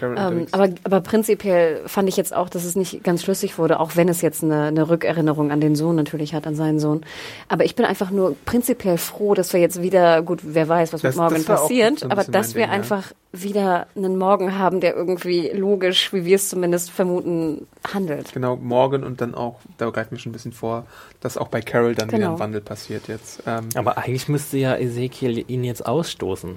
Carol 0.00 0.16
ähm, 0.18 0.46
aber, 0.52 0.70
aber 0.84 1.00
prinzipiell 1.02 1.82
fand 1.86 2.08
ich 2.08 2.16
jetzt 2.16 2.34
auch, 2.34 2.48
dass 2.48 2.64
es 2.64 2.74
nicht 2.74 3.04
ganz 3.04 3.22
schlüssig 3.22 3.58
wurde, 3.58 3.80
auch 3.80 3.96
wenn 3.96 4.08
es 4.08 4.22
jetzt 4.22 4.42
eine, 4.42 4.64
eine 4.64 4.88
Rückerinnerung 4.88 5.50
an 5.50 5.60
den 5.60 5.76
Sohn 5.76 5.94
natürlich 5.94 6.34
hat, 6.34 6.46
an 6.46 6.54
seinen 6.54 6.80
Sohn. 6.80 7.02
Aber 7.48 7.64
ich 7.64 7.74
bin 7.74 7.84
einfach 7.84 8.10
nur 8.10 8.34
prinzipiell 8.46 8.96
froh, 8.96 9.34
dass 9.34 9.52
wir 9.52 9.60
jetzt 9.60 9.82
wieder, 9.82 10.22
gut, 10.22 10.40
wer 10.42 10.68
weiß, 10.68 10.94
was 10.94 11.02
das, 11.02 11.16
mit 11.16 11.22
morgen 11.22 11.44
passiert, 11.44 12.00
so 12.00 12.08
aber 12.08 12.24
dass 12.24 12.54
wir 12.54 12.64
Ding, 12.64 12.72
einfach 12.72 13.10
ja. 13.10 13.42
wieder 13.42 13.86
einen 13.94 14.16
Morgen 14.16 14.58
haben, 14.58 14.80
der 14.80 14.96
irgendwie 14.96 15.50
logisch, 15.50 16.12
wie 16.14 16.24
wir 16.24 16.36
es 16.36 16.48
zumindest 16.48 16.90
vermuten, 16.90 17.66
handelt. 17.92 18.32
Genau, 18.32 18.56
morgen 18.56 19.04
und 19.04 19.20
dann 19.20 19.34
auch, 19.34 19.60
da 19.76 19.90
greift 19.90 20.12
mir 20.12 20.18
schon 20.18 20.30
ein 20.30 20.34
bisschen 20.34 20.52
vor, 20.52 20.86
dass 21.20 21.36
auch 21.36 21.48
bei 21.48 21.60
Carol 21.60 21.94
dann 21.94 22.08
genau. 22.08 22.18
wieder 22.18 22.32
ein 22.32 22.38
Wandel 22.38 22.60
passiert 22.62 23.08
jetzt. 23.08 23.42
Ähm, 23.46 23.68
aber 23.74 23.98
eigentlich 23.98 24.28
müsste 24.28 24.56
ja 24.56 24.76
Ezekiel 24.76 25.44
ihn 25.46 25.62
jetzt 25.62 25.84
ausstoßen. 25.84 26.56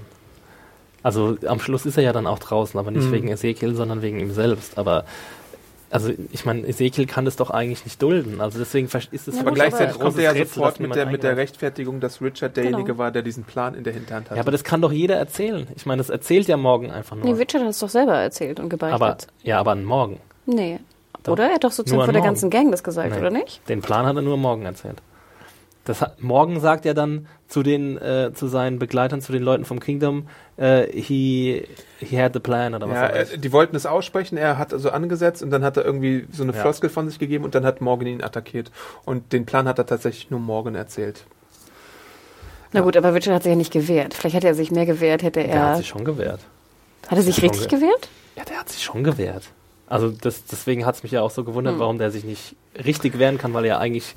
Also 1.07 1.37
am 1.47 1.61
Schluss 1.61 1.85
ist 1.85 1.95
er 1.95 2.03
ja 2.03 2.11
dann 2.11 2.27
auch 2.27 2.37
draußen, 2.37 2.77
aber 2.77 2.91
nicht 2.91 3.07
mhm. 3.07 3.13
wegen 3.13 3.27
Ezekiel, 3.29 3.75
sondern 3.75 4.01
wegen 4.01 4.19
ihm 4.19 4.33
selbst. 4.33 4.77
Aber 4.77 5.05
also 5.89 6.11
ich 6.33 6.43
meine, 6.43 6.67
Ezekiel 6.67 7.05
kann 7.05 7.23
das 7.23 7.37
doch 7.37 7.49
eigentlich 7.49 7.85
nicht 7.85 8.01
dulden. 8.01 8.41
Also 8.41 8.59
deswegen 8.59 8.87
ist 8.87 9.25
es 9.29 9.35
ja, 9.35 9.39
aber 9.39 9.53
gleichzeitig 9.53 9.97
kommt 9.97 10.17
er 10.17 10.35
ja 10.35 10.45
sofort 10.45 10.81
mit 10.81 10.93
der, 10.95 11.05
mit 11.05 11.23
der 11.23 11.37
Rechtfertigung, 11.37 12.01
dass 12.01 12.21
Richard 12.21 12.57
derjenige 12.57 12.83
genau. 12.83 12.97
war, 12.97 13.11
der 13.11 13.21
diesen 13.21 13.45
Plan 13.45 13.73
in 13.73 13.85
der 13.85 13.93
Hinterhand 13.93 14.25
hatte. 14.25 14.35
Ja, 14.35 14.41
aber 14.41 14.51
das 14.51 14.65
kann 14.65 14.81
doch 14.81 14.91
jeder 14.91 15.15
erzählen. 15.15 15.65
Ich 15.77 15.85
meine, 15.85 16.01
das 16.01 16.09
erzählt 16.09 16.49
ja 16.49 16.57
morgen 16.57 16.91
einfach 16.91 17.15
nur. 17.15 17.23
Nee, 17.23 17.39
Richard 17.39 17.63
hat 17.63 17.69
es 17.69 17.79
doch 17.79 17.87
selber 17.87 18.17
erzählt 18.17 18.59
und 18.59 18.67
gebeichtet. 18.67 19.01
Aber, 19.01 19.17
ja, 19.43 19.61
aber 19.61 19.71
an 19.71 19.85
morgen. 19.85 20.19
Nee. 20.45 20.81
Doch. 21.23 21.31
Oder? 21.31 21.47
Er 21.47 21.55
hat 21.55 21.63
doch 21.63 21.71
sozusagen 21.71 22.03
vor 22.03 22.11
der 22.11 22.21
ganzen 22.21 22.49
Gang 22.49 22.69
das 22.69 22.83
gesagt, 22.83 23.11
nee. 23.11 23.17
oder 23.17 23.29
nicht? 23.29 23.61
Den 23.69 23.81
Plan 23.81 24.05
hat 24.05 24.17
er 24.17 24.23
nur 24.23 24.35
morgen 24.35 24.65
erzählt. 24.65 24.97
Das 25.87 26.01
hat, 26.01 26.21
morgen 26.21 26.59
sagt 26.59 26.85
er 26.85 26.93
dann 26.93 27.27
zu 27.47 27.63
den 27.63 27.97
äh, 27.97 28.31
zu 28.33 28.47
seinen 28.47 28.77
Begleitern, 28.77 29.21
zu 29.21 29.31
den 29.31 29.41
Leuten 29.41 29.63
vom 29.63 29.79
Kingdom, 29.79 30.27
äh, 30.57 30.85
he 30.91 31.63
he 31.99 32.21
had 32.21 32.33
the 32.33 32.41
plan 32.41 32.75
oder 32.75 32.89
was. 32.89 32.95
Ja, 32.95 33.05
er, 33.05 33.37
die 33.37 33.51
wollten 33.53 33.73
es 33.73 33.85
aussprechen. 33.85 34.37
Er 34.37 34.57
hat 34.57 34.73
also 34.73 34.89
angesetzt 34.89 35.41
und 35.41 35.49
dann 35.49 35.63
hat 35.63 35.77
er 35.77 35.85
irgendwie 35.85 36.27
so 36.29 36.43
eine 36.43 36.51
ja. 36.51 36.59
Floskel 36.59 36.89
von 36.89 37.07
sich 37.07 37.19
gegeben 37.19 37.45
und 37.45 37.55
dann 37.55 37.65
hat 37.65 37.79
Morgan 37.79 38.07
ihn 38.07 38.21
attackiert 38.21 38.69
und 39.05 39.31
den 39.31 39.45
Plan 39.45 39.65
hat 39.65 39.77
er 39.77 39.85
tatsächlich 39.85 40.29
nur 40.29 40.41
Morgan 40.41 40.75
erzählt. 40.75 41.23
Na 42.73 42.81
gut, 42.81 42.97
aber 42.97 43.13
Richard 43.13 43.35
hat 43.35 43.43
sich 43.43 43.51
ja 43.51 43.55
nicht 43.55 43.71
gewehrt. 43.71 44.13
Vielleicht 44.13 44.35
hätte 44.35 44.47
er 44.47 44.55
sich 44.55 44.71
mehr 44.71 44.85
gewehrt, 44.85 45.23
hätte 45.23 45.39
er. 45.39 45.47
Der 45.47 45.65
hat 45.67 45.77
sich 45.77 45.87
schon 45.87 46.03
gewehrt. 46.03 46.41
Hat 47.07 47.17
er 47.17 47.23
sich 47.23 47.41
richtig 47.41 47.69
gewehrt? 47.69 48.09
Ja, 48.35 48.43
der 48.43 48.57
hat 48.57 48.67
sich 48.67 48.83
schon 48.83 49.05
gewehrt. 49.05 49.43
Also 49.87 50.09
das, 50.09 50.43
deswegen 50.43 50.85
hat 50.85 50.95
es 50.95 51.03
mich 51.03 51.13
ja 51.13 51.21
auch 51.21 51.31
so 51.31 51.45
gewundert, 51.45 51.75
hm. 51.75 51.79
warum 51.79 51.97
der 51.97 52.11
sich 52.11 52.25
nicht 52.25 52.57
richtig 52.75 53.19
wehren 53.19 53.37
kann, 53.37 53.53
weil 53.53 53.63
er 53.63 53.79
eigentlich 53.79 54.15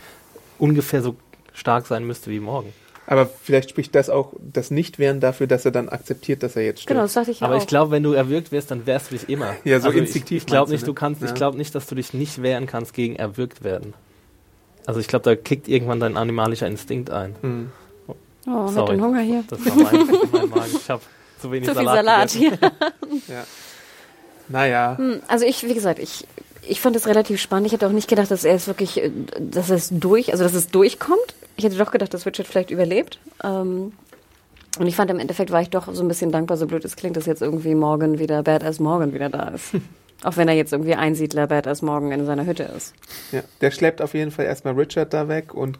ungefähr 0.59 1.01
so 1.01 1.15
stark 1.61 1.87
sein 1.87 2.05
müsste 2.05 2.31
wie 2.31 2.41
morgen. 2.41 2.73
Aber 3.07 3.27
vielleicht 3.27 3.71
spricht 3.71 3.95
das 3.95 4.09
auch 4.09 4.33
das 4.41 4.71
Nichtwehren 4.71 5.19
dafür, 5.19 5.47
dass 5.49 5.65
er 5.65 5.73
dann 5.73 5.89
akzeptiert, 5.89 6.43
dass 6.45 6.55
er 6.55 6.63
jetzt 6.65 6.83
stirbt. 6.83 6.91
Genau, 6.91 7.03
das 7.03 7.15
dachte 7.15 7.33
ich 7.33 7.43
Aber 7.43 7.57
auch. 7.57 7.59
ich 7.59 7.67
glaube, 7.67 7.91
wenn 7.91 8.05
du 8.05 8.13
erwürgt 8.13 8.53
wirst, 8.53 8.71
dann 8.71 8.87
wehrst 8.87 9.11
du 9.11 9.17
dich 9.17 9.29
immer. 9.29 9.57
Ja, 9.65 9.81
so 9.81 9.89
also 9.89 9.99
instinktiv. 9.99 10.37
Ich, 10.39 10.43
ich 10.43 10.47
glaube 10.47 10.71
nicht, 10.71 10.83
ne? 10.83 10.87
du 10.87 10.95
kannst, 10.95 11.21
ja. 11.21 11.29
ich 11.29 11.35
glaube 11.35 11.57
nicht, 11.57 11.75
dass 11.75 11.87
du 11.87 11.95
dich 11.97 12.15
nicht 12.15 12.41
wehren 12.43 12.67
kannst 12.67 12.95
gegen 12.95 13.17
erwürgt 13.17 13.65
werden. 13.65 13.95
Also 14.87 15.01
ich 15.01 15.09
glaube, 15.09 15.25
da 15.25 15.35
kickt 15.35 15.69
irgendwann 15.69 16.01
dein 16.01 16.17
animalischer 16.17 16.67
Instinkt 16.67 17.11
ein. 17.11 17.35
Hm. 17.41 17.73
Oh, 18.47 18.69
Sorry. 18.69 18.97
den 18.97 19.03
Hunger 19.03 19.21
hier. 19.21 19.45
Das 19.49 19.65
war 19.67 19.75
mein, 19.75 20.09
mein 20.33 20.49
Magen. 20.49 20.77
Ich 20.77 20.89
habe 20.89 21.03
zu 21.41 21.51
wenig 21.51 21.69
zu 21.69 21.75
Salat. 21.75 22.31
Viel 22.31 22.51
Salat 22.51 22.61
hier. 22.61 23.35
ja. 23.35 23.45
Naja. 24.49 24.97
Hm, 24.99 25.21
also 25.27 25.45
ich, 25.45 25.67
wie 25.67 25.75
gesagt, 25.75 25.99
ich 25.99 26.27
ich 26.67 26.81
fand 26.81 26.97
es 26.97 27.07
relativ 27.07 27.41
spannend. 27.41 27.67
Ich 27.67 27.73
hätte 27.73 27.87
auch 27.87 27.93
nicht 27.93 28.09
gedacht, 28.09 28.31
dass 28.31 28.45
er 28.45 28.55
es 28.55 28.67
wirklich, 28.67 29.03
äh, 29.03 29.11
dass 29.39 29.71
es 29.71 29.89
durch, 29.91 30.33
also 30.33 30.45
dass 30.45 30.55
es 30.55 30.69
durchkommt. 30.69 31.35
Ich 31.57 31.65
hätte 31.65 31.77
doch 31.77 31.91
gedacht, 31.91 32.15
dass 32.15 32.27
Richard 32.27 32.47
vielleicht 32.47 32.71
überlebt. 32.71 33.19
Ähm, 33.43 33.93
und 34.79 34.87
ich 34.87 34.97
fand 34.97 35.11
im 35.11 35.19
Endeffekt 35.19 35.51
war 35.51 35.63
ich 35.63 35.71
doch 35.71 35.93
so 35.93 36.03
ein 36.03 36.09
bisschen 36.09 36.31
dankbar, 36.31 36.57
so 36.57 36.67
blöd 36.67 36.85
es 36.85 36.97
klingt, 36.97 37.17
dass 37.17 37.27
jetzt 37.27 37.43
irgendwie 37.43 37.75
morgen 37.75 38.19
wieder 38.19 38.43
Badass 38.43 38.79
Morgan 38.79 39.13
wieder 39.13 39.29
da 39.29 39.49
ist. 39.49 39.73
Auch 40.23 40.37
wenn 40.37 40.49
er 40.49 40.55
jetzt 40.55 40.73
irgendwie 40.73 40.95
Einsiedler 40.95 41.47
Badass 41.47 41.83
Morgan 41.83 42.13
in 42.13 42.27
seiner 42.27 42.45
Hütte 42.45 42.65
ist. 42.65 42.95
Ja, 43.33 43.41
der 43.63 43.71
schleppt 43.71 44.03
auf 44.03 44.13
jeden 44.15 44.31
Fall 44.31 44.45
erstmal 44.45 44.75
Richard 44.75 45.15
da 45.15 45.29
weg 45.29 45.55
und 45.55 45.79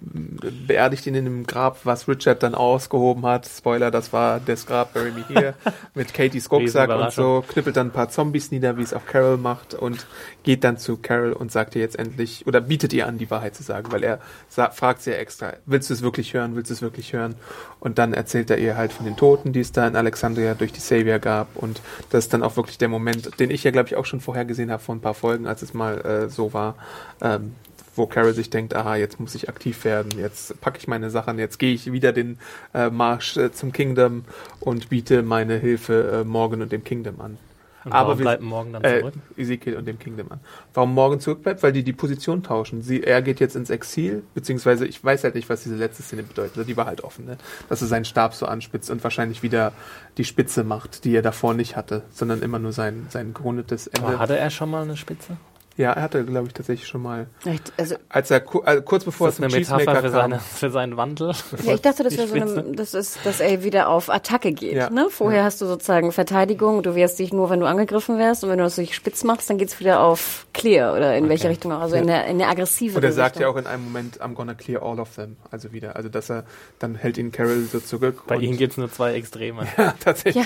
beerdigt 0.00 1.06
ihn 1.06 1.14
in 1.14 1.26
einem 1.26 1.46
Grab, 1.46 1.80
was 1.84 2.08
Richard 2.08 2.42
dann 2.42 2.54
ausgehoben 2.54 3.24
hat. 3.26 3.46
Spoiler, 3.46 3.90
das 3.90 4.12
war 4.12 4.40
das 4.40 4.66
Grab 4.66 4.94
Bury 4.94 5.12
Me 5.12 5.24
Here 5.28 5.54
mit 5.94 6.14
Katie 6.14 6.40
Skogsack 6.40 6.90
und 6.90 7.12
so, 7.12 7.44
knippelt 7.46 7.76
dann 7.76 7.88
ein 7.88 7.92
paar 7.92 8.08
Zombies 8.08 8.50
nieder, 8.50 8.76
wie 8.76 8.82
es 8.82 8.94
auch 8.94 9.06
Carol 9.06 9.36
macht 9.36 9.74
und 9.74 10.06
geht 10.42 10.64
dann 10.64 10.78
zu 10.78 10.96
Carol 10.96 11.32
und 11.32 11.52
sagt 11.52 11.74
ihr 11.74 11.82
jetzt 11.82 11.98
endlich, 11.98 12.46
oder 12.46 12.60
bietet 12.60 12.92
ihr 12.92 13.06
an, 13.06 13.18
die 13.18 13.30
Wahrheit 13.30 13.54
zu 13.54 13.62
sagen, 13.62 13.92
weil 13.92 14.02
er 14.02 14.20
fragt 14.48 15.02
sie 15.02 15.10
ja 15.10 15.16
extra, 15.16 15.54
willst 15.66 15.90
du 15.90 15.94
es 15.94 16.02
wirklich 16.02 16.34
hören, 16.34 16.56
willst 16.56 16.70
du 16.70 16.74
es 16.74 16.82
wirklich 16.82 17.12
hören? 17.12 17.34
Und 17.78 17.98
dann 17.98 18.14
erzählt 18.14 18.50
er 18.50 18.58
ihr 18.58 18.76
halt 18.76 18.92
von 18.92 19.06
den 19.06 19.16
Toten, 19.16 19.52
die 19.52 19.60
es 19.60 19.72
da 19.72 19.86
in 19.86 19.96
Alexandria 19.96 20.54
durch 20.54 20.72
die 20.72 20.80
Savior 20.80 21.18
gab. 21.18 21.56
Und 21.56 21.80
das 22.10 22.24
ist 22.24 22.34
dann 22.34 22.42
auch 22.42 22.56
wirklich 22.56 22.78
der 22.78 22.88
Moment, 22.88 23.38
den 23.40 23.50
ich 23.50 23.64
ja 23.64 23.70
glaube 23.70 23.88
ich 23.88 23.96
auch 23.96 24.04
schon 24.04 24.20
vorher 24.20 24.44
gesehen 24.44 24.70
habe 24.70 24.82
vor 24.82 24.94
ein 24.94 25.00
paar 25.00 25.14
Folgen, 25.14 25.46
als 25.46 25.62
es 25.62 25.74
mal 25.74 26.00
äh, 26.00 26.28
so 26.28 26.52
war, 26.52 26.76
ähm, 27.20 27.54
wo 28.00 28.06
Carol 28.06 28.32
sich 28.34 28.50
denkt, 28.50 28.74
aha, 28.74 28.96
jetzt 28.96 29.20
muss 29.20 29.34
ich 29.34 29.48
aktiv 29.48 29.84
werden, 29.84 30.18
jetzt 30.18 30.60
packe 30.60 30.78
ich 30.78 30.88
meine 30.88 31.10
Sachen, 31.10 31.38
jetzt 31.38 31.58
gehe 31.58 31.74
ich 31.74 31.92
wieder 31.92 32.12
den 32.12 32.38
äh, 32.74 32.90
Marsch 32.90 33.36
äh, 33.36 33.52
zum 33.52 33.72
Kingdom 33.72 34.24
und 34.58 34.88
biete 34.88 35.22
meine 35.22 35.56
Hilfe 35.58 36.22
äh, 36.22 36.24
Morgan 36.24 36.62
und 36.62 36.72
dem 36.72 36.82
Kingdom 36.82 37.20
an. 37.20 37.36
Und 37.82 37.92
Aber 37.92 38.08
warum 38.08 38.18
wir- 38.18 38.24
bleibt 38.24 38.42
morgen 38.42 38.72
dann 38.74 38.84
Äh, 38.84 39.00
zurück? 39.00 39.14
Ezekiel 39.38 39.76
und 39.76 39.86
dem 39.88 39.98
Kingdom 39.98 40.30
an. 40.32 40.40
Warum 40.74 40.92
Morgan 40.92 41.18
zurückbleibt? 41.18 41.62
Weil 41.62 41.72
die 41.72 41.82
die 41.82 41.94
Position 41.94 42.42
tauschen. 42.42 42.82
Sie, 42.82 43.02
er 43.02 43.22
geht 43.22 43.40
jetzt 43.40 43.56
ins 43.56 43.70
Exil, 43.70 44.22
beziehungsweise 44.34 44.86
ich 44.86 45.02
weiß 45.02 45.24
halt 45.24 45.34
nicht, 45.34 45.48
was 45.48 45.62
diese 45.62 45.76
letzte 45.76 46.02
Szene 46.02 46.22
bedeutet. 46.24 46.68
Die 46.68 46.76
war 46.76 46.84
halt 46.84 47.02
offen, 47.04 47.24
ne? 47.24 47.38
Dass 47.70 47.80
er 47.80 47.88
seinen 47.88 48.04
Stab 48.04 48.34
so 48.34 48.44
anspitzt 48.44 48.90
und 48.90 49.02
wahrscheinlich 49.02 49.42
wieder 49.42 49.72
die 50.18 50.24
Spitze 50.24 50.62
macht, 50.62 51.04
die 51.06 51.14
er 51.16 51.22
davor 51.22 51.54
nicht 51.54 51.74
hatte, 51.76 52.02
sondern 52.10 52.42
immer 52.42 52.58
nur 52.58 52.72
sein, 52.72 53.06
sein 53.08 53.32
gerundetes 53.32 53.86
Ende. 53.86 54.08
Aber 54.08 54.18
hatte 54.18 54.36
er 54.36 54.50
schon 54.50 54.70
mal 54.70 54.82
eine 54.82 54.98
Spitze? 54.98 55.38
Ja, 55.80 55.92
er 55.92 56.02
hatte, 56.02 56.22
glaube 56.24 56.48
ich, 56.48 56.52
tatsächlich 56.52 56.86
schon 56.86 57.00
mal, 57.00 57.26
Echt, 57.46 57.72
Also, 57.78 57.94
als 58.10 58.30
er 58.30 58.42
äh, 58.66 58.82
kurz 58.82 59.04
bevor 59.04 59.28
Ist 59.28 59.40
er 59.40 59.48
das 59.48 59.50
zum 59.50 59.54
eine 59.54 59.60
Metapher 59.60 59.78
Cheesemaker 59.78 60.00
für, 60.00 60.10
kam. 60.12 60.30
seine, 60.30 60.38
für 60.40 60.70
seinen 60.70 60.96
Wandel? 60.98 61.32
ja, 61.64 61.74
ich 61.74 61.80
dachte, 61.80 62.02
das 62.02 62.18
wäre 62.18 62.28
so 62.28 62.34
eine, 62.34 62.72
das 62.76 62.92
ist, 62.92 63.18
dass 63.24 63.40
er 63.40 63.64
wieder 63.64 63.88
auf 63.88 64.10
Attacke 64.10 64.52
geht. 64.52 64.74
Ja. 64.74 64.90
Ne? 64.90 65.08
Vorher 65.08 65.42
hast 65.42 65.60
du 65.62 65.66
sozusagen 65.66 66.12
Verteidigung, 66.12 66.82
du 66.82 66.94
wehrst 66.94 67.18
dich 67.18 67.32
nur, 67.32 67.48
wenn 67.48 67.60
du 67.60 67.66
angegriffen 67.66 68.18
wärst 68.18 68.44
und 68.44 68.50
wenn 68.50 68.58
du 68.58 68.64
das 68.64 68.76
durch 68.76 68.94
spitz 68.94 69.24
machst, 69.24 69.48
dann 69.48 69.56
geht's 69.56 69.80
wieder 69.80 70.00
auf 70.00 70.46
Clear 70.52 70.94
oder 70.94 71.16
in 71.16 71.28
welche 71.30 71.48
Richtung 71.48 71.72
auch, 71.72 71.80
also 71.80 71.96
in 71.96 72.06
der, 72.06 72.26
in 72.26 72.38
der 72.38 72.50
aggressive 72.50 72.98
Und 72.98 73.02
er 73.04 73.12
sagt 73.12 73.36
Richtung. 73.36 73.42
ja 73.42 73.48
auch 73.48 73.56
in 73.56 73.66
einem 73.66 73.84
Moment, 73.84 74.20
I'm 74.20 74.34
gonna 74.34 74.54
clear 74.54 74.82
all 74.82 75.00
of 75.00 75.14
them. 75.14 75.36
Also 75.50 75.72
wieder. 75.72 75.96
Also 75.96 76.10
dass 76.10 76.30
er, 76.30 76.44
dann 76.78 76.94
hält 76.94 77.16
ihn 77.16 77.32
Carol 77.32 77.64
so 77.72 77.80
zurück. 77.80 78.24
Bei 78.26 78.36
ihm 78.36 78.58
gibt 78.58 78.72
es 78.72 78.76
nur 78.76 78.92
zwei 78.92 79.14
Extreme. 79.14 79.66
Ja, 79.78 79.94
tatsächlich. 79.98 80.44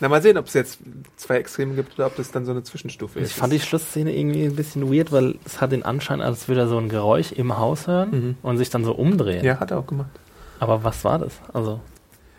Na, 0.00 0.08
mal 0.08 0.22
sehen, 0.22 0.36
ob 0.38 0.46
es 0.46 0.54
jetzt 0.54 0.78
zwei 1.16 1.36
Extreme 1.36 1.74
gibt 1.74 1.94
oder 1.98 2.06
ob 2.06 2.16
das 2.16 2.30
dann 2.30 2.44
so 2.44 2.50
eine 2.52 2.62
Zwischenstufe 2.62 3.18
Ich 3.18 3.26
ist. 3.26 3.32
fand 3.34 3.52
die 3.52 3.60
Schlussszene 3.60 4.14
irgendwie 4.16 4.44
ein 4.44 4.56
bisschen 4.56 4.92
weird, 4.92 5.12
weil 5.12 5.36
es 5.44 5.60
hat 5.60 5.72
den 5.72 5.82
Anschein, 5.82 6.20
als 6.20 6.48
würde 6.48 6.62
er 6.62 6.68
so 6.68 6.78
ein 6.78 6.88
Geräusch 6.88 7.32
im 7.32 7.56
Haus 7.58 7.86
hören 7.86 8.36
und 8.42 8.58
sich 8.58 8.70
dann 8.70 8.84
so 8.84 8.92
umdrehen. 8.92 9.44
ja, 9.44 9.60
hat 9.60 9.70
er 9.70 9.78
auch 9.78 9.86
gemacht. 9.86 10.10
Aber 10.60 10.82
was 10.84 11.04
war 11.04 11.18
das? 11.18 11.34
Also, 11.52 11.80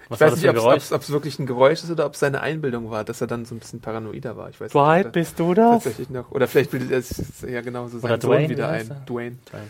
was 0.10 0.18
Ich 0.18 0.22
war 0.22 0.28
weiß 0.28 0.32
das 0.32 0.32
nicht, 0.32 0.42
für 0.42 0.50
ein 0.50 0.56
Geräusch? 0.56 0.92
ob 0.92 1.02
es 1.02 1.10
wirklich 1.12 1.40
ein 1.40 1.46
Geräusch 1.46 1.84
ist 1.84 1.92
oder 1.92 2.06
ob 2.06 2.14
es 2.14 2.20
seine 2.20 2.42
Einbildung 2.42 2.90
war, 2.90 3.04
dass 3.04 3.22
er 3.22 3.28
dann 3.28 3.46
so 3.46 3.54
ein 3.56 3.60
bisschen 3.60 3.80
paranoider 3.80 4.36
war. 4.36 4.50
Ich 4.50 4.60
weiß 4.60 4.72
Dwight, 4.72 5.06
nicht. 5.06 5.14
bist 5.14 5.40
du 5.40 5.54
das? 5.54 5.84
Tatsächlich 5.84 6.10
noch. 6.10 6.32
Oder 6.32 6.48
vielleicht 6.48 6.72
bildet 6.72 6.92
er 6.92 6.98
es 7.00 7.22
ja 7.48 7.62
genau 7.62 7.88
so 7.88 7.98
Oder 8.00 8.08
seinen 8.08 8.22
Sohn 8.22 8.32
Dwayne, 8.32 8.50
wieder 8.50 8.68
wie 8.70 8.78
ein. 8.78 8.90
er? 8.90 8.96
Dwayne. 9.06 9.36
Dwayne. 9.52 9.68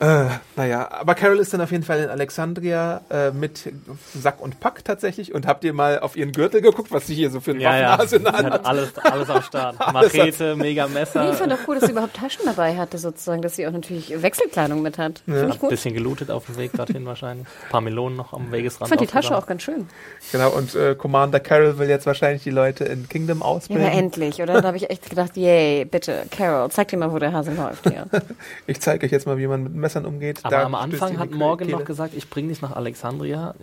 Äh, 0.00 0.26
naja, 0.56 0.88
aber 0.92 1.14
Carol 1.16 1.38
ist 1.40 1.52
dann 1.52 1.60
auf 1.60 1.72
jeden 1.72 1.82
Fall 1.82 1.98
in 2.00 2.08
Alexandria 2.08 3.00
äh, 3.10 3.30
mit 3.32 3.72
Sack 4.14 4.40
und 4.40 4.60
Pack 4.60 4.84
tatsächlich. 4.84 5.34
Und 5.34 5.46
habt 5.46 5.64
ihr 5.64 5.72
mal 5.72 5.98
auf 5.98 6.16
ihren 6.16 6.30
Gürtel 6.32 6.60
geguckt, 6.60 6.92
was 6.92 7.06
sie 7.08 7.14
hier 7.16 7.30
so 7.30 7.40
für 7.40 7.50
ein 7.50 7.60
Ja, 7.60 7.76
ja. 7.76 8.06
Sie 8.06 8.16
Hand 8.16 8.28
hat 8.32 8.44
hat? 8.52 8.66
alles, 8.66 8.96
alles 9.02 9.28
am 9.30 9.42
Start. 9.42 9.76
Machete, 9.92 10.54
mega 10.54 10.86
Nee, 10.86 10.94
Messer. 10.94 11.30
ich 11.30 11.36
fand 11.36 11.52
auch 11.52 11.58
cool, 11.66 11.76
dass 11.76 11.86
sie 11.86 11.92
überhaupt 11.92 12.14
Taschen 12.14 12.42
dabei 12.44 12.76
hatte, 12.76 12.96
sozusagen, 12.98 13.42
dass 13.42 13.56
sie 13.56 13.66
auch 13.66 13.72
natürlich 13.72 14.22
Wechselkleidung 14.22 14.82
mit 14.82 14.98
hat. 14.98 15.20
Finde 15.24 15.46
ich 15.48 15.52
Ein 15.54 15.58
gut. 15.58 15.70
bisschen 15.70 15.94
gelootet 15.94 16.30
auf 16.30 16.46
dem 16.46 16.56
Weg 16.58 16.72
dorthin 16.74 17.04
wahrscheinlich. 17.04 17.46
Ein 17.66 17.70
paar 17.70 17.80
Melonen 17.80 18.16
noch 18.16 18.32
am 18.32 18.44
Ich 18.46 18.52
Wegesrand. 18.52 18.88
fand 18.90 19.00
die 19.00 19.06
Tasche 19.06 19.36
auch 19.36 19.46
ganz 19.46 19.62
schön. 19.62 19.88
Genau, 20.30 20.50
und 20.50 20.74
äh, 20.76 20.94
Commander 20.94 21.40
Carol 21.40 21.78
will 21.78 21.88
jetzt 21.88 22.06
wahrscheinlich 22.06 22.44
die 22.44 22.50
Leute 22.50 22.84
in 22.84 23.08
Kingdom 23.08 23.40
Ja, 23.40 23.44
ausbilden. 23.46 23.84
aber 23.84 23.94
endlich, 23.96 24.40
oder? 24.40 24.60
Da 24.60 24.68
habe 24.68 24.76
ich 24.76 24.90
echt 24.90 25.10
gedacht, 25.10 25.36
yay, 25.36 25.84
bitte, 25.84 26.22
Carol, 26.30 26.70
zeig 26.70 26.88
dir 26.88 26.98
mal, 26.98 27.12
wo 27.12 27.18
der 27.18 27.32
Hase 27.32 27.52
läuft 27.52 27.88
hier. 27.90 28.06
Ich 28.66 28.80
zeige 28.80 29.06
euch 29.06 29.12
jetzt 29.12 29.26
mal, 29.26 29.38
wie 29.38 29.46
man 29.46 29.62
mit 29.64 29.87
Messern 29.88 30.06
umgeht. 30.06 30.40
Aber 30.42 30.56
Da 30.56 30.62
am 30.64 30.74
Anfang 30.74 31.18
hat 31.18 31.30
Morgan 31.30 31.66
Kehle. 31.68 31.78
noch 31.78 31.86
gesagt, 31.86 32.14
ich 32.14 32.28
bringe 32.30 32.48
dich 32.48 32.60
nach 32.62 32.76
Alexandria. 32.76 33.54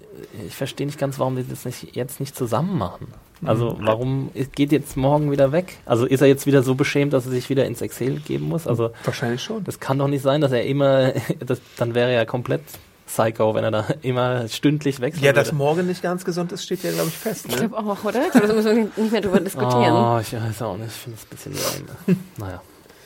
Ich 0.47 0.55
verstehe 0.55 0.85
nicht 0.87 0.97
ganz, 0.99 1.19
warum 1.19 1.35
die 1.35 1.47
das 1.47 1.65
nicht, 1.65 1.95
jetzt 1.95 2.19
nicht 2.19 2.35
zusammen 2.35 2.77
machen. 2.77 3.07
Also 3.45 3.77
warum 3.81 4.31
geht 4.55 4.71
jetzt 4.71 4.97
morgen 4.97 5.29
wieder 5.31 5.51
weg? 5.51 5.77
Also 5.85 6.05
ist 6.05 6.21
er 6.21 6.27
jetzt 6.27 6.45
wieder 6.47 6.63
so 6.63 6.73
beschämt, 6.75 7.13
dass 7.13 7.25
er 7.25 7.31
sich 7.31 7.49
wieder 7.49 7.65
ins 7.65 7.81
Exil 7.81 8.19
geben 8.21 8.45
muss? 8.49 8.65
Also 8.65 8.91
Wahrscheinlich 9.03 9.43
schon. 9.43 9.63
das 9.63 9.79
kann 9.79 9.99
doch 9.99 10.07
nicht 10.07 10.21
sein, 10.23 10.41
dass 10.41 10.51
er 10.51 10.63
immer, 10.65 11.11
das, 11.45 11.59
dann 11.77 11.93
wäre 11.93 12.09
er 12.11 12.15
ja 12.19 12.25
komplett 12.25 12.61
Psycho, 13.07 13.53
wenn 13.53 13.63
er 13.63 13.69
da 13.71 13.85
immer 14.01 14.47
stündlich 14.47 14.99
wechselt. 14.99 15.23
Ja, 15.23 15.31
dass 15.31 15.51
Morgan 15.51 15.85
nicht 15.85 16.01
ganz 16.01 16.25
gesund 16.25 16.51
ist, 16.53 16.63
steht 16.63 16.81
ja, 16.83 16.91
glaube 16.91 17.09
ich, 17.09 17.13
fest. 17.17 17.45
Ich 17.47 17.51
Ne? 17.59 17.69
glaube 17.69 17.77
auch, 17.91 18.03
oder? 18.03 18.25
Ich 18.25 18.31
glaube, 18.31 18.47
da 18.47 18.53
müssen 18.53 18.75
wir 18.75 18.83
nicht 19.03 19.11
mehr 19.11 19.21
drüber 19.21 19.39
diskutieren. 19.41 19.93
Oh, 19.93 20.17
ich 20.19 20.33
weiß 20.33 20.61
auch 20.63 20.77
nicht. 20.77 20.87
Ich 20.87 20.93
finde 20.93 21.17
es 21.19 21.25
ein 21.25 21.29
bisschen 21.29 21.85
lame. 22.07 22.19
naja. 22.37 22.61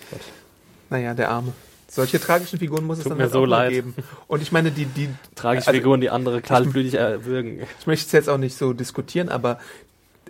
Gut. 0.10 0.22
Naja, 0.90 1.14
der 1.14 1.30
Arme. 1.32 1.52
Solche 1.90 2.20
tragischen 2.20 2.60
Figuren 2.60 2.86
muss 2.86 3.00
es 3.00 3.04
Tut 3.04 3.12
dann 3.12 3.18
mir 3.18 3.24
halt 3.24 3.34
so 3.34 3.46
leid. 3.46 3.72
geben. 3.72 3.96
Und 4.28 4.42
ich 4.42 4.52
meine, 4.52 4.72
die, 4.72 4.86
die 4.86 5.10
Tragische 5.36 5.68
also, 5.68 5.80
Figuren, 5.80 6.02
die 6.02 6.10
andere 6.10 6.42
kaltblütig 6.42 6.94
erwürgen. 6.94 7.62
Ich 7.80 7.88
möchte 7.88 8.06
es 8.06 8.12
jetzt 8.12 8.30
auch 8.30 8.38
nicht 8.38 8.56
so 8.56 8.74
diskutieren, 8.74 9.30
aber 9.30 9.60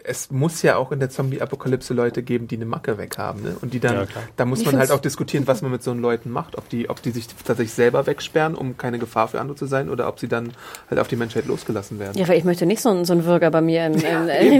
es 0.04 0.32
muss 0.32 0.62
ja 0.62 0.76
auch 0.78 0.92
in 0.92 1.00
der 1.00 1.10
Zombie-Apokalypse 1.10 1.94
Leute 1.94 2.24
geben, 2.24 2.48
die 2.48 2.56
eine 2.56 2.66
Macke 2.66 2.98
weghaben. 2.98 3.44
Ne? 3.44 3.56
Und 3.62 3.74
die 3.74 3.80
dann, 3.80 3.96
Ja, 3.96 4.06
da 4.38 4.46
muss 4.46 4.64
man 4.66 4.78
halt 4.78 4.92
auch 4.92 5.00
diskutieren, 5.00 5.48
was 5.48 5.62
man 5.62 5.72
mit 5.72 5.84
so 5.84 5.94
Leuten 5.94 6.30
macht. 6.32 6.58
Ob 6.58 6.70
die, 6.70 6.90
ob 6.90 7.02
die 7.02 7.12
sich 7.12 7.28
tatsächlich 7.28 7.74
selber 7.74 8.06
wegsperren, 8.08 8.56
um 8.56 8.78
keine 8.78 9.00
Gefahr 9.00 9.28
für 9.28 9.40
andere 9.40 9.56
zu 9.58 9.66
sein, 9.66 9.90
oder 9.90 10.08
ob 10.08 10.20
sie 10.20 10.28
dann 10.28 10.54
halt 10.90 11.00
auf 11.00 11.08
die 11.08 11.16
Menschheit 11.16 11.46
losgelassen 11.46 12.00
werden. 12.00 12.18
Ja, 12.18 12.28
weil 12.28 12.38
ich 12.38 12.44
möchte 12.44 12.66
nicht 12.66 12.82
so 12.82 12.90
einen, 12.90 13.06
so 13.06 13.14
einen 13.14 13.26
Würger 13.26 13.52
bei 13.52 13.62
mir 13.62 13.86
in, 13.88 13.94
in, 13.96 14.02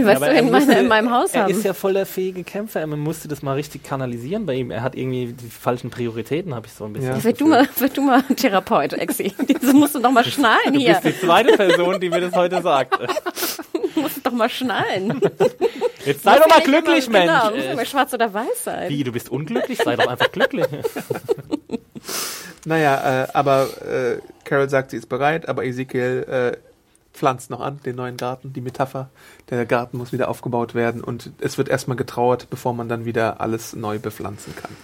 weißt 0.06 0.22
du, 0.22 0.26
er 0.26 0.32
in, 0.38 0.50
musste- 0.50 0.66
meine, 0.68 0.80
in 0.80 0.88
meinem 0.88 1.10
Haus 1.10 1.30
er 1.32 1.42
haben. 1.44 1.50
ist 1.50 1.64
ja 1.64 1.72
voll 1.74 1.94
der 1.94 2.06
fähige 2.06 2.44
Kämpfer. 2.44 2.86
Man 2.86 2.98
musste 3.00 3.28
das 3.28 3.42
mal 3.42 3.54
richtig 3.54 3.82
kanalisieren 3.82 4.46
bei 4.46 4.54
ihm. 4.54 4.70
Er 4.70 4.82
hat 4.82 4.94
irgendwie 4.94 5.32
die 5.32 5.48
falschen 5.50 5.90
Prioritäten, 5.90 6.54
habe 6.54 6.66
ich 6.66 6.72
so 6.72 6.84
ein 6.84 6.92
bisschen. 6.92 7.08
Ja. 7.10 7.14
das 7.16 7.24
Werd 7.24 7.40
du 7.40 7.46
mal, 7.46 7.68
werd 7.78 7.96
du 7.96 8.02
mal 8.02 8.22
Therapeut, 8.22 8.92
Exi. 8.94 9.32
Das 9.62 9.72
musst 9.72 9.94
du 9.94 9.98
doch 10.00 10.10
mal 10.12 10.24
schnallen 10.24 10.72
Du 10.72 10.78
hier. 10.78 10.94
bist 11.00 11.04
die 11.20 11.26
zweite 11.26 11.56
Person, 11.56 12.00
die 12.00 12.08
mir 12.08 12.20
das 12.20 12.34
heute 12.34 12.62
sagt. 12.62 12.98
Du 14.00 14.08
musst 14.08 14.24
doch 14.26 14.32
mal 14.32 14.48
schnallen. 14.48 15.20
Jetzt 16.06 16.22
sei 16.22 16.38
doch 16.38 16.48
mal 16.48 16.56
Muss 16.56 16.64
glücklich, 16.64 17.06
immer, 17.06 17.20
Genau, 17.20 17.44
Mensch. 17.50 17.56
muss 17.56 17.64
Äh, 17.64 17.72
immer 17.72 17.84
schwarz 17.84 18.14
oder 18.14 18.32
weiß 18.32 18.64
sein. 18.64 18.88
Wie, 18.88 19.04
du 19.04 19.12
bist 19.12 19.28
unglücklich? 19.28 19.78
Sei 19.84 19.94
doch 19.96 20.06
einfach 20.06 20.32
glücklich. 20.32 20.66
Naja, 22.66 23.24
äh, 23.24 23.28
aber 23.32 23.68
äh, 23.86 24.18
Carol 24.44 24.68
sagt, 24.68 24.90
sie 24.90 24.98
ist 24.98 25.08
bereit, 25.08 25.48
aber 25.48 25.64
Ezekiel 25.64 26.26
äh, 26.28 26.56
pflanzt 27.16 27.48
noch 27.50 27.60
an, 27.60 27.80
den 27.86 27.96
neuen 27.96 28.16
Garten, 28.18 28.52
die 28.52 28.60
Metapher. 28.60 29.08
Der 29.48 29.64
Garten 29.64 29.96
muss 29.96 30.12
wieder 30.12 30.28
aufgebaut 30.28 30.74
werden 30.74 31.02
und 31.02 31.30
es 31.40 31.56
wird 31.56 31.68
erstmal 31.70 31.96
getrauert, 31.96 32.48
bevor 32.50 32.74
man 32.74 32.88
dann 32.88 33.04
wieder 33.06 33.40
alles 33.40 33.74
neu 33.74 33.98
bepflanzen 33.98 34.54
kann. 34.56 34.76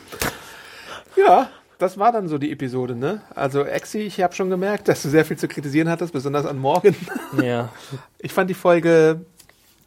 Ja, 1.17 1.51
das 1.79 1.99
war 1.99 2.13
dann 2.13 2.29
so 2.29 2.39
die 2.39 2.51
Episode, 2.53 2.95
ne? 2.95 3.23
Also 3.35 3.65
Exi, 3.65 4.01
ich 4.01 4.23
habe 4.23 4.35
schon 4.35 4.51
gemerkt, 4.51 4.89
dass 4.89 5.03
du 5.03 5.09
sehr 5.09 5.25
viel 5.25 5.37
zu 5.37 5.49
kritisieren 5.49 5.89
hattest, 5.89 6.13
besonders 6.13 6.47
an 6.47 6.59
Morgen. 6.59 6.97
ja. 7.43 7.71
Ich 8.19 8.33
fand 8.33 8.49
die 8.49 8.55
Folge, 8.55 9.21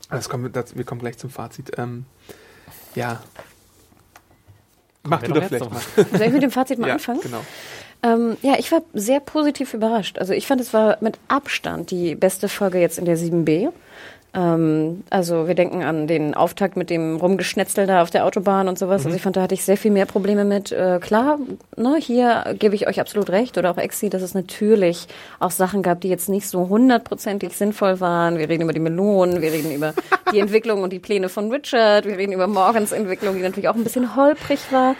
das 0.10 0.30
kommt, 0.30 0.56
das, 0.56 0.76
wir 0.78 0.84
kommen 0.84 1.02
gleich 1.02 1.18
zum 1.18 1.30
Fazit. 1.30 1.72
Ähm, 1.78 2.06
ja. 2.96 3.22
Mach 5.04 5.22
du 5.24 5.34
doch 5.34 5.44
vielleicht 5.44 5.64
so. 5.64 5.70
mal. 5.70 5.82
Soll 6.18 6.28
ich 6.28 6.34
mit 6.34 6.44
dem 6.44 6.52
Fazit 6.52 6.78
mal 6.78 6.88
ja, 6.88 6.94
anfangen? 6.94 7.22
genau. 7.22 7.44
Ähm, 8.02 8.38
ja, 8.42 8.56
ich 8.58 8.72
war 8.72 8.82
sehr 8.94 9.20
positiv 9.20 9.74
überrascht. 9.74 10.20
Also 10.20 10.34
ich 10.34 10.48
fand, 10.48 10.62
es 10.62 10.74
war 10.74 10.98
mit 11.02 11.20
Abstand 11.28 11.92
die 11.92 12.16
beste 12.16 12.48
Folge 12.48 12.80
jetzt 12.80 12.98
in 12.98 13.06
der 13.06 13.18
7b. 13.18 13.72
Ähm, 14.34 15.04
also 15.10 15.48
wir 15.48 15.56
denken 15.56 15.84
an 15.84 16.08
den 16.08 16.36
Auftakt 16.36 16.78
mit 16.78 16.90
dem 16.90 17.18
Rumgeschnetzel 17.18 17.88
da 17.88 18.02
auf 18.02 18.10
der 18.10 18.26
Autobahn 18.26 18.68
und 18.68 18.78
sowas. 18.78 19.06
Also 19.06 19.16
ich 19.16 19.24
fand, 19.24 19.36
da 19.36 19.42
hatte 19.42 19.56
ich 19.56 19.64
sehr 19.64 19.78
viel 19.78 19.92
mehr 19.92 20.06
Probleme 20.06 20.46
mit. 20.46 20.72
Äh, 20.72 21.00
klar, 21.02 21.40
ne, 21.76 21.96
hier 22.00 22.56
gebe 22.58 22.76
ich 22.76 22.88
euch 22.88 23.00
absolut 23.00 23.30
recht 23.30 23.58
oder 23.58 23.72
auch 23.72 23.78
Exi, 23.78 24.10
dass 24.10 24.22
es 24.22 24.36
natürlich 24.36 25.08
auch 25.40 25.52
Sachen 25.52 25.82
gab, 25.82 26.02
die 26.02 26.10
jetzt 26.10 26.30
nicht 26.30 26.48
so 26.48 26.70
hundertprozentig 26.70 27.54
sinnvoll 27.54 28.00
waren. 28.00 28.38
Wir 28.38 28.50
reden 28.50 28.64
über 28.64 28.74
die 28.74 28.80
Melonen, 28.80 29.42
wir 29.42 29.52
reden 29.52 29.72
über 29.72 29.94
die 30.32 30.40
Entwicklung 30.40 30.84
und 30.84 30.94
die 30.94 31.00
Pläne 31.00 31.30
von 31.30 31.52
Richard, 31.52 32.06
wir 32.06 32.18
reden 32.18 32.34
über 32.34 32.48
Morgans 32.48 32.92
Entwicklung, 32.92 33.36
die 33.36 33.42
natürlich 33.42 33.70
auch 33.70 33.76
ein 33.76 33.84
bisschen 33.84 34.16
holprig 34.16 34.60
war. 34.72 34.96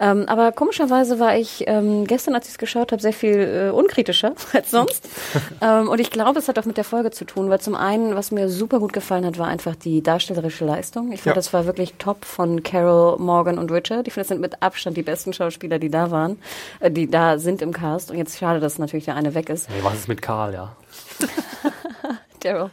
Ähm, 0.00 0.24
aber 0.26 0.52
komischerweise 0.52 1.20
war 1.20 1.36
ich 1.36 1.64
ähm, 1.66 2.06
gestern, 2.06 2.34
als 2.34 2.46
ich 2.46 2.52
es 2.52 2.58
geschaut 2.58 2.90
habe, 2.90 3.00
sehr 3.00 3.12
viel 3.12 3.68
äh, 3.68 3.70
unkritischer 3.70 4.34
als 4.52 4.70
sonst. 4.70 5.08
ähm, 5.60 5.88
und 5.88 6.00
ich 6.00 6.10
glaube, 6.10 6.38
es 6.38 6.48
hat 6.48 6.58
auch 6.58 6.64
mit 6.64 6.76
der 6.76 6.84
Folge 6.84 7.10
zu 7.10 7.24
tun, 7.24 7.48
weil 7.48 7.60
zum 7.60 7.74
einen, 7.74 8.14
was 8.16 8.30
mir 8.30 8.48
super 8.48 8.73
gut 8.80 8.92
gefallen 8.92 9.24
hat, 9.26 9.38
war 9.38 9.46
einfach 9.48 9.74
die 9.76 10.02
darstellerische 10.02 10.64
Leistung. 10.64 11.12
Ich 11.12 11.20
fand, 11.22 11.26
Ja. 11.26 11.34
das 11.34 11.52
war 11.52 11.66
wirklich 11.66 11.94
top 11.98 12.24
von 12.24 12.62
Carol, 12.62 13.18
Morgan 13.18 13.58
und 13.58 13.70
Richard. 13.72 14.06
Ich 14.06 14.14
finde, 14.14 14.22
das 14.24 14.28
sind 14.28 14.40
mit 14.40 14.62
Abstand 14.62 14.96
die 14.96 15.02
besten 15.02 15.32
Schauspieler, 15.32 15.78
die 15.78 15.90
da 15.90 16.10
waren, 16.10 16.38
äh, 16.80 16.90
die 16.90 17.10
da 17.10 17.38
sind 17.38 17.62
im 17.62 17.72
Cast. 17.72 18.10
Und 18.10 18.16
jetzt 18.18 18.38
schade, 18.38 18.60
dass 18.60 18.78
natürlich 18.78 19.04
der 19.06 19.16
eine 19.16 19.34
weg 19.34 19.48
ist. 19.48 19.68
Nee, 19.70 19.76
was 19.82 19.94
ist 19.94 20.08
mit 20.08 20.22
Karl, 20.22 20.52
ja? 20.54 20.76
Daryl. 22.44 22.70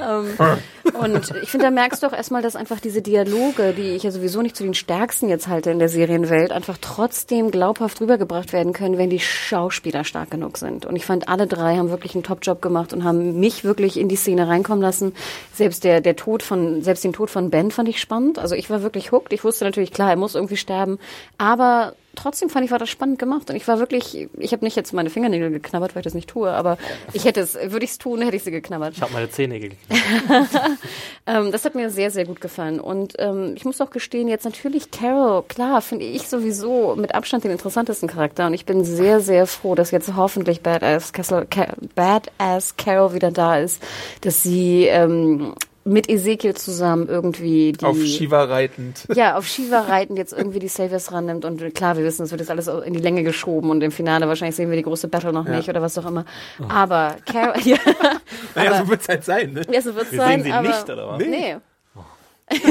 Ähm, 0.00 0.26
und 1.00 1.32
ich 1.42 1.50
finde, 1.50 1.66
da 1.66 1.70
merkst 1.70 2.02
du 2.02 2.06
auch 2.06 2.12
erstmal, 2.12 2.42
dass 2.42 2.56
einfach 2.56 2.80
diese 2.80 3.02
Dialoge, 3.02 3.72
die 3.76 3.94
ich 3.94 4.02
ja 4.02 4.10
sowieso 4.10 4.42
nicht 4.42 4.56
zu 4.56 4.64
den 4.64 4.74
stärksten 4.74 5.28
jetzt 5.28 5.48
halte 5.48 5.70
in 5.70 5.78
der 5.78 5.88
Serienwelt, 5.88 6.52
einfach 6.52 6.78
trotzdem 6.80 7.50
glaubhaft 7.50 8.00
rübergebracht 8.00 8.52
werden 8.52 8.72
können, 8.72 8.98
wenn 8.98 9.10
die 9.10 9.20
Schauspieler 9.20 10.04
stark 10.04 10.30
genug 10.30 10.58
sind. 10.58 10.86
Und 10.86 10.96
ich 10.96 11.06
fand, 11.06 11.28
alle 11.28 11.46
drei 11.46 11.76
haben 11.76 11.90
wirklich 11.90 12.14
einen 12.14 12.24
Top-Job 12.24 12.62
gemacht 12.62 12.92
und 12.92 13.04
haben 13.04 13.38
mich 13.38 13.64
wirklich 13.64 13.98
in 13.98 14.08
die 14.08 14.16
Szene 14.16 14.48
reinkommen 14.48 14.82
lassen. 14.82 15.14
Selbst 15.54 15.84
der, 15.84 16.00
der 16.00 16.16
Tod 16.16 16.42
von, 16.42 16.82
selbst 16.82 17.04
den 17.04 17.12
Tod 17.12 17.30
von 17.30 17.50
Ben 17.50 17.70
fand 17.70 17.88
ich 17.88 18.00
spannend. 18.00 18.38
Also 18.38 18.54
ich 18.54 18.70
war 18.70 18.82
wirklich 18.82 19.12
hooked. 19.12 19.32
Ich 19.32 19.44
wusste 19.44 19.64
natürlich, 19.64 19.92
klar, 19.92 20.10
er 20.10 20.16
muss 20.16 20.34
irgendwie 20.34 20.56
sterben. 20.56 20.98
Aber 21.38 21.94
trotzdem 22.14 22.48
fand 22.48 22.64
ich, 22.64 22.70
war 22.70 22.78
das 22.78 22.90
spannend 22.90 23.18
gemacht. 23.18 23.50
Und 23.50 23.56
ich 23.56 23.66
war 23.68 23.78
wirklich, 23.78 24.28
ich 24.38 24.52
habe 24.52 24.64
nicht 24.64 24.76
jetzt 24.76 24.92
meine 24.92 25.10
Fingernägel 25.10 25.50
geknabbert, 25.50 25.94
weil 25.94 26.00
ich 26.00 26.04
das 26.04 26.14
nicht 26.14 26.28
tue, 26.28 26.50
aber 26.50 26.78
ich 27.12 27.24
hätte 27.24 27.40
es, 27.40 27.54
würde 27.54 27.84
ich 27.84 27.92
es 27.92 27.98
tun, 27.98 28.22
hätte 28.22 28.36
ich 28.36 28.42
sie 28.42 28.50
geknabbert. 28.50 28.94
Ich 28.94 29.02
habe 29.02 29.12
meine 29.12 29.30
Zehennägel 29.30 29.70
geknabbert. 29.70 30.48
ähm, 31.26 31.52
das 31.52 31.64
hat 31.64 31.74
mir 31.74 31.90
sehr, 31.90 32.10
sehr 32.10 32.24
gut 32.24 32.40
gefallen. 32.40 32.80
Und 32.80 33.14
ähm, 33.18 33.54
ich 33.56 33.64
muss 33.64 33.80
auch 33.80 33.90
gestehen, 33.90 34.28
jetzt 34.28 34.44
natürlich 34.44 34.90
Carol, 34.90 35.42
klar, 35.42 35.82
finde 35.82 36.04
ich 36.04 36.28
sowieso 36.28 36.96
mit 36.96 37.14
Abstand 37.14 37.44
den 37.44 37.50
interessantesten 37.50 38.08
Charakter. 38.08 38.46
Und 38.46 38.54
ich 38.54 38.66
bin 38.66 38.84
sehr, 38.84 39.20
sehr 39.20 39.46
froh, 39.46 39.74
dass 39.74 39.90
jetzt 39.90 40.14
hoffentlich 40.16 40.62
Badass, 40.62 41.12
Ca 41.12 41.22
Badass 41.94 42.76
Carol 42.76 43.14
wieder 43.14 43.30
da 43.30 43.58
ist, 43.58 43.82
dass 44.20 44.42
sie 44.42 44.86
ähm, 44.86 45.54
mit 45.84 46.08
Ezekiel 46.08 46.54
zusammen 46.54 47.08
irgendwie 47.08 47.72
die 47.72 47.84
Auf 47.84 47.98
Shiva 48.02 48.44
reitend. 48.44 49.04
ja, 49.14 49.36
auf 49.36 49.46
Shiva 49.46 49.80
reitend 49.80 50.16
jetzt 50.18 50.32
irgendwie 50.32 50.58
die 50.60 50.68
Saviors 50.68 51.10
rannimmt 51.12 51.44
und 51.44 51.74
klar, 51.74 51.96
wir 51.96 52.04
wissen, 52.04 52.22
es 52.22 52.30
wird 52.30 52.40
jetzt 52.40 52.50
alles 52.50 52.68
in 52.68 52.92
die 52.92 53.00
Länge 53.00 53.22
geschoben 53.24 53.70
und 53.70 53.82
im 53.82 53.90
Finale 53.90 54.28
wahrscheinlich 54.28 54.54
sehen 54.56 54.70
wir 54.70 54.76
die 54.76 54.82
große 54.84 55.08
Battle 55.08 55.32
noch 55.32 55.46
Ja. 55.46 55.56
nicht 55.56 55.68
oder 55.68 55.82
was 55.82 55.98
auch 55.98 56.06
immer. 56.06 56.24
Aber 56.68 57.16
Carol, 57.30 57.60
ja, 57.64 57.76
Naja, 58.54 58.70
aber- 58.70 58.84
so 58.84 58.88
wird's 58.90 59.08
halt 59.08 59.24
sein, 59.24 59.52
ne? 59.52 59.62
ja, 59.72 59.80
so 59.80 59.94
wird's 59.94 60.12
Wir 60.12 60.18
sein. 60.18 60.42
sehen 60.42 60.44
sie 60.44 60.52
aber, 60.52 60.68
nicht, 60.68 60.88
oder 60.90 61.08
was? 61.08 61.18
Nee. 61.18 61.56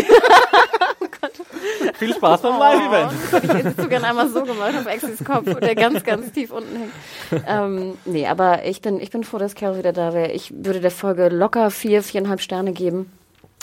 Viel 1.96 2.14
Spaß 2.16 2.42
beim 2.42 2.58
Live-Event. 2.60 3.12
Oh, 3.12 3.16
das 3.32 3.44
hätte 3.44 3.58
ich 3.60 3.64
jetzt 3.66 3.82
sogar 3.82 4.04
einmal 4.04 4.30
so 4.30 4.44
gemacht 4.44 4.74
auf 4.78 4.86
Exis 4.88 5.24
Kopf, 5.24 5.46
der 5.60 5.76
ganz, 5.76 6.04
ganz 6.04 6.32
tief 6.32 6.52
unten 6.52 6.76
hängt. 6.76 7.44
Ähm, 7.48 7.98
nee, 8.06 8.28
aber 8.28 8.66
ich 8.66 8.82
bin, 8.82 9.00
ich 9.00 9.12
bin 9.12 9.24
froh, 9.24 9.38
dass 9.38 9.56
Carol 9.56 9.78
wieder 9.78 9.94
da 9.94 10.14
wäre. 10.14 10.32
Ich 10.32 10.52
würde 10.54 10.80
der 10.82 10.92
Folge 10.92 11.30
locker 11.30 11.70
vier, 11.72 12.02
viereinhalb 12.04 12.42
Sterne 12.42 12.72
geben. 12.74 13.12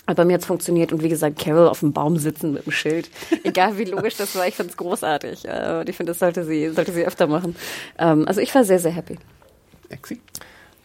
Aber 0.07 0.17
bei 0.17 0.25
mir 0.25 0.35
hat's 0.35 0.47
funktioniert 0.47 0.93
und 0.93 1.03
wie 1.03 1.09
gesagt, 1.11 1.39
Carol 1.39 1.69
auf 1.69 1.81
dem 1.81 1.93
Baum 1.93 2.17
sitzen 2.17 2.53
mit 2.55 2.65
dem 2.65 2.73
Schild. 2.73 3.11
Egal 3.45 3.77
wie 3.77 3.85
logisch 3.85 4.17
das 4.17 4.35
war, 4.37 4.47
ich 4.47 4.55
find's 4.55 4.77
großartig. 4.77 5.45
Äh, 5.47 5.81
Und 5.81 5.89
ich 5.89 5.97
finde, 5.97 6.13
das 6.13 6.19
sollte 6.21 6.45
sie, 6.45 6.71
sollte 6.71 6.93
sie 6.93 7.05
öfter 7.05 7.27
machen. 7.27 7.57
Ähm, 7.99 8.27
also 8.27 8.41
ich 8.41 8.55
war 8.55 8.65
sehr, 8.65 8.79
sehr 8.79 8.93
happy. 8.93 9.19
Exi? 9.91 10.21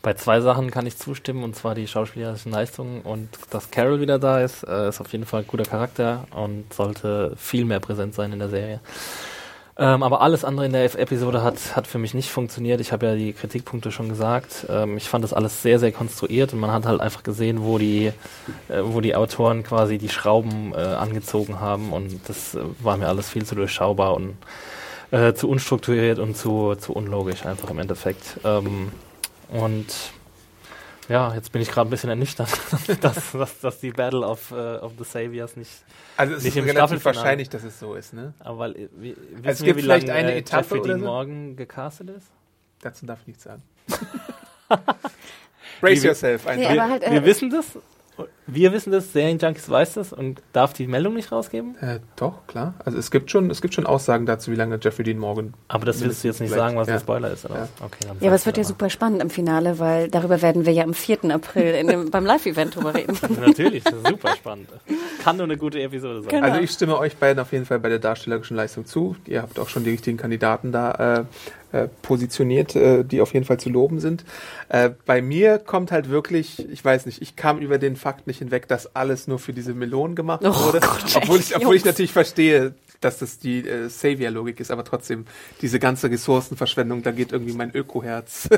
Bei 0.04 0.14
zwei 0.16 0.42
Sachen 0.42 0.70
kann 0.70 0.86
ich 0.86 0.98
zustimmen, 0.98 1.46
und 1.46 1.56
zwar 1.56 1.76
die 1.76 1.88
schauspielerischen 1.88 2.52
Leistungen 2.52 3.02
und 3.04 3.30
dass 3.52 3.72
Carol 3.72 4.02
wieder 4.02 4.20
da 4.20 4.42
ist, 4.42 4.64
äh, 4.64 4.90
ist 4.90 5.00
auf 5.00 5.10
jeden 5.14 5.26
Fall 5.26 5.44
ein 5.44 5.48
guter 5.48 5.64
Charakter 5.64 6.26
und 6.36 6.74
sollte 6.74 7.34
viel 7.38 7.64
mehr 7.64 7.80
präsent 7.80 8.14
sein 8.14 8.34
in 8.34 8.40
der 8.40 8.50
Serie. 8.50 8.82
Ähm, 9.78 10.04
aber 10.04 10.20
alles 10.20 10.44
andere 10.44 10.66
in 10.66 10.74
der 10.74 10.84
Episode 11.00 11.42
hat, 11.42 11.78
hat 11.78 11.88
für 11.88 12.00
mich 12.00 12.14
nicht 12.14 12.30
funktioniert. 12.32 12.82
Ich 12.82 12.92
habe 12.92 13.06
ja 13.06 13.16
die 13.16 13.32
Kritikpunkte 13.32 13.94
schon 13.94 14.10
gesagt. 14.10 14.66
Ähm, 14.70 14.98
ich 14.98 15.08
fand 15.08 15.24
das 15.24 15.32
alles 15.32 15.62
sehr, 15.64 15.80
sehr 15.80 15.94
konstruiert 15.94 16.52
und 16.52 16.60
man 16.60 16.72
hat 16.72 16.86
halt 16.86 17.00
einfach 17.00 17.24
gesehen, 17.24 17.64
wo 17.64 17.78
die, 17.78 18.08
äh, 18.68 18.82
wo 18.82 19.00
die 19.00 19.16
Autoren 19.16 19.64
quasi 19.64 20.00
die 20.00 20.10
Schrauben 20.10 20.74
äh, 20.74 20.80
angezogen 20.80 21.62
haben 21.62 21.94
und 21.94 22.28
das 22.28 22.56
äh, 22.56 22.60
war 22.82 22.98
mir 22.98 23.08
alles 23.08 23.30
viel 23.30 23.46
zu 23.46 23.56
durchschaubar 23.56 24.16
und 24.16 24.36
äh, 25.12 25.34
zu 25.34 25.50
unstrukturiert 25.50 26.20
und 26.20 26.36
zu, 26.36 26.76
zu 26.76 26.92
unlogisch 26.92 27.46
einfach 27.46 27.70
im 27.70 27.80
Endeffekt. 27.80 28.42
Ähm, 28.44 28.92
und 29.54 29.86
ja, 31.10 31.34
jetzt 31.36 31.52
bin 31.52 31.62
ich 31.62 31.70
gerade 31.70 31.88
ein 31.88 31.92
bisschen 31.92 32.10
ernüchtert, 32.10 32.50
dass, 33.02 33.32
dass, 33.32 33.60
dass 33.60 33.80
die 33.80 33.92
Battle 33.92 34.26
of, 34.26 34.52
äh, 34.52 34.78
of 34.78 34.94
the 34.98 35.04
Saviors 35.04 35.56
nicht. 35.58 35.72
Also 36.16 36.36
es 36.36 36.44
Nicht 36.44 36.56
ist 36.56 36.64
im 36.64 36.70
relativ 36.70 37.04
wahrscheinlich, 37.04 37.50
dass 37.50 37.64
es 37.64 37.80
so 37.80 37.96
ist, 37.96 38.14
ne? 38.14 38.34
Aber 38.40 38.60
weil, 38.60 38.90
wie, 38.98 39.16
wissen 39.16 39.44
es 39.44 39.60
wir, 39.62 39.66
gibt 39.68 39.78
wie 39.80 39.82
vielleicht 39.84 40.08
lang, 40.08 40.18
eine 40.18 40.34
äh, 40.34 40.38
Etappe 40.40 40.64
Jeffrey 40.64 40.80
oder 40.80 40.88
Dean 40.90 41.00
so? 41.00 41.06
Morgan 41.06 41.56
gecastet 41.56 42.10
ist? 42.12 42.28
Dazu 42.82 43.06
darf 43.06 43.20
ich 43.22 43.28
nichts 43.28 43.44
sagen. 43.44 43.64
Brace 45.82 46.04
Wie- 46.04 46.08
yourself. 46.08 46.46
Nee, 46.46 46.52
Einfach. 46.52 46.72
aber 46.84 46.90
halt, 46.92 47.02
Wir 47.04 47.22
äh, 47.22 47.26
wissen 47.26 47.50
das. 47.50 47.66
Wir 48.46 48.74
wissen 48.74 48.92
das, 48.92 49.14
Serienjunkies 49.14 49.70
weiß 49.70 49.94
das 49.94 50.12
und 50.12 50.42
darf 50.52 50.74
die 50.74 50.88
Meldung 50.88 51.14
nicht 51.14 51.32
rausgeben. 51.32 51.78
Äh, 51.80 52.00
doch, 52.18 52.46
klar. 52.48 52.74
Also 52.84 52.98
es 52.98 53.10
gibt 53.10 53.32
schon, 53.32 53.50
es 53.50 53.62
gibt 53.62 53.74
schon 53.74 53.86
Aussagen 53.86 54.26
dazu, 54.26 54.52
wie 54.52 54.56
lange 54.56 54.78
Jeffrey 54.82 55.04
Dean 55.04 55.18
Morgan. 55.18 55.54
Aber 55.70 55.86
das 55.86 56.02
willst 56.02 56.24
du 56.24 56.28
jetzt 56.28 56.42
nicht 56.42 56.50
Vielleicht, 56.50 56.62
sagen, 56.62 56.78
was 56.78 56.88
ja. 56.88 56.96
der 56.96 57.00
Spoiler 57.00 57.32
ist, 57.32 57.46
oder? 57.46 57.56
Ja. 57.56 57.68
Okay, 57.80 58.06
dann 58.08 58.18
ja, 58.20 58.28
aber 58.28 58.36
es 58.36 58.46
wird 58.46 58.58
ja 58.58 58.64
super 58.64 58.90
spannend 58.90 59.22
im 59.22 59.30
Finale, 59.30 59.80
weil 59.80 60.10
darüber 60.10 60.42
werden 60.42 60.66
wir 60.66 60.74
ja 60.74 60.84
am 60.84 60.94
4. 60.94 61.26
April 61.34 61.74
in 61.76 61.88
dem, 61.88 62.12
beim 62.12 62.26
Live-Event 62.26 62.76
drüber 62.76 62.94
reden. 62.94 63.18
Natürlich, 63.40 63.84
das 63.84 63.94
ist 63.94 64.08
super 64.08 64.36
spannend. 64.36 64.70
Kann 65.24 65.38
nur 65.38 65.46
eine 65.46 65.58
gute 65.58 65.82
Episode 65.82 66.22
sein. 66.22 66.30
Genau. 66.30 66.48
Also 66.48 66.60
ich 66.60 66.72
stimme 66.72 66.98
euch 66.98 67.16
beiden 67.16 67.40
auf 67.40 67.52
jeden 67.54 67.66
Fall 67.66 67.80
bei 67.80 67.90
der 67.90 68.00
darstellerischen 68.00 68.58
Leistung 68.58 68.86
zu. 68.86 69.16
Ihr 69.26 69.42
habt 69.42 69.58
auch 69.58 69.70
schon 69.70 69.86
die 69.86 69.92
richtigen 69.92 70.18
Kandidaten 70.18 70.72
da 70.72 71.20
äh, 71.20 71.26
äh, 71.74 71.88
positioniert, 72.04 72.76
äh, 72.76 73.04
die 73.04 73.20
auf 73.20 73.34
jeden 73.34 73.48
Fall 73.48 73.60
zu 73.60 73.68
loben 73.68 74.00
sind. 74.00 74.24
Äh, 74.70 74.92
bei 75.08 75.24
mir 75.24 75.58
kommt 75.58 75.92
halt 75.92 76.08
wirklich, 76.08 76.70
ich 76.70 76.86
weiß 76.86 77.08
nicht, 77.08 77.20
ich 77.24 77.36
kam 77.36 77.58
über 77.58 77.80
den 77.80 77.96
Fakt 77.96 78.28
nicht 78.28 78.33
hinweg, 78.40 78.68
dass 78.68 78.96
alles 78.96 79.28
nur 79.28 79.40
für 79.40 79.54
diese 79.54 79.74
Melonen 79.74 80.16
gemacht 80.16 80.42
Oh 80.44 80.54
wurde. 80.66 80.80
Gott, 80.80 81.16
obwohl, 81.16 81.40
ich, 81.40 81.56
obwohl 81.56 81.76
ich 81.76 81.86
natürlich 81.86 82.12
verstehe, 82.14 82.74
dass 83.04 83.18
das 83.20 83.40
die 83.40 83.68
äh, 83.68 83.90
Savior-Logik 83.90 84.60
ist, 84.60 84.72
aber 84.72 84.84
trotzdem 84.84 85.26
diese 85.62 85.80
ganze 85.80 86.10
Ressourcenverschwendung, 86.10 87.04
da 87.04 87.12
geht 87.12 87.32
irgendwie 87.32 87.54
mein 87.54 87.74
Ökoherz. 87.76 88.50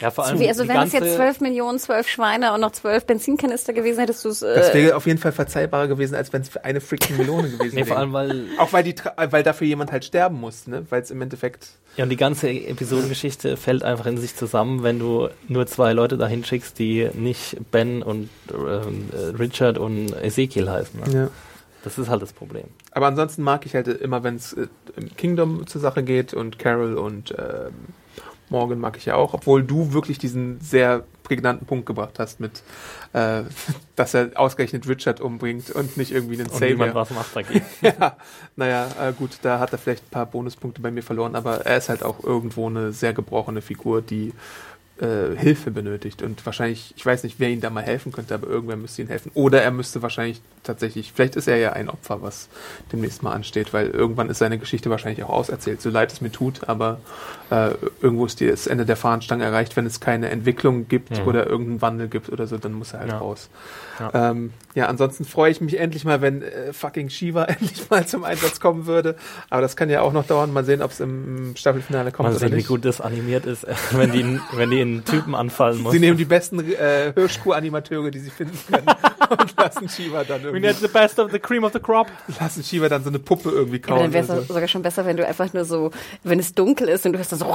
Ja, 0.00 0.10
vor 0.10 0.26
allem 0.26 0.38
Wie, 0.40 0.48
also 0.48 0.66
wären 0.68 0.86
es 0.86 0.92
jetzt 0.92 1.14
12 1.16 1.40
Millionen, 1.40 1.78
12 1.78 2.08
Schweine 2.08 2.52
und 2.54 2.60
noch 2.60 2.72
12 2.72 3.04
Benzinkanister 3.06 3.72
gewesen, 3.72 4.00
hättest 4.00 4.24
du 4.24 4.30
es... 4.30 4.40
Das 4.40 4.70
Äh, 4.70 4.74
wäre 4.74 4.96
auf 4.96 5.06
jeden 5.06 5.18
Fall 5.18 5.32
verzeihbarer 5.32 5.88
gewesen, 5.88 6.14
als 6.14 6.32
wenn 6.32 6.42
es 6.42 6.48
für 6.48 6.64
eine 6.64 6.80
freaking 6.80 7.16
Melone 7.16 7.48
gewesen 7.50 7.74
Nee, 7.74 7.80
wäre. 7.82 7.88
vor 7.88 7.98
allem, 7.98 8.12
weil 8.12 8.46
auch 8.58 8.72
weil 8.72 8.82
die, 8.84 8.94
tra- 8.94 9.30
weil 9.32 9.42
dafür 9.42 9.66
jemand 9.66 9.92
halt 9.92 10.04
sterben 10.04 10.40
muss, 10.40 10.66
ne? 10.66 10.86
Weil 10.90 11.02
es 11.02 11.10
im 11.10 11.20
Endeffekt 11.22 11.68
Ja, 11.96 12.04
und 12.04 12.10
die 12.10 12.16
ganze 12.16 12.48
Episodengeschichte 12.50 13.56
fällt 13.56 13.82
einfach 13.82 14.06
in 14.06 14.18
sich 14.18 14.34
zusammen, 14.36 14.82
wenn 14.82 14.98
du 14.98 15.28
nur 15.48 15.66
zwei 15.66 15.92
Leute 15.92 16.16
dahin 16.16 16.44
schickst, 16.44 16.78
die 16.78 17.08
nicht 17.14 17.56
Ben 17.70 18.02
und 18.02 18.28
ähm, 18.52 19.08
äh, 19.12 19.36
Richard 19.36 19.78
und 19.78 20.12
Ezekiel 20.22 20.70
heißen. 20.70 21.00
Ne? 21.00 21.12
Ja. 21.14 21.28
Das 21.82 21.98
ist 21.98 22.08
halt 22.08 22.22
das 22.22 22.32
Problem. 22.32 22.64
Aber 22.92 23.06
ansonsten 23.06 23.42
mag 23.42 23.64
ich 23.66 23.74
halt 23.74 23.88
immer, 23.88 24.22
wenn 24.22 24.36
es 24.36 24.52
äh, 24.52 24.68
im 24.96 25.14
Kingdom 25.16 25.66
zur 25.66 25.80
Sache 25.80 26.02
geht 26.02 26.34
und 26.34 26.58
Carol 26.58 26.96
und 26.96 27.34
ähm, 27.38 27.72
Morgan 28.50 28.80
mag 28.80 28.96
ich 28.96 29.06
ja 29.06 29.14
auch, 29.14 29.32
obwohl 29.32 29.62
du 29.62 29.92
wirklich 29.92 30.18
diesen 30.18 30.60
sehr 30.60 31.04
prägnanten 31.22 31.66
Punkt 31.66 31.86
gebracht 31.86 32.18
hast 32.18 32.40
mit, 32.40 32.62
äh, 33.12 33.42
dass 33.96 34.14
er 34.14 34.30
ausgerechnet 34.34 34.88
Richard 34.88 35.20
umbringt 35.20 35.70
und 35.70 35.96
nicht 35.96 36.10
irgendwie 36.10 36.34
einen 36.34 36.50
Und 36.50 36.60
niemand 36.60 36.92
Savior. 36.92 36.94
was 36.94 37.10
macht 37.10 37.36
dagegen. 37.36 37.64
ja, 37.80 38.16
naja, 38.56 38.88
äh, 39.00 39.12
gut, 39.12 39.38
da 39.42 39.60
hat 39.60 39.72
er 39.72 39.78
vielleicht 39.78 40.04
ein 40.06 40.10
paar 40.10 40.26
Bonuspunkte 40.26 40.82
bei 40.82 40.90
mir 40.90 41.02
verloren, 41.02 41.36
aber 41.36 41.64
er 41.64 41.76
ist 41.78 41.88
halt 41.88 42.02
auch 42.02 42.22
irgendwo 42.24 42.66
eine 42.66 42.92
sehr 42.92 43.12
gebrochene 43.12 43.62
Figur, 43.62 44.02
die 44.02 44.32
äh, 45.00 45.36
Hilfe 45.36 45.70
benötigt 45.70 46.22
und 46.22 46.44
wahrscheinlich, 46.44 46.92
ich 46.96 47.04
weiß 47.06 47.22
nicht, 47.24 47.36
wer 47.38 47.48
ihm 47.50 47.60
da 47.60 47.70
mal 47.70 47.82
helfen 47.82 48.12
könnte, 48.12 48.34
aber 48.34 48.46
irgendwer 48.48 48.76
müsste 48.76 49.02
ihm 49.02 49.08
helfen. 49.08 49.30
Oder 49.34 49.62
er 49.62 49.70
müsste 49.70 50.02
wahrscheinlich 50.02 50.40
tatsächlich, 50.62 51.12
vielleicht 51.14 51.36
ist 51.36 51.48
er 51.48 51.56
ja 51.56 51.72
ein 51.72 51.88
Opfer, 51.88 52.20
was 52.22 52.48
demnächst 52.92 53.22
mal 53.22 53.32
ansteht, 53.32 53.72
weil 53.72 53.88
irgendwann 53.88 54.28
ist 54.28 54.38
seine 54.38 54.58
Geschichte 54.58 54.90
wahrscheinlich 54.90 55.24
auch 55.24 55.30
auserzählt, 55.30 55.80
so 55.80 55.88
leid 55.90 56.12
es 56.12 56.20
mir 56.20 56.30
tut, 56.30 56.68
aber 56.68 57.00
äh, 57.50 57.70
irgendwo 58.02 58.26
ist 58.26 58.40
die, 58.40 58.46
das 58.48 58.66
Ende 58.66 58.84
der 58.84 58.96
Fahnenstange 58.96 59.42
erreicht, 59.44 59.74
wenn 59.76 59.86
es 59.86 60.00
keine 60.00 60.28
Entwicklung 60.30 60.86
gibt 60.88 61.10
Mhm. 61.10 61.26
oder 61.26 61.46
irgendeinen 61.46 61.80
Wandel 61.82 62.08
gibt 62.08 62.28
oder 62.28 62.46
so, 62.46 62.58
dann 62.58 62.72
muss 62.74 62.92
er 62.92 63.00
halt 63.00 63.10
Ja. 63.10 63.18
raus. 63.18 63.48
Ja. 63.98 64.30
Ähm, 64.30 64.52
ja, 64.74 64.86
ansonsten 64.86 65.24
freue 65.24 65.50
ich 65.50 65.60
mich 65.60 65.78
endlich 65.78 66.04
mal, 66.04 66.20
wenn 66.22 66.42
äh, 66.42 66.72
fucking 66.72 67.10
Shiva 67.10 67.44
endlich 67.48 67.88
mal 67.90 68.06
zum 68.06 68.24
Einsatz 68.24 68.60
kommen 68.60 68.86
würde. 68.86 69.16
Aber 69.50 69.60
das 69.62 69.76
kann 69.76 69.90
ja 69.90 70.00
auch 70.02 70.12
noch 70.12 70.26
dauern. 70.26 70.52
Mal 70.52 70.64
sehen, 70.64 70.80
ob 70.82 70.90
es 70.92 71.00
im 71.00 71.54
Staffelfinale 71.56 72.12
kommt 72.12 72.28
Mal 72.30 72.38
sehen, 72.38 72.54
wie 72.56 72.62
gut 72.62 72.84
das 72.84 73.00
animiert 73.00 73.46
ist, 73.46 73.66
wenn 73.92 74.12
die, 74.12 74.38
wenn 74.52 74.70
die 74.70 74.80
einen 74.94 75.04
Typen 75.04 75.34
anfallen 75.34 75.82
muss. 75.82 75.92
Sie 75.92 75.98
nehmen 76.00 76.16
die 76.16 76.24
besten 76.24 76.60
äh, 76.60 77.12
Hirschkuh-Animateure, 77.14 78.10
die 78.10 78.18
sie 78.18 78.30
finden 78.30 78.58
können 78.70 78.86
und 79.30 79.56
lassen 79.56 79.88
Shiva 79.88 80.24
dann 80.24 80.42
We 80.42 80.46
irgendwie, 80.48 80.66
need 80.68 80.76
the 80.76 80.88
best 80.88 81.18
of 81.18 81.30
the 81.32 81.38
cream 81.38 81.64
of 81.64 81.72
the 81.72 81.78
crop. 81.80 82.08
lassen 82.40 82.62
Shiva 82.62 82.88
dann 82.88 83.02
so 83.02 83.08
eine 83.10 83.18
Puppe 83.18 83.50
irgendwie 83.50 83.80
aber 83.86 84.00
dann 84.00 84.12
wäre 84.12 84.24
es 84.24 84.30
oder 84.30 84.42
so. 84.42 84.54
sogar 84.54 84.68
schon 84.68 84.82
besser, 84.82 85.04
wenn 85.06 85.16
du 85.16 85.26
einfach 85.26 85.52
nur 85.52 85.64
so, 85.64 85.90
wenn 86.24 86.38
es 86.38 86.54
dunkel 86.54 86.88
ist 86.88 87.06
und 87.06 87.12
du 87.12 87.18
hörst 87.18 87.32
dann 87.32 87.38
so, 87.38 87.46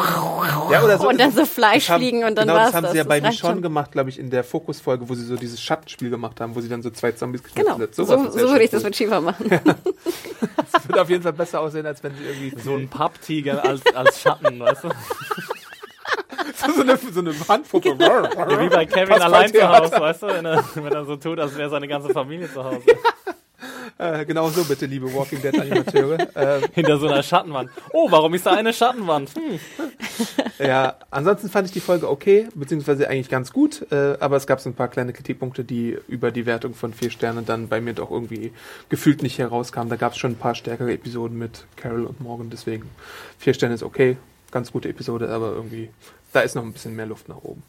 Ja, 0.72 0.84
oder 0.84 0.98
so. 0.98 1.10
und 1.10 1.20
dann 1.20 1.32
so 1.32 1.46
Fleisch 1.46 1.90
haben- 1.90 2.02
fliegen 2.02 2.24
und 2.24 2.36
dann 2.36 2.48
genau, 2.48 2.58
war's 2.60 2.68
das 2.68 2.76
haben 2.76 2.84
das. 2.84 2.92
sie 2.94 2.98
ja 3.00 3.04
bei 3.04 3.22
Michonne 3.22 3.54
schon. 3.56 3.62
gemacht, 3.62 3.92
glaube 3.92 4.10
ich, 4.10 4.20
in 4.20 4.30
der 4.30 4.44
Fokusfolge, 4.44 5.08
wo 5.10 5.16
sie 5.16 5.26
so 5.26 5.36
dieses 5.36 5.62
Schattenspiel 5.62 6.10
gemacht 6.10 6.40
haben, 6.42 6.56
wo 6.56 6.62
sie 6.62 6.70
dann 6.70 6.82
so 6.82 6.90
zwei 6.90 7.12
Zombies 7.12 7.44
geschnitten 7.44 7.66
Genau, 7.68 7.80
hat. 7.82 7.96
so, 7.96 8.04
so 8.06 8.14
ja 8.14 8.34
würde 8.34 8.64
ich 8.64 8.70
das 8.72 8.84
mit 8.84 8.96
Shiva 8.96 9.20
machen. 9.22 9.46
cool. 9.50 9.60
Das 10.72 10.88
würde 10.90 11.02
auf 11.02 11.10
jeden 11.10 11.24
Fall 11.24 11.34
besser 11.34 11.62
aussehen, 11.62 11.86
als 11.86 12.04
wenn 12.04 12.14
sie 12.16 12.24
irgendwie 12.24 12.62
So 12.62 12.76
ein 12.76 12.90
Papptiger 12.90 13.64
als, 13.64 13.82
als 13.96 14.22
Schatten, 14.22 14.60
weißt 14.60 14.84
du? 14.84 14.90
so 16.54 16.82
eine, 16.82 16.98
so 16.98 17.20
eine 17.20 17.34
Handpuppe. 17.48 17.96
Ja, 18.06 18.60
wie 18.62 18.70
bei 18.70 18.86
Kevin 18.86 19.10
Passt 19.10 19.22
allein 19.22 19.52
bei 19.52 19.60
zu 19.60 19.70
Hause, 19.70 19.91
weißt 20.00 20.24
du? 20.24 20.28
Wenn 20.28 20.46
er, 20.46 20.64
wenn 20.76 20.93
er 20.93 21.06
so 21.06 21.16
tut, 21.16 21.39
als 21.39 21.58
wäre 21.58 21.70
seine 21.70 21.88
ganze 21.88 22.10
Familie 22.10 22.52
zu 22.52 22.64
Hause. 22.64 22.84
Äh, 23.98 24.26
genau 24.26 24.50
so 24.50 24.64
bitte, 24.66 24.86
liebe 24.86 25.14
Walking 25.14 25.41
Dead 25.41 25.58
Animateure. 25.58 26.18
ähm, 26.36 26.64
Hinter 26.74 26.98
so 26.98 27.08
einer 27.08 27.24
Schattenwand. 27.24 27.70
Oh, 27.93 28.12
warum 28.12 28.34
ist 28.34 28.46
da 28.46 28.52
eine 28.52 28.74
Schattenwand? 28.74 29.32
Hm. 29.36 29.60
ja, 30.60 30.96
ansonsten 31.12 31.50
fand 31.50 31.68
ich 31.68 31.74
die 31.74 31.80
Folge 31.80 32.10
okay, 32.10 32.48
beziehungsweise 32.56 33.10
eigentlich 33.10 33.30
ganz 33.30 33.54
gut, 33.54 33.86
äh, 33.91 34.18
aber 34.20 34.36
es 34.36 34.48
gab 34.48 34.60
so 34.60 34.70
ein 34.70 34.76
paar 34.76 34.89
kleine 34.89 35.14
Kritikpunkte, 35.14 35.64
die 35.64 35.98
über 36.10 36.32
die 36.32 36.46
Wertung 36.46 36.74
von 36.74 36.93
vier 36.93 37.10
Sternen 37.10 37.46
dann 37.46 37.70
bei 37.70 37.80
mir 37.80 37.93
doch 37.93 38.12
irgendwie 38.12 38.52
gefühlt 38.89 39.24
nicht 39.24 39.39
herauskamen. 39.39 39.89
Da 39.89 39.96
gab 39.96 40.12
es 40.12 40.18
schon 40.18 40.32
ein 40.32 40.38
paar 40.38 40.56
stärkere 40.56 40.91
Episoden 40.91 41.38
mit 41.38 41.66
Carol 41.78 42.06
und 42.06 42.20
Morgan, 42.20 42.50
deswegen 42.50 42.89
vier 43.38 43.54
Sterne 43.54 43.76
ist 43.76 43.84
okay, 43.84 44.18
ganz 44.56 44.72
gute 44.72 44.88
Episode, 44.88 45.28
aber 45.30 45.51
irgendwie, 45.51 45.89
da 46.32 46.39
ist 46.39 46.56
noch 46.56 46.64
ein 46.64 46.72
bisschen 46.72 46.95
mehr 46.95 47.06
Luft 47.06 47.28
nach 47.28 47.43
oben. 47.43 47.62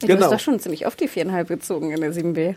Du 0.00 0.06
Genau. 0.06 0.26
hast 0.26 0.32
doch 0.32 0.40
schon 0.40 0.60
ziemlich 0.60 0.86
oft 0.86 1.00
die 1.00 1.08
viereinhalb 1.08 1.48
gezogen 1.48 1.90
in 1.90 2.02
der 2.02 2.12
7b. 2.12 2.54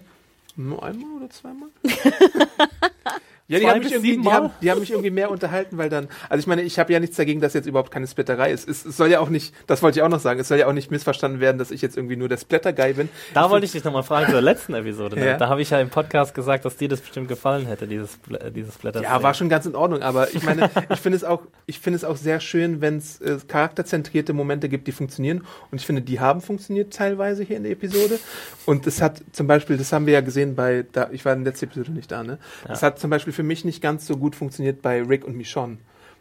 Nur 0.58 0.84
einmal 0.84 1.10
oder 1.22 1.30
zweimal? 1.30 1.70
Ja, 3.52 3.60
die 3.60 3.68
haben, 3.68 3.80
mich 3.80 3.92
irgendwie, 3.92 4.18
die, 4.18 4.30
haben, 4.30 4.50
die 4.62 4.72
haben 4.72 4.80
mich 4.80 4.92
irgendwie 4.92 5.10
mehr 5.10 5.30
unterhalten, 5.30 5.78
weil 5.78 5.90
dann, 5.90 6.08
also 6.30 6.40
ich 6.40 6.48
meine, 6.48 6.62
ich 6.62 6.80
habe 6.80 6.94
ja 6.94 7.02
nichts 7.02 7.18
dagegen, 7.18 7.42
dass 7.42 7.54
jetzt 7.54 7.66
überhaupt 7.66 7.92
keine 7.92 8.08
Splitterei 8.08 8.50
ist. 8.50 8.66
Es, 8.70 8.86
es 8.86 8.96
soll 8.96 9.10
ja 9.10 9.20
auch 9.20 9.28
nicht, 9.28 9.54
das 9.68 9.84
wollte 9.84 10.00
ich 10.00 10.04
auch 10.04 10.10
noch 10.10 10.22
sagen, 10.22 10.40
es 10.40 10.48
soll 10.48 10.58
ja 10.58 10.68
auch 10.68 10.74
nicht 10.74 10.90
missverstanden 10.90 11.42
werden, 11.42 11.58
dass 11.58 11.70
ich 11.70 11.82
jetzt 11.82 11.98
irgendwie 11.98 12.16
nur 12.16 12.30
der 12.30 12.38
Splatter-Guy 12.38 12.94
bin. 12.94 13.10
Da 13.34 13.50
wollte 13.50 13.66
ich 13.66 13.74
dich 13.74 13.84
nochmal 13.84 14.04
fragen 14.04 14.32
zur 14.32 14.42
letzten 14.42 14.74
Episode. 14.74 15.18
Ne? 15.18 15.26
Ja. 15.26 15.38
Da 15.38 15.50
habe 15.50 15.62
ich 15.62 15.70
ja 15.70 15.82
im 15.82 15.90
Podcast 15.90 16.34
gesagt, 16.34 16.64
dass 16.64 16.78
dir 16.78 16.88
das 16.88 17.02
bestimmt 17.02 17.28
gefallen 17.28 17.66
hätte, 17.66 17.88
dieses, 17.88 18.18
äh, 18.30 18.52
dieses 18.52 18.78
Blätter. 18.78 19.04
Ja, 19.04 19.22
war 19.22 19.34
schon 19.34 19.50
ganz 19.50 19.66
in 19.66 19.76
Ordnung, 19.76 20.02
aber 20.02 20.34
ich 20.34 20.44
meine, 20.44 20.70
ich 20.90 21.00
finde 21.02 21.18
es 21.18 21.26
auch, 21.26 21.42
ich 21.66 21.82
finde 21.82 21.98
es 21.98 22.06
auch 22.06 22.16
sehr 22.16 22.40
schön, 22.40 22.80
wenn 22.80 23.00
es 23.00 23.20
äh, 23.20 23.38
charakterzentrierte 23.46 24.32
Momente 24.32 24.70
gibt, 24.70 24.88
die 24.88 24.94
funktionieren. 24.94 25.46
Und 25.72 25.82
ich 25.82 25.86
finde, 25.86 26.02
die 26.02 26.22
haben 26.22 26.40
funktioniert 26.40 26.94
teilweise 26.94 27.44
hier 27.44 27.58
in 27.58 27.64
der 27.64 27.74
Episode. 27.74 28.18
Und 28.66 28.88
es 28.88 29.02
hat 29.02 29.22
zum 29.34 29.48
Beispiel, 29.48 29.76
das 29.76 29.92
haben 29.92 30.06
wir 30.06 30.14
ja 30.14 30.22
gesehen 30.22 30.56
bei, 30.56 30.86
da, 30.90 31.10
ich 31.12 31.26
war 31.26 31.34
in 31.34 31.44
der 31.44 31.52
letzten 31.52 31.66
Episode 31.66 31.92
nicht 31.92 32.10
da, 32.12 32.24
ne? 32.24 32.38
Es 32.70 32.82
hat 32.82 32.98
zum 32.98 33.10
Beispiel 33.10 33.34
für 33.34 33.41
mich 33.44 33.66
nicht 33.66 33.82
ganz 33.82 34.08
so 34.08 34.18
gut 34.18 34.36
funktioniert 34.36 34.82
bei 34.82 35.02
Rick 35.02 35.26
und 35.26 35.36
Michonne, 35.36 35.78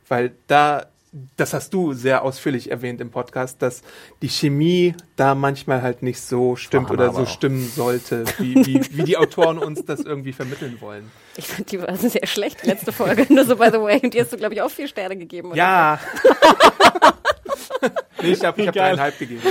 weil 0.09 0.33
da 0.47 0.87
das 1.37 1.55
hast 1.55 1.75
du 1.75 1.93
sehr 1.93 2.23
ausführlich 2.23 2.71
erwähnt 2.71 3.01
im 3.01 3.11
Podcast, 3.11 3.61
dass 3.63 3.83
die 4.23 4.29
Chemie 4.29 4.95
da 5.17 5.35
manchmal 5.35 5.83
halt 5.83 6.03
nicht 6.03 6.21
so 6.21 6.55
stimmt 6.55 6.91
oder 6.91 7.13
so 7.13 7.23
auch. 7.23 7.29
stimmen 7.29 7.69
sollte, 7.69 8.25
wie, 8.39 8.55
wie, 8.55 8.81
wie 8.97 9.03
die 9.03 9.17
Autoren 9.17 9.59
uns 9.59 9.85
das 9.85 10.01
irgendwie 10.01 10.33
vermitteln 10.33 10.81
wollen. 10.81 11.11
Ich 11.37 11.49
fand 11.49 11.73
die 11.73 11.83
war 11.83 11.97
sehr 11.97 12.27
schlecht, 12.27 12.63
die 12.63 12.69
letzte 12.69 12.93
Folge. 12.93 13.27
Nur 13.35 13.45
so, 13.45 13.57
by 13.57 13.71
the 13.73 13.81
way. 13.81 14.01
Und 14.01 14.15
die 14.15 14.21
hast 14.21 14.33
du, 14.33 14.37
glaube 14.37 14.55
ich, 14.55 14.63
auch 14.63 14.71
vier 14.71 14.87
Sterne 14.87 15.17
gegeben. 15.17 15.49
Oder? 15.49 15.57
Ja. 15.57 16.01
nee, 18.23 18.33
ich 18.33 18.45
habe 18.45 18.61
ich 18.61 18.67
hab 18.69 18.75
dreieinhalb 18.75 19.19
gegeben. 19.19 19.43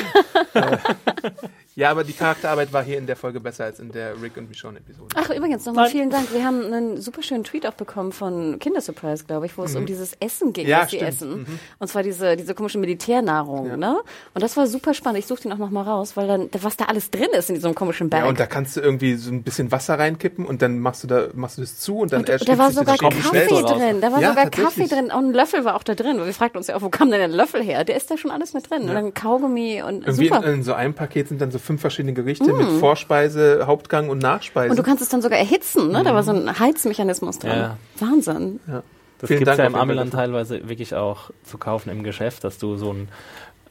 Ja, 1.76 1.92
aber 1.92 2.04
die 2.04 2.12
Charakterarbeit 2.12 2.74
war 2.74 2.84
hier 2.84 2.98
in 2.98 3.08
der 3.08 3.16
Folge 3.16 3.40
besser 3.40 3.64
als 3.64 3.80
in 3.80 3.90
der 3.94 4.22
Rick 4.22 4.36
und 4.36 4.50
Michonne 4.50 4.80
Episode. 4.80 5.16
Ach, 5.16 5.30
übrigens, 5.30 5.66
nochmal 5.66 5.90
vielen 5.90 6.10
Dank. 6.10 6.34
Wir 6.34 6.44
haben 6.44 6.66
einen 6.66 7.00
super 7.00 7.24
schönen 7.24 7.46
Tweet 7.46 7.66
auch 7.66 7.74
bekommen 7.74 8.12
von 8.12 8.60
Kindersurprise, 8.60 9.24
glaube 9.24 9.46
ich, 9.46 9.58
wo 9.58 9.64
es 9.64 9.76
um 9.78 9.86
dieses 9.86 10.12
Essen 10.20 10.52
ging, 10.52 10.66
Mhm. 10.66 10.72
Ja, 10.72 10.82
was 10.82 10.92
sie 10.92 11.00
essen. 11.00 11.46
Und 11.80 11.88
zwar 11.88 12.04
diese, 12.04 12.36
diese 12.36 12.54
komische 12.54 12.80
Militärnahrung, 12.80 13.68
Ja. 13.70 13.78
ne? 13.78 14.02
Und 14.34 14.44
das 14.44 14.58
war 14.58 14.68
super 14.68 14.94
spannend. 14.94 15.20
Ich 15.20 15.28
suche 15.28 15.44
den 15.44 15.54
auch 15.54 15.58
nochmal 15.58 15.86
raus, 15.86 16.18
weil 16.18 16.28
dann, 16.28 16.50
was 16.62 16.76
da 16.76 16.86
alles 16.86 17.12
drin 17.12 17.30
ist 17.32 17.48
in 17.50 17.56
diesem 17.56 17.74
komischen 17.76 18.10
Bag. 18.10 18.24
Ja, 18.24 18.28
und 18.28 18.40
da 18.42 18.46
kannst 18.46 18.76
du 18.76 18.82
irgendwie 18.82 19.16
so 19.16 19.32
ein 19.32 19.44
bisschen 19.44 19.72
Wasser 19.72 19.98
reinkippen 19.98 20.46
und 20.46 20.62
dann 20.62 20.80
machst 20.80 21.04
du 21.04 21.08
da 21.08 21.28
machst 21.34 21.58
du 21.60 21.62
das 21.62 21.80
zu 21.80 22.00
und 22.00 22.12
dann 22.12 22.26
Und 22.26 22.30
da 22.50 22.58
war 22.58 22.72
sogar 22.72 22.98
Kaffee 22.98 23.48
drin. 23.48 24.02
Da 24.02 24.12
war 24.12 24.20
Ja, 24.20 24.30
sogar. 24.32 24.50
Kaffee 24.50 24.88
drin. 24.88 25.06
Und 25.06 25.30
ein 25.30 25.34
Löffel 25.34 25.64
war 25.64 25.76
auch 25.78 25.84
da 25.84 25.96
drin. 25.96 26.18
Wir 26.18 26.34
fragten 26.34 26.58
uns 26.58 26.68
ja 26.68 26.76
auch, 26.76 26.82
wo 26.82 26.90
kam 26.90 27.10
denn 27.10 27.20
der 27.20 27.30
Löffel 27.30 27.64
her? 27.64 27.86
Der 27.86 27.96
ist 27.96 28.12
da 28.12 28.18
schon 28.18 28.32
alles 28.32 28.54
mit 28.54 28.59
drin. 28.64 28.84
Und 28.84 28.94
dann 28.94 29.14
Kaugummi 29.14 29.82
und 29.82 30.06
Irgendwie 30.06 30.28
in, 30.28 30.34
super. 30.34 30.48
in 30.48 30.64
so 30.64 30.74
einem 30.74 30.94
Paket 30.94 31.28
sind 31.28 31.42
dann 31.42 31.52
so 31.52 31.60
fünf 31.60 31.82
verschiedene 31.82 32.14
Gerichte 32.14 32.52
mit 32.54 32.68
Vorspeise, 32.80 33.64
Hauptgang 33.66 34.10
und 34.10 34.20
Nachspeise. 34.20 34.72
und 34.72 34.78
du 34.78 34.84
kannst 34.84 35.02
es 35.02 35.10
dann 35.10 35.22
sogar 35.22 35.40
erhitzen, 35.40 35.92
ne? 35.92 36.04
Da 36.04 36.14
war 36.14 36.24
so 36.24 36.32
ein 36.32 36.60
Heizmechanismus 36.60 37.40
drin. 37.40 37.52
Ja. 37.52 37.78
Wahnsinn. 38.00 38.60
ja. 38.68 38.84
Das 39.20 39.30
gibt 39.30 39.46
Dank 39.48 39.60
ja 39.60 39.66
im 39.66 39.76
Amiland 39.76 40.14
teilweise 40.14 40.70
wirklich 40.70 40.96
auch 40.96 41.30
zu 41.44 41.58
kaufen 41.58 41.90
im 41.90 42.04
Geschäft, 42.04 42.46
dass 42.46 42.58
du 42.58 42.78
so, 42.78 42.94
ein, 42.94 43.10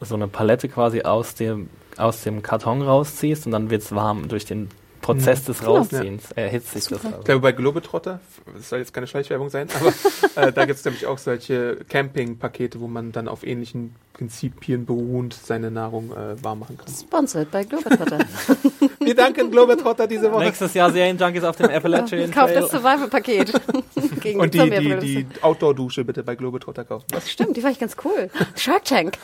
so 0.01 0.14
eine 0.14 0.28
Palette 0.28 0.68
quasi 0.68 1.03
aus 1.03 1.34
dem, 1.34 1.70
aus 1.97 2.22
dem 2.22 2.43
Karton 2.43 2.82
rausziehst 2.82 3.47
und 3.47 3.53
dann 3.53 3.70
wird's 3.70 3.95
warm 3.95 4.28
durch 4.28 4.45
den 4.45 4.68
Prozess 5.01 5.45
des 5.45 5.66
Rausziehens. 5.66 6.32
Erhitzt 6.32 6.72
sich 6.72 6.89
das 6.89 7.01
Ich 7.01 7.07
also. 7.07 7.22
glaube, 7.22 7.41
bei 7.41 7.53
Globetrotter, 7.53 8.20
das 8.55 8.68
soll 8.68 8.80
jetzt 8.80 8.93
keine 8.93 9.07
Schleichwerbung 9.07 9.49
sein, 9.49 9.68
aber 9.80 9.93
äh, 10.49 10.53
da 10.53 10.66
gibt 10.66 10.78
es 10.78 10.84
nämlich 10.84 11.07
auch 11.07 11.16
solche 11.16 11.78
Camping-Pakete, 11.89 12.78
wo 12.80 12.89
man 12.89 13.12
dann 13.12 13.26
auf 13.26 13.47
ähnlichen 13.47 13.95
Prinzipien 14.19 14.85
beruhend 14.85 15.33
seine 15.33 15.71
Nahrung 15.71 16.11
äh, 16.11 16.43
warm 16.43 16.59
machen 16.59 16.77
kann. 16.77 16.93
Sponsored 16.93 17.53
bei 17.53 17.62
Globetrotter. 17.62 18.19
Wir 18.99 19.14
danken 19.14 19.49
Globetrotter 19.49 20.09
diese 20.09 20.33
Woche. 20.33 20.45
Nächstes 20.45 20.75
Jahr 20.75 20.91
Serienjunkies 20.91 21.45
auf 21.45 21.55
dem 21.55 21.71
Appalachian 21.71 22.29
Kauf 22.33 22.53
das. 22.53 22.69
Survival-Paket. 22.69 23.53
Gegen 24.21 24.41
Und 24.41 24.55
die, 24.55 24.71
die, 24.71 24.97
die 24.97 25.27
Outdoor-Dusche 25.41 26.05
bitte 26.05 26.25
bei 26.25 26.35
Globetrotter 26.35 26.85
kaufen. 26.85 27.07
Was? 27.12 27.31
Stimmt, 27.31 27.57
die 27.57 27.62
war 27.62 27.71
ich 27.71 27.79
ganz 27.79 27.95
cool. 28.05 28.29
Shark 28.57 28.85
Tank. 28.87 29.19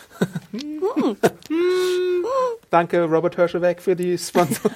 Danke, 2.70 3.02
Robert 3.02 3.34
Hirscheweg, 3.34 3.82
für 3.82 3.96
die 3.96 4.16
Sponsor. 4.16 4.70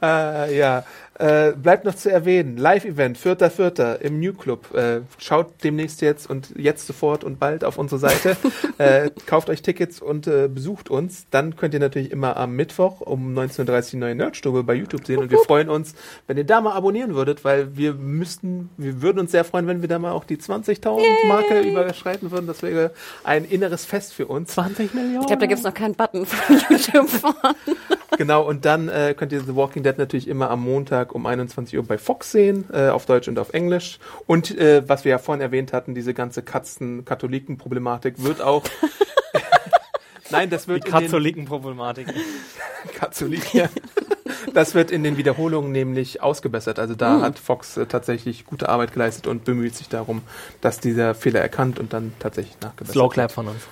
äh, 0.00 0.56
ja, 0.56 0.84
äh, 1.18 1.52
bleibt 1.52 1.84
noch 1.84 1.94
zu 1.94 2.10
erwähnen, 2.10 2.56
Live-Event, 2.56 3.18
4.4. 3.18 3.96
im 3.96 4.20
New 4.20 4.32
Club. 4.32 4.72
Äh, 4.74 5.00
schaut 5.18 5.64
demnächst 5.64 6.00
jetzt 6.00 6.30
und 6.30 6.54
jetzt 6.56 6.86
sofort 6.86 7.24
und 7.24 7.40
bald 7.40 7.64
auf 7.64 7.76
unsere 7.76 7.98
Seite. 7.98 8.36
äh, 8.78 9.10
kauft 9.26 9.50
euch 9.50 9.62
Tickets 9.62 10.00
und 10.00 10.28
äh, 10.28 10.48
besucht 10.48 10.90
uns. 10.90 11.26
Dann 11.30 11.56
könnt 11.56 11.74
ihr 11.74 11.80
natürlich 11.80 12.12
immer 12.12 12.36
am 12.36 12.54
Mittwoch 12.54 13.00
um 13.00 13.36
19.30 13.36 13.64
Uhr 13.68 13.82
die 13.90 13.96
neue 13.96 14.14
Nerdstube 14.14 14.62
bei 14.62 14.74
YouTube 14.74 15.06
sehen. 15.06 15.18
Und 15.18 15.30
wir 15.30 15.38
freuen 15.38 15.68
uns, 15.68 15.94
wenn 16.28 16.36
ihr 16.36 16.44
da 16.44 16.60
mal 16.60 16.74
abonnieren 16.74 17.14
würdet, 17.14 17.44
weil 17.44 17.76
wir 17.76 17.94
müssten, 17.94 18.70
wir 18.76 19.02
würden 19.02 19.18
uns 19.18 19.32
sehr 19.32 19.44
freuen, 19.44 19.66
wenn 19.66 19.82
wir 19.82 19.88
da 19.88 19.98
mal 19.98 20.12
auch 20.12 20.24
die 20.24 20.36
20.000 20.36 21.26
Marke 21.26 21.60
überschreiten 21.60 22.30
würden. 22.30 22.46
Das 22.46 22.62
wäre 22.62 22.92
ein 23.24 23.44
inneres 23.44 23.84
Fest 23.84 24.14
für 24.14 24.26
uns. 24.26 24.50
20 24.50 24.94
Millionen. 24.94 25.22
Ich 25.22 25.26
glaube, 25.26 25.40
da 25.40 25.46
gibt's 25.46 25.64
noch 25.64 25.74
keinen 25.74 25.94
Button 25.94 26.26
von 26.26 26.56
YouTube. 26.70 27.08
Genau, 28.16 28.42
und 28.42 28.64
dann 28.64 28.88
äh, 28.88 29.14
könnt 29.16 29.32
ihr 29.32 29.40
The 29.40 29.54
Walking 29.54 29.82
Dead 29.82 29.96
natürlich 29.98 30.28
immer 30.28 30.50
am 30.50 30.62
Montag 30.62 31.07
um 31.14 31.26
21 31.26 31.76
Uhr 31.76 31.84
bei 31.84 31.98
Fox 31.98 32.32
sehen, 32.32 32.64
äh, 32.72 32.88
auf 32.88 33.06
Deutsch 33.06 33.28
und 33.28 33.38
auf 33.38 33.52
Englisch. 33.52 33.98
Und 34.26 34.56
äh, 34.58 34.88
was 34.88 35.04
wir 35.04 35.10
ja 35.10 35.18
vorhin 35.18 35.40
erwähnt 35.40 35.72
hatten, 35.72 35.94
diese 35.94 36.14
ganze 36.14 36.42
Katzen-Katholiken-Problematik 36.42 38.22
wird 38.22 38.40
auch. 38.40 38.64
Nein, 40.30 40.50
das 40.50 40.68
wird 40.68 40.86
Die 40.86 40.90
Katholikenproblematik. 40.90 42.08
Katholik, 42.94 43.54
ja. 43.54 43.68
Das 44.54 44.74
wird 44.74 44.90
in 44.90 45.02
den 45.02 45.16
Wiederholungen 45.16 45.72
nämlich 45.72 46.22
ausgebessert. 46.22 46.78
Also 46.78 46.94
da 46.94 47.20
hat 47.20 47.38
Fox 47.38 47.76
äh, 47.76 47.86
tatsächlich 47.86 48.44
gute 48.44 48.68
Arbeit 48.68 48.92
geleistet 48.92 49.26
und 49.26 49.44
bemüht 49.44 49.74
sich 49.74 49.88
darum, 49.88 50.22
dass 50.60 50.80
dieser 50.80 51.14
Fehler 51.14 51.40
erkannt 51.40 51.78
und 51.78 51.92
dann 51.92 52.12
tatsächlich 52.18 52.60
nachgebessert 52.60 52.92
Slow 52.92 53.04
wird. 53.04 53.12
Clap 53.14 53.32
von 53.32 53.48
uns. 53.48 53.66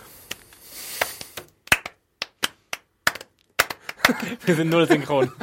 Wir 4.44 4.54
sind 4.54 4.70
null 4.70 4.86
synchron. 4.86 5.32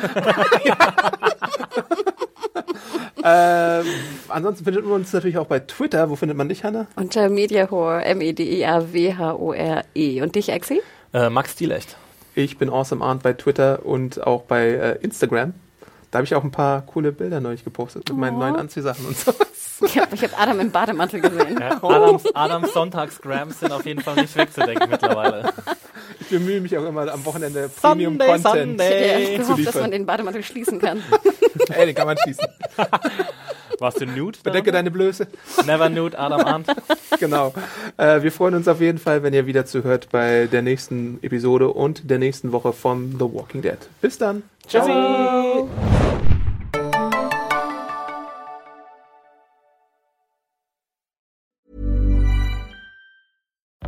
Äh, 3.24 3.84
ansonsten 4.28 4.66
findet 4.66 4.84
man 4.84 4.96
uns 4.96 5.14
natürlich 5.14 5.38
auch 5.38 5.48
bei 5.48 5.60
Twitter. 5.60 6.10
Wo 6.10 6.18
findet 6.18 6.38
man 6.38 6.50
dich, 6.50 6.66
Hanna? 6.66 6.88
Unter 6.98 7.30
Mediahore, 7.30 8.02
E 8.02 8.12
M-E-D-I-A-W-H-O-R-E. 8.12 10.22
Und 10.22 10.36
dich, 10.36 10.50
Exi? 10.50 10.82
Äh, 11.14 11.30
Max 11.30 11.56
Dielecht. 11.56 11.96
Ich 12.36 12.58
bin 12.58 12.70
Awesome 12.70 13.04
Arndt 13.04 13.24
bei 13.24 13.32
Twitter 13.32 13.86
und 13.86 14.22
auch 14.28 14.44
bei 14.44 14.68
äh, 14.72 14.98
Instagram. 15.02 15.54
Da 16.12 16.18
habe 16.18 16.26
ich 16.26 16.36
auch 16.36 16.44
ein 16.44 16.52
paar 16.52 16.82
coole 16.82 17.14
Bilder 17.14 17.40
neulich 17.40 17.64
gepostet 17.64 18.10
mit 18.10 18.18
meinen 18.18 18.38
neuen 18.38 18.56
Anziehsachen 18.56 19.06
und 19.06 19.18
sowas. 19.18 19.38
Ich 19.86 19.98
habe 19.98 20.16
ich 20.16 20.24
hab 20.24 20.40
Adam 20.40 20.62
im 20.62 20.72
Bademantel 20.72 21.20
gesehen. 21.20 21.58
Ja, 21.60 21.78
Adams, 21.84 22.24
Adams 22.34 22.72
Sonntagsgrams 22.74 23.60
sind 23.60 23.74
auf 23.74 23.86
jeden 23.86 24.02
Fall 24.02 24.16
nicht 24.16 24.34
wegzudenken 24.38 24.90
mittlerweile. 24.90 25.52
Ich 26.34 26.40
bemühe 26.40 26.62
mich 26.62 26.76
auch 26.76 26.86
immer 26.86 27.14
am 27.14 27.24
Wochenende 27.26 27.70
Sunday, 27.70 28.06
Premium-Content. 28.08 28.44
Sunday. 28.44 29.08
Ja, 29.08 29.14
Ey, 29.14 29.24
ich 29.24 29.42
zu 29.42 29.56
gehofft, 29.56 29.68
dass 29.68 29.76
man 29.76 29.92
den 29.92 30.06
Bademantel 30.08 30.42
schließen 30.42 30.80
kann. 30.80 31.04
Ey, 31.70 31.86
den 31.86 31.94
kann 31.94 32.08
man 32.08 32.18
schließen. 32.18 32.48
Warst 33.80 34.02
du 34.02 34.08
nude? 34.08 34.40
Bedecke 34.42 34.72
deine 34.72 34.90
Blöße. 34.90 35.28
Never 35.68 35.90
nude, 35.90 36.18
Adam 36.18 36.42
Arndt. 36.46 36.68
Genau. 37.20 37.54
Äh, 37.98 38.24
wir 38.24 38.32
freuen 38.32 38.56
uns 38.56 38.68
auf 38.68 38.82
jeden 38.82 38.98
Fall, 38.98 39.22
wenn 39.22 39.34
ihr 39.34 39.46
wieder 39.46 39.68
zuhört 39.68 40.10
bei 40.12 40.48
der 40.52 40.64
nächsten 40.64 41.20
Episode 41.22 41.70
und 41.70 42.10
der 42.10 42.18
nächsten 42.18 42.52
Woche 42.52 42.74
von 42.74 43.12
The 43.12 43.26
Walking 43.26 43.62
Dead. 43.62 43.78
Bis 44.02 44.18
dann. 44.18 44.42
Ciao. 44.68 45.70